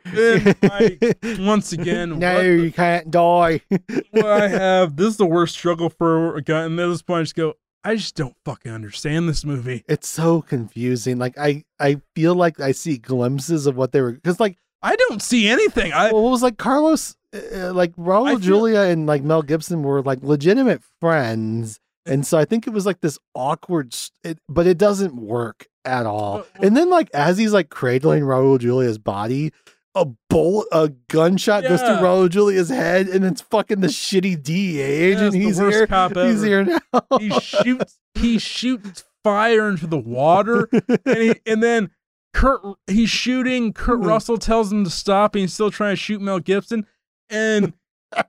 [0.62, 0.98] I-
[1.38, 3.60] once again, no, the- you can't die."
[4.10, 4.96] what I have.
[4.96, 6.62] This is the worst struggle for a guy.
[6.64, 9.84] And at this point, I just go, I just don't fucking understand this movie.
[9.88, 11.18] it's so confusing.
[11.18, 14.96] Like I, I feel like I see glimpses of what they were because like I
[14.96, 15.92] don't see anything.
[15.92, 19.42] I well, it was like Carlos, uh, like Raul I feel- Julia and like Mel
[19.42, 24.38] Gibson were like legitimate friends, and so I think it was like this awkward, it,
[24.48, 26.44] but it doesn't work at all.
[26.60, 29.52] And then like as he's like cradling Raul Julia's body.
[29.94, 34.80] A bullet, a gunshot goes through Raul Julia's head, and it's fucking the shitty DEA
[34.80, 35.22] agent.
[35.22, 35.86] Yes, the he's here.
[36.14, 37.18] He's here now.
[37.18, 40.68] he shoots he shoots fire into the water,
[41.04, 41.90] and he, and then
[42.32, 43.72] Kurt he's shooting.
[43.72, 44.06] Kurt Mhm.
[44.06, 46.86] Russell tells him to stop, and he's still trying to shoot Mel Gibson,
[47.28, 47.72] and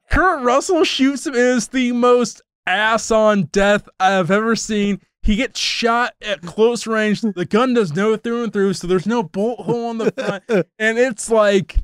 [0.09, 1.35] Kurt Russell shoots him.
[1.35, 5.01] and It's the most ass on death I've ever seen.
[5.22, 7.22] He gets shot at close range.
[7.22, 10.43] The gun does no through and through, so there's no bolt hole on the front.
[10.80, 11.77] and it's like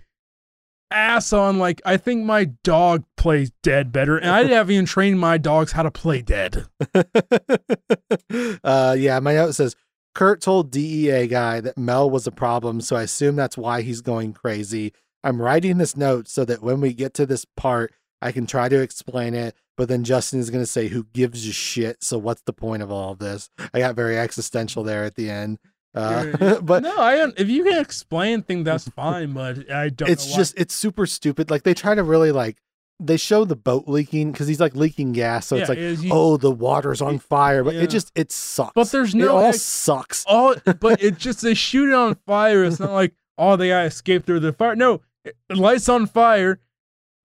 [0.91, 5.19] ass on like I think my dog plays dead better and I haven't even trained
[5.19, 6.65] my dogs how to play dead.
[8.64, 9.75] uh, yeah, my note says
[10.14, 14.01] Kurt told DEA guy that Mel was a problem, so I assume that's why he's
[14.01, 14.93] going crazy.
[15.23, 17.91] I'm writing this note so that when we get to this part,
[18.25, 19.55] I can try to explain it.
[19.77, 22.81] But then Justin is going to say, "Who gives a shit?" So what's the point
[22.81, 23.49] of all of this?
[23.73, 25.59] I got very existential there at the end.
[25.93, 30.09] Uh, but no, I don't if you can explain things that's fine, but I don't
[30.09, 31.49] it's just it's super stupid.
[31.51, 32.57] Like they try to really like
[33.01, 35.47] they show the boat leaking because he's like leaking gas.
[35.47, 37.81] So it's like, is you- oh, the water's on fire, but Yeah.
[37.81, 38.71] it just it sucks.
[38.75, 40.23] But there's no it all ex- sucks.
[40.25, 42.63] all but it just they shoot it on fire.
[42.63, 44.75] It's not like oh they gotta escape through the fire.
[44.77, 46.59] No, it lights on fire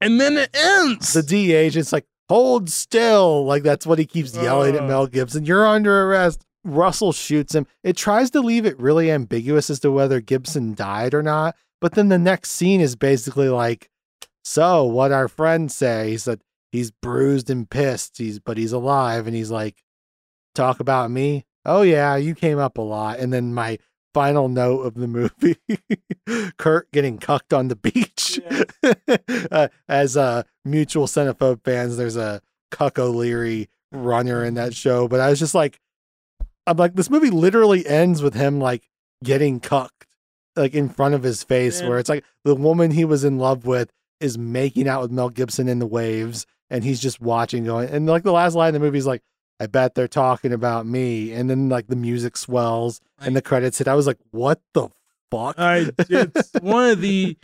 [0.01, 1.13] and then it ends.
[1.13, 3.45] The D agent's like, hold still.
[3.45, 4.87] Like that's what he keeps yelling at Uh.
[4.87, 5.45] Mel Gibson.
[5.45, 6.45] You're under arrest.
[6.65, 7.67] Russell shoots him.
[7.83, 11.57] It tries to leave it really ambiguous as to whether Gibson died or not.
[11.81, 13.89] But then the next scene is basically like,
[14.45, 16.11] so what our friends say.
[16.11, 18.19] He said he's bruised and pissed.
[18.19, 19.27] He's but he's alive.
[19.27, 19.83] And he's like,
[20.55, 21.47] talk about me.
[21.65, 23.19] Oh yeah, you came up a lot.
[23.19, 23.79] And then my
[24.13, 25.57] final note of the movie,
[26.59, 28.41] Kurt getting cucked on the beach.
[29.51, 32.41] uh, as uh, mutual Cinephobe fans, there's a
[32.71, 35.09] Cuck O'Leary runner in that show.
[35.09, 35.81] But I was just like,
[36.67, 38.89] I'm like, this movie literally ends with him like
[39.25, 40.07] getting cucked,
[40.57, 41.89] like in front of his face, Yeah.
[41.89, 43.91] where it's like the woman he was in love with
[44.21, 48.07] is making out with Mel Gibson in the waves, and he's just watching, going, and
[48.07, 49.23] like the last line of the movie is like,
[49.61, 53.79] I bet they're talking about me, and then like the music swells and the credits
[53.79, 53.89] hit.
[53.89, 54.89] I was like, what the
[55.31, 55.55] fuck?
[55.59, 57.37] I it's one of the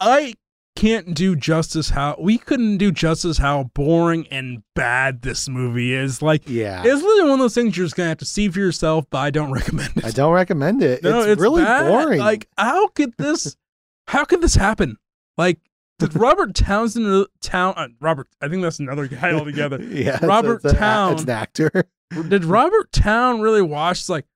[0.00, 0.34] I
[0.74, 6.20] can't do justice how we couldn't do justice how boring and bad this movie is.
[6.20, 6.82] Like yeah.
[6.84, 9.18] it's literally one of those things you're just gonna have to see for yourself, but
[9.18, 10.04] I don't recommend it.
[10.04, 11.02] I don't recommend it.
[11.02, 11.88] No, it's, really bad.
[11.88, 12.18] boring.
[12.18, 13.56] Like, how could this?
[14.08, 14.96] how could this happen?
[15.36, 15.58] Like,
[15.98, 17.74] did Robert Townsend Towne?
[17.76, 19.82] Uh, Robert, I think that's another guy altogether.
[19.82, 21.12] yeah, Robert it's, a- Towne.
[21.14, 21.70] it's an actor.
[22.28, 24.08] did Robert Towne really watch?
[24.08, 24.26] Like,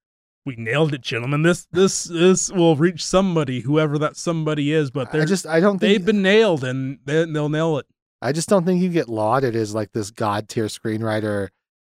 [0.47, 1.42] we nailed it, gentlemen.
[1.42, 4.90] This this this will reach somebody, whoever that somebody is.
[4.90, 7.86] But they're just I don't they've think been nailed, and they, they'll nail it.
[8.22, 11.48] I just don't think you get lauded as like this god tier screenwriter,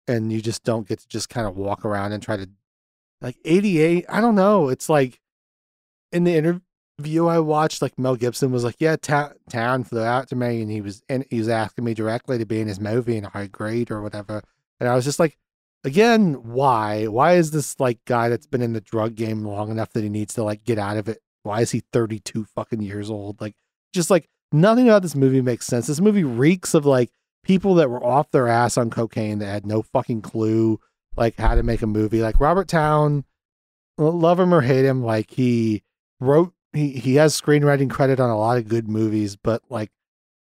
[0.07, 2.49] and you just don't get to just kind of walk around and try to
[3.22, 4.06] like 88.
[4.09, 4.69] I don't know.
[4.69, 5.19] It's like
[6.11, 6.61] in the interview
[7.03, 10.72] I watched, like Mel Gibson was like, "Yeah, ta- Towne flew out to me, and
[10.72, 13.42] he was and he was asking me directly to be in his movie, and I
[13.42, 14.44] agreed or whatever."
[14.80, 15.38] And I was just like,
[15.84, 17.08] again, why?
[17.08, 20.10] Why is this like guy that's been in the drug game long enough that he
[20.10, 21.19] needs to like get out of it?
[21.44, 23.40] Why is he 32 fucking years old?
[23.42, 23.56] Like,
[23.94, 25.88] just like nothing about this movie makes sense.
[25.88, 27.11] This movie reeks of like
[27.44, 30.80] people that were off their ass on cocaine that had no fucking clue
[31.16, 32.22] like how to make a movie.
[32.22, 33.24] Like Robert Towne,
[33.98, 35.84] love him or hate him, like he
[36.19, 39.91] wrote he he has screenwriting credit on a lot of good movies, but like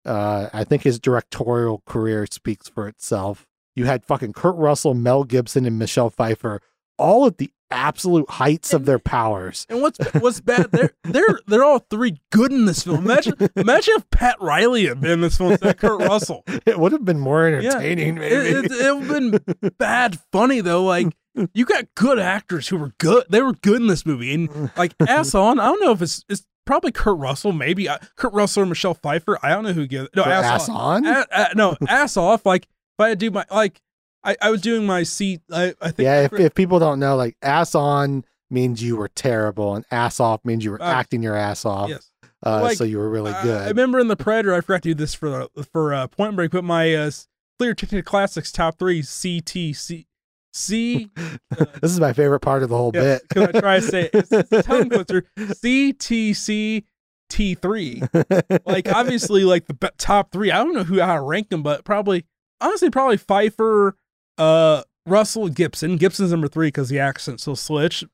[0.06, 3.46] uh I think his directorial career speaks for itself.
[3.74, 6.60] You had fucking Kurt Russell, Mel Gibson, and Michelle Pfeiffer
[6.98, 9.66] all at the absolute heights of their powers.
[9.68, 10.70] And what's what's bad?
[10.72, 13.04] They're they're they're all three good in this film.
[13.04, 16.44] Imagine imagine if Pat Riley had been in this film instead of Kurt Russell.
[16.66, 17.56] It would have been more Yeah.
[17.70, 18.34] entertaining, maybe.
[18.34, 20.84] It, it, it would have been bad funny though.
[20.84, 21.14] Like
[21.54, 23.24] you got good actors who were good.
[23.28, 25.58] They were good in this movie, and like ass on.
[25.60, 28.94] I don't know if it's it's probably Kurt Russell, maybe uh, Kurt Russell or Michelle
[28.94, 29.38] Pfeiffer.
[29.42, 30.08] I don't know who gives.
[30.14, 31.06] No, ass, ass on.
[31.06, 31.06] on?
[31.06, 32.44] A- a- no, ass off.
[32.46, 33.80] Like if I do my like,
[34.24, 35.40] I, I was doing my seat.
[35.52, 36.04] I, I think.
[36.06, 40.20] yeah, if, if people don't know, like ass on means you were terrible, and ass
[40.20, 41.90] off means you were Uh, acting your ass off.
[41.90, 42.10] yes.
[42.46, 43.62] Uh, Like, so you were really I- good.
[43.62, 46.36] I, remember in the Predator, I forgot to do this for the for uh, Point
[46.36, 47.10] Break, but my uh,
[47.58, 50.06] Clear Tinted Classics top three CTC C
[51.80, 53.28] this is my favorite part of the whole yes, bit.
[53.28, 54.10] because I try to say it.
[54.14, 55.24] It's, it's tongue twister.
[55.38, 56.84] CTC
[57.28, 58.02] T three.
[58.64, 60.50] Like obviously, like the top three.
[60.50, 62.24] I don't know who how to rank them, but probably
[62.60, 63.96] honestly, probably Pfeiffer,
[64.36, 65.96] uh, Russell, Gibson.
[65.96, 68.04] Gibson's number three because the accent's so switch.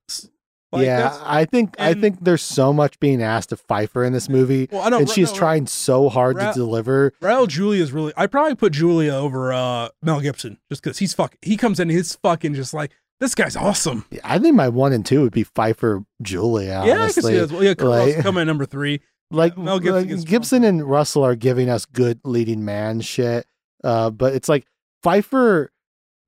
[0.74, 4.28] Like, yeah, I think I think there's so much being asked of Pfeiffer in this
[4.28, 7.12] movie, Well, I know, and she's no, trying so hard Ra- to deliver.
[7.22, 8.12] Raul Julia is really.
[8.16, 11.36] I probably put Julia over uh Mel Gibson just because he's fuck.
[11.42, 14.04] He comes in, he's fucking just like this guy's awesome.
[14.22, 16.82] I think my one and two would be Pfeiffer, Julia.
[16.84, 17.50] yeah, I can see that.
[17.50, 19.00] Well, yeah, like- coming in number three.
[19.30, 23.46] like Mel Gibson like, Gibson and Russell are giving us good leading man shit.
[23.82, 24.66] Uh, but it's like
[25.02, 25.70] Pfeiffer,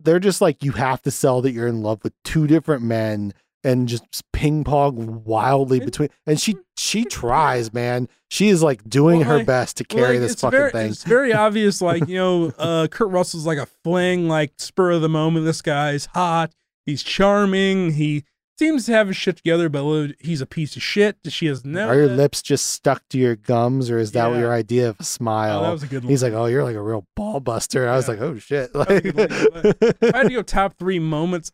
[0.01, 3.33] they're just like you have to sell that you're in love with two different men
[3.65, 6.09] and just ping pong wildly between.
[6.27, 8.09] And she she tries, man.
[8.31, 10.91] She is like doing Well, her best to carry Like, this fucking very, thing.
[10.91, 15.03] It's very obvious, like you know, uh, Kurt Russell's like a fling, like spur of
[15.03, 15.47] the moment.
[15.47, 16.53] This guy's hot.
[16.85, 17.93] He's charming.
[17.93, 18.25] He
[18.59, 21.17] seems to have his shit together, but he's a piece of shit.
[21.29, 21.89] She has no.
[21.89, 24.39] Are your lips just stuck to your gums, or is that Yeah.
[24.39, 25.63] your idea of a Oh, smile?
[25.65, 26.11] that was a good one.
[26.11, 28.87] He's like, "Oh, you're like a real ball buster." I was like, "Oh shit!" was
[28.89, 31.51] a good line, if I had to go top three moments,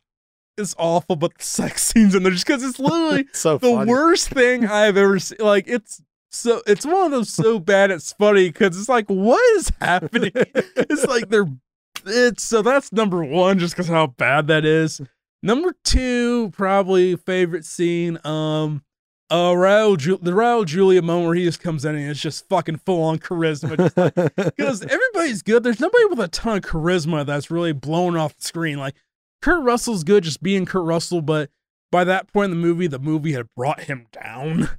[0.58, 3.90] it's awful, but the sex scenes in there just because it's literally so the funny.
[3.90, 5.38] worst thing I've ever seen.
[5.40, 9.42] Like it's so it's one of those so bad it's funny because it's like what
[9.56, 10.32] is happening?
[10.34, 11.46] it's like they're
[12.06, 15.00] it's so that's number one just because how bad that is.
[15.44, 18.18] Number two, probably favorite scene.
[18.24, 18.82] Um,
[19.28, 22.48] uh, Raul, Ju- the Raul Julia moment where he just comes in and it's just
[22.48, 23.76] fucking full on charisma.
[23.76, 24.14] Just like,
[24.56, 25.62] because everybody's good.
[25.64, 28.78] There's nobody with a ton of charisma that's really blown off the screen.
[28.78, 28.94] Like
[29.42, 31.50] Kurt Russell's good just being Kurt Russell, but
[31.90, 34.70] by that point in the movie, the movie had brought him down.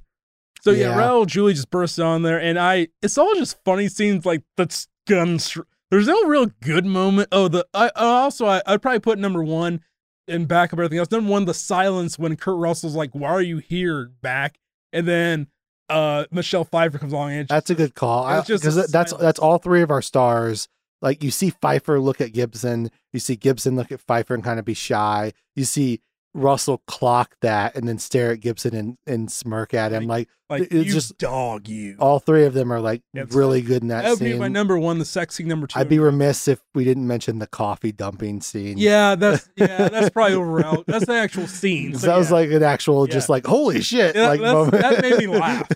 [0.62, 0.96] So yeah, Yeah.
[0.96, 4.88] Raul Julia just bursts on there, and I it's all just funny scenes like that's
[5.06, 5.58] guns.
[5.90, 7.28] There's no real good moment.
[7.32, 9.82] Oh, the I, I also I, I'd probably put number one
[10.26, 11.10] and back up everything else.
[11.10, 14.58] Number one, the silence when Kurt Russell's like, "Why are you here?" Back,
[14.90, 15.48] and then
[15.90, 18.24] uh Michelle Pfeiffer comes along and That's a good call.
[18.24, 19.12] I- just that's silence.
[19.20, 20.66] that's all three of our stars.
[21.04, 24.58] Like you see Pfeiffer look at Gibson, you see Gibson look at Pfeiffer and kind
[24.58, 25.34] of be shy.
[25.54, 26.00] You see
[26.34, 30.06] Russell clock that and then stare at Gibson and, and smirk at him.
[30.06, 31.96] Like like it's you just- dog you.
[31.98, 34.40] all three of them are like It's- really good in that that would be scene.
[34.40, 34.98] my number one.
[34.98, 38.76] The sexy number 2 I'd be remiss if we didn't mention the coffee dumping scene.
[38.76, 40.82] Yeah, that's yeah, that's probably over.
[40.86, 41.96] That's the actual scene.
[41.96, 42.34] So, that was yeah.
[42.34, 45.68] like an actual, just like holy shit, Yeah, like that made me laugh.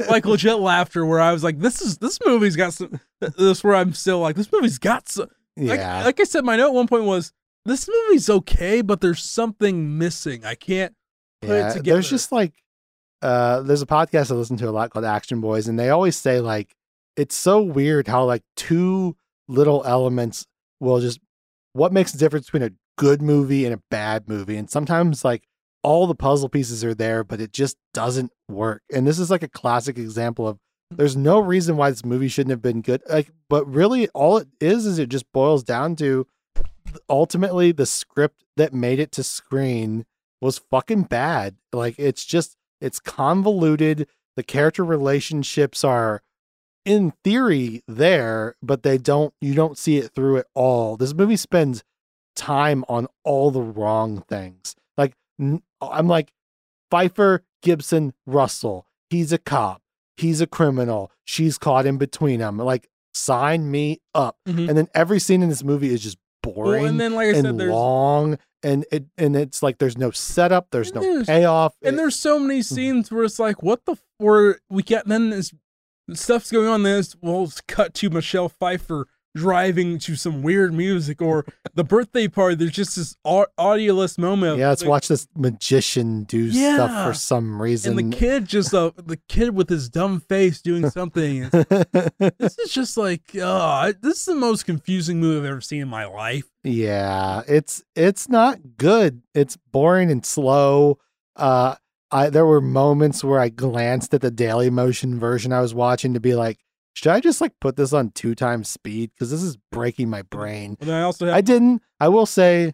[0.08, 2.98] like legit laughter where I was like, this is this movie's got some.
[3.38, 5.28] This where I'm still like, this movie's got some.
[5.58, 7.32] Like, yeah, like I said, my note at one point was,
[7.66, 10.44] this movie's okay, but there's something missing.
[10.44, 10.94] I can't.
[11.40, 11.68] put it yeah.
[11.68, 11.92] together.
[11.94, 12.54] There's just like,
[13.22, 16.16] uh, there's a podcast I listen to a lot called Action Boys, and they always
[16.16, 16.74] say like,
[17.16, 19.16] it's so weird how like two
[19.48, 20.46] little elements
[20.80, 21.20] will just
[21.72, 25.44] what makes the difference between a good movie and a bad movie, and sometimes like
[25.82, 28.82] all the puzzle pieces are there, but it just doesn't work.
[28.92, 30.58] And this is like a classic example of
[30.90, 33.02] there's no reason why this movie shouldn't have been good.
[33.08, 36.26] Like, but really, all it is is it just boils down to
[37.08, 40.04] ultimately the script that made it to screen
[40.40, 41.56] was fucking bad.
[41.72, 44.06] Like, it's just it's convoluted.
[44.36, 46.22] The character relationships are
[46.84, 50.96] in theory there, but they don't you don't see it through at all.
[50.96, 51.82] This movie spends
[52.34, 54.76] time on all the wrong things.
[54.98, 56.32] Like I'm like
[56.90, 58.86] Pfeiffer, Gibson, Russell.
[59.10, 59.82] He's a cop.
[60.16, 61.10] He's a criminal.
[61.24, 62.58] She's caught in between them.
[62.58, 64.36] Like sign me up.
[64.46, 64.68] Mhm.
[64.68, 66.18] And then every scene in this movie is just
[66.54, 69.98] boring Well, and then like I said, there's long and it and it's like there's
[69.98, 71.74] no setup, there's no there's- payoff.
[71.82, 72.74] and It- there's so many mm-hmm.
[72.74, 75.52] scenes where it's like, what the f- where we get then this
[76.14, 76.82] stuff's going on.
[76.82, 81.84] Then it's, well, it's cut to Michelle Pfeiffer driving to some weird music or the
[81.84, 82.56] birthday party.
[82.56, 84.58] There's just this audioless moment.
[84.58, 87.98] yeah, let's like, watch this magician do stuff for some reason.
[87.98, 91.48] And the kid just uh, the kid with his dumb face doing something.
[91.50, 95.88] this is just like, I- this is the most confusing movie I've ever seen in
[95.88, 96.44] my life.
[96.64, 99.22] yeah, it's it's not good.
[99.34, 100.98] It's boring and slow.
[101.36, 101.76] Uh
[102.10, 106.20] I there were moments where I glanced at the Dailymotion version I was watching to
[106.20, 106.58] be like,
[106.96, 110.22] should I just like put this on two times speed because this is breaking my
[110.22, 110.78] brain.
[110.80, 111.82] And I also have I didn't.
[112.00, 112.72] I will say,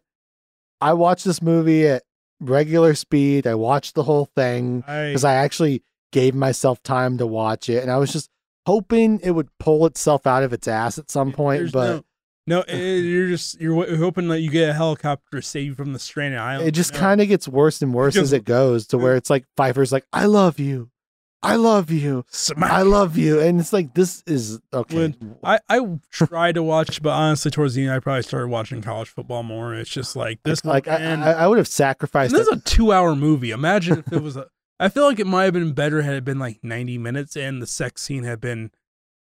[0.80, 2.02] I watched this movie at
[2.40, 3.46] regular speed.
[3.46, 7.90] I watched the whole thing because I actually gave myself time to watch it, and
[7.90, 8.30] I was just
[8.66, 11.58] hoping it would pull itself out of its ass at some point.
[11.60, 12.04] there's But
[12.46, 15.74] no, no, it- you're just you're hoping that you get a helicopter to save you
[15.74, 16.68] from the stranded island.
[16.68, 19.46] it just kind of gets worse and worse as it goes to where it's like
[19.56, 20.90] Pfeiffer's like, "I love you,"
[21.42, 22.24] I love you.
[22.30, 22.70] Smack.
[22.70, 23.40] I love you.
[23.40, 25.14] And it's like this is okay.
[25.42, 29.08] I, I tried to watch, but honestly, towards the end, I probably started watching college
[29.08, 29.74] football more.
[29.74, 30.64] It's just like this.
[30.64, 33.50] like I, and, I, I would have sacrificed this is a two-hour movie.
[33.50, 34.46] Imagine if it was a.
[34.80, 37.60] I feel like it might have been better had it been like ninety minutes, and
[37.60, 38.70] the sex scene had been.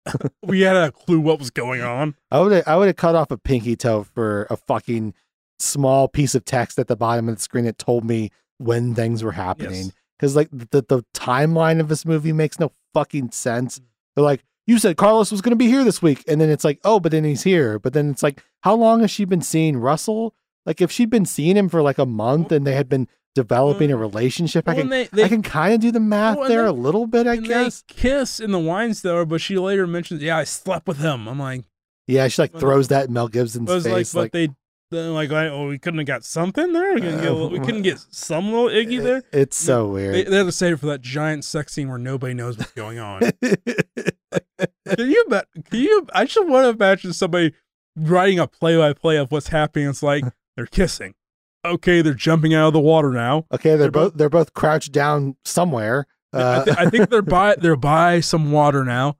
[0.43, 2.15] we had a clue what was going on.
[2.31, 5.13] I would have I would have cut off a pinky toe for a fucking
[5.59, 9.23] small piece of text at the bottom of the screen that told me when things
[9.23, 9.85] were happening.
[9.85, 9.91] Yes.
[10.19, 13.79] Because like the the timeline of this movie makes no fucking sense.
[13.79, 13.83] Mm.
[14.15, 16.65] They're like, you said Carlos was going to be here this week, and then it's
[16.65, 17.79] like, oh, but then he's here.
[17.79, 20.35] But then it's like, how long has she been seeing Russell?
[20.65, 23.91] Like, if she'd been seeing him for like a month and they had been developing
[23.91, 24.01] a mm.
[24.01, 26.69] relationship, I can they, they, I can kind of do the math Well, there they-
[26.69, 27.81] a little bit, I and guess.
[27.81, 31.27] they kiss in the wine store, but she later mentions, "Yeah, I slept with him."
[31.27, 31.63] I'm like,
[32.07, 34.13] Yeah, she like throws that Mel Gibson's was like, face.
[34.13, 34.49] but they,
[34.91, 36.93] they're like, oh, we couldn't have got something there.
[36.95, 39.23] We couldn't get, little- we couldn't get some little iggy there.
[39.31, 40.15] It's so weird.
[40.15, 42.71] They, they had to save it for that giant sex scene where nobody knows what's
[42.71, 43.21] going on.
[43.41, 45.47] can you bet?
[45.69, 46.07] Can you?
[46.13, 47.53] I just want to imagine somebody
[47.95, 49.89] writing a play-by-play of what's happening.
[49.89, 50.23] It's like
[50.55, 51.13] they're kissing.
[51.65, 53.45] Okay, they're jumping out of the water now.
[53.51, 56.07] okay, they're, They're both they're both crouched down somewhere.
[56.31, 59.17] I, Uh, thi- I think they're by they're by some water now.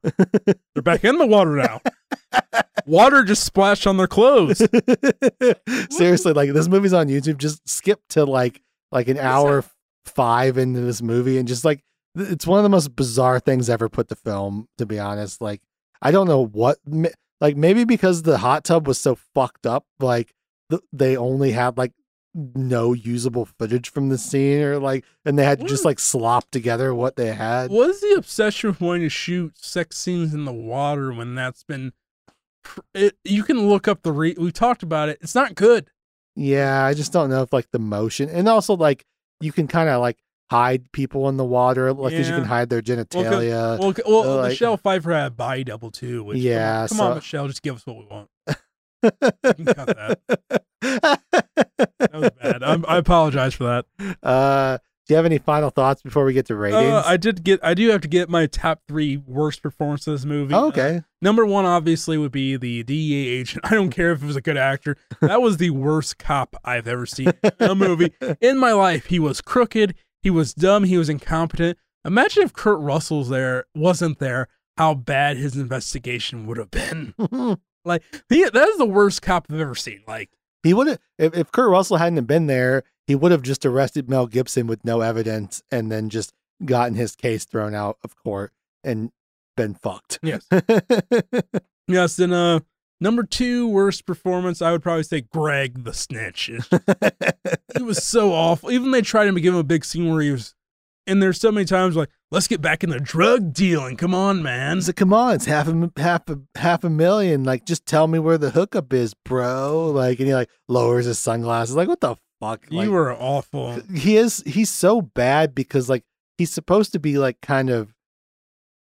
[0.73, 1.81] They're back in the water now.
[2.85, 4.61] Water just splashed on their clothes.
[5.90, 7.38] Seriously, like this movie's on YouTube.
[7.38, 9.64] Just skip to like like an hour
[10.06, 11.83] five into this movie, and just like
[12.16, 14.67] it's one of the most bizarre things ever put to film.
[14.77, 15.61] To be honest, like
[16.01, 16.77] I don't know what,
[17.41, 20.33] like maybe because the hot tub was so fucked up, like
[20.69, 21.93] th- they only had like
[22.35, 26.49] no usable footage from the scene, or like, and they had to just like slop
[26.51, 27.72] together what they had.
[27.72, 31.64] What is the obsession with wanting to shoot sex scenes in the water when that's
[31.64, 31.93] been?
[32.93, 34.35] It, you can look up the re.
[34.38, 35.17] We talked about it.
[35.21, 35.89] It's not good.
[36.35, 39.05] Yeah, I just don't know if like the motion and also like
[39.41, 40.17] you can kind of like
[40.51, 43.77] hide people in the water, like 'cause you can hide their genitalia.
[43.79, 46.23] Well, well, uh, like- Michelle Pfeiffer had a body double too.
[46.23, 48.29] Which, Yeah, come on, on, Michelle, just give us what we want.
[49.03, 50.19] can cut that.
[51.99, 52.63] That was bad.
[52.63, 54.17] I'm, I apologize for that.
[54.23, 54.77] uh,
[55.09, 56.83] do you have any final thoughts before we get to ratings?
[56.83, 57.59] Uh, I did get.
[57.63, 60.53] I do have to get my top three worst performances of this movie.
[60.53, 61.01] oh, Uh, okay.
[61.19, 63.61] number one, obviously, would be the DEA agent.
[63.63, 64.97] I don't care if it was a good actor.
[65.19, 69.07] That was the worst cop I've ever seen in a movie in my life.
[69.07, 69.95] He was crooked.
[70.21, 70.83] He was dumb.
[70.83, 71.79] He was incompetent.
[72.05, 74.47] Imagine if Kurt Russell's there wasn't there.
[74.77, 77.15] How bad his investigation would have been.
[77.85, 80.01] Like he, that is the worst cop I've ever seen.
[80.05, 80.29] Like
[80.63, 84.07] he would have if, if Kurt Russell hadn't been there, he would have just arrested
[84.07, 86.31] Mel Gibson with no evidence and then just
[86.63, 89.09] gotten his case thrown out of court and
[89.57, 90.19] been fucked.
[90.21, 90.47] yes,
[91.88, 92.17] yes.
[92.17, 92.59] Then uh,
[93.01, 96.51] number two worst performance, I would probably say Greg the Snitch.
[97.75, 98.69] he was so awful.
[98.69, 100.53] Even they tried to give him a big scene where he was,
[101.07, 103.97] and there's so many times like, let's get back in the drug dealing.
[103.97, 104.77] Come on, man.
[104.77, 107.43] He's like, come on, it's half a half a half a million.
[107.43, 109.89] Like, just tell me where the hookup is, bro.
[109.89, 111.75] Like, and he like lowers his sunglasses.
[111.75, 112.66] Like, what the fuck?
[112.69, 113.80] Like, you were awful.
[113.93, 116.03] he is he's so bad because like
[116.38, 117.93] he's supposed to be like kind of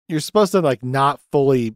[0.09, 1.75] you're supposed to like not fully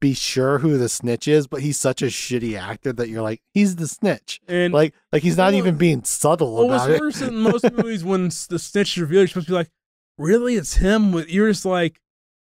[0.00, 3.40] be sure who the snitch is, but he's such a shitty actor that you're like,
[3.54, 4.40] he's the snitch.
[4.46, 7.00] And Like, like he's not Well, even being subtle was about it.
[7.00, 9.70] worse in most movies when the snitch is revealed, you're supposed to be like,
[10.18, 11.12] really, it's him.
[11.12, 12.00] With you're just like,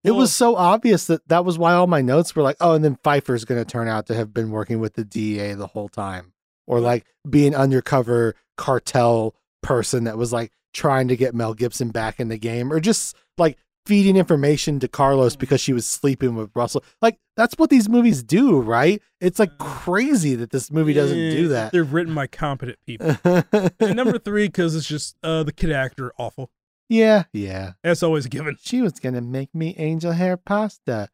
[0.03, 0.53] It was oh.
[0.53, 3.45] so obvious that that was why all my notes were like, oh, and then Pfeiffer's
[3.45, 6.33] going to turn out to have been working with the DEA the whole time,
[6.69, 11.89] or like be an undercover cartel person that was like trying to get Mel Gibson
[11.89, 16.35] back in the game, or just like feeding information to Carlos because she was sleeping
[16.35, 16.83] with Russell.
[17.01, 19.01] Like that's what these movies do, right?
[19.19, 21.72] It's like crazy that this movie doesn't eh, do that.
[21.72, 23.17] They're written by competent people.
[23.80, 26.51] and number three, because it's just uh, the kid actor awful.
[26.88, 27.73] yeah, yeah.
[27.83, 28.57] That's always a given.
[28.61, 31.09] She was gonna make me angel hair pasta.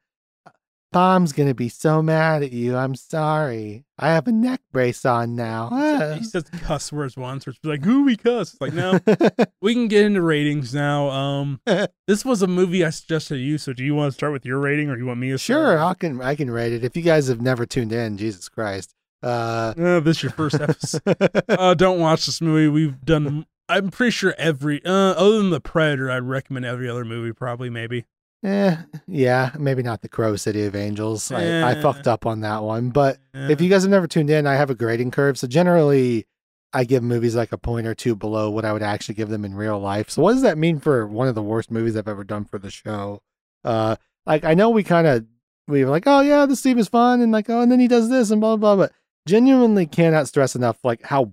[0.96, 2.78] Mom's gonna be so mad at you.
[2.78, 3.84] I'm sorry.
[4.00, 5.68] I have a neck brace on now.
[5.70, 6.16] Ah.
[6.18, 8.98] He says cuss words once, or it's like, "Ooh, we cuss." It's like, no,
[9.62, 11.10] we can get into ratings now.
[11.10, 11.60] Um,
[12.08, 13.58] this was a movie I suggested to you.
[13.58, 15.38] So, do you want to start with your rating, or you want me to?
[15.38, 15.80] sure, start?
[15.80, 16.86] I can I can rate it.
[16.86, 18.96] If you guys have never tuned in, Jesus Christ.
[19.22, 21.02] Uh, Uh, this is your first episode.
[21.50, 22.70] uh, don't watch this movie.
[22.70, 23.46] We've done.
[23.68, 27.34] I'm pretty sure every, uh, other than the Predator, I'd recommend every other movie.
[27.34, 28.06] Probably, maybe.
[28.46, 31.32] Eh, yeah, maybe not the Crow City of Angels.
[31.32, 31.82] I, I Eh.
[31.82, 32.90] fucked up on that one.
[32.90, 35.38] But Uh, if you guys have never tuned in, I have a grading curve.
[35.38, 36.26] So generally,
[36.74, 39.46] I give movies like a point or two below what I would actually give them
[39.46, 40.10] in real life.
[40.10, 42.60] So what does that mean for one of the worst movies I've ever done for
[42.60, 43.22] the show?
[43.64, 45.26] Uh, like I know we kind of
[45.68, 47.88] we were like, oh yeah, this Steve is fun, and like oh, and then he
[47.88, 48.76] does this and blah blah.
[48.76, 48.86] blah.
[48.86, 48.94] But
[49.28, 51.32] genuinely cannot stress enough like how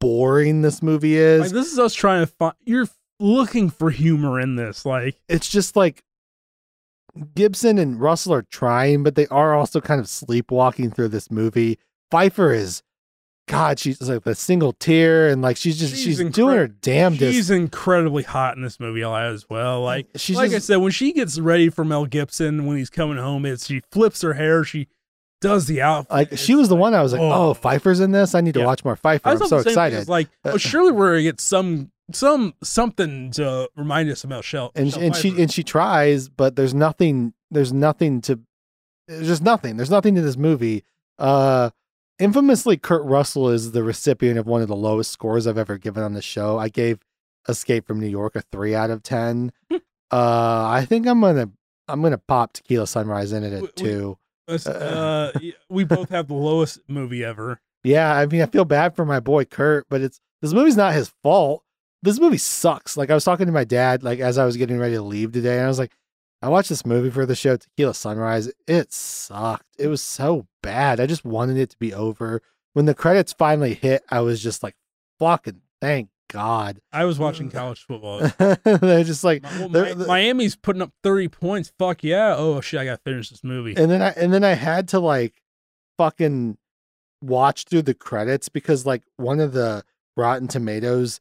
[0.00, 1.40] boring this movie is.
[1.42, 2.54] like, this is us trying to find.
[2.64, 2.88] You're
[3.20, 4.84] looking for humor in this.
[4.86, 6.02] Like, it's just like
[7.34, 11.78] Gibson and Russell are trying, but they are also kind of sleepwalking through this movie.
[12.10, 12.82] Pfeiffer is,
[13.46, 16.80] God, she's like a single tear, and like she's just She's she's, doing her incre-
[16.80, 17.34] damnedest.
[17.34, 19.82] She's incredibly hot in this movie as well.
[19.82, 23.18] Like, She's like I said, when she gets ready for Mel Gibson when he's coming
[23.18, 24.88] home, it's she flips her hair, she
[25.40, 26.10] does the outfit.
[26.10, 27.50] Like she was the one I was like, oh.
[27.50, 28.34] oh, Pfeiffer's in this.
[28.34, 28.66] I need to Yeah.
[28.66, 29.28] watch more Pfeiffer.
[29.28, 29.70] I'm so the same thing.
[29.72, 30.08] excited.
[30.08, 34.72] Like, oh, surely we're gonna get some some something to remind us about Shell.
[34.74, 37.34] and Michelle and she and she tries, but there's nothing.
[37.50, 38.40] There's nothing to.
[39.08, 39.76] There's just nothing.
[39.76, 40.84] There's nothing to this movie.
[41.18, 41.70] Uh,
[42.18, 46.02] infamously, Kurt Russell is the recipient of one of the lowest scores I've ever given
[46.02, 46.58] on the show.
[46.58, 46.98] I gave
[47.48, 49.52] Escape from New York a three out of ten.
[49.70, 49.76] uh,
[50.12, 51.50] I think I'm gonna
[51.88, 54.18] I'm gonna pop Tequila Sunrise in it We- at we- two.
[54.46, 55.32] Us- uh,
[55.70, 57.60] we both have the lowest movie ever.
[57.86, 60.94] Yeah, I mean, I feel bad for my boy Kurt, but it's this movie's not
[60.94, 61.62] his fault.
[62.04, 62.96] This movie sucks.
[62.96, 65.32] Like I was talking to my dad, like as I was getting ready to leave
[65.32, 65.92] today, and I was like,
[66.42, 68.50] I watched this movie for the show Tequila Sunrise.
[68.66, 69.64] It sucked.
[69.78, 71.00] It was so bad.
[71.00, 72.42] I just wanted it to be over.
[72.74, 74.74] When the credits finally hit, I was just like,
[75.18, 76.80] fucking thank God.
[76.92, 78.18] I was watching college football.
[78.64, 81.72] They're just like, Well, they're- Mi- Miami's putting up 30 points.
[81.78, 82.34] Fuck yeah.
[82.36, 83.74] Oh shit, I gotta finish this movie.
[83.76, 85.40] and then I and then I had to like
[85.96, 86.58] fucking
[87.22, 89.84] watch through the credits because like one of the
[90.16, 91.20] Rotten Tomatoes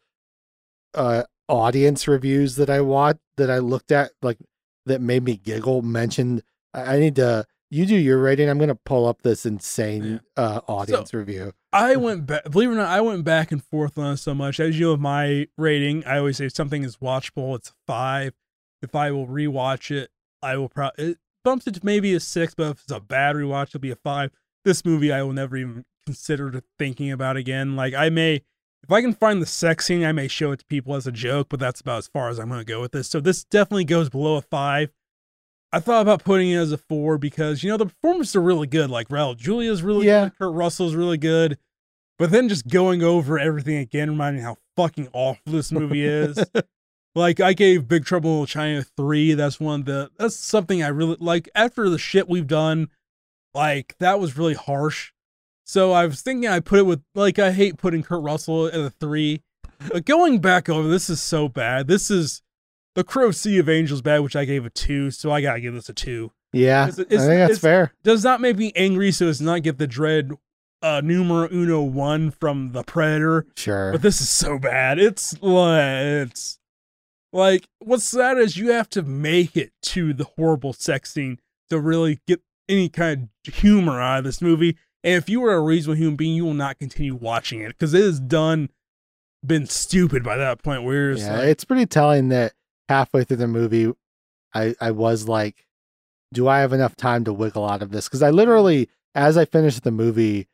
[0.95, 4.37] uh audience reviews that I watched that I looked at like
[4.85, 8.75] that made me giggle mentioned I, I need to you do your rating I'm gonna
[8.75, 13.01] pull up this insane uh audience review I went back, believe it or not, I
[13.01, 14.59] went back and forth on it so much.
[14.59, 18.33] As you know, my rating, I always say something is watchable, it's a five.
[18.81, 22.53] If I will rewatch it, I will probably, it bumps it to maybe a six,
[22.53, 24.31] but if it's a bad rewatch, it'll be a five.
[24.63, 27.75] This movie, I will never even consider thinking about again.
[27.75, 28.43] Like, I may,
[28.83, 31.11] if I can find the sex scene, I may show it to people as a
[31.11, 33.09] joke, but that's about as far as I'm going to go with this.
[33.09, 34.91] So this definitely goes below a five.
[35.71, 38.67] I thought about putting it as a four because you know the performances are really
[38.67, 38.89] good.
[38.91, 40.25] Like Raul Julia's really Yeah.
[40.25, 41.57] good, Kurt Russell's really good,
[42.19, 46.37] but then just going over everything again, reminding how fucking awful this movie is.
[47.15, 49.33] like I gave Big Trouble in China three.
[49.33, 51.49] That's one of the that's something I really like.
[51.55, 52.89] After the shit we've done,
[53.55, 55.12] like that was really harsh.
[55.65, 58.73] So I was thinking I put it with like I hate putting Kurt Russell at
[58.75, 59.41] a three,
[59.91, 61.87] but going back over this is so bad.
[61.87, 62.41] This is
[62.95, 65.73] the Crow Sea of Angels bad, which I gave a two, so I gotta give
[65.73, 66.31] this a two.
[66.51, 69.63] yeah It's- I think that's it's- fair Does not make me angry, so it's not
[69.63, 70.31] get the dread
[70.81, 73.45] uh numero uno one from the Predator.
[73.55, 74.99] sure But this is so bad.
[74.99, 76.59] It's it's
[77.31, 81.79] like what's sad is you have to make it to the horrible sex scene to
[81.79, 84.77] really get any kind of humor out of this movie.
[85.03, 87.93] And if you were a reasonable human being, you will not continue watching it because
[87.93, 88.69] it is done
[89.45, 92.53] been stupid by that point where it's yeah like, it's pretty telling that
[92.87, 93.91] halfway through the movie
[94.53, 95.67] I I was like
[96.33, 98.07] do I have enough time to wiggle out of this?
[98.07, 100.47] Because I literally as I finished the movie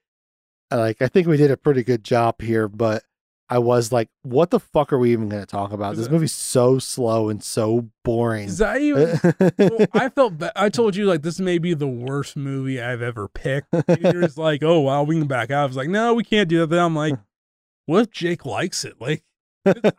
[0.71, 3.03] like I think we did a pretty good job here but
[3.49, 6.31] I was like what the fuck are we even going to talk about this movie's
[6.33, 9.19] so slow and so boring that even
[9.57, 13.01] well, I felt ba- I told you like this may be the worst movie I've
[13.01, 13.67] ever picked.
[13.87, 15.63] And You're just like, oh wow, we can back out.
[15.63, 16.67] I was like, no, we can't do that.
[16.69, 17.15] Then I'm like,
[17.87, 18.99] what if Jake likes it?
[18.99, 19.23] Like,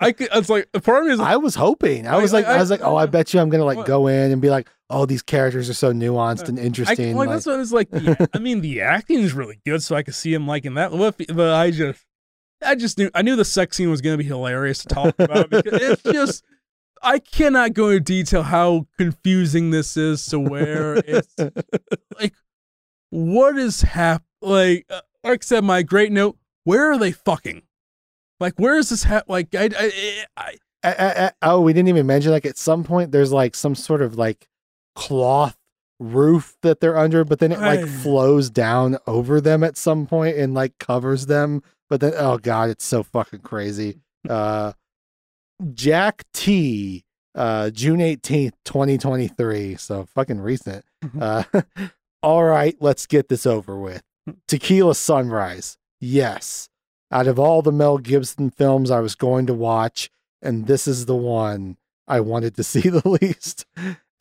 [0.01, 0.29] I could.
[0.33, 2.07] It's like part of me is like, I was hoping.
[2.07, 3.87] I was like, I- I, was like, oh, I bet you I'm gonna like What?
[3.87, 7.17] go in and be like, oh, these characters are so nuanced uh, and I, interesting.
[7.17, 7.91] like, like- that's what it's like.
[7.91, 10.93] The, I mean, the acting is really good, so I could see him liking that.
[10.93, 12.05] What if- But I just,
[12.63, 15.15] I just knew, I knew the sex scene was going to be hilarious to talk
[15.19, 16.45] about because it's just,
[17.03, 21.35] I cannot go into detail how confusing this is to where it's
[22.19, 22.35] like,
[23.11, 24.23] what is hap?
[24.43, 26.37] Like, uh, like I said, my great note.
[26.65, 27.63] Where are they fucking?
[28.39, 29.29] Like, where is this hap?
[29.29, 33.13] Like, I, I, I, uh, uh, oh, we didn't even mention like at some point
[33.13, 34.49] there's like some sort of like
[34.95, 35.57] cloth
[36.01, 40.37] roof that they're under, but then it like flows down over them at some point
[40.37, 41.63] and like covers them.
[41.89, 44.01] But then oh god, it's so fucking crazy.
[44.29, 44.73] Uh
[45.75, 47.05] Jack T
[47.35, 49.77] uh June 18th, 2023.
[49.77, 50.85] So fucking recent.
[51.21, 51.45] Uh
[52.23, 54.03] all right, let's get this over with.
[54.49, 55.79] Tequila Sunrise.
[56.01, 56.69] Yes.
[57.13, 61.07] Out of all the Mel Gibson films I was going to watch, and this is
[61.07, 63.67] the one I wanted to see the least.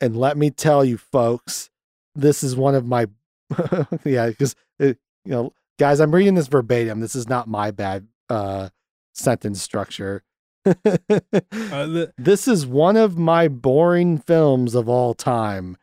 [0.00, 1.70] And let me tell you, folks,
[2.14, 3.06] this is one of my
[4.04, 7.00] yeah, because you know, guys, I'm reading this verbatim.
[7.00, 8.70] This is not my bad uh
[9.14, 10.22] sentence structure.
[10.66, 10.72] uh,
[11.52, 15.76] the, this is one of my boring films of all time.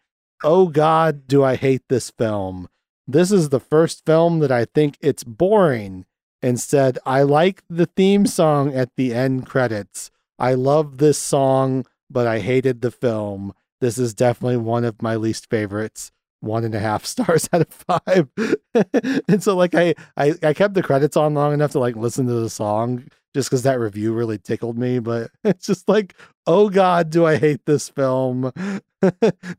[0.44, 2.70] Oh God, do I hate this film.
[3.08, 6.06] This is the first film that I think it's boring.
[6.42, 10.12] Instead, I like the theme song at the end credits.
[10.38, 13.54] I love this song, but I hated the film.
[13.82, 16.12] This is definitely one of my least favorites.
[16.40, 18.30] One and a half stars out of five.
[19.28, 22.28] and so like I, I I kept the credits on long enough to like listen
[22.28, 25.00] to the song just because that review really tickled me.
[25.00, 26.16] But it's just like,
[26.46, 28.52] oh God, do I hate this film.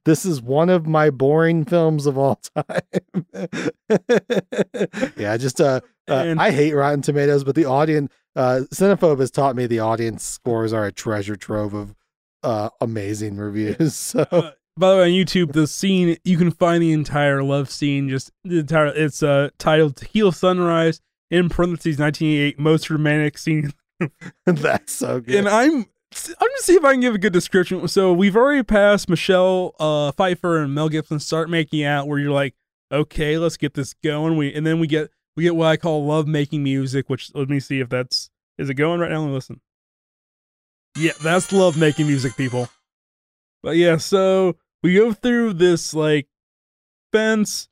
[0.05, 3.26] this is one of my boring films of all time.
[5.16, 9.56] yeah, just uh, uh I hate Rotten Tomatoes, but the audience uh Cinephobe has taught
[9.56, 11.94] me the audience scores are a treasure trove of
[12.42, 13.94] uh amazing reviews.
[14.18, 17.70] So Uh, by the way, on YouTube, the scene you can find the entire love
[17.70, 18.08] scene.
[18.08, 18.86] Just the entire.
[18.86, 21.00] It's uh titled "Tequila Sunrise"
[21.31, 23.73] in parentheses 1988 most romantic scene.
[24.47, 25.34] that's so good.
[25.34, 27.86] And I'm I'm gonna see if I can give a good description.
[27.89, 32.33] So we've already passed Michelle uh, Pfeiffer and Mel Gibson start making out, where you're
[32.33, 32.55] like,
[32.92, 34.36] okay, let's get this going.
[34.36, 37.49] We and then we get we get what I call love making music, which let
[37.49, 39.20] me see if that's is it going right now.
[39.20, 39.60] Let me Listen,
[40.99, 42.68] yeah, that's love making music, people.
[43.62, 46.28] But yeah, so we go through this like
[47.12, 47.68] fence.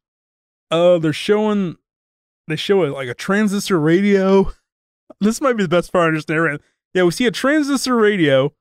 [0.70, 1.76] Uh, they're showing
[2.48, 4.52] they show it like a transistor radio.
[5.20, 6.60] This might be the best part of this narrative.
[6.92, 8.52] Yeah, we see a transistor radio.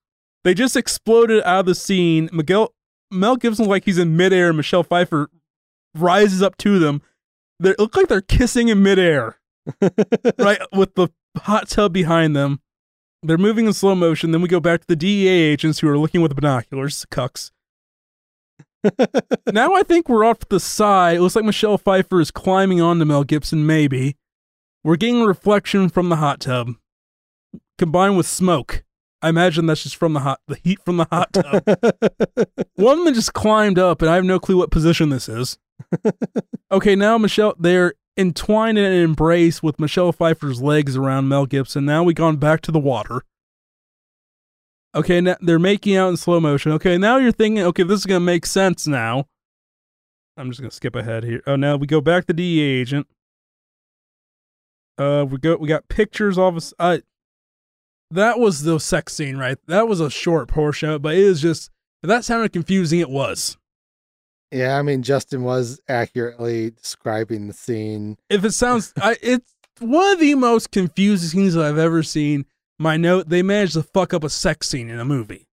[0.45, 2.29] They just exploded out of the scene.
[2.31, 2.73] Miguel
[3.11, 4.49] Mel Gibson like he's in midair.
[4.49, 5.29] and Michelle Pfeiffer
[5.95, 7.01] rises up to them.
[7.59, 9.39] They look like they're kissing in midair,
[10.37, 12.61] right, with the hot tub behind them.
[13.25, 14.31] They're moving in slow motion.
[14.31, 17.51] Then we go back to the DEA agents who are looking with binoculars, cucks.
[19.51, 21.17] now I think we're off to the side.
[21.17, 24.15] It looks like Michelle Pfeiffer is climbing onto Mel Gibson, maybe.
[24.83, 26.75] We're getting a reflection from the hot tub
[27.77, 28.83] combined with smoke.
[29.21, 31.63] I imagine that's just from the hot the heat from the hot tub.
[32.75, 35.57] One of them just climbed up, and I have no clue what position this is.
[36.71, 41.85] okay, now Michelle, they're entwined in an embrace with Michelle Pfeiffer's legs around Mel Gibson.
[41.85, 43.23] Now we've gone back to the water.
[44.93, 46.71] Okay, now they're making out in slow motion.
[46.73, 49.25] Okay, now you're thinking, okay, this is gonna make sense now.
[50.37, 51.41] I'm just gonna skip ahead here.
[51.45, 53.07] Oh, now we go back to DEA agent.
[54.97, 55.57] Uh, we go.
[55.57, 56.73] We got pictures of us.
[56.79, 56.99] Uh,
[58.11, 59.57] that was the sex scene, right?
[59.67, 61.69] That was a short portion, but it is just
[62.01, 62.99] that sounded confusing.
[62.99, 63.57] It was.
[64.51, 68.17] Yeah, I mean Justin was accurately describing the scene.
[68.29, 72.45] If it sounds, I it's one of the most confusing scenes I've ever seen.
[72.79, 75.47] My note: They managed to fuck up a sex scene in a movie.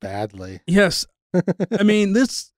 [0.00, 0.60] badly.
[0.66, 1.06] Yes,
[1.78, 2.52] I mean this.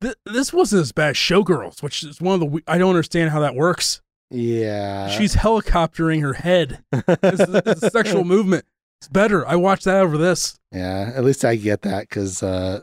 [0.00, 2.46] Th- this wasn't as bad as Showgirls, which is one of the.
[2.46, 4.00] we- I don't understand how that works.
[4.30, 5.08] Yeah.
[5.08, 6.84] She's helicoptering her head.
[6.92, 8.64] It's, it's a sexual movement.
[9.00, 9.46] It's better.
[9.46, 10.58] I watched that over this.
[10.70, 12.80] Yeah, at least I get that because uh,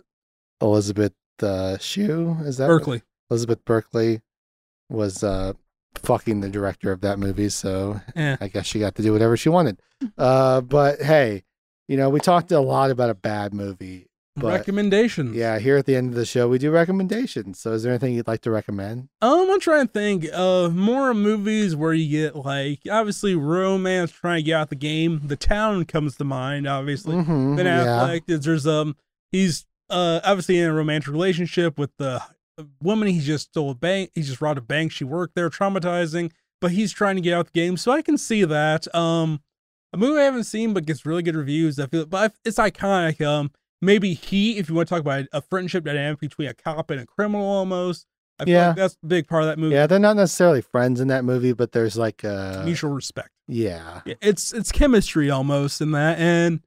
[0.59, 1.13] Elizabeth
[1.43, 3.01] uh, Shue is that Berkley.
[3.29, 4.21] Elizabeth Berkley
[4.89, 5.53] was uh,
[5.95, 8.37] fucking the director of that movie, so Eh.
[8.39, 9.79] I guess she got to do whatever she wanted.
[10.17, 11.43] Uh, but hey,
[11.87, 14.07] you know we talked a lot about a bad movie.
[14.35, 15.33] But Recommendations.
[15.33, 17.57] yeah, here at the end of the show we do recommendations.
[17.59, 19.07] So is there anything you'd like to recommend?
[19.21, 24.39] Um, I'm trying to think of more movies where you get like obviously romance, trying
[24.39, 25.21] to get out the game.
[25.23, 27.15] The Town comes to mind, obviously.
[27.15, 27.85] Mhm, Ben yeah.
[27.85, 28.23] Affleck.
[28.27, 28.97] is- There's um,
[29.31, 32.21] he's uh obviously in a romantic relationship with the
[32.81, 34.11] woman he just stole a bank.
[34.15, 34.91] He just robbed a bank.
[34.91, 36.31] She worked there, traumatizing.
[36.61, 38.93] But he's trying to get out the game, so I can see that.
[38.95, 39.41] Um,
[39.93, 41.77] a movie I haven't seen but gets really good reviews.
[41.79, 43.23] I feel, but it's iconic.
[43.25, 46.89] Um, maybe he, if you want to talk about a friendship dynamic between a cop
[46.91, 48.05] and a criminal, almost.
[48.39, 48.67] I feel Yeah.
[48.67, 49.75] like that's a big part of that movie.
[49.75, 53.29] Yeah, they're not necessarily friends in that movie, but there's like uh mutual respect.
[53.47, 54.01] yeah.
[54.05, 56.17] Yeah, It's it's chemistry almost in that.
[56.19, 56.61] And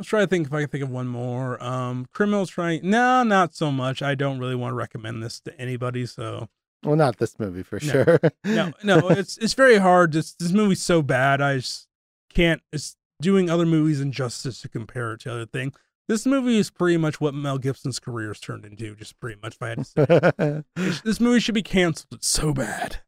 [0.00, 1.62] let's try to think if I can think of one more.
[1.62, 2.80] Um, criminals trying.
[2.88, 4.00] No, not so much.
[4.00, 6.06] I don't really want to recommend this to anybody.
[6.06, 6.48] So
[6.82, 7.92] Well, not this movie for No.
[7.92, 8.20] sure.
[8.44, 10.12] no, no, it's it's very hard.
[10.12, 11.40] This this movie's so bad.
[11.42, 11.86] I just
[12.32, 12.62] can't.
[12.72, 15.74] It's doing other movies injustice to compare it to other thing.
[16.08, 18.96] This movie is pretty much what Mel Gibson's career has turned into.
[18.96, 19.56] Just pretty much.
[19.56, 22.14] If I had to say, this movie should be canceled.
[22.14, 23.02] It's so bad.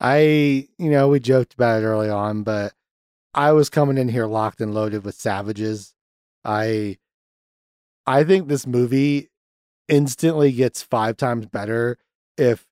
[0.00, 2.72] I, you know, we joked about it early on, but
[3.34, 5.94] I was coming in here locked and loaded with savages.
[6.44, 6.98] I,
[8.06, 9.28] I think this movie
[9.88, 11.98] instantly gets five times better
[12.36, 12.66] if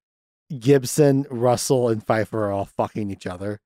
[0.59, 3.61] Gibson, Russell, and Pfeiffer are all fucking each other.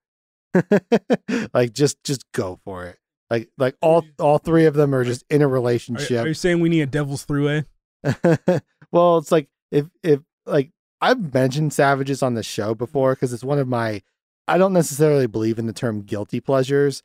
[1.55, 2.99] like, just, just go for it.
[3.31, 6.25] Like, like all, all three of them are just in a Are, relationship.
[6.25, 7.65] are you saying we need a Devil's Three Way?
[8.93, 13.17] well, it's like if if like I've mentioned Savages on the show before mm-hmm.
[13.17, 14.03] because it's one of my
[14.47, 17.03] I don't necessarily believe in the term guilty pleasures.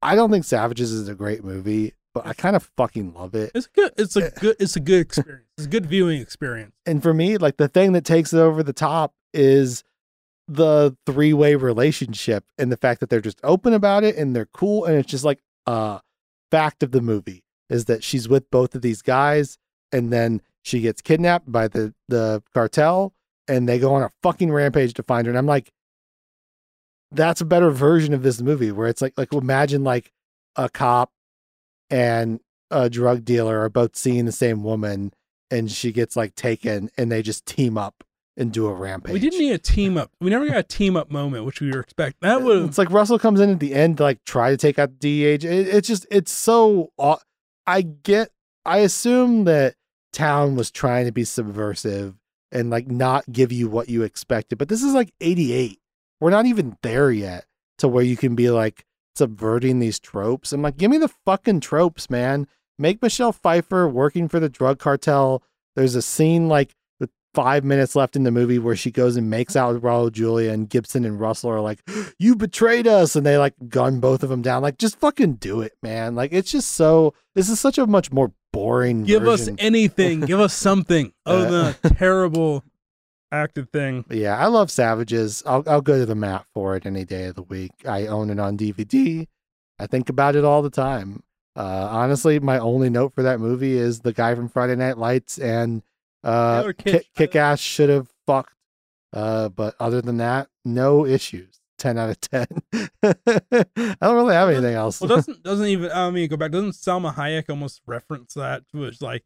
[0.00, 3.52] I don't think Savages is a great movie, but I kind of fucking love it.
[3.54, 3.92] It's good.
[3.96, 4.30] It's a eh.
[4.40, 4.56] good.
[4.58, 5.46] It's a good experience.
[5.56, 6.74] It's a good viewing experience.
[6.86, 9.84] And for me, like the thing that takes it over the top is
[10.46, 14.86] the three-way relationship and the fact that they're just open about it and they're cool
[14.86, 16.00] and it's just like a
[16.50, 19.58] fact of the movie is that she's with both of these guys
[19.92, 23.14] and then she gets kidnapped by the the cartel,
[23.46, 25.30] and they go on a fucking rampage to find her.
[25.30, 25.72] And I'm like,
[27.10, 30.12] that's a better version of this movie where it's like like imagine like
[30.56, 31.10] a cop
[31.90, 35.12] and a drug dealer are both seeing the same woman,
[35.50, 38.04] and she gets like taken, and they just team up
[38.36, 39.12] and do a rampage.
[39.12, 40.12] We didn't need a team up.
[40.20, 42.28] We never got a team up moment, which we were expecting.
[42.28, 44.78] That would It's like Russell comes in at the end to like try to take
[44.78, 45.34] out the DEA.
[45.34, 46.92] It, it's just it's so.
[47.66, 48.30] I get.
[48.64, 49.74] I assume that
[50.12, 52.14] Towne was trying to be subversive
[52.52, 55.78] and like not give you what you expected, but this is like '88.
[56.20, 57.46] We're not even there yet
[57.78, 58.84] to where you can be like
[59.18, 60.52] subverting these tropes.
[60.52, 62.46] I'm like, give me the fucking tropes, man.
[62.78, 65.42] Make Michelle Pfeiffer working for the drug cartel.
[65.74, 69.28] There's a scene like with five minutes left in the movie where she goes and
[69.28, 71.80] makes out with Raul Julia and Gibson and Russell are like,
[72.18, 73.16] you betrayed us.
[73.16, 74.62] And they like gun both of them down.
[74.62, 76.14] Like, just fucking do it, man.
[76.14, 80.20] Like, it's just so, this is such a much more boring give us anything.
[80.20, 82.64] give us something uh, other than a terrible
[83.32, 84.04] acted thing.
[84.10, 85.42] Yeah, I love Savages.
[85.46, 87.72] I'll I'll go to the mat for it any day of the week.
[87.86, 89.26] I own it on DVD.
[89.78, 91.22] I think about it all the time.
[91.56, 95.38] Uh, honestly, my only note for that movie is the guy from Friday Night Lights
[95.38, 95.82] and
[96.22, 98.54] uh, Kick, Kick Ass should have fucked.
[99.12, 101.60] Uh, but other than that, no issues.
[101.78, 102.46] Ten out of ten.
[103.02, 103.14] I
[104.00, 105.00] don't really have anything else.
[105.00, 106.50] Well, doesn't doesn't even I mean go back.
[106.50, 108.64] Doesn't Salma Hayek almost reference that?
[108.72, 109.24] Which is like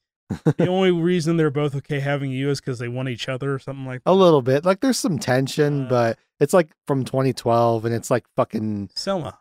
[0.56, 3.58] the only reason they're both okay having you is because they want each other or
[3.58, 4.10] something like that.
[4.10, 4.64] a little bit.
[4.64, 5.88] Like there's some tension, Uh.
[5.88, 8.88] but it's like from 2012, and it's like fucking.
[8.96, 9.34] Salma.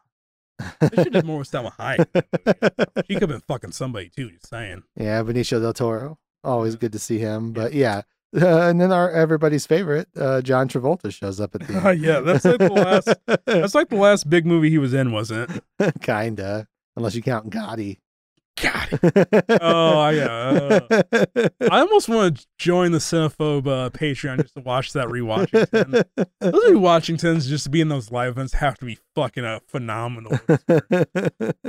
[0.80, 3.06] They should have more with Salma Hayek.
[3.08, 4.30] She could have been fucking somebody too.
[4.30, 4.84] Just saying.
[4.96, 6.20] Yeah, Benicio del Toro.
[6.44, 7.52] Always good to see him.
[7.54, 8.02] But yeah.
[8.40, 12.02] Uh, and then our everybody's favorite, uh, John Travolta shows up at the end.
[12.02, 13.14] yeah, that's like the last.
[13.46, 16.02] That's like the last big movie he was in, wasn't it?
[16.02, 16.68] Kinda.
[16.96, 17.98] Unless you count Gotti.
[18.60, 19.00] God.
[19.62, 20.80] Oh, yeah.
[20.92, 21.02] uh,
[21.70, 25.70] I almost want to join the Cinephobe uh, Patreon just to watch that rewatching.
[26.40, 30.38] Those rewatchingtons just to be in those live events have to be fucking uh, phenomenal.
[30.48, 30.64] but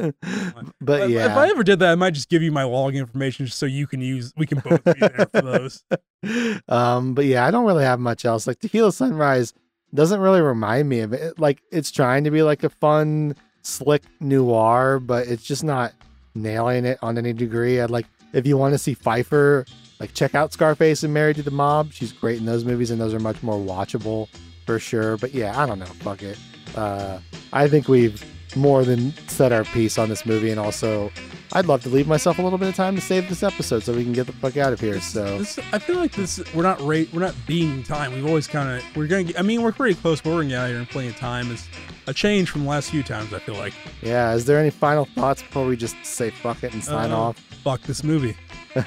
[0.00, 1.26] If- yeah.
[1.26, 3.66] If I ever did that, I might just give you my log information just so
[3.66, 4.32] you can use.
[4.36, 5.84] We can both be there for those.
[6.68, 8.46] um, but yeah, I don't really have much else.
[8.46, 9.54] Like Tequila Sunrise
[9.94, 11.38] doesn't really remind me of it.
[11.38, 15.92] Like it's trying to be like a fun, slick noir, but it's just not
[16.34, 17.80] nailing it on any degree.
[17.80, 19.66] I'd like if you want to see Pfeiffer,
[20.00, 21.92] like check out Scarface and Married to the Mob.
[21.92, 24.28] She's great in those movies, and those are much more watchable
[24.66, 25.16] for sure.
[25.16, 25.84] But yeah, I don't know.
[25.86, 26.38] Fuck it.
[26.74, 27.18] Uh,
[27.52, 28.24] I think we've
[28.56, 31.10] more than set our piece on this movie, and also
[31.54, 33.92] I'd love to leave myself a little bit of time to save this episode so
[33.92, 35.00] we can get the fuck out of here.
[35.00, 36.40] So This, I feel like this.
[36.54, 37.10] We're not rate.
[37.12, 38.12] We're not being time.
[38.14, 38.96] We've always kind of.
[38.96, 39.24] We're gonna.
[39.24, 41.16] Get, I mean, we're pretty close, but we're gonna get out here in plenty of
[41.16, 41.50] time.
[41.52, 41.68] It's
[42.06, 43.34] a change from the last few times.
[43.34, 43.74] I feel like.
[44.00, 47.16] Yeah, is there any final thoughts before we just say fuck it and sign Uh,
[47.18, 47.38] off?
[47.62, 48.36] Fuck this movie.
[48.76, 48.82] uh,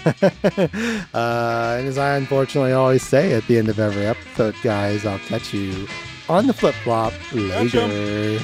[1.14, 5.54] and as I unfortunately always say at the end of every episode, guys, I'll catch
[5.54, 5.88] you
[6.28, 8.40] on the flip flop later.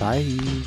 [0.00, 0.62] Bye.